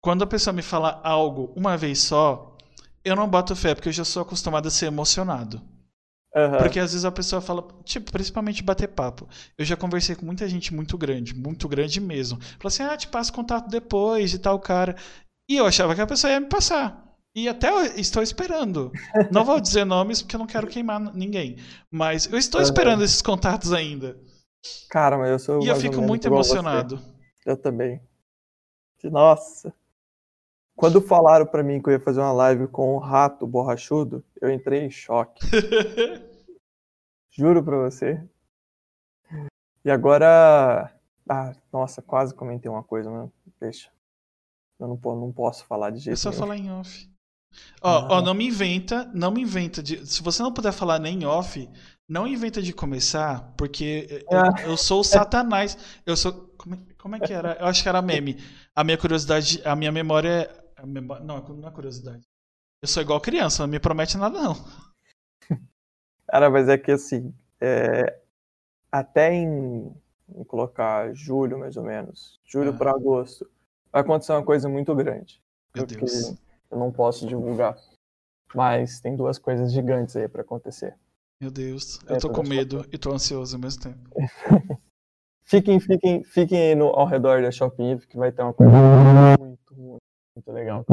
quando 0.00 0.22
a 0.22 0.26
pessoa 0.26 0.52
me 0.52 0.62
fala 0.62 1.00
algo 1.02 1.52
uma 1.56 1.76
vez 1.76 2.00
só, 2.00 2.56
eu 3.04 3.16
não 3.16 3.28
boto 3.28 3.54
fé, 3.56 3.74
porque 3.74 3.88
eu 3.88 3.92
já 3.92 4.04
sou 4.04 4.22
acostumado 4.22 4.68
a 4.68 4.70
ser 4.70 4.86
emocionado. 4.86 5.62
Uhum. 6.38 6.58
Porque 6.58 6.78
às 6.78 6.92
vezes 6.92 7.04
a 7.04 7.10
pessoa 7.10 7.42
fala, 7.42 7.66
tipo, 7.84 8.12
principalmente 8.12 8.62
bater 8.62 8.88
papo. 8.88 9.26
Eu 9.56 9.64
já 9.64 9.76
conversei 9.76 10.14
com 10.14 10.24
muita 10.24 10.48
gente 10.48 10.72
muito 10.72 10.96
grande, 10.96 11.34
muito 11.34 11.66
grande 11.66 12.00
mesmo. 12.00 12.38
Falou 12.40 12.68
assim: 12.68 12.82
ah, 12.84 12.96
te 12.96 13.08
passo 13.08 13.32
contato 13.32 13.68
depois 13.68 14.30
de 14.30 14.38
tal 14.38 14.58
cara. 14.60 14.94
E 15.50 15.56
eu 15.56 15.66
achava 15.66 15.94
que 15.94 16.00
a 16.00 16.06
pessoa 16.06 16.32
ia 16.32 16.40
me 16.40 16.46
passar. 16.46 17.04
E 17.34 17.48
até 17.48 17.70
eu 17.70 17.82
estou 17.96 18.22
esperando. 18.22 18.92
Não 19.32 19.44
vou 19.44 19.60
dizer 19.60 19.84
nomes 19.84 20.22
porque 20.22 20.36
eu 20.36 20.40
não 20.40 20.46
quero 20.46 20.66
queimar 20.66 21.00
ninguém. 21.14 21.56
Mas 21.90 22.26
eu 22.30 22.38
estou 22.38 22.60
uhum. 22.60 22.66
esperando 22.66 23.02
esses 23.02 23.22
contatos 23.22 23.72
ainda. 23.72 24.16
Cara, 24.90 25.16
mas 25.18 25.30
eu 25.30 25.38
sou. 25.38 25.62
E 25.62 25.68
eu 25.68 25.76
fico 25.76 26.00
muito 26.00 26.26
emocionado. 26.26 27.00
Eu 27.44 27.56
também. 27.56 28.00
Nossa. 29.04 29.72
Quando 30.76 31.00
falaram 31.00 31.44
para 31.44 31.64
mim 31.64 31.82
que 31.82 31.88
eu 31.88 31.94
ia 31.94 32.00
fazer 32.00 32.20
uma 32.20 32.30
live 32.30 32.68
com 32.68 32.94
o 32.94 32.98
rato 32.98 33.46
borrachudo, 33.46 34.24
eu 34.40 34.48
entrei 34.48 34.84
em 34.84 34.90
choque. 34.90 35.44
Juro 37.38 37.62
pra 37.62 37.76
você. 37.76 38.20
E 39.84 39.90
agora. 39.90 40.92
Ah, 41.30 41.54
nossa, 41.72 42.02
quase 42.02 42.34
comentei 42.34 42.68
uma 42.68 42.82
coisa, 42.82 43.08
mas 43.08 43.30
deixa. 43.60 43.90
Eu 44.80 44.88
não, 44.88 45.16
não 45.16 45.32
posso 45.32 45.64
falar 45.64 45.90
de 45.90 45.98
jeito 45.98 46.14
É 46.14 46.16
só 46.16 46.30
nenhum. 46.30 46.40
falar 46.40 46.56
em 46.56 46.70
off. 46.72 47.10
Ó, 47.80 47.88
ah. 47.88 48.08
ó, 48.10 48.22
não 48.22 48.34
me 48.34 48.46
inventa, 48.46 49.08
não 49.14 49.30
me 49.30 49.40
inventa 49.40 49.80
de. 49.82 50.04
Se 50.04 50.20
você 50.20 50.42
não 50.42 50.52
puder 50.52 50.72
falar 50.72 50.98
nem 50.98 51.24
off, 51.24 51.68
não 52.08 52.26
inventa 52.26 52.60
de 52.60 52.72
começar, 52.72 53.54
porque 53.56 54.24
ah. 54.30 54.62
eu, 54.62 54.70
eu, 54.72 54.76
sou 54.76 55.00
o 55.00 55.04
satanás. 55.04 55.78
Eu 56.04 56.16
sou. 56.16 56.32
Como 56.58 56.74
é, 56.74 56.78
como 56.98 57.16
é 57.16 57.20
que 57.20 57.32
era? 57.32 57.56
Eu 57.60 57.66
acho 57.66 57.82
que 57.84 57.88
era 57.88 58.02
meme. 58.02 58.36
A 58.74 58.82
minha 58.82 58.98
curiosidade, 58.98 59.62
a 59.64 59.76
minha 59.76 59.92
memória 59.92 60.50
é 60.76 60.84
não, 60.84 61.40
não 61.40 61.68
é 61.68 61.70
curiosidade. 61.70 62.24
Eu 62.82 62.88
sou 62.88 63.02
igual 63.02 63.20
criança, 63.20 63.62
não 63.62 63.68
me 63.68 63.78
promete 63.78 64.16
nada, 64.16 64.40
não. 64.40 64.54
Cara, 66.28 66.50
mas 66.50 66.68
é 66.68 66.78
que 66.78 66.92
assim, 66.92 67.34
é... 67.60 68.18
até 68.90 69.32
em... 69.32 69.92
em, 70.34 70.44
colocar 70.44 71.12
julho, 71.14 71.58
mais 71.58 71.76
ou 71.76 71.82
menos, 71.82 72.40
julho 72.44 72.70
ah. 72.70 72.76
para 72.76 72.90
agosto, 72.90 73.48
vai 73.92 74.02
acontecer 74.02 74.32
uma 74.32 74.44
coisa 74.44 74.68
muito 74.68 74.94
grande. 74.94 75.42
Meu 75.74 75.86
Deus. 75.86 76.34
Eu 76.70 76.78
não 76.78 76.92
posso 76.92 77.26
divulgar. 77.26 77.76
Mas 78.54 79.00
tem 79.00 79.16
duas 79.16 79.38
coisas 79.38 79.72
gigantes 79.72 80.16
aí 80.16 80.28
para 80.28 80.42
acontecer. 80.42 80.96
Meu 81.40 81.50
Deus, 81.50 82.00
eu 82.08 82.16
é, 82.16 82.18
tô 82.18 82.30
com 82.30 82.42
medo 82.42 82.84
e 82.92 82.98
tô 82.98 83.12
ansioso 83.12 83.56
ao 83.56 83.60
mesmo 83.60 83.82
tempo. 83.82 83.98
fiquem, 85.44 85.78
fiquem, 85.78 86.24
fiquem 86.24 86.58
aí 86.58 86.74
no, 86.74 86.86
ao 86.86 87.06
redor 87.06 87.42
da 87.42 87.50
Shopping 87.50 87.98
que 87.98 88.16
vai 88.16 88.32
ter 88.32 88.42
uma 88.42 88.52
coisa 88.52 88.72
muito, 89.38 89.74
muito 89.76 90.02
muito 90.38 90.52
legal. 90.52 90.84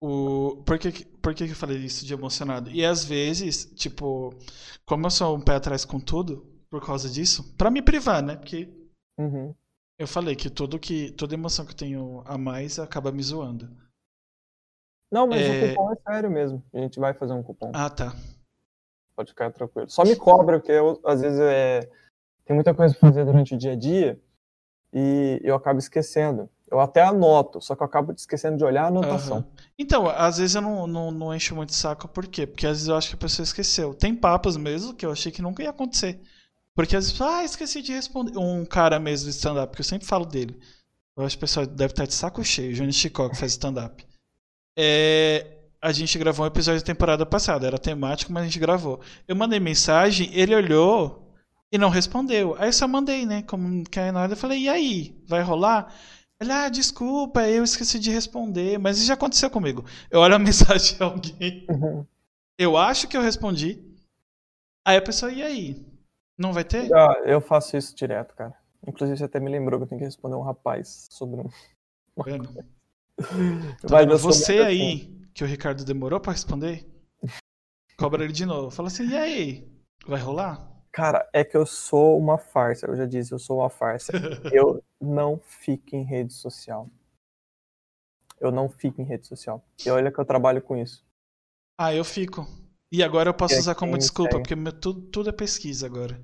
O... 0.00 0.62
Por, 0.64 0.78
que, 0.78 1.04
por 1.04 1.34
que 1.34 1.44
eu 1.44 1.54
falei 1.54 1.78
isso 1.78 2.04
de 2.04 2.12
emocionado? 2.12 2.70
E 2.70 2.84
às 2.84 3.04
vezes, 3.04 3.64
tipo, 3.74 4.30
como 4.86 5.06
eu 5.06 5.10
sou 5.10 5.36
um 5.36 5.40
pé 5.40 5.54
atrás 5.54 5.84
com 5.84 5.98
tudo, 5.98 6.46
por 6.70 6.84
causa 6.84 7.08
disso, 7.08 7.54
para 7.56 7.70
me 7.70 7.82
privar, 7.82 8.22
né? 8.22 8.36
Porque 8.36 8.68
uhum. 9.18 9.54
eu 9.98 10.06
falei 10.06 10.36
que 10.36 10.50
tudo 10.50 10.78
que 10.78 11.12
toda 11.12 11.34
emoção 11.34 11.64
que 11.64 11.72
eu 11.72 11.76
tenho 11.76 12.22
a 12.26 12.36
mais 12.36 12.78
acaba 12.78 13.10
me 13.10 13.22
zoando. 13.22 13.68
Não, 15.10 15.26
mas 15.26 15.40
é... 15.40 15.64
o 15.64 15.68
cupom 15.68 15.92
é 15.92 15.96
sério 15.96 16.30
mesmo. 16.30 16.62
A 16.74 16.78
gente 16.78 16.98
vai 16.98 17.14
fazer 17.14 17.32
um 17.32 17.42
cupom. 17.42 17.72
Ah, 17.74 17.88
tá. 17.88 18.14
Pode 19.16 19.30
ficar 19.30 19.50
tranquilo. 19.52 19.88
Só 19.88 20.04
me 20.04 20.16
cobra, 20.16 20.58
porque 20.58 20.72
eu, 20.72 21.00
às 21.04 21.20
vezes 21.20 21.40
é... 21.40 21.80
tem 22.44 22.54
muita 22.54 22.74
coisa 22.74 22.94
pra 22.94 23.08
fazer 23.08 23.24
durante 23.24 23.54
o 23.54 23.58
dia 23.58 23.72
a 23.72 23.76
dia 23.76 24.20
e 24.92 25.40
eu 25.42 25.54
acabo 25.54 25.78
esquecendo. 25.78 26.50
Eu 26.70 26.80
até 26.80 27.02
anoto, 27.02 27.60
só 27.60 27.76
que 27.76 27.82
eu 27.82 27.86
acabo 27.86 28.12
esquecendo 28.12 28.56
de 28.56 28.64
olhar 28.64 28.84
a 28.84 28.88
anotação. 28.88 29.38
Uhum. 29.38 29.44
Então, 29.78 30.08
às 30.08 30.38
vezes 30.38 30.56
eu 30.56 30.62
não, 30.62 30.86
não, 30.86 31.10
não 31.12 31.34
encho 31.34 31.54
muito 31.54 31.72
saco, 31.72 32.08
por 32.08 32.26
quê? 32.26 32.46
Porque 32.46 32.66
às 32.66 32.78
vezes 32.78 32.88
eu 32.88 32.96
acho 32.96 33.08
que 33.10 33.14
a 33.14 33.18
pessoa 33.18 33.44
esqueceu. 33.44 33.94
Tem 33.94 34.14
papos 34.14 34.56
mesmo 34.56 34.92
que 34.92 35.06
eu 35.06 35.12
achei 35.12 35.30
que 35.30 35.40
nunca 35.40 35.62
ia 35.62 35.70
acontecer. 35.70 36.20
Porque 36.74 36.96
às 36.96 37.06
vezes, 37.06 37.20
ah, 37.22 37.44
esqueci 37.44 37.80
de 37.80 37.92
responder. 37.92 38.36
Um 38.36 38.64
cara 38.64 38.98
mesmo 38.98 39.30
de 39.30 39.36
stand-up, 39.36 39.74
que 39.74 39.80
eu 39.80 39.84
sempre 39.84 40.06
falo 40.06 40.26
dele. 40.26 40.58
Eu 41.16 41.24
acho 41.24 41.36
que 41.36 41.40
o 41.40 41.46
pessoal 41.46 41.66
deve 41.66 41.92
estar 41.92 42.04
de 42.04 42.12
saco 42.12 42.44
cheio, 42.44 42.74
Johnny 42.74 42.92
Chicó, 42.92 43.28
que 43.28 43.36
faz 43.36 43.52
stand-up. 43.52 44.04
É, 44.76 45.46
a 45.80 45.92
gente 45.92 46.18
gravou 46.18 46.44
um 46.44 46.48
episódio 46.48 46.80
da 46.80 46.86
temporada 46.86 47.24
passada, 47.24 47.66
era 47.66 47.78
temático, 47.78 48.32
mas 48.32 48.42
a 48.42 48.46
gente 48.46 48.58
gravou. 48.58 49.00
Eu 49.26 49.34
mandei 49.34 49.58
mensagem, 49.58 50.28
ele 50.34 50.54
olhou 50.54 51.32
e 51.72 51.78
não 51.78 51.88
respondeu. 51.88 52.54
Aí 52.58 52.68
eu 52.68 52.72
só 52.72 52.86
mandei, 52.86 53.24
né? 53.24 53.42
Como 53.42 53.66
não 53.66 53.84
quer 53.84 54.12
nada, 54.12 54.34
eu 54.34 54.36
falei, 54.36 54.60
e 54.60 54.68
aí? 54.68 55.22
Vai 55.26 55.42
rolar? 55.42 55.94
Ele, 56.40 56.52
ah, 56.52 56.68
desculpa, 56.68 57.48
eu 57.48 57.64
esqueci 57.64 57.98
de 57.98 58.10
responder, 58.10 58.78
mas 58.78 58.98
isso 58.98 59.06
já 59.06 59.14
aconteceu 59.14 59.50
comigo. 59.50 59.84
Eu 60.10 60.20
olho 60.20 60.34
a 60.34 60.38
mensagem 60.40 60.96
de 60.96 61.02
alguém, 61.02 61.66
uhum. 61.70 62.06
eu 62.58 62.76
acho 62.76 63.08
que 63.08 63.16
eu 63.16 63.22
respondi, 63.22 63.82
aí 64.86 64.96
a 64.96 65.02
pessoa, 65.02 65.32
e 65.32 65.42
aí? 65.42 65.86
Não 66.38 66.52
vai 66.52 66.64
ter? 66.64 66.92
Ah, 66.94 67.22
eu 67.24 67.40
faço 67.40 67.76
isso 67.76 67.96
direto, 67.96 68.34
cara. 68.34 68.54
Inclusive, 68.86 69.18
você 69.18 69.24
até 69.24 69.40
me 69.40 69.50
lembrou 69.50 69.80
que 69.80 69.84
eu 69.84 69.88
tenho 69.88 69.98
que 69.98 70.04
responder 70.04 70.36
um 70.36 70.42
rapaz 70.42 71.08
sobre 71.10 71.40
um. 71.40 71.48
Vendo? 72.24 72.48
Então, 73.82 74.18
você 74.18 74.58
aí, 74.58 74.92
assim. 74.92 75.22
que 75.32 75.42
o 75.42 75.46
Ricardo 75.46 75.86
demorou 75.86 76.20
para 76.20 76.32
responder, 76.32 76.86
cobra 77.96 78.22
ele 78.22 78.32
de 78.34 78.44
novo. 78.44 78.70
Fala 78.70 78.88
assim, 78.88 79.08
e 79.08 79.16
aí? 79.16 79.72
Vai 80.06 80.20
rolar? 80.20 80.70
Cara, 80.92 81.26
é 81.32 81.42
que 81.42 81.56
eu 81.56 81.64
sou 81.64 82.18
uma 82.18 82.36
farsa. 82.36 82.86
Eu 82.86 82.94
já 82.94 83.06
disse, 83.06 83.32
eu 83.32 83.38
sou 83.38 83.60
uma 83.60 83.70
farsa. 83.70 84.12
eu 84.52 84.84
não 85.00 85.38
fico 85.38 85.94
em 85.94 86.02
rede 86.02 86.32
social. 86.32 86.90
Eu 88.40 88.52
não 88.52 88.68
fico 88.68 89.00
em 89.00 89.04
rede 89.04 89.26
social. 89.26 89.64
E 89.84 89.90
olha 89.90 90.12
que 90.12 90.18
eu 90.18 90.24
trabalho 90.24 90.60
com 90.60 90.76
isso. 90.76 91.04
Ah, 91.78 91.94
eu 91.94 92.04
fico. 92.04 92.46
E 92.90 93.02
agora 93.02 93.30
eu 93.30 93.34
posso 93.34 93.58
usar 93.58 93.74
como 93.74 93.98
desculpa, 93.98 94.38
porque 94.38 94.54
meu, 94.54 94.72
tudo, 94.72 95.00
tudo 95.02 95.30
é 95.30 95.32
pesquisa 95.32 95.86
agora. 95.86 96.20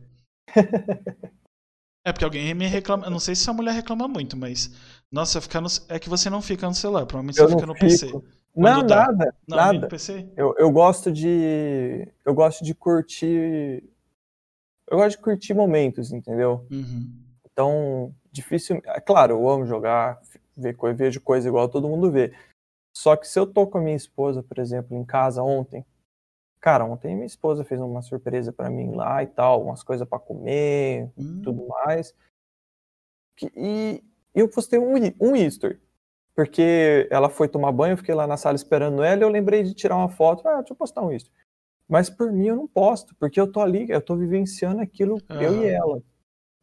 é 2.05 2.13
porque 2.13 2.25
alguém 2.25 2.55
me 2.55 2.67
reclama. 2.67 3.07
Eu 3.07 3.11
não 3.11 3.19
sei 3.19 3.35
se 3.35 3.49
a 3.49 3.53
mulher 3.53 3.73
reclama 3.73 4.07
muito, 4.07 4.37
mas. 4.37 4.71
Nossa, 5.11 5.41
ficar 5.41 5.61
no, 5.61 5.69
é 5.89 5.99
que 5.99 6.09
você 6.09 6.31
não 6.31 6.41
fica 6.41 6.67
no 6.67 6.75
celular, 6.75 7.05
provavelmente 7.07 7.39
eu 7.39 7.49
você 7.49 7.55
fica 7.55 7.67
no 7.67 7.75
fico. 7.75 7.87
PC. 7.87 8.43
Não, 8.55 8.87
dá. 8.87 9.07
nada. 9.07 9.35
Não, 9.49 9.57
nada. 9.57 9.89
PC? 9.89 10.29
Eu, 10.37 10.55
eu 10.59 10.71
gosto 10.71 11.11
de. 11.11 12.07
Eu 12.25 12.35
gosto 12.35 12.65
de 12.65 12.75
curtir. 12.75 13.83
Eu 14.89 14.99
gosto 14.99 15.17
de 15.17 15.23
curtir 15.23 15.55
momentos, 15.55 16.13
entendeu? 16.13 16.67
Uhum. 16.71 17.11
Então, 17.51 18.15
difícil. 18.33 18.81
É 18.85 19.01
claro, 19.01 19.35
eu 19.35 19.49
amo 19.49 19.67
jogar, 19.67 20.21
ver, 20.57 20.77
vejo 20.95 21.21
coisa 21.21 21.49
igual 21.49 21.69
todo 21.69 21.89
mundo 21.89 22.11
vê. 22.11 22.35
Só 22.95 23.17
que 23.17 23.27
se 23.27 23.39
eu 23.39 23.47
tô 23.47 23.67
com 23.67 23.79
a 23.79 23.81
minha 23.81 23.97
esposa, 23.97 24.43
por 24.43 24.59
exemplo, 24.59 24.97
em 24.97 25.05
casa 25.05 25.43
ontem, 25.43 25.85
cara, 26.61 26.85
ontem 26.85 27.15
minha 27.15 27.27
esposa 27.27 27.65
fez 27.65 27.81
uma 27.81 28.03
surpresa 28.03 28.53
para 28.53 28.71
mim 28.71 28.95
lá 28.95 29.23
e 29.23 29.27
tal, 29.27 29.63
umas 29.63 29.83
coisas 29.83 30.07
para 30.09 30.19
comer, 30.19 31.11
hum. 31.17 31.43
tudo 31.43 31.67
mais. 31.69 32.15
E, 33.57 34.03
e 34.35 34.41
eu 34.41 34.49
postei 34.49 34.79
um, 34.79 34.95
um 35.21 35.37
Easter 35.37 35.81
porque 36.35 37.07
ela 37.11 37.29
foi 37.29 37.47
tomar 37.49 37.73
banho, 37.73 37.93
eu 37.93 37.97
fiquei 37.99 38.15
lá 38.15 38.27
na 38.27 38.37
sala 38.37 38.57
esperando 38.57 39.03
ela 39.03 39.21
e 39.21 39.25
eu 39.25 39.29
lembrei 39.29 39.63
de 39.63 39.75
tirar 39.75 39.97
uma 39.97 40.09
foto. 40.09 40.47
Ah, 40.49 40.59
deixa 40.59 40.73
eu 40.73 40.77
postar 40.77 41.03
um 41.03 41.13
isso. 41.13 41.31
Mas 41.89 42.09
por 42.09 42.33
mim 42.33 42.47
eu 42.47 42.57
não 42.57 42.67
posto, 42.67 43.15
porque 43.17 43.39
eu 43.39 43.51
tô 43.51 43.61
ali, 43.61 43.87
eu 43.91 44.01
tô 44.01 44.17
vivenciando 44.17 44.81
aquilo, 44.81 45.21
uhum. 45.31 45.43
eu 45.43 45.63
e 45.63 45.67
ela. 45.69 46.03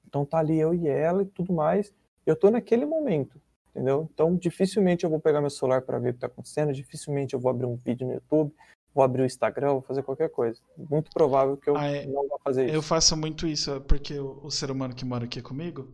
Então 0.09 0.25
tá 0.25 0.39
ali 0.39 0.59
eu 0.59 0.73
e 0.73 0.87
ela 0.87 1.21
e 1.21 1.25
tudo 1.25 1.53
mais. 1.53 1.93
Eu 2.25 2.35
tô 2.35 2.49
naquele 2.49 2.85
momento, 2.85 3.39
entendeu? 3.69 4.09
Então 4.13 4.35
dificilmente 4.35 5.03
eu 5.03 5.09
vou 5.09 5.19
pegar 5.19 5.39
meu 5.39 5.49
celular 5.49 5.81
para 5.81 5.99
ver 5.99 6.09
o 6.09 6.13
que 6.13 6.19
tá 6.19 6.27
acontecendo, 6.27 6.73
dificilmente 6.73 7.33
eu 7.33 7.39
vou 7.39 7.49
abrir 7.49 7.65
um 7.65 7.75
vídeo 7.75 8.05
no 8.05 8.13
YouTube, 8.13 8.53
vou 8.93 9.03
abrir 9.03 9.21
o 9.21 9.25
Instagram, 9.25 9.73
vou 9.73 9.81
fazer 9.81 10.03
qualquer 10.03 10.29
coisa. 10.29 10.59
Muito 10.77 11.09
provável 11.11 11.55
que 11.55 11.69
eu 11.69 11.77
ah, 11.77 11.87
é... 11.87 12.05
não 12.05 12.27
vá 12.27 12.37
fazer 12.43 12.65
isso. 12.65 12.75
Eu 12.75 12.81
faço 12.81 13.15
muito 13.15 13.47
isso, 13.47 13.79
porque 13.81 14.19
o, 14.19 14.39
o 14.43 14.51
ser 14.51 14.71
humano 14.71 14.93
que 14.93 15.05
mora 15.05 15.25
aqui 15.25 15.41
comigo, 15.41 15.87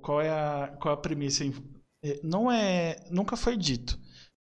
qual 0.00 0.20
é 0.20 0.30
a, 0.30 0.76
qual 0.80 0.94
é 0.94 0.96
a 0.96 1.00
premissa 1.00 1.44
é, 2.04 2.20
não 2.22 2.52
é. 2.52 2.96
Nunca 3.10 3.36
foi 3.36 3.56
dito. 3.56 3.98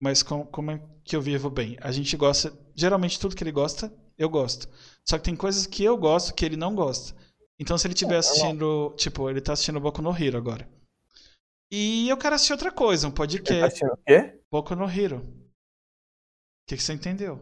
Mas 0.00 0.22
com, 0.22 0.44
como 0.44 0.70
é 0.70 0.82
que 1.02 1.16
eu 1.16 1.22
vivo 1.22 1.48
bem? 1.48 1.76
A 1.80 1.90
gente 1.90 2.14
gosta. 2.16 2.52
Geralmente 2.74 3.18
tudo 3.18 3.34
que 3.34 3.42
ele 3.42 3.50
gosta, 3.50 3.90
eu 4.18 4.28
gosto. 4.28 4.68
Só 5.08 5.16
que 5.16 5.24
tem 5.24 5.34
coisas 5.34 5.66
que 5.66 5.82
eu 5.82 5.96
gosto 5.96 6.34
que 6.34 6.44
ele 6.44 6.56
não 6.56 6.74
gosta. 6.74 7.16
Então 7.58 7.78
se 7.78 7.86
ele 7.86 7.94
estiver 7.94 8.16
é, 8.16 8.18
assistindo. 8.18 8.94
Tipo, 8.96 9.30
ele 9.30 9.40
tá 9.40 9.52
assistindo 9.52 9.80
Boku 9.80 10.02
no 10.02 10.16
Hero 10.16 10.36
agora. 10.36 10.68
E 11.70 12.08
eu 12.08 12.16
quero 12.16 12.34
assistir 12.34 12.52
outra 12.52 12.70
coisa, 12.70 13.08
um 13.08 13.10
podcast. 13.10 13.52
Ele 13.52 13.60
tá 13.60 13.66
assistindo 13.66 13.92
o 13.92 13.96
quê? 13.96 14.40
Boku 14.50 14.74
no 14.74 14.88
Hero. 14.88 15.18
O 15.18 16.68
que, 16.68 16.76
que 16.76 16.82
você 16.82 16.92
entendeu? 16.92 17.40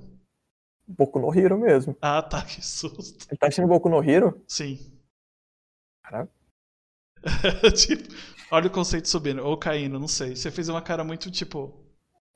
Boku 0.87 1.19
no 1.19 1.35
Hero 1.35 1.59
mesmo. 1.59 1.97
Ah, 2.01 2.23
tá, 2.23 2.45
que 2.47 2.65
susto. 2.65 3.27
Ele 3.29 3.39
tá 3.39 3.47
assistindo 3.47 3.69
Boku 3.69 3.89
no 3.89 4.03
Hero? 4.03 4.43
Sim. 4.47 4.79
Caralho. 6.03 6.31
tipo, 7.75 8.15
olha 8.51 8.67
o 8.67 8.73
conceito 8.73 9.09
subindo, 9.09 9.45
ou 9.45 9.57
caindo, 9.57 9.99
não 9.99 10.09
sei. 10.09 10.37
Você 10.37 10.51
fez 10.51 10.69
uma 10.69 10.83
cara 10.83 11.03
muito 11.03 11.31
tipo. 11.31 11.84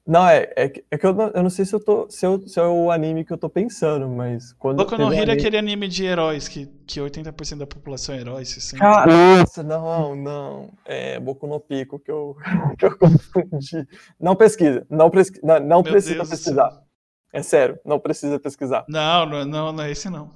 Não, 0.08 0.26
é, 0.26 0.50
é, 0.56 0.72
é 0.90 0.96
que 0.96 1.04
eu 1.04 1.12
não, 1.12 1.28
eu 1.34 1.42
não 1.42 1.50
sei 1.50 1.66
se, 1.66 1.74
eu 1.74 1.84
tô, 1.84 2.08
se, 2.08 2.24
eu, 2.24 2.40
se 2.48 2.58
é 2.58 2.62
o 2.62 2.90
anime 2.90 3.26
que 3.26 3.32
eu 3.32 3.36
tô 3.36 3.50
pensando, 3.50 4.08
mas. 4.08 4.54
Quando 4.54 4.78
Boku 4.78 4.96
no 4.96 5.12
Hero 5.12 5.16
anime... 5.16 5.30
é 5.30 5.34
aquele 5.34 5.58
anime 5.58 5.86
de 5.86 6.02
heróis, 6.02 6.48
que, 6.48 6.64
que 6.86 6.98
80% 6.98 7.58
da 7.58 7.66
população 7.66 8.14
é 8.14 8.20
heróis. 8.20 8.56
Assim. 8.56 8.78
Nossa, 8.78 9.62
não, 9.62 10.16
não. 10.16 10.72
É 10.86 11.20
Boku 11.20 11.46
no 11.46 11.60
Pico 11.60 11.98
que 11.98 12.10
eu, 12.10 12.34
que 12.78 12.86
eu 12.86 12.96
confundi. 12.96 13.86
Não 14.18 14.34
pesquisa, 14.34 14.86
não, 14.88 15.10
pesqui, 15.10 15.40
não, 15.42 15.60
não 15.60 15.82
precisa 15.82 16.14
Deus 16.14 16.30
pesquisar. 16.30 16.82
É 17.30 17.42
sério, 17.42 17.78
não 17.84 18.00
precisa 18.00 18.40
pesquisar. 18.40 18.86
Não, 18.88 19.26
não, 19.26 19.44
não, 19.44 19.72
não 19.74 19.84
é 19.84 19.90
esse 19.90 20.08
não. 20.08 20.30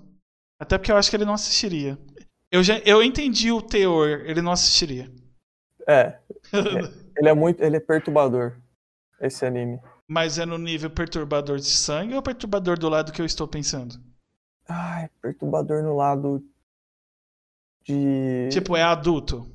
Até 0.61 0.77
porque 0.77 0.93
eu 0.93 0.99
acho 0.99 1.09
que 1.09 1.17
ele 1.17 1.25
não 1.25 1.33
assistiria. 1.33 1.99
Eu, 2.51 2.63
já, 2.63 2.77
eu 2.81 3.03
entendi 3.03 3.51
o 3.51 3.63
teor, 3.63 4.21
ele 4.27 4.43
não 4.43 4.53
assistiria. 4.53 5.11
É. 5.89 6.19
ele 7.17 7.29
é 7.31 7.33
muito. 7.33 7.63
Ele 7.63 7.79
é 7.79 7.81
perturbador. 7.81 8.61
Esse 9.23 9.47
anime. 9.47 9.81
Mas 10.09 10.37
é 10.37 10.45
no 10.45 10.59
nível 10.59 10.91
perturbador 10.91 11.57
de 11.57 11.71
sangue 11.71 12.15
ou 12.15 12.21
perturbador 12.21 12.77
do 12.77 12.89
lado 12.89 13.13
que 13.13 13.23
eu 13.23 13.27
estou 13.27 13.47
pensando? 13.47 13.95
Ai, 14.69 15.09
perturbador 15.23 15.81
no 15.83 15.95
lado 15.95 16.45
de. 17.85 18.49
Tipo, 18.51 18.77
é 18.77 18.83
adulto. 18.83 19.49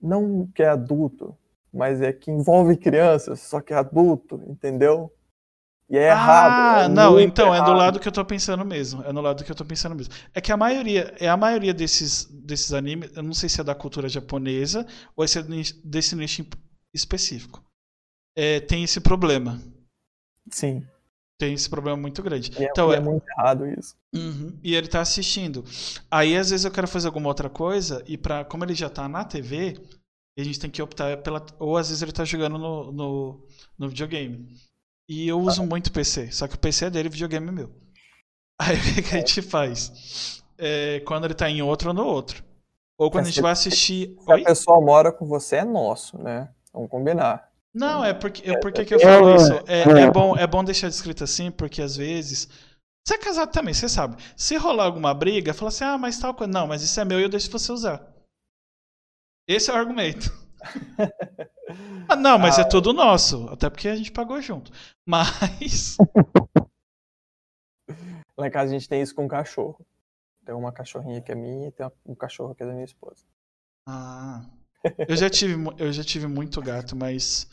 Não 0.00 0.46
que 0.54 0.62
é 0.62 0.68
adulto, 0.68 1.36
mas 1.72 2.00
é 2.00 2.12
que 2.12 2.30
envolve 2.30 2.76
crianças, 2.76 3.40
só 3.40 3.60
que 3.60 3.72
é 3.72 3.76
adulto, 3.76 4.42
entendeu? 4.48 5.12
E 5.88 5.98
é 5.98 6.10
ah, 6.10 6.12
errado. 6.12 6.52
Ah, 6.52 6.84
é 6.84 6.88
não, 6.88 7.20
então 7.20 7.54
errado. 7.54 7.62
é 7.62 7.72
do 7.72 7.78
lado 7.78 8.00
que 8.00 8.08
eu 8.08 8.12
tô 8.12 8.24
pensando 8.24 8.64
mesmo. 8.64 9.02
É 9.02 9.12
no 9.12 9.20
lado 9.20 9.44
que 9.44 9.50
eu 9.50 9.56
tô 9.56 9.64
pensando 9.64 9.94
mesmo. 9.94 10.12
É 10.34 10.40
que 10.40 10.50
a 10.50 10.56
maioria, 10.56 11.14
é 11.18 11.28
a 11.28 11.36
maioria 11.36 11.74
desses, 11.74 12.24
desses 12.24 12.72
animes, 12.72 13.14
eu 13.14 13.22
não 13.22 13.34
sei 13.34 13.48
se 13.48 13.60
é 13.60 13.64
da 13.64 13.74
cultura 13.74 14.08
japonesa 14.08 14.86
ou 15.14 15.26
se 15.28 15.38
é 15.38 15.42
desse 15.84 16.16
nicho 16.16 16.46
específico. 16.92 17.63
É, 18.36 18.60
tem 18.60 18.82
esse 18.82 19.00
problema. 19.00 19.60
Sim. 20.50 20.86
Tem 21.38 21.52
esse 21.54 21.68
problema 21.68 21.96
muito 21.96 22.22
grande. 22.22 22.50
E 22.58 22.64
é, 22.64 22.68
então, 22.68 22.92
é, 22.92 22.96
é 22.96 23.00
muito 23.00 23.24
errado 23.28 23.66
isso. 23.66 23.96
Uhum, 24.14 24.58
e 24.62 24.74
ele 24.74 24.86
tá 24.86 25.00
assistindo. 25.00 25.64
Aí, 26.10 26.36
às 26.36 26.50
vezes, 26.50 26.64
eu 26.64 26.70
quero 26.70 26.86
fazer 26.86 27.08
alguma 27.08 27.28
outra 27.28 27.50
coisa, 27.50 28.02
e 28.06 28.16
para 28.16 28.44
como 28.44 28.64
ele 28.64 28.74
já 28.74 28.88
tá 28.88 29.08
na 29.08 29.24
TV, 29.24 29.80
a 30.38 30.42
gente 30.42 30.58
tem 30.58 30.70
que 30.70 30.82
optar 30.82 31.16
pela. 31.18 31.44
Ou 31.58 31.76
às 31.76 31.88
vezes 31.88 32.02
ele 32.02 32.12
tá 32.12 32.24
jogando 32.24 32.58
no, 32.58 32.92
no, 32.92 33.46
no 33.78 33.88
videogame. 33.88 34.48
E 35.08 35.28
eu 35.28 35.38
uso 35.38 35.64
muito 35.64 35.92
PC, 35.92 36.32
só 36.32 36.48
que 36.48 36.54
o 36.54 36.58
PC 36.58 36.86
é 36.86 36.90
dele, 36.90 37.08
o 37.08 37.12
videogame 37.12 37.48
é 37.48 37.52
meu. 37.52 37.70
Aí 38.58 38.76
o 38.76 39.02
que, 39.02 39.14
a 39.14 39.18
gente 39.18 39.42
faz? 39.42 40.42
É, 40.56 41.00
quando 41.00 41.24
ele 41.24 41.34
tá 41.34 41.50
em 41.50 41.62
outro 41.62 41.88
ou 41.88 41.94
no 41.94 42.04
outro. 42.04 42.42
Ou 42.96 43.10
quando 43.10 43.26
a 43.26 43.28
gente 43.28 43.42
vai 43.42 43.52
assistir. 43.52 44.16
Se 44.20 44.32
Oi? 44.32 44.42
a 44.42 44.44
pessoa 44.44 44.80
mora 44.80 45.12
com 45.12 45.26
você, 45.26 45.56
é 45.56 45.64
nosso, 45.64 46.16
né? 46.18 46.48
Vamos 46.72 46.88
combinar. 46.88 47.50
Não, 47.74 48.04
é 48.04 48.14
porque, 48.14 48.48
é, 48.48 48.58
porque 48.60 48.84
que 48.84 48.94
eu 48.94 49.00
falo 49.00 49.34
isso. 49.34 49.52
É, 49.66 50.02
é, 50.04 50.10
bom, 50.10 50.36
é 50.36 50.46
bom 50.46 50.62
deixar 50.62 50.88
descrito 50.88 51.24
assim, 51.24 51.50
porque 51.50 51.82
às 51.82 51.96
vezes. 51.96 52.48
Você 53.06 53.14
é 53.14 53.18
casado 53.18 53.50
também, 53.50 53.74
você 53.74 53.88
sabe. 53.88 54.16
Se 54.36 54.56
rolar 54.56 54.84
alguma 54.84 55.12
briga, 55.12 55.52
fala 55.52 55.68
assim, 55.68 55.84
ah, 55.84 55.98
mas 55.98 56.18
tal 56.18 56.32
coisa. 56.32 56.52
Não, 56.52 56.66
mas 56.66 56.82
isso 56.82 56.98
é 57.00 57.04
meu 57.04 57.18
e 57.18 57.24
eu 57.24 57.28
deixo 57.28 57.50
você 57.50 57.72
usar. 57.72 58.14
Esse 59.46 59.70
é 59.70 59.74
o 59.74 59.76
argumento. 59.76 60.30
Ah, 62.06 62.14
não, 62.14 62.38
mas 62.38 62.58
é 62.58 62.62
ah, 62.62 62.64
é 62.64 62.68
tudo 62.68 62.92
nosso. 62.92 63.48
Até 63.48 63.70
porque 63.70 63.88
a 63.88 63.96
gente 63.96 64.12
pagou 64.12 64.40
junto. 64.40 64.70
Mas. 65.08 65.96
Lá 68.36 68.46
em 68.46 68.50
casa 68.50 68.70
a 68.70 68.78
gente 68.78 68.88
tem 68.88 69.00
isso 69.00 69.14
com 69.14 69.26
cachorro. 69.26 69.84
Tem 70.44 70.54
uma 70.54 70.70
cachorrinha 70.70 71.22
que 71.22 71.32
é 71.32 71.34
minha 71.34 71.68
e 71.68 71.72
tem 71.72 71.90
um 72.04 72.14
cachorro 72.14 72.54
que 72.54 72.62
é 72.62 72.66
da 72.66 72.72
minha 72.72 72.84
esposa. 72.84 73.24
Ah. 73.88 74.44
Eu 75.08 75.16
já 75.16 75.30
tive, 75.30 75.54
eu 75.78 75.90
já 75.90 76.04
tive 76.04 76.26
muito 76.26 76.60
gato, 76.60 76.94
mas 76.94 77.48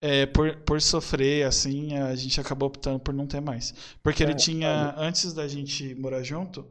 é, 0.00 0.26
por, 0.26 0.56
por 0.58 0.80
sofrer, 0.80 1.46
assim, 1.46 1.96
a 1.96 2.14
gente 2.14 2.40
acabou 2.40 2.68
optando 2.68 2.98
por 2.98 3.12
não 3.12 3.26
ter 3.26 3.40
mais. 3.40 3.74
Porque 4.02 4.22
ele 4.22 4.32
é, 4.32 4.36
tinha, 4.36 4.94
antes 4.96 5.32
da 5.32 5.46
gente 5.46 5.94
morar 5.94 6.22
junto, 6.22 6.66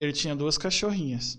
ele 0.00 0.12
tinha 0.12 0.36
duas 0.36 0.56
cachorrinhas. 0.56 1.38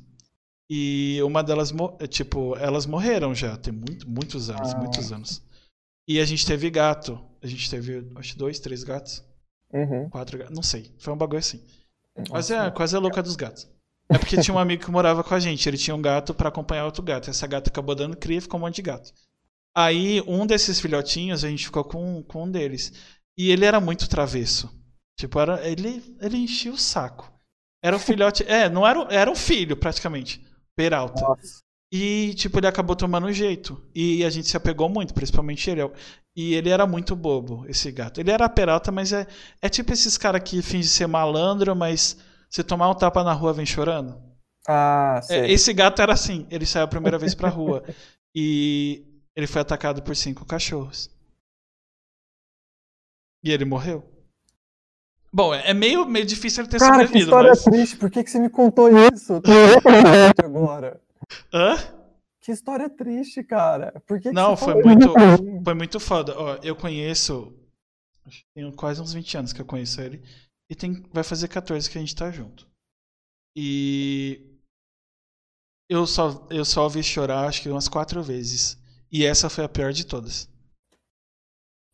E 0.70 1.20
uma 1.24 1.41
delas, 1.41 1.74
é, 1.99 2.07
tipo, 2.07 2.56
elas 2.57 2.86
morreram 2.86 3.34
já, 3.34 3.57
tem 3.57 3.74
muito, 3.74 4.07
muitos 4.07 4.49
anos, 4.49 4.74
ah. 4.74 4.78
muitos 4.78 5.11
anos. 5.11 5.41
E 6.07 6.20
a 6.20 6.26
gente 6.26 6.45
teve 6.45 6.70
gato. 6.70 7.20
A 7.41 7.48
gente 7.48 7.70
teve, 7.70 8.06
acho, 8.16 8.38
dois, 8.38 8.60
três 8.60 8.84
gatos. 8.84 9.24
Uhum. 9.72 10.10
Quatro 10.10 10.38
gatos, 10.38 10.56
não 10.56 10.64
sei. 10.64 10.94
Foi 10.98 11.14
um 11.14 11.18
bagulho 11.18 11.40
assim. 11.40 11.64
Quase 12.28 12.53
é, 12.53 12.70
quase 12.72 12.95
a 12.95 12.99
louca 12.99 13.24
dos 13.24 13.36
gatos. 13.36 13.68
É 14.10 14.18
porque 14.18 14.41
tinha 14.41 14.53
um 14.53 14.60
amigo 14.60 14.84
que 14.84 14.91
morava 14.91 15.24
com 15.24 15.34
a 15.34 15.40
gente. 15.40 15.70
Ele 15.70 15.78
tinha 15.78 15.95
um 15.95 16.02
gato 16.02 16.34
para 16.34 16.49
acompanhar 16.49 16.86
outro 16.86 17.03
gato. 17.03 17.30
Essa 17.30 17.48
gata 17.48 17.70
acabou 17.70 17.95
dando 17.95 18.18
cria 18.18 18.40
e 18.40 18.41
ficou 18.41 18.60
um 18.60 18.64
monte 18.64 18.78
de 18.78 18.82
gato. 18.82 19.14
Aí, 19.76 20.22
um 20.28 20.46
desses 20.46 20.80
filhotinhos, 20.80 21.44
a 21.44 21.50
gente 21.50 21.66
ficou 21.66 21.84
com, 21.84 22.24
com 22.24 22.44
um 22.44 22.52
deles. 22.52 22.94
E 23.38 23.52
ele 23.52 23.66
era 23.66 23.80
muito 23.80 24.10
travesso. 24.10 24.70
Tipo, 25.18 25.40
era, 25.40 25.68
ele, 25.68 26.16
ele 26.22 26.38
enchia 26.38 26.72
o 26.72 26.78
saco. 26.78 27.32
Era 27.84 27.96
um 27.96 28.00
filhote. 28.00 28.44
É, 28.44 28.70
não 28.70 28.86
era, 28.86 29.08
era 29.10 29.32
um 29.32 29.36
filho, 29.36 29.78
praticamente. 29.78 30.46
Peralta. 30.76 31.22
Nossa. 31.22 31.60
E, 31.91 32.34
tipo, 32.36 32.60
ele 32.60 32.68
acabou 32.68 32.96
tomando 32.96 33.32
jeito. 33.32 33.82
E 33.96 34.24
a 34.24 34.30
gente 34.30 34.48
se 34.48 34.58
apegou 34.58 34.90
muito, 34.90 35.14
principalmente 35.14 35.70
ele. 35.70 35.82
E 36.36 36.54
ele 36.54 36.70
era 36.70 36.86
muito 36.86 37.16
bobo, 37.16 37.66
esse 37.68 37.91
gato. 37.91 38.20
Ele 38.20 38.32
era 38.32 38.48
peralta, 38.48 38.91
mas 38.91 39.12
é, 39.12 39.28
é 39.62 39.68
tipo 39.68 39.91
esses 39.91 40.18
caras 40.18 40.41
que 40.44 40.62
fingem 40.62 40.90
ser 40.90 41.08
malandro, 41.08 41.76
mas 41.76 42.18
se 42.50 42.64
tomar 42.64 42.90
um 42.90 42.96
tapa 42.96 43.24
na 43.24 43.34
rua 43.34 43.54
vem 43.54 43.66
chorando. 43.66 44.22
Ah, 44.68 45.20
sei. 45.24 45.40
É, 45.40 45.52
esse 45.52 45.74
gato 45.74 46.02
era 46.02 46.14
assim. 46.14 46.46
Ele 46.50 46.66
saiu 46.66 46.86
a 46.86 46.88
primeira 46.88 47.18
vez 47.18 47.34
pra 47.34 47.50
rua. 47.50 47.84
e 48.36 49.04
ele 49.35 49.47
foi 49.47 49.61
atacado 49.61 50.01
por 50.01 50.15
cinco 50.15 50.45
cachorros. 50.45 51.10
E 53.43 53.51
ele 53.51 53.65
morreu. 53.65 54.03
Bom, 55.31 55.53
é 55.53 55.73
meio, 55.73 56.06
meio 56.06 56.26
difícil 56.26 56.64
ele 56.64 56.72
ter 56.72 56.80
Cara, 56.80 56.93
sobrevivido. 56.93 57.19
Que 57.19 57.23
história 57.26 57.49
mas... 57.49 57.64
triste, 57.64 57.97
por 57.97 58.10
que, 58.10 58.23
que 58.23 58.31
você 58.31 58.39
me 58.39 58.49
contou 58.49 58.89
isso? 59.14 59.41
agora. 60.43 60.99
Hã? 61.53 61.76
Que 62.41 62.51
história 62.51 62.89
triste, 62.89 63.43
cara. 63.43 64.01
Por 64.07 64.19
que, 64.19 64.30
que 64.30 64.35
Não, 64.35 64.57
foi 64.57 64.81
muito, 64.81 65.14
foi 65.64 65.73
muito 65.76 65.99
foda. 65.99 66.34
Ó, 66.35 66.56
eu 66.64 66.76
conheço. 66.76 67.53
Tenho 68.56 68.72
quase 68.73 69.01
uns 69.01 69.14
20 69.14 69.38
anos 69.38 69.53
que 69.53 69.61
eu 69.61 69.65
conheço 69.65 70.01
ele. 70.01 70.23
E 70.69 70.76
tem, 70.76 71.03
vai 71.14 71.23
fazer 71.23 71.47
14 71.47 71.89
que 71.89 71.97
a 71.97 72.01
gente 72.01 72.15
tá 72.15 72.31
junto. 72.31 72.68
E. 73.56 74.45
Eu 75.88 76.06
só, 76.07 76.47
eu 76.49 76.64
só 76.64 76.84
ouvi 76.84 77.03
chorar 77.03 77.47
acho 77.47 77.61
que 77.61 77.69
umas 77.69 77.88
quatro 77.88 78.22
vezes. 78.23 78.78
E 79.11 79.26
essa 79.26 79.49
foi 79.49 79.64
a 79.64 79.69
pior 79.69 79.91
de 79.91 80.06
todas. 80.06 80.49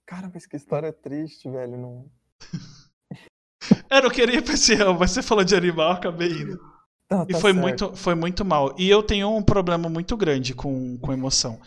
Cara, 0.07 0.29
mas 0.33 0.45
que 0.45 0.55
história 0.55 0.93
triste, 0.93 1.49
velho. 1.49 1.77
Não... 1.77 2.11
eu 3.89 4.03
não 4.03 4.09
queria 4.09 4.37
ir 4.37 4.43
pra 4.43 4.53
esse 4.53 4.75
ramo, 4.75 4.99
mas 4.99 5.11
você 5.11 5.23
falou 5.23 5.43
de 5.43 5.55
animal, 5.55 5.91
acabei 5.91 6.31
indo. 6.31 6.59
Tá, 7.07 7.25
e 7.29 7.33
foi 7.35 7.53
muito, 7.53 7.95
foi 7.95 8.15
muito 8.15 8.43
mal. 8.43 8.75
E 8.77 8.89
eu 8.89 9.03
tenho 9.03 9.29
um 9.35 9.43
problema 9.43 9.87
muito 9.87 10.17
grande 10.17 10.53
com, 10.53 10.97
com 10.97 11.13
emoção. 11.13 11.59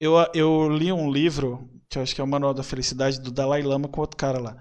Eu, 0.00 0.14
eu 0.34 0.68
li 0.68 0.92
um 0.92 1.10
livro, 1.10 1.70
que 1.88 1.98
eu 1.98 2.02
acho 2.02 2.14
que 2.14 2.20
é 2.20 2.24
o 2.24 2.26
Manual 2.26 2.54
da 2.54 2.62
Felicidade, 2.62 3.20
do 3.20 3.30
Dalai 3.30 3.62
Lama 3.62 3.88
com 3.88 4.00
outro 4.00 4.16
cara 4.16 4.38
lá. 4.38 4.56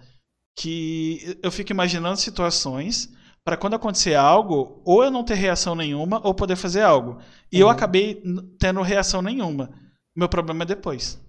Que 0.57 1.37
eu 1.41 1.51
fico 1.51 1.71
imaginando 1.71 2.17
situações 2.17 3.09
para 3.45 3.57
quando 3.57 3.75
acontecer 3.75 4.15
algo, 4.15 4.81
ou 4.83 5.03
eu 5.03 5.11
não 5.11 5.23
ter 5.23 5.35
reação 5.35 5.75
nenhuma, 5.75 6.19
ou 6.25 6.33
poder 6.33 6.55
fazer 6.55 6.81
algo. 6.81 7.19
E 7.51 7.57
uhum. 7.57 7.61
eu 7.61 7.69
acabei 7.69 8.21
tendo 8.59 8.81
reação 8.81 9.21
nenhuma. 9.21 9.69
Meu 10.15 10.29
problema 10.29 10.63
é 10.63 10.65
depois. 10.65 11.21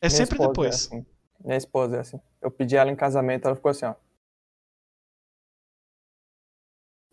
é 0.00 0.08
Minha 0.08 0.10
sempre 0.10 0.42
é 0.42 0.46
depois. 0.46 0.74
É 0.74 0.74
assim. 0.74 1.06
Minha 1.40 1.56
esposa 1.56 1.96
é 1.96 2.00
assim. 2.00 2.20
Eu 2.40 2.50
pedi 2.50 2.76
ela 2.76 2.90
em 2.90 2.96
casamento, 2.96 3.46
ela 3.46 3.56
ficou 3.56 3.70
assim, 3.70 3.84
ó. 3.84 3.94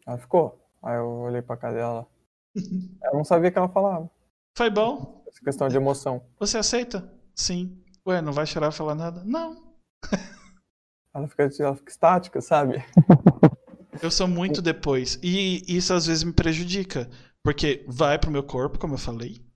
Ela 0.07 0.17
ficou. 0.17 0.59
Aí 0.81 0.97
eu 0.97 1.07
olhei 1.07 1.41
pra 1.41 1.57
cara 1.57 1.73
dela. 1.73 2.07
ela 3.03 3.13
não 3.13 3.23
sabia 3.23 3.49
o 3.49 3.51
que 3.51 3.57
ela 3.57 3.69
falava. 3.69 4.09
Foi 4.57 4.69
bom. 4.69 5.23
Essa 5.27 5.41
questão 5.41 5.67
de 5.67 5.77
emoção. 5.77 6.25
Você 6.39 6.57
aceita? 6.57 7.11
Sim. 7.35 7.83
Ué, 8.07 8.21
não 8.21 8.31
vai 8.31 8.45
chorar 8.45 8.69
e 8.69 8.75
falar 8.75 8.95
nada? 8.95 9.23
Não. 9.25 9.75
ela, 11.13 11.27
fica, 11.27 11.49
ela 11.59 11.75
fica 11.75 11.91
estática, 11.91 12.41
sabe? 12.41 12.83
Eu 14.01 14.09
sou 14.09 14.27
muito 14.27 14.61
depois. 14.61 15.19
E 15.21 15.61
isso 15.67 15.93
às 15.93 16.05
vezes 16.05 16.23
me 16.23 16.31
prejudica. 16.31 17.09
Porque 17.43 17.85
vai 17.87 18.17
pro 18.17 18.31
meu 18.31 18.43
corpo, 18.43 18.79
como 18.79 18.93
eu 18.93 18.97
falei. 18.97 19.48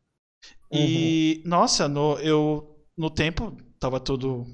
E, 0.73 1.41
uhum. 1.43 1.49
nossa, 1.49 1.87
no, 1.87 2.17
eu, 2.19 2.77
no 2.97 3.09
tempo, 3.09 3.55
tava 3.79 3.99
tudo. 3.99 4.45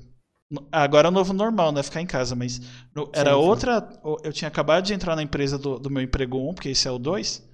Agora 0.72 1.08
é 1.08 1.12
o 1.12 1.14
novo 1.14 1.32
normal, 1.32 1.72
né? 1.72 1.84
Ficar 1.84 2.02
em 2.02 2.08
casa, 2.08 2.36
mas 2.36 2.60
no, 2.94 3.10
era 3.14 3.32
sim, 3.32 3.36
outra. 3.38 3.88
Eu 4.24 4.34
tinha 4.34 4.48
acabado 4.48 4.86
de 4.86 4.94
entrar 4.94 5.16
na 5.16 5.24
empresa 5.24 5.58
do, 5.58 5.80
do 5.80 5.90
meu 5.90 6.02
emprego 6.02 6.50
1, 6.50 6.54
porque 6.54 6.70
esse 6.70 6.88
é 6.88 6.92
o 6.92 7.00
2. 7.00 7.48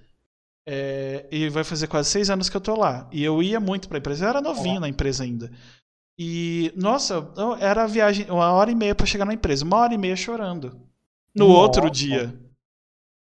É, 0.68 1.28
e 1.32 1.48
vai 1.50 1.64
fazer 1.64 1.88
quase 1.88 2.10
seis 2.10 2.30
anos 2.30 2.50
que 2.50 2.58
eu 2.58 2.62
tô 2.62 2.76
lá. 2.76 3.08
E 3.12 3.24
eu 3.24 3.44
ia 3.44 3.60
muito 3.60 3.88
pra 3.88 4.00
empresa. 4.00 4.26
Eu 4.26 4.30
era 4.30 4.42
novinho 4.42 4.80
na 4.80 4.90
empresa 4.90 5.24
ainda. 5.24 5.52
E, 6.18 6.72
nossa, 6.76 7.30
era 7.60 7.84
a 7.84 7.88
viagem, 7.88 8.26
uma 8.32 8.52
hora 8.52 8.72
e 8.72 8.76
meia 8.76 8.96
para 8.96 9.06
chegar 9.06 9.26
na 9.26 9.34
empresa. 9.34 9.66
Uma 9.66 9.78
hora 9.78 9.94
e 9.94 9.98
meia 9.98 10.16
chorando. 10.16 10.80
No 11.36 11.50
Nossa. 11.50 11.60
outro 11.60 11.90
dia. 11.90 12.34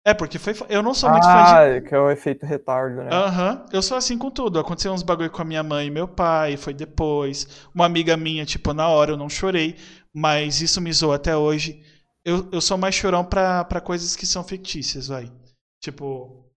É, 0.04 0.12
porque 0.12 0.38
foi. 0.38 0.54
Eu 0.68 0.82
não 0.82 0.94
sou 0.94 1.08
muito 1.10 1.24
ah, 1.26 1.32
fã 1.32 1.70
de. 1.70 1.76
Ah, 1.76 1.80
que 1.80 1.94
é 1.94 1.98
o 1.98 2.10
efeito 2.10 2.44
retardo, 2.44 3.02
né? 3.04 3.10
Aham. 3.12 3.52
Uhum. 3.52 3.66
Eu 3.72 3.82
sou 3.82 3.96
assim 3.96 4.18
com 4.18 4.30
tudo. 4.30 4.58
Aconteceu 4.58 4.92
uns 4.92 5.02
bagulho 5.02 5.30
com 5.30 5.42
a 5.42 5.44
minha 5.44 5.62
mãe 5.62 5.86
e 5.86 5.90
meu 5.90 6.08
pai, 6.08 6.56
foi 6.56 6.74
depois. 6.74 7.68
Uma 7.72 7.86
amiga 7.86 8.16
minha, 8.16 8.44
tipo, 8.44 8.72
na 8.72 8.88
hora 8.88 9.12
eu 9.12 9.16
não 9.16 9.28
chorei, 9.28 9.76
mas 10.12 10.60
isso 10.60 10.80
me 10.80 10.92
zoou 10.92 11.12
até 11.12 11.36
hoje. 11.36 11.84
Eu, 12.24 12.48
eu 12.52 12.60
sou 12.60 12.76
mais 12.76 12.94
chorão 12.94 13.24
pra, 13.24 13.64
pra 13.64 13.80
coisas 13.80 14.16
que 14.16 14.26
são 14.26 14.42
fictícias, 14.42 15.06
vai. 15.06 15.32
Tipo, 15.80 16.50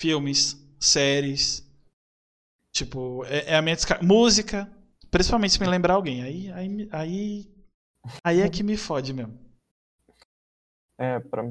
filmes, 0.00 0.56
séries. 0.78 1.66
Tipo, 2.70 3.24
é, 3.26 3.52
é 3.52 3.56
a 3.56 3.62
minha 3.62 3.76
descarga. 3.76 4.04
Música. 4.04 4.70
Principalmente 5.10 5.54
se 5.54 5.60
me 5.60 5.66
lembrar 5.66 5.94
alguém. 5.94 6.22
Aí, 6.22 6.52
aí, 6.52 6.88
aí, 6.92 7.54
aí 8.22 8.40
é 8.40 8.48
que 8.48 8.62
me 8.62 8.76
fode 8.76 9.14
mesmo. 9.14 9.38
É, 10.98 11.18
pra, 11.20 11.44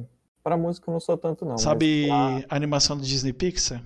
pra 0.44 0.58
música 0.58 0.90
eu 0.90 0.94
não 0.94 1.00
sou 1.00 1.18
tanto, 1.18 1.46
não. 1.46 1.58
Sabe 1.58 2.08
pra... 2.08 2.46
a 2.50 2.56
animação 2.56 2.98
do 2.98 3.04
Disney 3.04 3.34
Pixar? 3.34 3.82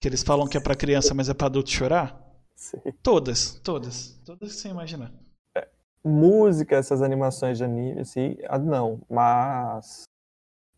Que 0.00 0.08
eles 0.08 0.22
falam 0.22 0.46
que 0.46 0.56
é 0.56 0.60
pra 0.60 0.74
criança, 0.74 1.14
mas 1.14 1.28
é 1.28 1.34
pra 1.34 1.46
adulto 1.46 1.70
chorar? 1.70 2.20
Sim. 2.56 2.78
Todas, 3.02 3.60
todas. 3.62 4.20
Todas 4.24 4.52
sem 4.52 4.70
imaginar. 4.70 5.12
É, 5.56 5.68
música, 6.04 6.76
essas 6.76 7.02
animações 7.02 7.58
de 7.58 7.64
anime, 7.64 8.00
assim, 8.00 8.36
ah, 8.48 8.58
não. 8.58 9.00
Mas 9.10 10.04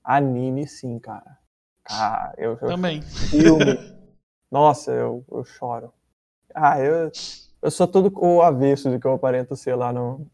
anime, 0.02 0.66
sim, 0.66 0.98
cara. 0.98 1.39
Ah, 1.89 2.32
eu, 2.39 2.52
eu 2.52 2.68
Também. 2.68 3.02
Filme. 3.02 3.78
Nossa, 4.51 4.93
eu, 4.93 5.24
eu 5.31 5.44
choro. 5.44 5.93
Ah, 6.55 6.81
eu, 6.81 7.10
eu 7.65 7.70
sou 7.70 7.89
todo 7.89 8.12
o 8.15 8.43
avesso 8.43 8.91
de 8.91 8.99
que 8.99 9.07
eu 9.07 9.15
aparento 9.15 9.57
ser 9.57 9.74
lá 9.74 9.91
no. 9.91 10.31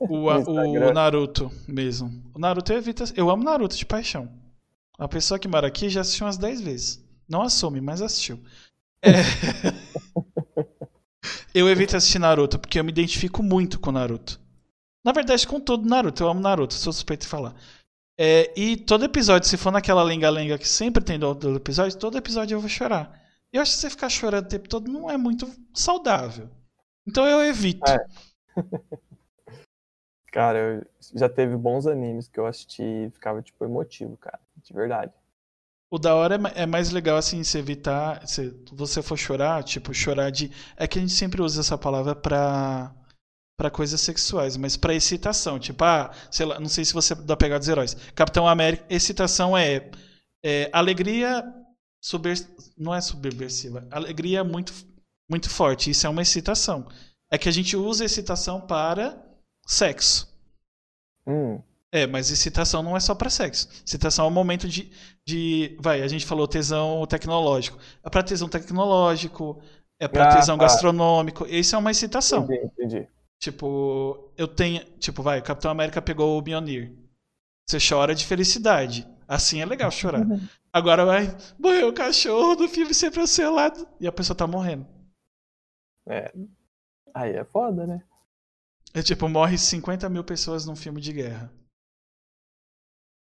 O, 0.00 0.28
no 0.42 0.88
o 0.88 0.92
Naruto 0.92 1.48
mesmo. 1.68 2.10
O 2.34 2.38
Naruto 2.38 2.72
evita. 2.72 3.04
Eu 3.14 3.30
amo 3.30 3.44
Naruto 3.44 3.76
de 3.76 3.86
paixão. 3.86 4.28
A 4.98 5.06
pessoa 5.06 5.38
que 5.38 5.46
mora 5.46 5.68
aqui 5.68 5.88
já 5.88 6.00
assistiu 6.00 6.26
umas 6.26 6.36
10 6.36 6.60
vezes. 6.60 7.04
Não 7.28 7.42
assume, 7.42 7.80
mas 7.80 8.02
assistiu. 8.02 8.40
É... 9.00 9.12
eu 11.54 11.68
evito 11.68 11.96
assistir 11.96 12.18
Naruto 12.18 12.58
porque 12.58 12.80
eu 12.80 12.84
me 12.84 12.90
identifico 12.90 13.40
muito 13.40 13.78
com 13.78 13.92
Naruto. 13.92 14.40
Na 15.04 15.12
verdade, 15.12 15.46
com 15.46 15.60
todo 15.60 15.88
Naruto. 15.88 16.24
Eu 16.24 16.28
amo 16.28 16.40
Naruto, 16.40 16.74
sou 16.74 16.92
suspeito 16.92 17.22
de 17.22 17.28
falar. 17.28 17.54
É, 18.18 18.52
e 18.56 18.76
todo 18.76 19.04
episódio, 19.04 19.48
se 19.48 19.56
for 19.56 19.70
naquela 19.70 20.02
lenga-lenga 20.02 20.58
que 20.58 20.68
sempre 20.68 21.04
tem 21.04 21.20
do, 21.20 21.34
do 21.34 21.54
episódio, 21.54 21.96
todo 21.96 22.18
episódio 22.18 22.56
eu 22.56 22.60
vou 22.60 22.68
chorar. 22.68 23.16
Eu 23.52 23.62
acho 23.62 23.74
que 23.74 23.78
você 23.78 23.90
ficar 23.90 24.08
chorando 24.08 24.46
o 24.46 24.48
tempo 24.48 24.68
todo 24.68 24.90
não 24.90 25.08
é 25.08 25.16
muito 25.16 25.48
saudável. 25.72 26.50
Então 27.06 27.26
eu 27.26 27.42
evito. 27.44 27.82
É. 27.88 28.06
cara, 30.32 30.58
eu, 30.58 30.86
já 31.14 31.28
teve 31.28 31.56
bons 31.56 31.86
animes 31.86 32.28
que 32.28 32.38
eu 32.38 32.46
assisti 32.46 32.82
e 32.82 33.10
ficava, 33.10 33.42
tipo, 33.42 33.64
emotivo, 33.64 34.16
cara. 34.16 34.40
De 34.56 34.72
verdade. 34.72 35.12
O 35.90 35.98
da 35.98 36.14
hora 36.14 36.36
é, 36.36 36.62
é 36.62 36.66
mais 36.66 36.90
legal, 36.90 37.16
assim, 37.16 37.42
se 37.44 37.58
evitar. 37.58 38.26
Se 38.26 38.50
você 38.72 39.02
for 39.02 39.16
chorar, 39.16 39.62
tipo, 39.62 39.94
chorar 39.94 40.30
de. 40.30 40.50
É 40.76 40.86
que 40.86 40.98
a 40.98 41.00
gente 41.00 41.12
sempre 41.12 41.42
usa 41.42 41.60
essa 41.60 41.78
palavra 41.78 42.14
pra. 42.14 42.94
Pra 43.56 43.70
coisas 43.70 44.00
sexuais, 44.00 44.56
mas 44.56 44.76
pra 44.76 44.94
excitação. 44.94 45.60
Tipo, 45.60 45.84
ah, 45.84 46.10
sei 46.28 46.44
lá, 46.44 46.58
não 46.58 46.68
sei 46.68 46.84
se 46.84 46.92
você 46.92 47.14
dá 47.14 47.36
pegada 47.36 47.60
dos 47.60 47.68
heróis. 47.68 47.94
Capitão 48.12 48.48
América, 48.48 48.84
excitação 48.90 49.56
é, 49.56 49.92
é 50.44 50.68
alegria 50.72 51.44
não 52.76 52.94
é 52.94 53.00
subversiva. 53.00 53.86
Alegria 53.90 54.44
muito 54.44 54.74
muito 55.28 55.50
forte. 55.50 55.90
Isso 55.90 56.06
é 56.06 56.10
uma 56.10 56.22
excitação. 56.22 56.86
É 57.30 57.38
que 57.38 57.48
a 57.48 57.52
gente 57.52 57.76
usa 57.76 58.04
excitação 58.04 58.60
para 58.60 59.20
sexo. 59.66 60.32
Hum. 61.26 61.60
É, 61.90 62.06
mas 62.06 62.30
excitação 62.30 62.82
não 62.82 62.96
é 62.96 63.00
só 63.00 63.14
para 63.14 63.30
sexo. 63.30 63.68
Excitação 63.86 64.24
é 64.24 64.28
um 64.28 64.32
momento 64.32 64.68
de, 64.68 64.90
de. 65.24 65.76
Vai, 65.80 66.02
a 66.02 66.08
gente 66.08 66.26
falou 66.26 66.48
tesão 66.48 67.06
tecnológico. 67.06 67.78
É 68.02 68.10
para 68.10 68.22
tesão 68.22 68.48
tecnológico, 68.48 69.62
é 70.00 70.08
para 70.08 70.24
ah, 70.24 70.36
tesão 70.36 70.58
tá. 70.58 70.64
gastronômico. 70.64 71.46
Isso 71.46 71.76
é 71.76 71.78
uma 71.78 71.92
excitação. 71.92 72.44
Entendi, 72.44 72.64
entendi. 72.64 73.08
Tipo, 73.38 74.32
eu 74.36 74.48
tenho. 74.48 74.84
Tipo, 74.98 75.22
vai, 75.22 75.38
o 75.38 75.42
Capitão 75.42 75.70
América 75.70 76.02
pegou 76.02 76.36
o 76.36 76.42
Mjolnir. 76.42 76.92
Você 77.64 77.78
chora 77.78 78.14
de 78.14 78.26
felicidade. 78.26 79.06
Assim 79.28 79.60
é 79.60 79.64
legal 79.64 79.90
chorar. 79.90 80.26
Agora 80.72 81.04
vai, 81.04 81.34
morreu 81.58 81.88
o 81.88 81.92
cachorro 81.92 82.56
do 82.56 82.68
filme 82.68 82.92
sempre 82.92 83.20
ao 83.20 83.26
seu 83.26 83.54
lado. 83.54 83.86
E 84.00 84.06
a 84.08 84.12
pessoa 84.12 84.36
tá 84.36 84.46
morrendo. 84.46 84.84
É. 86.06 86.32
Aí 87.14 87.32
é 87.32 87.44
foda, 87.44 87.86
né? 87.86 88.04
É 88.92 89.02
tipo, 89.02 89.28
morre 89.28 89.58
50 89.58 90.08
mil 90.08 90.24
pessoas 90.24 90.64
num 90.66 90.76
filme 90.76 91.00
de 91.00 91.12
guerra. 91.12 91.52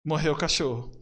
Morreu 0.04 0.34
o 0.34 0.38
cachorro. 0.38 0.92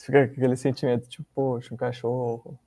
Fica 0.00 0.24
aquele 0.24 0.56
sentimento, 0.56 1.08
tipo, 1.08 1.24
poxa, 1.34 1.72
um 1.72 1.76
cachorro. 1.76 2.58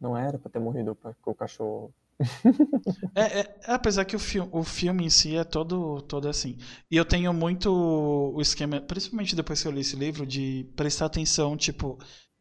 Não 0.00 0.16
era 0.16 0.38
pra 0.38 0.50
ter 0.50 0.58
morrido 0.58 0.96
com 0.96 1.30
o 1.30 1.34
cachorro. 1.34 1.94
é, 3.14 3.40
é, 3.40 3.60
apesar 3.66 4.04
que 4.04 4.16
o, 4.16 4.18
fi 4.18 4.40
o 4.40 4.62
filme 4.62 5.04
em 5.04 5.10
si 5.10 5.36
é 5.36 5.44
todo, 5.44 6.02
todo 6.02 6.28
assim. 6.28 6.58
E 6.90 6.96
eu 6.96 7.04
tenho 7.04 7.32
muito 7.32 7.70
o 7.70 8.40
esquema, 8.40 8.80
principalmente 8.80 9.36
depois 9.36 9.62
que 9.62 9.68
eu 9.68 9.72
li 9.72 9.80
esse 9.80 9.96
livro, 9.96 10.26
de 10.26 10.70
prestar 10.76 11.06
atenção, 11.06 11.56
tipo, 11.56 11.98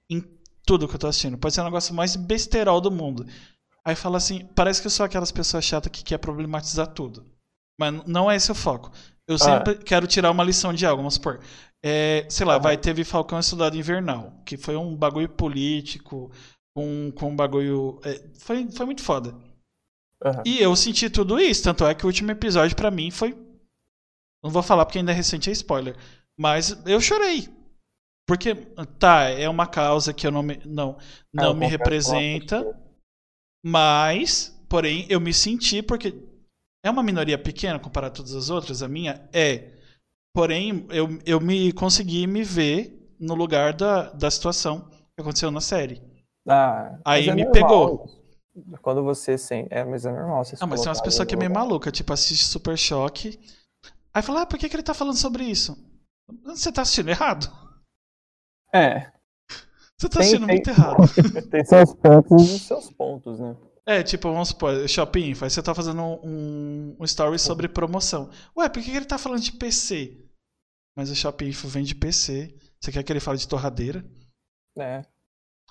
em 0.09 0.19
tudo 0.69 0.87
que 0.87 0.93
eu 0.93 0.99
tô 0.99 1.07
assistindo. 1.07 1.35
Pode 1.35 1.55
ser 1.55 1.61
o 1.61 1.63
negócio 1.63 1.95
mais 1.95 2.15
besterol 2.15 2.79
do 2.79 2.91
mundo. 2.91 3.25
Aí 3.83 3.95
fala 3.95 4.17
assim, 4.17 4.45
parece 4.53 4.79
que 4.79 4.85
eu 4.85 4.91
sou 4.91 5.03
aquelas 5.03 5.31
pessoas 5.31 5.65
chatas 5.65 5.91
que 5.91 6.03
quer 6.03 6.19
problematizar 6.19 6.85
tudo. 6.93 7.25
Mas 7.79 8.05
não 8.05 8.29
é 8.29 8.35
esse 8.35 8.51
o 8.51 8.55
foco. 8.55 8.91
Eu 9.27 9.33
ah. 9.33 9.39
sempre 9.39 9.79
quero 9.79 10.05
tirar 10.05 10.29
uma 10.29 10.43
lição 10.43 10.71
de 10.71 10.85
algo, 10.85 11.01
vamos 11.01 11.15
supor. 11.15 11.39
É, 11.83 12.23
sei 12.29 12.45
lá, 12.45 12.55
ah. 12.55 12.59
vai, 12.59 12.77
teve 12.77 13.03
Falcão 13.03 13.39
e 13.39 13.43
Soldado 13.43 13.75
Invernal, 13.75 14.31
que 14.45 14.57
foi 14.57 14.75
um 14.75 14.95
bagulho 14.95 15.29
político, 15.29 16.31
com, 16.75 17.11
com 17.15 17.31
um 17.31 17.35
bagulho. 17.35 17.99
É, 18.03 18.21
foi, 18.37 18.69
foi 18.69 18.85
muito 18.85 19.01
foda. 19.01 19.31
Uhum. 20.23 20.43
E 20.45 20.61
eu 20.61 20.75
senti 20.75 21.09
tudo 21.09 21.39
isso, 21.39 21.63
tanto 21.63 21.83
é 21.83 21.95
que 21.95 22.05
o 22.05 22.07
último 22.07 22.29
episódio 22.29 22.75
para 22.75 22.91
mim 22.91 23.09
foi. 23.09 23.35
Não 24.43 24.51
vou 24.51 24.61
falar 24.61 24.85
porque 24.85 24.99
ainda 24.99 25.13
é 25.13 25.15
recente, 25.15 25.49
é 25.49 25.53
spoiler. 25.53 25.95
Mas 26.37 26.79
eu 26.85 27.01
chorei. 27.01 27.49
Porque, 28.29 28.53
tá, 28.99 29.23
é 29.23 29.49
uma 29.49 29.65
causa 29.65 30.13
que 30.13 30.27
eu 30.27 30.29
não 30.29 30.43
me, 30.43 30.61
não, 30.63 30.99
não 31.33 31.49
é, 31.49 31.53
me 31.55 31.65
representa, 31.65 32.79
mas, 33.65 34.55
porém, 34.69 35.07
eu 35.09 35.19
me 35.19 35.33
senti, 35.33 35.81
porque 35.81 36.13
é 36.85 36.91
uma 36.91 37.01
minoria 37.01 37.39
pequena 37.39 37.79
comparado 37.79 38.13
a 38.13 38.15
todas 38.17 38.35
as 38.35 38.51
outras, 38.51 38.83
a 38.83 38.87
minha 38.87 39.27
é. 39.33 39.71
Porém, 40.31 40.85
eu, 40.91 41.07
eu 41.25 41.41
me 41.41 41.73
consegui 41.73 42.27
me 42.27 42.43
ver 42.43 43.15
no 43.19 43.33
lugar 43.33 43.73
da, 43.73 44.11
da 44.11 44.29
situação 44.29 44.87
que 44.91 45.21
aconteceu 45.21 45.49
na 45.49 45.59
série. 45.59 45.99
Ah, 46.47 46.99
Aí 47.03 47.29
é 47.29 47.33
me 47.33 47.45
normal. 47.45 47.51
pegou. 47.51 48.79
quando 48.83 49.03
você 49.03 49.39
sem. 49.39 49.65
É, 49.71 49.83
mas 49.83 50.05
é 50.05 50.11
normal. 50.11 50.45
Você 50.45 50.55
ah, 50.59 50.67
mas 50.67 50.81
tem 50.81 50.89
umas 50.89 51.01
pessoas 51.01 51.27
que 51.27 51.33
é 51.33 51.37
meio 51.37 51.51
maluca, 51.51 51.91
tipo, 51.91 52.13
assiste 52.13 52.45
Super 52.45 52.77
Choque. 52.77 53.39
Aí 54.13 54.21
fala, 54.21 54.43
ah, 54.43 54.45
por 54.45 54.59
que, 54.59 54.69
que 54.69 54.75
ele 54.75 54.83
tá 54.83 54.93
falando 54.93 55.17
sobre 55.17 55.45
isso? 55.45 55.75
Você 56.43 56.71
tá 56.71 56.83
assistindo 56.83 57.09
errado? 57.09 57.68
É. 58.73 59.11
Você 59.97 60.07
tá 60.07 60.19
assistindo 60.19 60.45
tem, 60.45 60.55
muito 60.55 60.69
errado. 60.69 60.97
tem 61.51 61.65
seus 61.65 61.93
pontos 61.93 62.49
e 62.49 62.59
seus 62.59 62.91
pontos, 62.91 63.39
né? 63.39 63.55
É, 63.85 64.03
tipo, 64.03 64.31
vamos 64.31 64.49
supor, 64.49 64.87
Shopping 64.87 65.31
Info, 65.31 65.43
aí 65.43 65.49
você 65.49 65.63
tá 65.63 65.73
fazendo 65.73 66.01
um, 66.23 66.95
um 66.99 67.03
story 67.05 67.39
sobre 67.39 67.67
promoção. 67.67 68.29
Ué, 68.55 68.69
por 68.69 68.83
que, 68.83 68.91
ele 68.91 69.05
tá 69.05 69.17
falando 69.17 69.41
de 69.41 69.51
PC? 69.51 70.23
Mas 70.95 71.09
o 71.09 71.15
Shopping 71.15 71.47
Info 71.47 71.67
vende 71.67 71.95
PC. 71.95 72.55
Você 72.79 72.91
quer 72.91 73.03
que 73.03 73.11
ele 73.11 73.19
fale 73.19 73.39
de 73.39 73.47
torradeira? 73.47 74.05
É. 74.77 75.03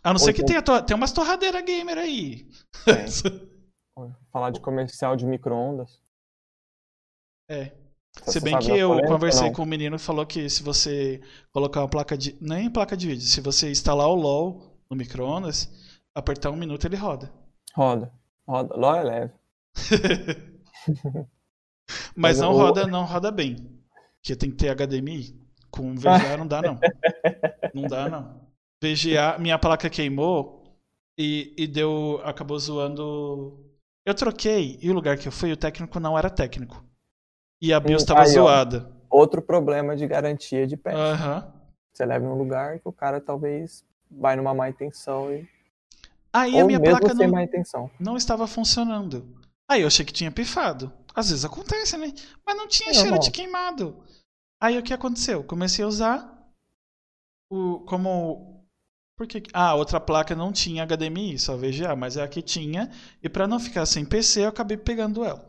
A 0.02 0.12
não 0.12 0.18
ser 0.18 0.32
que 0.32 0.44
tenha, 0.44 0.60
tem 0.62 0.96
umas 0.96 1.12
torradeiras 1.12 1.62
gamer 1.62 1.96
aí. 1.96 2.50
É. 2.86 3.06
Falar 4.32 4.50
de 4.50 4.60
comercial 4.60 5.16
de 5.16 5.24
micro-ondas. 5.24 6.02
É. 7.48 7.72
Se 8.26 8.40
bem 8.40 8.58
que 8.58 8.70
eu 8.70 9.02
conversei 9.04 9.50
com 9.50 9.62
o 9.62 9.64
um 9.64 9.68
menino 9.68 9.96
e 9.96 9.98
falou 9.98 10.26
que 10.26 10.48
se 10.48 10.62
você 10.62 11.20
colocar 11.52 11.80
uma 11.80 11.88
placa 11.88 12.16
de. 12.16 12.36
Nem 12.40 12.70
placa 12.70 12.96
de 12.96 13.06
vídeo, 13.06 13.22
se 13.22 13.40
você 13.40 13.70
instalar 13.70 14.08
o 14.08 14.14
LOL 14.14 14.78
no 14.90 14.96
micro-ondas, 14.96 15.70
apertar 16.14 16.50
um 16.50 16.56
minuto 16.56 16.86
ele 16.86 16.96
roda. 16.96 17.32
Roda. 17.74 18.12
Roda. 18.46 18.74
LOL 18.76 18.96
é 18.96 19.02
leve. 19.02 19.32
Mas, 22.14 22.36
Mas 22.36 22.40
não 22.40 22.52
roda, 22.52 22.86
não 22.86 23.04
roda 23.04 23.30
bem. 23.30 23.56
Porque 24.20 24.36
tem 24.36 24.50
que 24.50 24.56
ter 24.56 24.74
HDMI. 24.74 25.38
Com 25.70 25.94
VGA 25.94 26.36
não 26.36 26.46
dá, 26.46 26.60
não. 26.60 26.78
não 27.74 27.82
dá, 27.82 28.08
não. 28.08 28.48
VGA, 28.82 29.38
minha 29.38 29.58
placa 29.58 29.88
queimou 29.88 30.64
e, 31.18 31.54
e 31.56 31.66
deu. 31.66 32.20
acabou 32.24 32.58
zoando. 32.58 33.64
Eu 34.04 34.14
troquei 34.14 34.78
e 34.80 34.90
o 34.90 34.94
lugar 34.94 35.18
que 35.18 35.28
eu 35.28 35.32
fui, 35.32 35.52
o 35.52 35.56
técnico 35.56 36.00
não 36.00 36.16
era 36.16 36.30
técnico. 36.30 36.84
E 37.60 37.72
a 37.72 37.80
BIOS 37.80 38.02
estava 38.02 38.24
zoada. 38.24 38.90
Outro 39.10 39.42
problema 39.42 39.96
de 39.96 40.06
garantia 40.06 40.66
de 40.66 40.76
pé. 40.76 40.94
Uhum. 40.94 41.42
Você 41.92 42.04
leva 42.04 42.24
em 42.24 42.28
um 42.28 42.34
lugar 42.34 42.78
que 42.78 42.88
o 42.88 42.92
cara 42.92 43.20
talvez 43.20 43.84
vai 44.10 44.36
numa 44.36 44.54
má 44.54 44.68
intenção 44.68 45.32
e. 45.32 45.48
Aí 46.32 46.54
Ou 46.54 46.60
a 46.60 46.64
minha 46.64 46.80
placa 46.80 47.14
não, 47.14 47.28
má 47.28 47.42
intenção. 47.42 47.90
não 47.98 48.16
estava 48.16 48.46
funcionando. 48.46 49.26
Aí 49.68 49.82
eu 49.82 49.86
achei 49.86 50.04
que 50.04 50.12
tinha 50.12 50.30
pifado. 50.30 50.92
Às 51.14 51.30
vezes 51.30 51.44
acontece, 51.44 51.96
né? 51.96 52.12
Mas 52.46 52.56
não 52.56 52.68
tinha 52.68 52.94
cheiro 52.94 53.12
não. 53.12 53.18
de 53.18 53.30
queimado. 53.30 54.04
Aí 54.60 54.78
o 54.78 54.82
que 54.82 54.92
aconteceu? 54.92 55.42
Comecei 55.42 55.84
a 55.84 55.88
usar 55.88 56.38
o 57.50 57.80
como 57.80 58.58
por 59.16 59.26
que? 59.26 59.42
Ah, 59.52 59.74
outra 59.74 59.98
placa 59.98 60.36
não 60.36 60.52
tinha 60.52 60.86
HDMI, 60.86 61.40
só 61.40 61.56
VGA, 61.56 61.96
mas 61.96 62.16
é 62.16 62.22
a 62.22 62.28
que 62.28 62.40
tinha. 62.40 62.88
E 63.20 63.28
para 63.28 63.48
não 63.48 63.58
ficar 63.58 63.84
sem 63.84 64.04
PC, 64.04 64.44
eu 64.44 64.48
acabei 64.48 64.76
pegando 64.76 65.24
ela. 65.24 65.44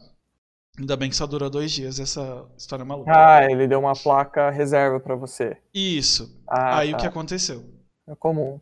Ainda 0.80 0.96
bem 0.96 1.10
que 1.10 1.16
só 1.16 1.28
durou 1.28 1.50
dois 1.50 1.72
dias 1.72 2.00
essa 2.00 2.46
história 2.58 2.86
maluca. 2.86 3.12
Ah, 3.14 3.44
ele 3.44 3.68
deu 3.68 3.80
uma 3.80 3.94
placa 3.94 4.50
reserva 4.50 4.98
para 4.98 5.14
você. 5.14 5.58
Isso. 5.74 6.42
Ah, 6.48 6.78
Aí 6.78 6.92
tá. 6.92 6.98
o 6.98 7.00
que 7.02 7.08
aconteceu? 7.08 7.66
É 8.08 8.16
comum. 8.16 8.62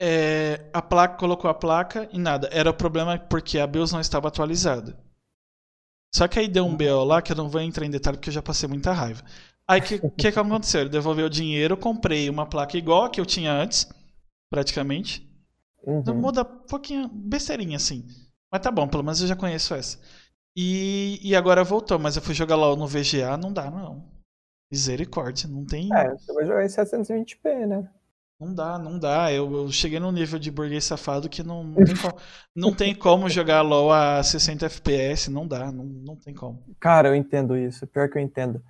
É, 0.00 0.68
a 0.72 0.82
placa 0.82 1.16
colocou 1.16 1.48
a 1.48 1.54
placa 1.54 2.08
e 2.12 2.18
nada. 2.18 2.48
Era 2.50 2.70
o 2.70 2.74
problema 2.74 3.16
porque 3.16 3.60
a 3.60 3.66
BIOS 3.66 3.92
não 3.92 4.00
estava 4.00 4.26
atualizada. 4.26 4.98
Só 6.12 6.26
que 6.26 6.40
aí 6.40 6.48
deu 6.48 6.66
um 6.66 6.76
BO 6.76 7.04
lá 7.04 7.22
que 7.22 7.30
eu 7.30 7.36
não 7.36 7.48
vou 7.48 7.60
entrar 7.60 7.86
em 7.86 7.90
detalhe 7.90 8.16
porque 8.16 8.30
eu 8.30 8.34
já 8.34 8.42
passei 8.42 8.68
muita 8.68 8.92
raiva. 8.92 9.22
Aí 9.66 9.80
o 9.80 9.82
que, 9.82 9.98
que, 10.10 10.32
que 10.32 10.38
aconteceu? 10.38 10.80
Ele 10.80 10.90
devolveu 10.90 11.26
o 11.26 11.30
dinheiro, 11.30 11.76
comprei 11.76 12.28
uma 12.28 12.46
placa 12.46 12.76
igual 12.76 13.04
a 13.04 13.10
que 13.10 13.20
eu 13.20 13.26
tinha 13.26 13.52
antes 13.52 13.88
praticamente. 14.50 15.28
Uhum. 15.84 16.14
Muda 16.14 16.42
um 16.42 16.66
pouquinho, 16.68 17.08
besteirinha 17.08 17.76
assim. 17.76 18.06
Mas 18.50 18.60
tá 18.60 18.70
bom, 18.70 18.88
pelo 18.88 19.04
menos 19.04 19.20
eu 19.20 19.28
já 19.28 19.36
conheço 19.36 19.74
essa. 19.74 19.98
E, 20.56 21.18
e 21.22 21.34
agora 21.34 21.64
voltou, 21.64 21.98
mas 21.98 22.16
eu 22.16 22.22
fui 22.22 22.34
jogar 22.34 22.56
lá 22.56 22.74
no 22.76 22.86
VGA, 22.86 23.36
não 23.36 23.52
dá 23.52 23.70
não. 23.70 24.04
Misericórdia, 24.70 25.48
não 25.48 25.64
tem. 25.64 25.88
É, 25.94 26.10
você 26.10 26.32
vai 26.32 26.44
jogar 26.44 26.64
em 26.64 26.68
720p, 26.68 27.66
né? 27.66 27.90
Não 28.40 28.54
dá, 28.54 28.78
não 28.78 28.98
dá. 28.98 29.32
Eu, 29.32 29.52
eu 29.52 29.72
cheguei 29.72 29.98
num 29.98 30.12
nível 30.12 30.38
de 30.38 30.50
burguês 30.50 30.84
safado 30.84 31.28
que 31.28 31.42
não, 31.42 31.64
não, 31.64 31.84
tem, 31.84 31.94
como, 31.96 32.16
não 32.54 32.74
tem 32.74 32.94
como 32.94 33.30
jogar 33.30 33.62
LOL 33.62 33.92
a 33.92 34.22
60 34.22 34.66
FPS, 34.66 35.30
não 35.30 35.46
dá, 35.46 35.70
não, 35.70 35.84
não 35.84 36.16
tem 36.16 36.34
como. 36.34 36.62
Cara, 36.80 37.08
eu 37.08 37.14
entendo 37.14 37.56
isso, 37.56 37.86
pior 37.86 38.08
que 38.08 38.18
eu 38.18 38.22
entendo. 38.22 38.62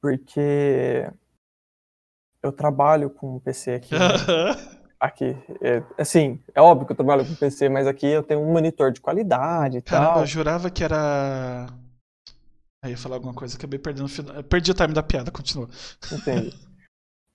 Porque 0.00 1.08
eu 2.42 2.52
trabalho 2.52 3.10
com 3.10 3.36
um 3.36 3.40
PC 3.40 3.74
aqui. 3.74 3.94
Né? 3.94 3.98
aqui. 5.00 5.36
É, 5.60 5.82
assim, 5.98 6.42
é 6.54 6.60
óbvio 6.60 6.86
que 6.86 6.92
eu 6.92 6.96
trabalho 6.96 7.26
com 7.26 7.34
PC, 7.34 7.68
mas 7.68 7.86
aqui 7.86 8.06
eu 8.06 8.22
tenho 8.22 8.40
um 8.40 8.52
monitor 8.52 8.92
de 8.92 9.00
qualidade 9.00 9.78
e 9.78 9.82
Caramba, 9.82 10.12
tal. 10.12 10.20
eu 10.20 10.26
jurava 10.26 10.70
que 10.70 10.82
era. 10.84 11.66
Aí 12.82 12.90
eu 12.90 12.92
ia 12.92 12.98
falar 12.98 13.16
alguma 13.16 13.34
coisa, 13.34 13.56
acabei 13.56 13.78
perdendo 13.78 14.06
o 14.06 14.08
final. 14.08 14.42
Perdi 14.44 14.70
o 14.70 14.74
time 14.74 14.92
da 14.92 15.02
piada, 15.02 15.30
continua. 15.30 15.68
Entendi. 16.12 16.54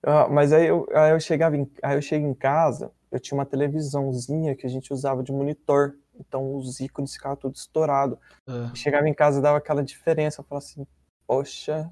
uh, 0.06 0.28
mas 0.32 0.52
aí 0.52 0.66
eu, 0.66 0.86
aí 0.94 1.12
eu 1.12 1.20
chegava 1.20 1.56
em, 1.56 1.70
aí 1.82 1.96
eu 1.96 2.02
cheguei 2.02 2.28
em 2.28 2.34
casa, 2.34 2.90
eu 3.10 3.20
tinha 3.20 3.36
uma 3.36 3.46
televisãozinha 3.46 4.54
que 4.54 4.66
a 4.66 4.70
gente 4.70 4.92
usava 4.92 5.22
de 5.22 5.32
monitor. 5.32 5.94
Então 6.14 6.54
os 6.56 6.78
ícones 6.78 7.14
ficavam 7.14 7.36
tudo 7.36 7.54
estourado. 7.54 8.18
Uh. 8.46 8.74
Chegava 8.74 9.08
em 9.08 9.14
casa 9.14 9.40
dava 9.40 9.58
aquela 9.58 9.82
diferença. 9.82 10.40
Eu 10.40 10.44
falava 10.44 10.64
assim, 10.64 10.86
poxa, 11.26 11.90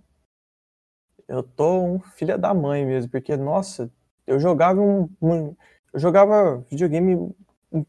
eu 1.31 1.43
tô 1.43 1.81
um 1.81 2.01
filho 2.01 2.37
da 2.37 2.53
mãe 2.53 2.85
mesmo, 2.85 3.11
porque, 3.11 3.37
nossa, 3.37 3.91
eu 4.31 4.39
jogava 4.39 4.81
um, 4.81 5.09
um 5.21 5.57
eu 5.93 5.99
jogava 5.99 6.59
videogame 6.71 7.35
em, 7.73 7.85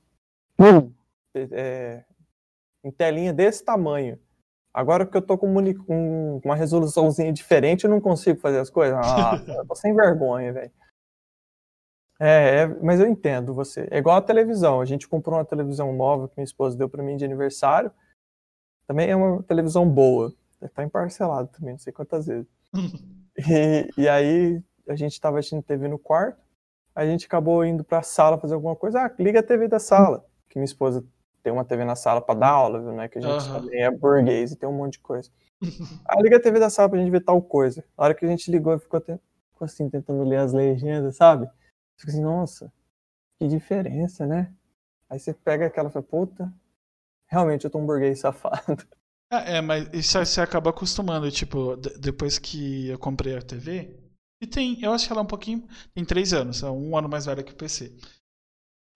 é, 1.52 2.04
em 2.84 2.92
telinha 2.92 3.32
desse 3.32 3.64
tamanho. 3.64 4.20
Agora 4.74 5.06
que 5.06 5.16
eu 5.16 5.22
tô 5.22 5.38
com, 5.38 5.54
com 5.86 6.42
uma 6.44 6.56
resoluçãozinha 6.56 7.32
diferente, 7.32 7.84
eu 7.84 7.90
não 7.90 8.02
consigo 8.02 8.40
fazer 8.40 8.58
as 8.58 8.72
coisas. 8.72 8.98
Ah, 8.98 9.34
eu 9.48 9.68
tô 9.68 9.76
sem 9.76 9.94
vergonha, 9.94 10.52
velho. 10.52 10.72
É, 12.20 12.62
é, 12.62 12.68
mas 12.68 13.00
eu 13.00 13.08
entendo 13.08 13.54
você. 13.54 13.88
É 13.92 14.00
igual 14.00 14.18
a 14.18 14.22
televisão. 14.22 14.82
A 14.82 14.86
gente 14.86 15.08
comprou 15.08 15.38
uma 15.38 15.46
televisão 15.46 15.94
nova 15.94 16.28
que 16.28 16.36
minha 16.38 16.46
esposa 16.46 16.78
deu 16.78 16.90
para 16.90 17.04
mim 17.04 17.18
de 17.18 17.26
aniversário. 17.26 17.92
Também 18.88 19.10
é 19.10 19.16
uma 19.16 19.44
televisão 19.44 19.88
boa. 19.88 20.34
Tá 20.74 20.84
emparcelado 20.84 21.50
também, 21.50 21.74
não 21.74 21.80
sei 21.80 21.94
quantas 21.94 22.26
vezes. 22.26 22.48
e, 23.38 23.90
e 23.98 24.08
aí 24.08 24.62
a 24.92 24.96
gente 24.96 25.14
estava 25.14 25.40
assistindo 25.40 25.64
TV 25.64 25.88
no 25.88 25.98
quarto, 25.98 26.40
a 26.94 27.06
gente 27.06 27.26
acabou 27.26 27.66
indo 27.66 27.84
para 27.84 28.00
a 28.00 28.04
sala 28.04 28.38
fazer 28.38 28.54
alguma 28.54 28.76
coisa. 28.76 29.02
Ah, 29.02 29.16
liga 29.18 29.40
a 29.40 29.44
TV 29.44 29.68
da 29.68 29.80
sala, 29.80 30.26
que 30.50 30.58
minha 30.58 30.66
esposa 30.66 31.04
tem 31.42 31.52
uma 31.52 31.66
TV 31.66 31.84
na 31.86 31.96
sala 31.96 32.22
para 32.22 32.40
dar 32.40 32.50
aula, 32.50 32.80
viu, 32.80 32.92
né? 32.92 33.08
Que 33.08 33.18
a 33.18 33.22
gente 33.22 33.50
uhum. 33.50 33.62
também 33.62 33.82
é 33.82 33.90
burguês 33.90 34.52
e 34.52 34.56
tem 34.56 34.68
um 34.68 34.74
monte 34.74 34.94
de 34.94 35.00
coisa. 35.00 35.30
ah, 36.06 36.22
liga 36.22 36.38
a 36.38 36.42
TV 36.42 36.60
da 36.60 36.70
sala 36.70 36.90
pra 36.90 37.00
gente 37.00 37.12
ver 37.12 37.24
tal 37.24 37.42
coisa. 37.42 37.84
A 37.98 38.04
hora 38.04 38.14
que 38.14 38.26
a 38.26 38.28
gente 38.28 38.52
ligou, 38.52 38.78
ficou, 38.78 38.98
até, 38.98 39.20
ficou 39.52 39.66
assim, 39.66 39.90
tentando 39.90 40.24
ler 40.24 40.38
as 40.38 40.54
legendas, 40.54 41.16
sabe? 41.16 41.50
Fica 41.98 42.12
assim, 42.12 42.22
nossa, 42.22 42.72
que 43.40 43.48
diferença, 43.48 44.26
né? 44.26 44.52
Aí 45.10 45.20
você 45.20 45.34
pega 45.34 45.66
aquela 45.66 45.90
e 45.90 45.92
fala, 45.92 46.04
puta, 46.04 46.54
realmente 47.28 47.66
eu 47.66 47.72
tô 47.72 47.80
um 47.80 47.86
burguês 47.86 48.20
safado. 48.20 48.86
É, 49.32 49.58
é 49.58 49.62
mas 49.62 49.90
isso 49.94 50.18
você 50.20 50.42
acaba 50.42 50.72
acostumando, 50.72 51.32
tipo, 51.32 51.78
depois 51.78 52.38
que 52.38 52.90
eu 52.90 53.00
comprei 53.00 53.36
a 53.36 53.42
TV, 53.42 54.01
e 54.42 54.48
tem, 54.48 54.82
eu 54.82 54.92
acho 54.92 55.06
que 55.06 55.14
ela 55.14 55.22
é 55.22 55.24
um 55.24 55.28
pouquinho. 55.28 55.68
Tem 55.94 56.04
três 56.04 56.34
anos, 56.34 56.64
é 56.64 56.70
um 56.70 56.98
ano 56.98 57.08
mais 57.08 57.28
velha 57.28 57.44
que 57.44 57.54
o 57.54 57.56
PC. 57.56 57.96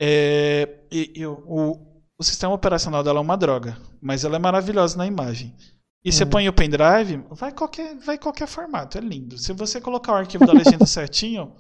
É, 0.02 0.80
e, 0.92 1.14
e 1.16 1.26
o, 1.26 1.80
o 2.18 2.24
sistema 2.24 2.54
operacional 2.54 3.04
dela 3.04 3.20
é 3.20 3.22
uma 3.22 3.38
droga, 3.38 3.78
mas 4.02 4.26
ela 4.26 4.38
é 4.38 4.40
maravilhosa 4.40 4.98
na 4.98 5.06
imagem. 5.06 5.56
E 6.04 6.12
você 6.12 6.24
uhum. 6.24 6.30
põe 6.30 6.50
o 6.50 6.54
pendrive, 6.54 7.24
vai 7.32 7.52
qualquer, 7.52 7.96
vai 7.98 8.18
qualquer 8.18 8.48
formato, 8.48 8.98
é 8.98 9.02
lindo. 9.02 9.38
Se 9.38 9.54
você 9.54 9.80
colocar 9.80 10.14
o 10.14 10.16
arquivo 10.16 10.46
da 10.46 10.54
legenda 10.54 10.86
certinho, 10.88 11.56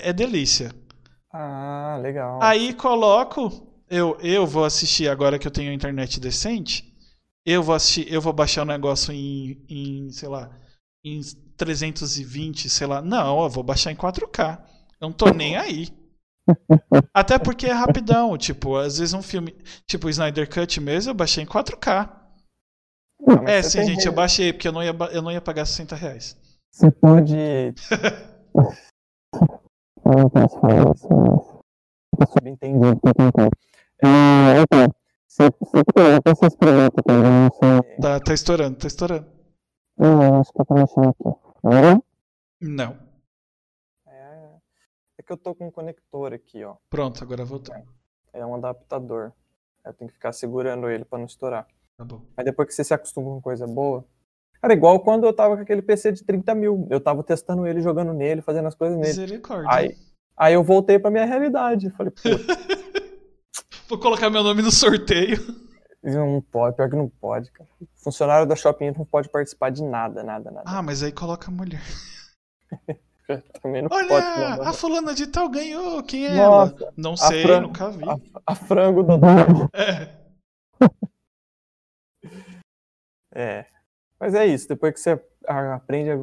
é 0.00 0.12
delícia. 0.12 0.72
Ah, 1.32 1.98
legal. 2.00 2.40
Aí 2.42 2.72
coloco, 2.74 3.82
eu, 3.88 4.16
eu 4.20 4.46
vou 4.46 4.64
assistir 4.64 5.08
agora 5.08 5.38
que 5.38 5.46
eu 5.46 5.50
tenho 5.50 5.72
internet 5.72 6.20
decente, 6.20 6.92
eu 7.44 7.62
vou 7.62 7.74
assistir, 7.74 8.12
eu 8.12 8.20
vou 8.20 8.32
baixar 8.32 8.62
o 8.62 8.66
negócio 8.66 9.12
em, 9.12 9.64
em 9.68 10.10
sei 10.10 10.28
lá, 10.28 10.50
em 11.04 11.20
320, 11.56 12.68
sei 12.68 12.86
lá. 12.86 13.02
Não, 13.02 13.42
eu 13.42 13.50
vou 13.50 13.62
baixar 13.62 13.90
em 13.92 13.96
4K. 13.96 14.58
Eu 15.00 15.08
não 15.08 15.12
tô 15.12 15.30
nem 15.30 15.56
aí. 15.56 15.88
Até 17.14 17.38
porque 17.38 17.66
é 17.66 17.72
rapidão, 17.72 18.36
tipo, 18.36 18.76
às 18.76 18.98
vezes 18.98 19.14
um 19.14 19.22
filme, 19.22 19.54
tipo 19.86 20.06
o 20.06 20.10
Snyder 20.10 20.48
Cut 20.48 20.80
mesmo, 20.80 21.10
eu 21.10 21.14
baixei 21.14 21.44
em 21.44 21.46
4K. 21.46 22.10
Não, 23.20 23.44
é, 23.46 23.62
sim, 23.62 23.84
gente, 23.84 24.06
eu 24.06 24.12
baixei, 24.12 24.52
porque 24.52 24.66
eu 24.66 24.72
não 24.72 24.82
ia, 24.82 24.94
eu 25.12 25.22
não 25.22 25.30
ia 25.30 25.40
pagar 25.40 25.64
60 25.64 25.94
reais. 25.94 26.36
Você 26.72 26.90
pode. 26.90 27.36
eu 30.04 30.12
não 30.12 30.28
posso 30.28 30.60
falar 30.60 30.92
isso, 30.94 31.08
mas. 31.08 32.28
subentendido 32.30 33.00
que 33.00 33.08
eu 33.08 33.12
é, 34.04 34.62
Então, 34.62 34.92
você 35.28 35.50
que 35.50 37.12
não 37.12 37.50
sei. 37.60 37.96
Tá, 38.00 38.18
tá 38.18 38.34
estourando, 38.34 38.76
tá 38.76 38.88
estourando. 38.88 39.41
Não, 40.02 40.40
acho 40.40 40.52
que 40.52 40.74
mexendo 40.74 41.08
aqui. 41.08 41.38
Agora? 41.62 42.02
Não. 42.60 42.98
É, 44.06 44.48
é 45.18 45.22
que 45.22 45.32
eu 45.32 45.36
tô 45.36 45.54
com 45.54 45.68
um 45.68 45.70
conector 45.70 46.32
aqui, 46.32 46.64
ó. 46.64 46.76
Pronto, 46.90 47.22
agora 47.22 47.44
voltou. 47.44 47.74
É, 47.74 47.84
é 48.40 48.46
um 48.46 48.54
adaptador. 48.56 49.32
Eu 49.84 49.92
tenho 49.94 50.08
que 50.08 50.14
ficar 50.14 50.32
segurando 50.32 50.88
ele 50.90 51.04
pra 51.04 51.18
não 51.18 51.26
estourar. 51.26 51.66
Tá 51.96 52.04
bom. 52.04 52.22
Mas 52.36 52.44
depois 52.44 52.68
que 52.68 52.74
você 52.74 52.82
se 52.82 52.92
acostuma 52.92 53.30
com 53.30 53.40
coisa 53.40 53.66
boa. 53.66 54.04
Cara, 54.60 54.74
igual 54.74 55.00
quando 55.00 55.24
eu 55.24 55.32
tava 55.32 55.56
com 55.56 55.62
aquele 55.62 55.82
PC 55.82 56.12
de 56.12 56.24
30 56.24 56.54
mil. 56.54 56.86
Eu 56.90 57.00
tava 57.00 57.22
testando 57.22 57.66
ele, 57.66 57.80
jogando 57.80 58.12
nele, 58.12 58.42
fazendo 58.42 58.68
as 58.68 58.74
coisas 58.74 58.96
nele. 58.96 59.08
Misericórdia. 59.08 59.68
Aí, 59.72 59.96
aí 60.36 60.54
eu 60.54 60.64
voltei 60.64 60.98
pra 60.98 61.10
minha 61.10 61.24
realidade. 61.24 61.90
Falei, 61.90 62.12
pô, 62.22 62.28
Vou 63.88 63.98
colocar 63.98 64.30
meu 64.30 64.42
nome 64.42 64.62
no 64.62 64.70
sorteio. 64.70 65.38
Não 66.02 66.40
pode, 66.40 66.76
pior 66.76 66.90
que 66.90 66.96
não 66.96 67.08
pode, 67.08 67.50
cara. 67.52 67.68
Funcionário 67.94 68.46
da 68.46 68.56
Shopping 68.56 68.90
não 68.90 69.04
pode 69.04 69.28
participar 69.28 69.70
de 69.70 69.82
nada, 69.82 70.22
nada, 70.22 70.50
nada. 70.50 70.64
Ah, 70.66 70.82
mas 70.82 71.02
aí 71.02 71.12
coloca 71.12 71.48
a 71.48 71.50
mulher. 71.54 71.82
Também 73.62 73.82
não 73.82 73.88
Olha, 73.90 74.08
pode. 74.08 74.58
não. 74.58 74.68
a 74.68 74.72
fulana 74.72 75.14
de 75.14 75.26
tal 75.28 75.48
ganhou. 75.48 76.02
Quem 76.02 76.26
é 76.26 76.34
Nossa, 76.34 76.74
ela? 76.82 76.92
Não 76.96 77.16
sei, 77.16 77.60
nunca 77.60 77.90
vi. 77.90 78.04
A, 78.08 78.18
a 78.46 78.54
frango 78.54 79.02
do. 79.02 79.14
É. 79.74 80.18
É. 83.34 83.64
Mas 84.20 84.34
é 84.34 84.44
isso, 84.46 84.68
depois 84.68 84.92
que 84.92 85.00
você 85.00 85.18
aprende 85.46 86.10
a 86.10 86.22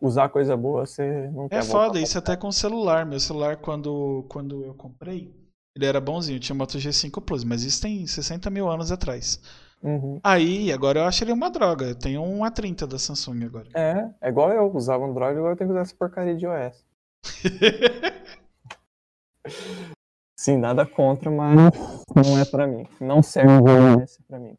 usar 0.00 0.28
coisa 0.28 0.56
boa, 0.56 0.84
você 0.84 1.30
não 1.32 1.48
É 1.50 1.62
foda, 1.62 1.98
isso 1.98 2.18
até 2.18 2.36
com 2.36 2.48
o 2.48 2.52
celular. 2.52 3.06
Meu 3.06 3.18
celular, 3.18 3.56
quando, 3.56 4.26
quando 4.28 4.62
eu 4.64 4.74
comprei, 4.74 5.34
ele 5.74 5.86
era 5.86 6.00
bonzinho, 6.00 6.40
tinha 6.40 6.54
Moto 6.54 6.78
G5 6.78 7.22
Plus, 7.22 7.44
mas 7.44 7.62
isso 7.62 7.82
tem 7.82 8.06
60 8.06 8.50
mil 8.50 8.68
anos 8.68 8.90
atrás. 8.90 9.40
Uhum. 9.82 10.20
Aí, 10.22 10.72
agora 10.72 11.00
eu 11.00 11.04
acho 11.04 11.24
ele 11.24 11.32
uma 11.32 11.50
droga. 11.50 11.86
Eu 11.86 11.94
tenho 11.94 12.22
um 12.22 12.40
A30 12.40 12.86
da 12.86 12.98
Samsung 12.98 13.44
agora. 13.44 13.68
É, 13.74 14.10
é 14.20 14.28
igual 14.28 14.52
eu 14.52 14.70
usava 14.74 15.04
Android, 15.04 15.38
agora 15.38 15.54
eu 15.54 15.56
tenho 15.56 15.68
que 15.68 15.72
usar 15.72 15.82
essa 15.82 15.96
porcaria 15.96 16.36
de 16.36 16.44
iOS. 16.44 16.84
Sim, 20.38 20.58
nada 20.58 20.86
contra, 20.86 21.30
mas 21.30 21.56
não 22.14 22.38
é 22.38 22.44
pra 22.44 22.66
mim. 22.66 22.86
Não 23.00 23.22
serve 23.22 23.52
o 23.52 24.00
iOS 24.00 24.18
pra 24.26 24.38
mim. 24.38 24.56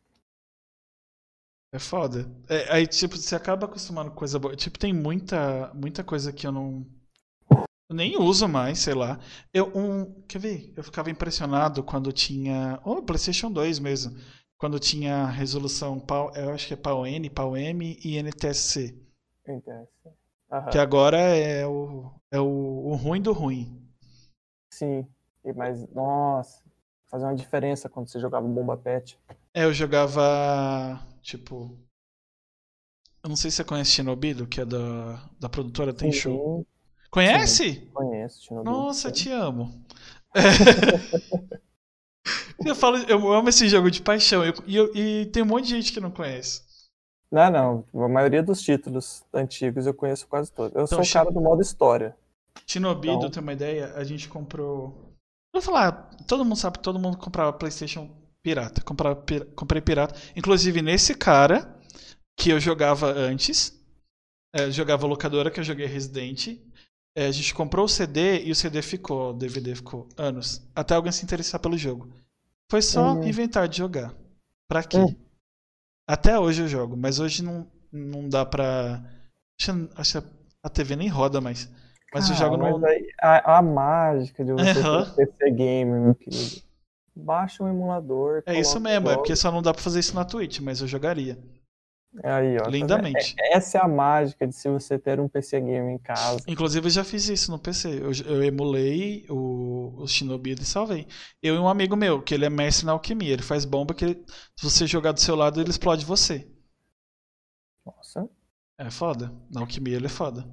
É 1.73 1.79
foda. 1.79 2.29
É, 2.49 2.73
aí, 2.73 2.85
tipo, 2.85 3.15
você 3.15 3.35
acaba 3.35 3.65
acostumando 3.65 4.11
com 4.11 4.17
coisa 4.17 4.37
boa. 4.37 4.55
Tipo, 4.55 4.77
tem 4.77 4.93
muita, 4.93 5.71
muita 5.73 6.03
coisa 6.03 6.33
que 6.33 6.45
eu 6.45 6.51
não. 6.51 6.85
Eu 7.91 7.95
nem 7.95 8.17
uso 8.17 8.47
mais, 8.47 8.79
sei 8.79 8.93
lá. 8.93 9.19
Eu, 9.53 9.67
um, 9.75 10.05
quer 10.23 10.39
ver? 10.39 10.73
Eu 10.77 10.83
ficava 10.83 11.11
impressionado 11.11 11.83
quando 11.83 12.11
tinha. 12.13 12.79
Ou 12.85 13.03
PlayStation 13.03 13.51
2 13.51 13.79
mesmo. 13.79 14.17
Quando 14.57 14.79
tinha 14.79 15.25
resolução 15.25 15.99
pau, 15.99 16.31
eu 16.35 16.51
acho 16.51 16.67
que 16.67 16.73
é 16.73 16.77
pau 16.77 17.05
N, 17.05 17.29
pau 17.29 17.57
M 17.57 17.99
e 18.03 18.17
NTSC. 18.17 18.95
Aham. 20.51 20.71
Que 20.71 20.77
agora 20.77 21.17
é 21.17 21.65
o, 21.67 22.11
é 22.31 22.39
o, 22.39 22.45
o 22.45 22.95
ruim 22.95 23.21
do 23.21 23.33
ruim. 23.33 23.81
Sim, 24.69 25.05
e- 25.43 25.53
mas 25.53 25.85
nossa, 25.89 26.63
fazia 27.09 27.27
uma 27.27 27.35
diferença 27.35 27.89
quando 27.89 28.07
você 28.09 28.19
jogava 28.19 28.47
Bomba 28.47 28.77
Pet. 28.77 29.19
É, 29.53 29.65
eu 29.65 29.73
jogava. 29.73 30.99
Tipo. 31.21 31.77
Eu 33.23 33.29
não 33.29 33.35
sei 33.35 33.51
se 33.51 33.57
você 33.57 33.63
conhece 33.63 33.91
Shinobido, 33.91 34.47
que 34.47 34.61
é 34.61 34.65
da, 34.65 35.29
da 35.39 35.49
produtora 35.49 35.93
Tenchu. 35.93 36.29
Sim, 36.29 36.65
Conhece? 37.11 37.89
conheço, 37.93 38.43
Shinobi. 38.43 38.65
Nossa, 38.69 39.11
te 39.11 39.29
amo. 39.29 39.83
eu 42.65 42.75
falo, 42.75 42.97
eu 42.97 43.33
amo 43.33 43.49
esse 43.49 43.67
jogo 43.67 43.89
de 43.91 44.01
paixão. 44.01 44.45
Eu- 44.45 44.53
e, 44.65 44.75
eu- 44.75 44.95
e 44.95 45.25
tem 45.27 45.43
um 45.43 45.47
monte 45.47 45.65
de 45.65 45.71
gente 45.71 45.91
que 45.91 45.99
não 45.99 46.11
conhece. 46.11 46.61
Não, 47.31 47.85
não, 47.93 48.03
a 48.05 48.09
maioria 48.09 48.43
dos 48.43 48.61
títulos 48.61 49.23
antigos 49.33 49.85
eu 49.87 49.93
conheço 49.93 50.27
quase 50.27 50.51
todos. 50.51 50.75
Eu 50.75 50.85
sou 50.87 50.99
o 50.99 51.01
Então, 51.01 51.13
cara 51.13 51.31
do 51.31 51.41
modo 51.41 51.61
história. 51.61 52.15
Shinobido, 52.67 53.13
Então- 53.15 53.29
tem 53.31 53.41
uma 53.41 53.53
ideia? 53.53 53.93
A 53.95 54.03
gente 54.03 54.27
comprou. 54.27 55.13
Vou 55.53 55.61
falar, 55.61 56.09
todo 56.27 56.43
mundo 56.45 56.57
sabe 56.57 56.79
todo 56.79 56.99
mundo 56.99 57.17
comprava 57.17 57.51
PlayStation 57.53 58.09
pirata. 58.43 58.81
Comprava, 58.81 59.15
pir- 59.15 59.45
comprei 59.55 59.81
pirata. 59.81 60.15
Inclusive 60.35 60.81
nesse 60.81 61.15
cara 61.15 61.77
que 62.37 62.49
eu 62.51 62.59
jogava 62.59 63.07
antes. 63.11 63.79
é, 64.53 64.69
jogava 64.69 65.07
locadora, 65.07 65.49
que 65.49 65.61
eu 65.61 65.63
joguei 65.63 65.85
Resident. 65.85 66.59
É, 67.15 67.27
a 67.27 67.31
gente 67.31 67.53
comprou 67.53 67.85
o 67.85 67.89
CD 67.89 68.43
e 68.43 68.51
o 68.51 68.55
CD 68.55 68.81
ficou, 68.81 69.31
o 69.31 69.33
DVD 69.33 69.75
ficou 69.75 70.07
anos. 70.17 70.61
Até 70.75 70.95
alguém 70.95 71.11
se 71.11 71.23
interessar 71.23 71.59
pelo 71.59 71.77
jogo. 71.77 72.09
Foi 72.69 72.81
só 72.81 73.13
Uhum. 73.15 73.23
inventar 73.27 73.67
de 73.67 73.77
jogar. 73.77 74.13
Pra 74.67 74.83
quê? 74.83 74.97
Hum. 74.97 75.15
Até 76.07 76.39
hoje 76.39 76.61
eu 76.63 76.67
jogo, 76.67 76.95
mas 76.97 77.19
hoje 77.19 77.43
não, 77.43 77.67
não 77.91 78.27
dá 78.29 78.45
pra. 78.45 79.03
Acho, 79.95 80.21
que 80.21 80.27
a 80.63 80.69
TV 80.69 80.95
nem 80.95 81.07
roda 81.07 81.39
mais. 81.41 81.69
Mas 82.13 82.27
eu 82.29 82.35
Ah, 82.35 82.37
jogo 82.37 82.57
no. 82.57 82.85
aí, 82.85 83.07
a, 83.21 83.57
a 83.57 83.61
mágica 83.61 84.43
de 84.43 84.51
você 84.51 84.83
ter 84.83 85.15
PC 85.15 85.51
gamer, 85.51 86.01
meu 86.01 86.15
querido. 86.15 86.61
Baixa 87.15 87.63
um 87.63 87.67
emulador. 87.69 88.43
É 88.45 88.59
isso 88.59 88.79
mesmo, 88.79 89.09
é 89.09 89.17
porque 89.17 89.35
só 89.35 89.51
não 89.51 89.61
dá 89.61 89.73
pra 89.73 89.83
fazer 89.83 89.99
isso 89.99 90.15
na 90.15 90.25
Twitch, 90.25 90.59
mas 90.59 90.81
eu 90.81 90.87
jogaria. 90.87 91.37
Aí, 92.23 92.57
ó, 92.57 92.63
tá? 92.63 92.69
Lindamente. 92.69 93.35
É- 93.39 93.55
Essa 93.57 93.77
é 93.77 93.81
a 93.81 93.87
mágica 93.87 94.45
de 94.45 94.53
se 94.53 94.69
você 94.69 94.99
ter 94.99 95.19
um 95.19 95.29
PC 95.29 95.59
gamer 95.61 95.93
em 95.93 95.97
casa. 95.97 96.43
Inclusive, 96.47 96.85
eu 96.87 96.89
já 96.91 97.03
fiz 97.03 97.29
isso 97.29 97.51
no 97.51 97.59
PC. 97.59 97.99
Eu, 98.01 98.11
eu 98.25 98.43
emulei 98.43 99.25
o, 99.29 99.93
o 100.03 100.07
Shinobi 100.07 100.53
e 100.53 100.65
salvei. 100.65 101.07
Eu 101.41 101.55
e 101.55 101.59
um 101.59 101.67
amigo 101.69 101.95
meu, 101.95 102.21
que 102.21 102.33
ele 102.33 102.45
é 102.45 102.49
mestre 102.49 102.85
na 102.85 102.91
alquimia. 102.91 103.31
Ele 103.33 103.41
faz 103.41 103.63
bomba 103.65 103.93
que 103.93 104.03
ele- 104.05 104.25
se 104.57 104.63
você 104.63 104.85
jogar 104.85 105.13
do 105.13 105.21
seu 105.21 105.35
lado, 105.35 105.61
ele 105.61 105.69
explode 105.69 106.05
você. 106.05 106.47
Nossa. 107.85 108.27
É 108.77 108.89
foda. 108.91 109.31
Na 109.49 109.61
alquimia 109.61 109.95
ele 109.95 110.07
é 110.07 110.09
foda. 110.09 110.45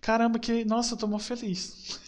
Caramba, 0.00 0.38
que. 0.38 0.64
Nossa, 0.64 0.94
eu 0.94 0.98
tô 0.98 1.06
mó 1.06 1.18
feliz. 1.18 2.00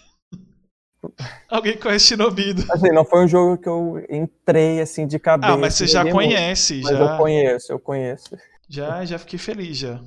Alguém 1.48 1.78
conhece 1.78 2.06
Shinobido. 2.06 2.64
Assim, 2.72 2.88
não 2.90 3.04
foi 3.04 3.24
um 3.24 3.28
jogo 3.28 3.56
que 3.60 3.68
eu 3.68 4.04
entrei 4.10 4.80
assim 4.80 5.06
de 5.06 5.18
cabeça. 5.18 5.52
Ah, 5.52 5.56
mas 5.56 5.74
você 5.74 5.86
já 5.86 6.00
joguei 6.00 6.12
muito, 6.12 6.28
conhece, 6.34 6.80
Mas 6.82 6.98
já. 6.98 6.98
eu 7.12 7.16
conheço, 7.18 7.72
eu 7.72 7.78
conheço. 7.78 8.36
Já, 8.68 9.04
já 9.04 9.18
fiquei 9.18 9.38
feliz 9.38 9.76
já. 9.78 10.00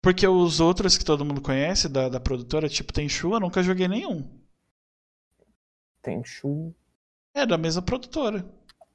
Porque 0.00 0.26
os 0.26 0.60
outros 0.60 0.96
que 0.96 1.04
todo 1.04 1.24
mundo 1.24 1.40
conhece 1.40 1.88
da, 1.88 2.08
da 2.08 2.20
produtora, 2.20 2.68
tipo 2.68 2.92
Tenchu, 2.92 3.32
eu 3.34 3.40
nunca 3.40 3.62
joguei 3.62 3.88
nenhum. 3.88 4.24
Tenchu. 6.02 6.74
É 7.34 7.44
da 7.44 7.58
mesma 7.58 7.82
produtora. 7.82 8.44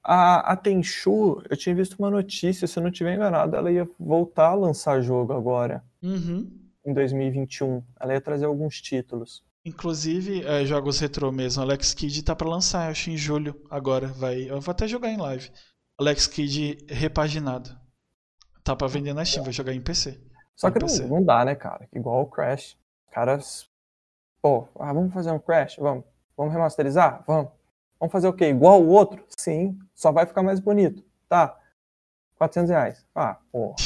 A, 0.04 0.54
a 0.54 0.56
Tenchu, 0.58 1.42
eu 1.50 1.56
tinha 1.58 1.76
visto 1.76 1.96
uma 2.00 2.10
notícia, 2.10 2.68
se 2.68 2.78
eu 2.78 2.84
não 2.84 2.90
estiver 2.90 3.16
enganado, 3.16 3.56
ela 3.56 3.72
ia 3.72 3.88
voltar 4.00 4.48
a 4.50 4.54
lançar 4.56 5.02
jogo 5.02 5.34
agora, 5.34 5.84
Uhum. 6.02 6.50
em 6.86 6.94
2021. 6.94 7.84
Ela 8.00 8.14
ia 8.14 8.22
trazer 8.22 8.46
alguns 8.46 8.82
títulos. 8.82 9.44
Inclusive, 9.66 10.46
é, 10.46 10.66
jogos 10.66 11.00
retrô 11.00 11.32
mesmo. 11.32 11.64
Alex 11.64 11.94
Kidd 11.94 12.24
tá 12.24 12.36
pra 12.36 12.50
lançar, 12.50 12.90
acho 12.90 13.10
em 13.10 13.18
julho 13.18 13.62
agora. 13.70 14.08
Vai, 14.08 14.50
eu 14.50 14.60
vou 14.60 14.72
até 14.72 14.88
jogar 14.88 15.10
em 15.10 15.18
live. 15.18 15.50
Alex 15.98 16.28
Kidd 16.28 16.86
repaginado. 16.90 17.70
Tá 18.64 18.76
pra 18.76 18.88
vender 18.88 19.14
na 19.14 19.24
Steam, 19.24 19.44
vou 19.44 19.54
jogar 19.54 19.74
em 19.74 19.82
PC. 19.82 20.22
Só 20.56 20.70
que 20.70 20.80
não, 20.80 21.08
não 21.08 21.24
dá, 21.24 21.46
né, 21.46 21.56
cara? 21.56 21.88
Igual 21.94 22.22
o 22.22 22.28
Crash. 22.28 22.78
Caras. 23.12 23.70
Pô, 24.42 24.68
ah, 24.80 24.92
vamos 24.92 25.14
fazer 25.14 25.32
um 25.32 25.40
Crash? 25.40 25.78
Vamos. 25.78 26.04
Vamos 26.36 26.54
remasterizar? 26.54 27.24
Vamos. 27.26 27.52
Vamos 28.00 28.12
fazer 28.12 28.28
o 28.28 28.34
quê? 28.34 28.50
Igual 28.50 28.82
o 28.82 28.90
outro? 28.90 29.24
Sim. 29.38 29.80
Só 29.96 30.12
vai 30.12 30.26
ficar 30.26 30.44
mais 30.44 30.60
bonito. 30.60 31.04
Tá. 31.30 31.58
400 32.36 32.70
reais. 32.70 33.06
Ah, 33.16 33.40
pô. 33.52 33.74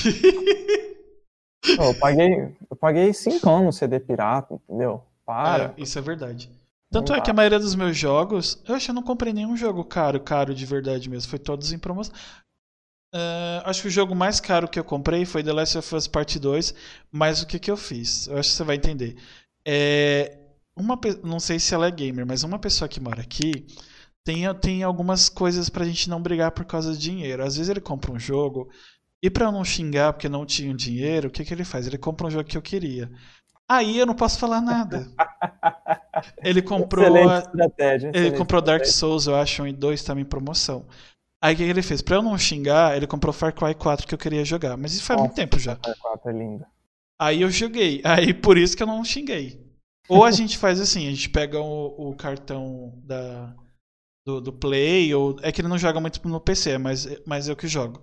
Pô, 1.75 1.83
eu 1.83 1.99
paguei, 1.99 2.55
eu 2.69 2.75
paguei 2.77 3.13
5 3.13 3.49
anos 3.49 3.65
no 3.65 3.73
CD 3.73 3.99
pirata, 3.99 4.53
entendeu? 4.53 5.03
Para. 5.27 5.75
É, 5.77 5.81
isso 5.81 5.99
é 5.99 6.01
verdade. 6.01 6.49
Tanto 6.89 7.13
é 7.13 7.19
que 7.19 7.29
a 7.29 7.33
maioria 7.33 7.59
dos 7.59 7.75
meus 7.75 7.97
jogos, 7.97 8.63
eu 8.65 8.73
acho 8.73 8.85
que 8.85 8.91
eu 8.91 8.95
não 8.95 9.03
comprei 9.03 9.33
nenhum 9.33 9.57
jogo 9.57 9.83
caro, 9.83 10.21
caro 10.21 10.55
de 10.55 10.65
verdade 10.65 11.09
mesmo. 11.09 11.29
Foi 11.29 11.37
todos 11.37 11.73
em 11.73 11.77
promoção. 11.77 12.15
É, 13.13 13.61
acho 13.65 13.81
que 13.81 13.87
o 13.89 13.91
jogo 13.91 14.15
mais 14.15 14.39
caro 14.39 14.69
que 14.69 14.79
eu 14.79 14.85
comprei 14.85 15.25
foi 15.25 15.43
The 15.43 15.51
Last 15.51 15.77
of 15.77 15.95
Us 15.95 16.07
Part 16.07 16.39
2, 16.39 16.73
mas 17.11 17.41
o 17.41 17.47
que, 17.47 17.59
que 17.59 17.69
eu 17.69 17.75
fiz? 17.75 18.27
Eu 18.27 18.37
acho 18.37 18.49
que 18.49 18.55
você 18.55 18.63
vai 18.63 18.77
entender. 18.77 19.17
É, 19.65 20.37
uma, 20.73 20.97
não 21.23 21.41
sei 21.41 21.59
se 21.59 21.73
ela 21.73 21.87
é 21.87 21.91
gamer, 21.91 22.25
mas 22.25 22.43
uma 22.43 22.57
pessoa 22.57 22.87
que 22.87 23.01
mora 23.01 23.21
aqui 23.21 23.67
tem, 24.23 24.43
tem 24.55 24.83
algumas 24.83 25.27
coisas 25.27 25.69
pra 25.69 25.83
gente 25.85 26.09
não 26.09 26.21
brigar 26.21 26.51
por 26.51 26.63
causa 26.63 26.93
de 26.93 26.99
dinheiro. 26.99 27.43
Às 27.43 27.57
vezes 27.57 27.69
ele 27.69 27.81
compra 27.81 28.13
um 28.13 28.19
jogo 28.19 28.69
e 29.21 29.29
pra 29.29 29.45
eu 29.45 29.51
não 29.51 29.65
xingar 29.65 30.13
porque 30.13 30.29
não 30.29 30.45
tinha 30.45 30.73
dinheiro, 30.73 31.27
o 31.27 31.31
que, 31.31 31.43
que 31.43 31.53
ele 31.53 31.65
faz? 31.65 31.85
Ele 31.85 31.97
compra 31.97 32.27
um 32.27 32.31
jogo 32.31 32.47
que 32.47 32.57
eu 32.57 32.61
queria. 32.61 33.11
Aí 33.69 33.97
eu 33.97 34.05
não 34.05 34.15
posso 34.15 34.39
falar 34.39 34.61
nada. 34.61 35.11
Ele 36.41 36.61
comprou. 36.61 37.05
Excelente 37.05 37.45
estratégia. 37.45 38.07
ele 38.07 38.17
excelente 38.17 38.37
comprou 38.37 38.61
Dark. 38.61 38.85
Souls, 38.85 39.27
eu 39.27 39.35
acho, 39.35 39.61
1 39.61 39.67
e 39.67 39.73
2 39.73 40.03
tava 40.03 40.19
em 40.19 40.25
promoção. 40.25 40.85
Aí 41.39 41.53
o 41.53 41.57
que 41.57 41.63
ele 41.63 41.83
fez? 41.83 42.01
Pra 42.01 42.15
eu 42.15 42.23
não 42.23 42.35
xingar, 42.37 42.97
ele 42.97 43.05
comprou 43.05 43.31
Far 43.31 43.53
Cry 43.53 43.75
4 43.75 44.07
que 44.07 44.13
eu 44.15 44.17
queria 44.17 44.43
jogar. 44.43 44.75
Mas 44.75 44.93
isso 44.93 45.03
faz 45.03 45.19
muito 45.19 45.31
Nossa, 45.31 45.41
tempo 45.41 45.59
já. 45.59 45.75
Far 45.75 45.93
Cry 45.93 46.01
4 46.01 46.29
é 46.29 46.33
lindo. 46.33 46.65
Aí 47.19 47.41
eu 47.41 47.51
joguei. 47.51 48.01
Aí 48.03 48.33
por 48.33 48.57
isso 48.57 48.75
que 48.75 48.81
eu 48.81 48.87
não 48.87 49.03
xinguei. 49.05 49.63
Ou 50.09 50.23
a 50.23 50.31
gente 50.31 50.57
faz 50.57 50.79
assim, 50.79 51.07
a 51.07 51.11
gente 51.11 51.29
pega 51.29 51.59
o, 51.59 52.09
o 52.09 52.15
cartão 52.15 52.93
da, 53.03 53.53
do, 54.25 54.41
do 54.41 54.53
Play, 54.53 55.13
ou. 55.13 55.37
É 55.41 55.51
que 55.51 55.61
ele 55.61 55.67
não 55.67 55.77
joga 55.77 55.99
muito 55.99 56.25
no 56.27 56.39
PC, 56.39 56.77
mas, 56.77 57.07
mas 57.25 57.47
eu 57.47 57.55
que 57.55 57.67
jogo. 57.67 58.01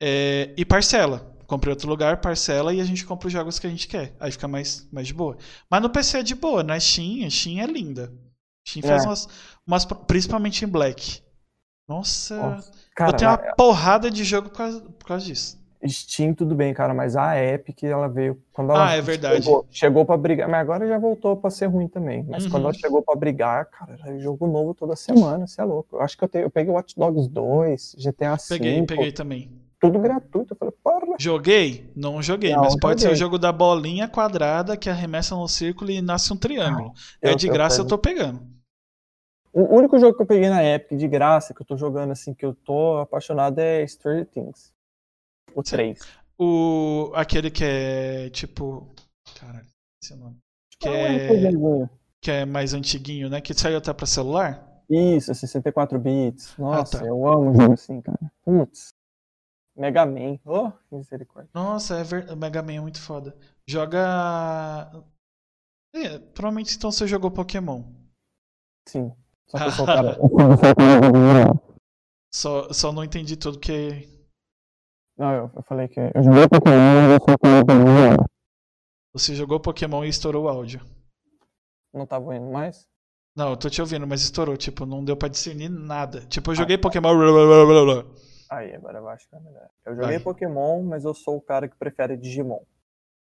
É, 0.00 0.52
e 0.56 0.64
parcela. 0.64 1.37
Comprei 1.48 1.72
outro 1.72 1.88
lugar, 1.88 2.20
parcela 2.20 2.74
e 2.74 2.80
a 2.80 2.84
gente 2.84 3.06
compra 3.06 3.26
os 3.26 3.32
jogos 3.32 3.58
que 3.58 3.66
a 3.66 3.70
gente 3.70 3.88
quer. 3.88 4.14
Aí 4.20 4.30
fica 4.30 4.46
mais, 4.46 4.86
mais 4.92 5.06
de 5.06 5.14
boa. 5.14 5.38
Mas 5.70 5.80
no 5.80 5.88
PC 5.88 6.18
é 6.18 6.22
de 6.22 6.34
boa, 6.34 6.62
na 6.62 6.78
Steam, 6.78 7.26
a 7.26 7.30
Steam 7.30 7.64
é 7.64 7.66
linda. 7.66 8.12
Steam 8.68 8.82
faz 8.86 9.04
é. 9.04 9.06
umas, 9.06 9.28
umas. 9.66 9.84
Principalmente 9.86 10.62
em 10.66 10.68
Black. 10.68 11.22
Nossa. 11.88 12.36
Nossa. 12.36 12.70
Cara, 12.94 13.12
eu 13.12 13.16
tenho 13.16 13.30
uma 13.30 13.38
porrada 13.56 14.10
de 14.10 14.24
jogo 14.24 14.50
por 14.50 14.58
causa, 14.58 14.80
por 14.82 15.06
causa 15.06 15.24
disso. 15.24 15.58
Steam, 15.86 16.34
tudo 16.34 16.54
bem, 16.54 16.74
cara, 16.74 16.92
mas 16.92 17.16
a 17.16 17.42
Epic, 17.42 17.82
ela 17.84 18.08
veio. 18.08 18.38
Quando 18.52 18.72
ela 18.72 18.90
ah, 18.90 18.94
é 18.94 19.00
verdade. 19.00 19.42
Chegou, 19.42 19.66
chegou 19.70 20.04
para 20.04 20.18
brigar, 20.18 20.50
mas 20.50 20.60
agora 20.60 20.86
já 20.86 20.98
voltou 20.98 21.34
para 21.34 21.48
ser 21.48 21.66
ruim 21.66 21.88
também. 21.88 22.26
Mas 22.28 22.44
uhum. 22.44 22.50
quando 22.50 22.64
ela 22.64 22.74
chegou 22.74 23.00
para 23.00 23.16
brigar, 23.16 23.64
cara, 23.70 23.96
era 24.04 24.18
jogo 24.18 24.46
novo 24.46 24.74
toda 24.74 24.94
semana, 24.94 25.46
você 25.46 25.62
é 25.62 25.64
louco. 25.64 25.96
Eu 25.96 26.02
acho 26.02 26.14
que 26.14 26.24
eu, 26.24 26.28
te, 26.28 26.38
eu 26.40 26.50
peguei 26.50 26.74
Watch 26.74 26.94
Dogs 26.94 27.26
2, 27.30 27.96
GTA 27.98 28.34
V. 28.34 28.42
Peguei, 28.50 28.82
peguei 28.82 29.12
também. 29.12 29.67
Tudo 29.80 29.98
gratuito. 29.98 30.54
Eu 30.54 30.56
falei, 30.56 30.74
porra. 30.82 31.16
Joguei? 31.18 31.92
Não 31.94 32.20
joguei, 32.22 32.52
não, 32.52 32.62
mas 32.62 32.76
pode 32.78 33.00
joguei. 33.00 33.16
ser 33.16 33.22
o 33.22 33.24
jogo 33.26 33.38
da 33.38 33.52
bolinha 33.52 34.08
quadrada 34.08 34.76
que 34.76 34.90
arremessa 34.90 35.36
no 35.36 35.46
círculo 35.46 35.90
e 35.90 36.02
nasce 36.02 36.32
um 36.32 36.36
triângulo. 36.36 36.92
Não, 37.22 37.30
é 37.30 37.34
de 37.34 37.48
graça, 37.48 37.80
eu, 37.80 37.84
eu 37.84 37.88
tô 37.88 37.98
pegando. 37.98 38.40
O 39.52 39.76
único 39.76 39.98
jogo 39.98 40.16
que 40.16 40.22
eu 40.22 40.26
peguei 40.26 40.48
na 40.48 40.64
Epic 40.64 40.98
de 40.98 41.08
graça, 41.08 41.54
que 41.54 41.62
eu 41.62 41.66
tô 41.66 41.76
jogando 41.76 42.10
assim, 42.10 42.34
que 42.34 42.44
eu 42.44 42.54
tô 42.54 42.98
apaixonado 42.98 43.58
é 43.58 43.86
Stranger 43.86 44.26
Things. 44.26 44.72
O 45.54 45.62
3. 45.62 45.98
O, 46.38 47.10
aquele 47.14 47.50
que 47.50 47.64
é 47.64 48.30
tipo. 48.30 48.88
Caralho, 49.40 49.66
esse 50.02 50.12
é 50.12 50.16
o 50.16 50.18
nome. 50.18 50.36
Que 50.78 50.88
é, 50.88 51.28
que 52.20 52.30
é 52.30 52.44
mais 52.44 52.72
antiguinho, 52.72 53.28
né? 53.28 53.40
Que 53.40 53.52
saiu 53.52 53.78
até 53.78 53.92
pra 53.92 54.06
celular? 54.06 54.64
Isso, 54.88 55.34
64 55.34 55.98
bits. 55.98 56.56
Nossa, 56.56 56.98
ah, 56.98 57.00
tá. 57.00 57.06
eu 57.06 57.26
amo 57.26 57.52
jogo 57.54 57.72
assim, 57.72 58.00
cara. 58.00 58.18
Putz. 58.44 58.94
Mega 59.78 60.04
Man. 60.04 60.38
Oh, 60.44 60.72
misericórdia. 60.90 61.50
Nossa, 61.54 61.98
é 61.98 62.04
ver... 62.04 62.36
Mega 62.36 62.62
Man 62.62 62.74
é 62.74 62.80
muito 62.80 63.00
foda. 63.00 63.36
Joga. 63.66 64.90
É, 65.94 66.18
provavelmente 66.18 66.76
então 66.76 66.90
você 66.90 67.06
jogou 67.06 67.30
Pokémon. 67.30 67.84
Sim. 68.86 69.12
Só 69.46 69.58
que 69.58 69.64
eu 69.64 69.70
sou 69.70 69.86
só, 72.34 72.72
só 72.72 72.92
não 72.92 73.02
entendi 73.04 73.36
tudo 73.36 73.58
que 73.58 74.18
não, 75.18 75.32
eu, 75.32 75.50
eu 75.56 75.62
falei 75.64 75.88
que 75.88 75.98
eu 75.98 76.22
joguei 76.22 76.48
Pokémon 76.48 77.08
e 77.08 77.14
eu 77.14 77.18
sou 77.18 77.36
Pokémon. 77.36 78.16
Você 79.12 79.34
jogou 79.34 79.58
Pokémon 79.58 80.04
e 80.04 80.08
estourou 80.08 80.44
o 80.44 80.48
áudio. 80.48 80.80
Não 81.92 82.06
tava 82.06 82.24
tá 82.24 82.30
ouvindo 82.30 82.52
mais? 82.52 82.86
Não, 83.34 83.50
eu 83.50 83.56
tô 83.56 83.68
te 83.68 83.80
ouvindo, 83.80 84.06
mas 84.06 84.22
estourou. 84.22 84.56
Tipo, 84.56 84.86
não 84.86 85.04
deu 85.04 85.16
pra 85.16 85.28
discernir 85.28 85.68
nada. 85.68 86.20
Tipo, 86.26 86.50
eu 86.50 86.52
ah, 86.52 86.56
joguei 86.56 86.76
ah, 86.76 86.78
Pokémon. 86.78 87.08
Aí, 88.50 88.74
agora 88.74 88.98
eu 88.98 89.08
acho 89.08 89.28
que 89.28 89.34
é 89.36 89.40
melhor. 89.40 89.68
Eu 89.84 89.94
joguei 89.94 90.16
Vai. 90.16 90.20
Pokémon, 90.20 90.82
mas 90.82 91.04
eu 91.04 91.14
sou 91.14 91.36
o 91.36 91.40
cara 91.40 91.68
que 91.68 91.76
prefere 91.76 92.16
Digimon. 92.16 92.60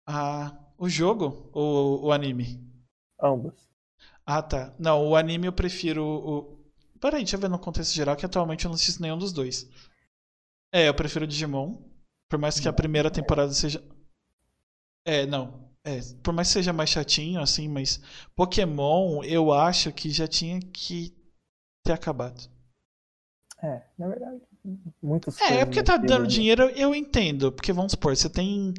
Ah, 0.08 0.58
o 0.78 0.88
jogo 0.88 1.50
ou 1.54 2.06
o 2.06 2.12
anime? 2.12 2.62
Ambos. 3.22 3.70
Ah, 4.26 4.42
tá. 4.42 4.74
Não, 4.78 5.08
o 5.08 5.16
anime 5.16 5.48
eu 5.48 5.54
prefiro 5.54 6.04
o. 6.04 6.66
Peraí, 7.00 7.22
deixa 7.22 7.36
eu 7.36 7.40
ver 7.40 7.50
no 7.50 7.60
contexto 7.60 7.94
geral 7.94 8.16
que 8.16 8.26
atualmente 8.26 8.66
eu 8.66 8.70
não 8.70 8.76
assisto 8.76 9.02
nenhum 9.02 9.18
dos 9.18 9.32
dois. 9.32 9.70
É, 10.74 10.88
eu 10.90 10.94
prefiro 10.94 11.28
Digimon. 11.28 11.78
Por 12.30 12.40
mais 12.40 12.60
que 12.60 12.68
a 12.68 12.74
primeira 12.74 13.12
temporada 13.12 13.52
seja. 13.54 13.84
É, 15.06 15.26
não. 15.26 15.66
É, 15.86 16.00
por 16.24 16.34
mais 16.34 16.48
que 16.48 16.54
seja 16.56 16.74
mais 16.74 16.90
chatinho, 16.90 17.40
assim, 17.40 17.68
mas 17.68 18.02
Pokémon 18.36 19.24
eu 19.24 19.54
acho 19.54 19.94
que 19.94 20.10
já 20.10 20.28
tinha 20.28 20.60
que 20.60 21.16
ter 21.84 21.94
acabado. 21.94 22.50
É, 23.62 23.84
na 23.98 24.08
verdade, 24.08 24.42
É, 25.42 25.60
é 25.62 25.66
porque 25.66 25.84
tá 25.84 25.98
dando 25.98 26.28
dinheiro, 26.28 26.64
eu 26.70 26.94
entendo. 26.96 27.52
Porque 27.52 27.74
vamos 27.74 27.92
supor, 27.92 28.16
você 28.16 28.30
tem. 28.30 28.74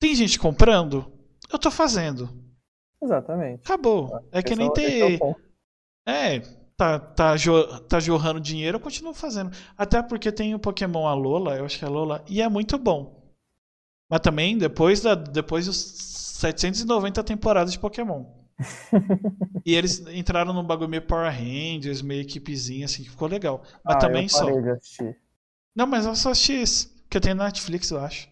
Tem 0.00 0.14
gente 0.14 0.38
comprando, 0.38 1.10
eu 1.52 1.58
tô 1.58 1.70
fazendo. 1.70 2.28
Exatamente. 3.02 3.60
Acabou. 3.64 4.10
É 4.32 4.42
que 4.42 4.54
nem 4.54 4.72
ter. 4.72 5.20
É, 6.06 6.40
tá, 6.76 6.98
tá, 6.98 7.34
tá 7.88 8.00
jorrando 8.00 8.40
dinheiro, 8.40 8.76
eu 8.76 8.80
continuo 8.80 9.12
fazendo. 9.12 9.50
Até 9.76 10.02
porque 10.02 10.32
tem 10.32 10.54
o 10.54 10.58
Pokémon 10.58 11.06
Alola, 11.06 11.56
eu 11.56 11.64
acho 11.64 11.78
que 11.78 11.84
é 11.84 11.88
Alola, 11.88 12.24
e 12.28 12.40
é 12.40 12.48
muito 12.48 12.78
bom. 12.78 13.18
Mas 14.10 14.20
também 14.20 14.56
depois, 14.56 15.02
da, 15.02 15.14
depois 15.14 15.66
dos 15.66 15.76
790 15.76 17.22
temporadas 17.24 17.72
de 17.72 17.78
Pokémon. 17.78 18.24
E 19.64 19.74
eles 19.74 20.00
entraram 20.08 20.52
num 20.52 20.64
bagulho 20.64 20.88
meio 20.88 21.06
Power 21.06 21.30
Rangers, 21.30 22.02
meio 22.02 22.22
equipezinha, 22.22 22.86
assim, 22.86 23.04
que 23.04 23.10
ficou 23.10 23.28
legal. 23.28 23.62
Mas 23.84 23.96
ah, 23.96 23.98
também 23.98 24.28
só. 24.28 24.46
Não, 25.74 25.86
mas 25.86 26.06
eu 26.06 26.16
só 26.16 26.30
assisti 26.30 26.54
esse. 26.54 26.88
Porque 27.02 27.20
tem 27.20 27.34
na 27.34 27.44
Netflix, 27.44 27.90
eu 27.90 28.00
acho. 28.00 28.28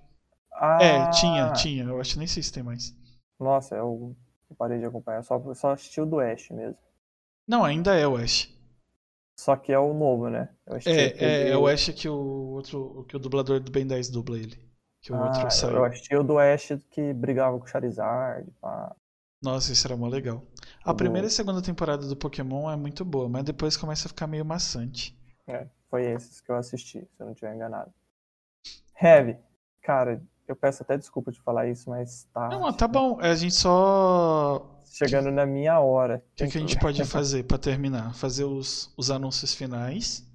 Ah. 0.53 0.79
É, 0.83 1.11
tinha, 1.11 1.53
tinha. 1.53 1.85
Eu 1.85 2.01
acho 2.01 2.19
nem 2.19 2.27
sei 2.27 2.43
se 2.43 2.53
tem 2.53 2.63
mais. 2.63 2.95
Nossa, 3.39 3.77
eu 3.77 4.17
parei 4.59 4.79
de 4.79 4.85
acompanhar. 4.85 5.23
Só, 5.23 5.43
só 5.55 5.73
assisti 5.73 6.01
o 6.01 6.07
do 6.07 6.19
Ash 6.19 6.51
mesmo. 6.51 6.77
Não, 7.47 7.65
ainda 7.65 7.95
é 7.95 8.07
o 8.07 8.17
Ash. 8.17 8.53
Só 9.39 9.55
que 9.55 9.71
é 9.71 9.79
o 9.79 9.93
novo, 9.93 10.29
né? 10.29 10.49
É, 10.87 11.25
é, 11.25 11.49
é, 11.51 11.57
o 11.57 11.67
Ash 11.67 11.91
que 11.91 12.09
o 12.09 12.53
outro, 12.55 13.05
que 13.09 13.15
o 13.15 13.19
dublador 13.19 13.61
do 13.61 13.71
Ben 13.71 13.87
10 13.87 14.09
dubla 14.09 14.39
ele. 14.39 14.59
Que 15.01 15.13
o 15.13 15.17
ah, 15.17 15.27
outro 15.27 15.51
saiu. 15.51 15.77
Eu 15.77 15.85
achei 15.85 16.17
o 16.17 16.25
do 16.25 16.39
Ash 16.39 16.73
que 16.91 17.13
brigava 17.13 17.59
com 17.59 17.65
o 17.65 17.69
Charizard. 17.69 18.51
Pá. 18.61 18.97
Nossa, 19.47 19.73
isso 19.73 19.87
era 19.87 19.97
mó 19.97 20.09
legal. 20.09 20.43
A 20.85 20.93
primeira 20.93 21.29
e 21.29 21.31
segunda 21.31 21.63
temporada 21.63 22.05
do 22.09 22.17
Pokémon 22.17 22.69
é 22.69 22.75
muito 22.75 23.05
boa, 23.05 23.29
mas 23.29 23.45
depois 23.45 23.77
começa 23.77 24.09
a 24.09 24.09
ficar 24.09 24.27
meio 24.27 24.45
maçante. 24.45 25.17
É, 25.47 25.69
foi 25.89 26.05
esses 26.05 26.41
que 26.41 26.51
eu 26.51 26.57
assisti, 26.57 26.99
se 26.99 27.21
eu 27.23 27.27
não 27.27 27.33
tiver 27.33 27.55
enganado. 27.55 27.93
Heavy, 29.01 29.37
cara, 29.83 30.21
eu 30.49 30.57
peço 30.57 30.83
até 30.83 30.99
desculpa 30.99 31.31
de 31.31 31.41
falar 31.43 31.69
isso, 31.69 31.89
mas 31.89 32.25
tá. 32.35 32.49
Não, 32.49 32.73
tá 32.73 32.89
bom. 32.89 33.21
A 33.21 33.37
gente 33.37 33.55
só 33.55 34.83
chegando 34.85 35.31
na 35.31 35.47
minha 35.47 35.79
hora. 35.79 36.25
O 36.33 36.35
que, 36.35 36.49
que, 36.49 36.59
a 36.59 36.61
gente 36.61 36.79
pode 36.79 37.05
fazer 37.05 37.45
para 37.45 37.57
terminar? 37.57 38.15
Fazer 38.15 38.45
os, 38.45 38.93
os 38.97 39.13
anúncios 39.13 39.55
finais. 39.55 40.27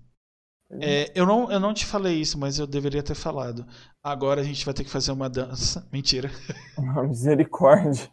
É, 0.80 1.12
eu, 1.14 1.26
não, 1.26 1.52
eu 1.52 1.60
não 1.60 1.74
te 1.74 1.86
falei 1.86 2.16
isso, 2.16 2.38
mas 2.38 2.58
eu 2.58 2.66
deveria 2.66 3.04
ter 3.04 3.16
falado. 3.16 3.66
Agora 4.04 4.42
a 4.42 4.44
gente 4.44 4.64
vai 4.64 4.74
ter 4.74 4.84
que 4.84 4.90
fazer 4.90 5.12
uma 5.12 5.30
dança. 5.30 5.88
Mentira. 5.92 6.32
misericórdia. 7.08 8.10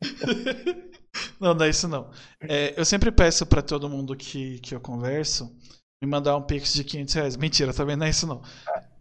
não, 1.40 1.54
não 1.54 1.64
é 1.64 1.70
isso 1.70 1.88
não. 1.88 2.10
É, 2.40 2.78
eu 2.78 2.84
sempre 2.84 3.10
peço 3.10 3.44
para 3.46 3.62
todo 3.62 3.88
mundo 3.88 4.14
que, 4.14 4.60
que 4.60 4.74
eu 4.74 4.80
converso 4.80 5.54
me 6.00 6.08
mandar 6.08 6.36
um 6.36 6.42
pix 6.42 6.72
de 6.72 6.84
500 6.84 7.14
reais. 7.14 7.36
Mentira, 7.36 7.72
também 7.72 7.96
não 7.96 8.06
é 8.06 8.10
isso 8.10 8.26
não. 8.26 8.42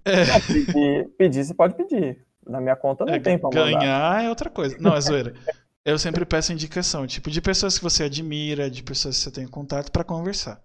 É. 0.04 0.40
Pedir, 0.40 1.10
pedir, 1.18 1.44
você 1.44 1.54
pode 1.54 1.76
pedir. 1.76 2.26
Na 2.48 2.60
minha 2.60 2.76
conta 2.76 3.06
não 3.06 3.14
é, 3.14 3.20
tem 3.20 3.38
pra 3.38 3.50
Ganhar 3.52 3.74
mandar. 3.74 4.24
é 4.24 4.30
outra 4.30 4.50
coisa. 4.50 4.76
Não, 4.80 4.96
é 4.96 5.02
zoeira 5.02 5.36
eu 5.84 5.98
sempre 5.98 6.26
peço 6.26 6.54
indicação, 6.54 7.08
tipo, 7.08 7.30
de 7.30 7.42
pessoas 7.42 7.78
que 7.78 7.84
você 7.84 8.04
admira, 8.04 8.70
de 8.70 8.84
pessoas 8.84 9.18
que 9.18 9.24
você 9.24 9.32
tem 9.32 9.48
contato 9.48 9.92
para 9.92 10.04
conversar. 10.04 10.62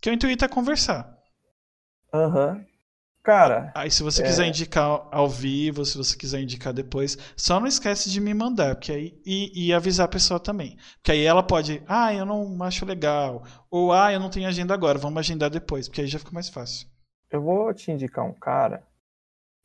Que 0.00 0.10
o 0.10 0.12
intuito 0.12 0.44
é 0.44 0.48
conversar. 0.48 1.16
Aham. 2.16 2.52
Uhum. 2.52 2.76
Cara. 3.26 3.72
Aí 3.74 3.90
se 3.90 4.04
você 4.04 4.22
é... 4.22 4.24
quiser 4.24 4.46
indicar 4.46 5.08
ao 5.10 5.28
vivo, 5.28 5.84
se 5.84 5.98
você 5.98 6.16
quiser 6.16 6.40
indicar 6.40 6.72
depois, 6.72 7.18
só 7.36 7.58
não 7.58 7.66
esquece 7.66 8.08
de 8.08 8.20
me 8.20 8.32
mandar, 8.32 8.76
porque 8.76 8.92
aí 8.92 9.20
e, 9.26 9.66
e 9.66 9.74
avisar 9.74 10.06
a 10.06 10.08
pessoa 10.08 10.38
também. 10.38 10.78
Porque 10.98 11.10
aí 11.10 11.24
ela 11.24 11.42
pode, 11.42 11.82
ah, 11.88 12.14
eu 12.14 12.24
não 12.24 12.62
acho 12.62 12.86
legal, 12.86 13.42
ou 13.68 13.92
ah, 13.92 14.12
eu 14.12 14.20
não 14.20 14.30
tenho 14.30 14.46
agenda 14.46 14.72
agora, 14.72 14.96
vamos 14.96 15.18
agendar 15.18 15.50
depois, 15.50 15.88
porque 15.88 16.02
aí 16.02 16.06
já 16.06 16.20
fica 16.20 16.30
mais 16.30 16.48
fácil. 16.48 16.86
Eu 17.28 17.42
vou 17.42 17.74
te 17.74 17.90
indicar 17.90 18.24
um 18.24 18.32
cara 18.32 18.84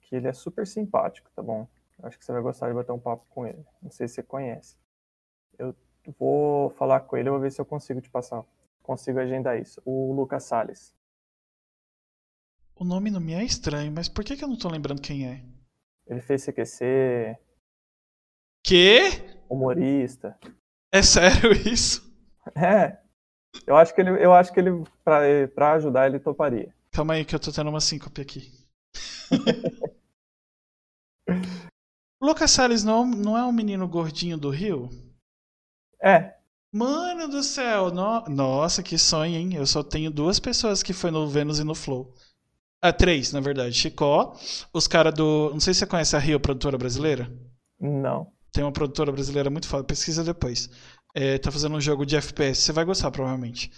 que 0.02 0.16
ele 0.16 0.28
é 0.28 0.34
super 0.34 0.66
simpático, 0.66 1.30
tá 1.36 1.44
bom? 1.44 1.68
Acho 2.02 2.18
que 2.18 2.26
você 2.26 2.32
vai 2.32 2.42
gostar 2.42 2.68
de 2.68 2.74
bater 2.74 2.92
um 2.92 3.00
papo 3.00 3.28
com 3.30 3.46
ele. 3.46 3.64
Não 3.80 3.92
sei 3.92 4.08
se 4.08 4.16
você 4.16 4.24
conhece. 4.24 4.76
Eu 5.60 5.76
vou 6.18 6.72
falar 6.72 7.02
com 7.02 7.16
ele, 7.16 7.30
eu 7.30 7.34
vou 7.34 7.42
ver 7.42 7.52
se 7.52 7.62
eu 7.62 7.66
consigo 7.66 8.02
te 8.02 8.10
passar. 8.10 8.44
Consigo 8.82 9.20
agendar 9.20 9.60
isso. 9.62 9.80
O 9.86 10.12
Lucas 10.14 10.46
Salles. 10.46 10.96
O 12.82 12.84
nome 12.84 13.12
não 13.12 13.22
me 13.22 13.34
é 13.34 13.44
estranho, 13.44 13.92
mas 13.92 14.10
por 14.10 14.26
que, 14.26 14.36
que 14.36 14.44
eu 14.44 14.48
não 14.48 14.58
tô 14.58 14.68
lembrando 14.68 15.04
quem 15.04 15.28
é? 15.28 15.46
Ele 16.08 16.20
fez 16.20 16.44
CQC. 16.44 17.38
Que? 18.66 19.12
Humorista. 19.48 20.36
É 20.92 21.04
sério 21.04 21.52
isso? 21.72 22.12
É. 22.58 23.00
Eu 23.68 23.76
acho 23.76 23.94
que 23.94 24.02
ele, 24.02 24.10
eu 24.10 24.34
acho 24.34 24.52
que 24.52 24.60
ele 24.60 24.84
pra, 25.04 25.20
pra 25.54 25.74
ajudar, 25.74 26.08
ele 26.08 26.20
toparia. 26.20 26.74
Calma 26.92 27.14
aí 27.14 27.24
que 27.24 27.36
eu 27.36 27.40
tô 27.40 27.52
tendo 27.52 27.70
uma 27.70 27.80
síncope 27.80 28.20
aqui. 28.20 28.52
Lucas 32.20 32.50
Salles 32.50 32.84
não, 32.84 33.06
não 33.06 33.38
é 33.38 33.46
um 33.46 33.52
menino 33.52 33.88
gordinho 33.88 34.40
do 34.40 34.50
Rio? 34.50 34.90
É. 36.02 36.36
Mano 36.74 37.28
do 37.28 37.44
céu, 37.44 37.92
no... 37.92 38.22
nossa, 38.28 38.82
que 38.82 38.98
sonho, 38.98 39.36
hein? 39.36 39.54
Eu 39.54 39.68
só 39.68 39.84
tenho 39.84 40.10
duas 40.10 40.40
pessoas 40.40 40.82
que 40.82 40.94
foi 40.94 41.12
no 41.12 41.28
Vênus 41.28 41.60
e 41.60 41.64
no 41.64 41.76
Flow. 41.76 42.12
Ah, 42.82 42.92
três, 42.92 43.32
na 43.32 43.40
verdade. 43.40 43.76
Chicó, 43.76 44.36
os 44.74 44.88
caras 44.88 45.14
do. 45.14 45.52
Não 45.54 45.60
sei 45.60 45.74
se 45.74 45.82
você 45.82 45.86
conhece 45.86 46.16
a 46.16 46.20
Rio, 46.20 46.40
produtora 46.40 46.78
brasileira. 46.78 47.32
Não. 47.80 48.28
Tem 48.52 48.64
uma 48.64 48.72
produtora 48.72 49.12
brasileira 49.12 49.50
muito 49.50 49.68
foda, 49.68 49.84
pesquisa 49.84 50.24
depois. 50.24 50.70
É, 51.14 51.38
tá 51.38 51.52
fazendo 51.52 51.76
um 51.76 51.82
jogo 51.82 52.06
de 52.06 52.16
FPS, 52.16 52.62
você 52.62 52.72
vai 52.72 52.84
gostar, 52.84 53.12
provavelmente. 53.12 53.72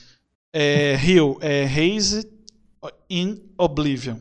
É, 0.54 0.96
Rio, 0.96 1.38
é 1.42 1.66
Haze 1.66 2.30
in 3.10 3.38
Oblivion. 3.58 4.18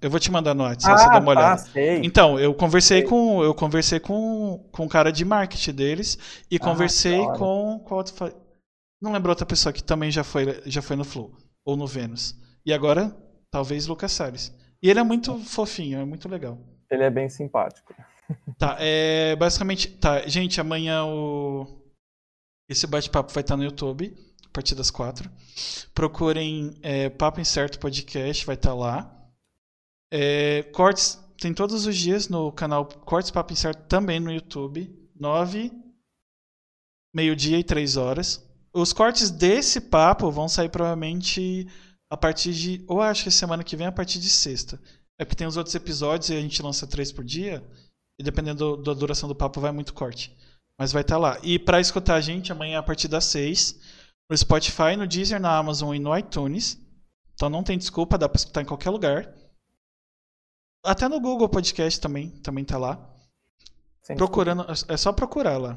Eu 0.00 0.10
vou 0.10 0.20
te 0.20 0.30
mandar 0.30 0.54
no 0.54 0.64
WhatsApp, 0.64 0.94
ah, 0.94 0.98
você 0.98 1.06
dá 1.06 1.18
uma 1.18 1.34
tá, 1.34 1.40
olhada. 1.40 1.58
Sei. 1.58 2.00
Então, 2.04 2.38
eu 2.38 2.52
conversei 2.54 3.00
sei. 3.00 3.08
com 3.08 3.42
eu 3.42 3.54
conversei 3.54 3.98
com, 3.98 4.68
com 4.70 4.84
o 4.84 4.88
cara 4.88 5.10
de 5.10 5.24
marketing 5.24 5.72
deles 5.72 6.18
e 6.50 6.56
ah, 6.56 6.60
conversei 6.60 7.18
com 7.38 7.80
qual 7.84 7.98
outro 7.98 8.32
Não 9.00 9.12
lembro 9.12 9.30
outra 9.30 9.46
pessoa 9.46 9.72
que 9.72 9.82
também 9.82 10.10
já 10.10 10.22
foi, 10.22 10.60
já 10.66 10.82
foi 10.82 10.96
no 10.96 11.04
Flow. 11.04 11.32
Ou 11.64 11.76
no 11.76 11.86
Vênus. 11.86 12.36
E 12.64 12.72
agora, 12.72 13.16
talvez 13.56 13.86
Lucas 13.86 14.12
Salles. 14.12 14.54
E 14.82 14.90
ele 14.90 15.00
é 15.00 15.02
muito 15.02 15.38
fofinho, 15.38 15.98
é 15.98 16.04
muito 16.04 16.28
legal. 16.28 16.58
Ele 16.90 17.04
é 17.04 17.10
bem 17.10 17.28
simpático. 17.28 17.94
Tá, 18.58 18.76
é. 18.80 19.36
Basicamente. 19.36 19.88
Tá, 19.98 20.26
gente, 20.26 20.60
amanhã 20.60 21.04
o. 21.04 21.80
Esse 22.68 22.84
bate-papo 22.84 23.32
vai 23.32 23.42
estar 23.42 23.56
no 23.56 23.62
YouTube, 23.62 24.12
a 24.44 24.48
partir 24.48 24.74
das 24.74 24.90
quatro. 24.90 25.30
Procurem 25.94 26.76
é, 26.82 27.08
Papo 27.08 27.40
Incerto 27.40 27.78
Podcast, 27.78 28.44
vai 28.44 28.56
estar 28.56 28.74
lá. 28.74 29.30
É, 30.12 30.64
cortes 30.72 31.22
tem 31.40 31.54
todos 31.54 31.86
os 31.86 31.96
dias 31.96 32.28
no 32.28 32.50
canal 32.50 32.84
Cortes 32.86 33.30
Papo 33.30 33.52
Incerto, 33.52 33.86
também 33.86 34.18
no 34.18 34.32
YouTube. 34.32 34.92
Nove, 35.14 35.70
meio-dia 37.14 37.60
e 37.60 37.64
três 37.64 37.96
horas. 37.96 38.44
Os 38.74 38.92
cortes 38.92 39.30
desse 39.30 39.80
papo 39.80 40.32
vão 40.32 40.48
sair 40.48 40.68
provavelmente 40.68 41.68
a 42.10 42.16
partir 42.16 42.52
de. 42.52 42.84
Ou 42.88 43.00
acho 43.00 43.24
que 43.24 43.30
semana 43.30 43.64
que 43.64 43.76
vem 43.76 43.86
a 43.86 43.92
partir 43.92 44.18
de 44.18 44.30
sexta. 44.30 44.80
É 45.18 45.24
porque 45.24 45.36
tem 45.36 45.46
os 45.46 45.56
outros 45.56 45.74
episódios 45.74 46.30
e 46.30 46.34
a 46.34 46.40
gente 46.40 46.62
lança 46.62 46.86
três 46.86 47.10
por 47.10 47.24
dia. 47.24 47.64
E 48.18 48.22
dependendo 48.22 48.76
do, 48.76 48.82
da 48.82 48.94
duração 48.94 49.28
do 49.28 49.34
papo, 49.34 49.60
vai 49.60 49.72
muito 49.72 49.94
corte. 49.94 50.36
Mas 50.78 50.92
vai 50.92 51.02
estar 51.02 51.14
tá 51.14 51.20
lá. 51.20 51.38
E 51.42 51.58
para 51.58 51.80
escutar 51.80 52.16
a 52.16 52.20
gente, 52.20 52.52
amanhã 52.52 52.78
a 52.78 52.82
partir 52.82 53.08
das 53.08 53.24
6, 53.26 53.78
no 54.28 54.36
Spotify, 54.36 54.96
no 54.96 55.06
Deezer, 55.06 55.40
na 55.40 55.56
Amazon 55.56 55.94
e 55.94 55.98
no 55.98 56.16
iTunes. 56.16 56.78
Então 57.34 57.48
não 57.48 57.62
tem 57.62 57.78
desculpa, 57.78 58.18
dá 58.18 58.28
para 58.28 58.38
escutar 58.38 58.62
em 58.62 58.66
qualquer 58.66 58.90
lugar. 58.90 59.34
Até 60.84 61.08
no 61.08 61.20
Google 61.20 61.48
Podcast 61.48 62.00
também, 62.00 62.30
também 62.42 62.64
tá 62.64 62.78
lá. 62.78 63.12
Procurando, 64.16 64.64
desculpa. 64.66 64.94
é 64.94 64.96
só 64.96 65.12
procurar 65.12 65.58
lá. 65.58 65.76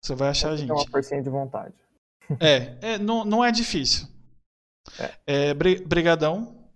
Você 0.00 0.14
vai 0.14 0.28
achar 0.28 0.50
a 0.50 0.56
gente. 0.56 0.68
Tem 0.68 0.76
uma 0.76 0.86
porcinha 0.86 1.22
de 1.22 1.30
vontade. 1.30 1.74
É, 2.40 2.94
é 2.94 2.98
não, 2.98 3.24
não 3.24 3.44
é 3.44 3.50
difícil. 3.50 4.06
É. 5.26 5.54
brigadão. 5.54 6.70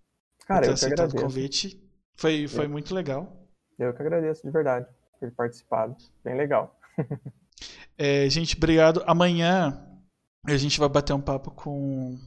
Cara, 0.46 0.66
eu 0.66 0.74
que 0.74 0.84
agradeço. 0.84 1.16
o 1.16 1.20
convite. 1.20 1.90
Foi, 2.16 2.48
foi 2.48 2.66
eu. 2.66 2.70
muito 2.70 2.94
legal. 2.94 3.48
Eu 3.78 3.94
que 3.94 4.02
agradeço 4.02 4.42
de 4.42 4.50
verdade 4.50 4.86
por 4.86 5.20
ter 5.20 5.34
participado. 5.34 5.96
Bem 6.22 6.36
legal. 6.36 6.78
é, 7.96 8.28
gente, 8.28 8.56
obrigado. 8.56 9.02
Amanhã 9.06 9.86
a 10.46 10.56
gente 10.56 10.78
vai 10.78 10.88
bater 10.88 11.12
um 11.12 11.20
papo 11.20 11.50
com 11.50 12.18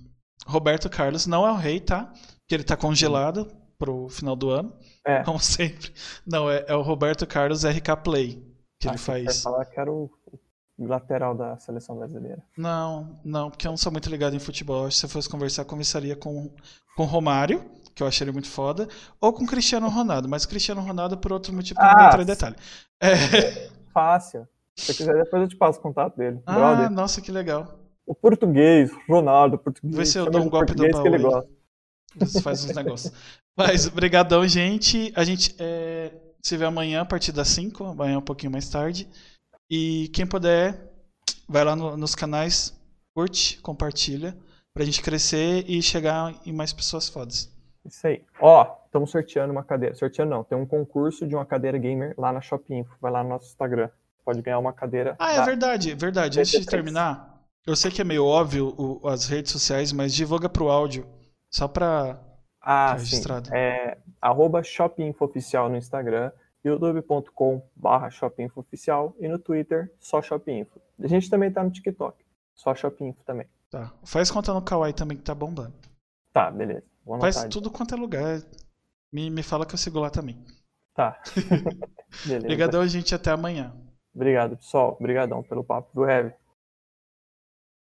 Roberto 0.47 0.89
Carlos. 0.89 1.27
Não 1.27 1.45
é 1.45 1.51
o 1.51 1.57
rei, 1.57 1.79
tá? 1.79 2.11
Que 2.47 2.55
ele 2.55 2.63
tá 2.63 2.75
congelado 2.75 3.47
pro 3.77 4.07
final 4.09 4.35
do 4.35 4.49
ano. 4.49 4.75
É. 5.05 5.23
Como 5.23 5.37
sempre. 5.43 5.93
Não, 6.25 6.49
é, 6.49 6.65
é 6.67 6.75
o 6.75 6.81
Roberto 6.81 7.27
Carlos 7.27 7.63
RK 7.63 7.97
Play. 8.03 8.43
Que 8.79 8.87
ah, 8.87 8.91
ele 8.91 8.97
faz. 8.97 9.41
falar 9.41 9.65
que 9.65 9.79
era 9.79 9.91
o 9.91 10.09
lateral 10.77 11.35
da 11.35 11.57
seleção 11.57 11.97
brasileira. 11.97 12.41
Não, 12.57 13.19
não, 13.23 13.49
porque 13.49 13.67
eu 13.67 13.71
não 13.71 13.77
sou 13.77 13.91
muito 13.91 14.09
ligado 14.09 14.35
em 14.35 14.39
futebol. 14.39 14.89
Se 14.89 14.99
você 14.99 15.07
fosse 15.07 15.29
conversar, 15.29 15.65
conversaria 15.65 16.15
com 16.15 16.51
com 16.95 17.05
Romário, 17.05 17.63
que 17.95 18.01
eu 18.01 18.07
achei 18.07 18.25
ele 18.25 18.31
muito 18.31 18.49
foda, 18.49 18.87
ou 19.19 19.33
com 19.33 19.45
Cristiano 19.45 19.87
Ronaldo, 19.89 20.29
mas 20.29 20.45
Cristiano 20.45 20.81
Ronaldo 20.81 21.17
por 21.17 21.31
outro 21.31 21.53
motivo 21.53 21.79
que 21.79 21.85
ah, 21.85 21.95
não 21.97 22.05
entrar 22.07 22.21
em 22.21 22.25
detalhe. 22.25 22.55
É... 23.01 23.69
Fácil. 23.93 24.47
Se 24.75 24.87
você 24.87 24.93
quiser, 24.93 25.23
depois 25.23 25.41
eu 25.43 25.47
te 25.47 25.55
passo 25.55 25.79
o 25.79 25.81
contato 25.81 26.17
dele. 26.17 26.41
Ah, 26.45 26.53
brother. 26.53 26.89
nossa, 26.89 27.21
que 27.21 27.31
legal. 27.31 27.79
O 28.05 28.15
português, 28.15 28.91
Ronaldo, 29.07 29.57
português. 29.57 29.95
Vê 29.95 30.05
se 30.05 30.17
eu 30.17 30.29
dou 30.29 30.41
um 30.41 30.49
golpe 30.49 30.73
do 30.73 30.89
baú. 30.89 31.01
Que 31.03 31.07
ele 31.07 31.19
gosta. 31.19 31.49
Você 32.17 32.41
faz 32.41 32.65
uns 32.65 32.75
negócios. 32.75 33.13
Mas, 33.55 33.87
brigadão, 33.87 34.47
gente. 34.47 35.13
A 35.15 35.23
gente 35.23 35.55
é, 35.59 36.11
se 36.41 36.57
vê 36.57 36.65
amanhã 36.65 37.01
a 37.01 37.05
partir 37.05 37.31
das 37.31 37.47
5, 37.49 37.83
amanhã 37.83 38.17
um 38.17 38.21
pouquinho 38.21 38.51
mais 38.51 38.67
tarde. 38.67 39.07
E 39.69 40.09
quem 40.13 40.25
puder, 40.25 40.91
vai 41.47 41.63
lá 41.63 41.75
no, 41.75 41.97
nos 41.97 42.15
canais, 42.15 42.77
curte, 43.13 43.59
compartilha, 43.61 44.37
pra 44.73 44.85
gente 44.85 45.01
crescer 45.01 45.63
e 45.67 45.81
chegar 45.81 46.33
em 46.45 46.51
mais 46.51 46.73
pessoas 46.73 47.07
fodas. 47.09 47.51
Isso 47.85 48.07
aí. 48.07 48.23
Ó, 48.39 48.75
estamos 48.85 49.11
sorteando 49.11 49.51
uma 49.51 49.63
cadeira. 49.63 49.95
Sorteando 49.95 50.31
não, 50.31 50.43
tem 50.43 50.57
um 50.57 50.65
concurso 50.65 51.27
de 51.27 51.35
uma 51.35 51.45
cadeira 51.45 51.77
gamer 51.77 52.13
lá 52.17 52.31
na 52.31 52.41
Shopping 52.41 52.85
Vai 53.01 53.11
lá 53.11 53.23
no 53.23 53.29
nosso 53.29 53.47
Instagram. 53.47 53.89
Pode 54.23 54.41
ganhar 54.41 54.59
uma 54.59 54.71
cadeira. 54.71 55.15
Ah, 55.19 55.33
é 55.33 55.43
verdade, 55.43 55.93
verdade. 55.95 56.39
Antes 56.39 56.51
de 56.51 56.65
terminar, 56.65 57.41
eu 57.67 57.75
sei 57.75 57.91
que 57.91 58.01
é 58.01 58.05
meio 58.05 58.25
óbvio 58.25 58.73
o, 58.77 59.07
as 59.07 59.27
redes 59.27 59.51
sociais, 59.51 59.91
mas 59.91 60.13
divulga 60.13 60.47
pro 60.47 60.69
áudio. 60.69 61.05
Só 61.51 61.67
pra. 61.67 62.19
Ah, 62.61 62.93
registrado. 62.93 63.47
sim. 63.47 63.55
É 63.55 63.97
arroba 64.21 64.61
Oficial 65.19 65.69
no 65.69 65.75
Instagram 65.75 66.31
youtube.com.br 66.63 68.09
shopinfooficial 68.09 69.15
e 69.19 69.27
no 69.27 69.37
Twitter 69.37 69.93
só 69.99 70.21
shopinfo. 70.21 70.81
A 70.99 71.07
gente 71.07 71.29
também 71.29 71.51
tá 71.51 71.63
no 71.63 71.71
TikTok, 71.71 72.23
só 72.53 72.73
shopinfo 72.73 73.23
também. 73.25 73.47
Tá. 73.69 73.91
Faz 74.05 74.29
conta 74.29 74.53
no 74.53 74.61
Kawaii 74.61 74.93
também 74.93 75.17
que 75.17 75.23
tá 75.23 75.33
bombando. 75.33 75.73
Tá, 76.31 76.49
beleza. 76.51 76.83
Faz 77.19 77.43
tudo 77.45 77.69
quanto 77.71 77.95
é 77.95 77.97
lugar. 77.97 78.41
Me, 79.11 79.29
me 79.29 79.43
fala 79.43 79.65
que 79.65 79.73
eu 79.73 79.77
sigo 79.77 79.99
lá 79.99 80.09
também. 80.09 80.43
Tá. 80.93 81.19
Obrigadão, 82.39 82.87
gente. 82.87 83.13
Até 83.13 83.31
amanhã. 83.31 83.75
Obrigado, 84.13 84.57
pessoal. 84.57 84.95
Obrigadão 84.99 85.43
pelo 85.43 85.63
papo 85.63 85.93
do 85.93 86.05
Heavy. 86.07 86.33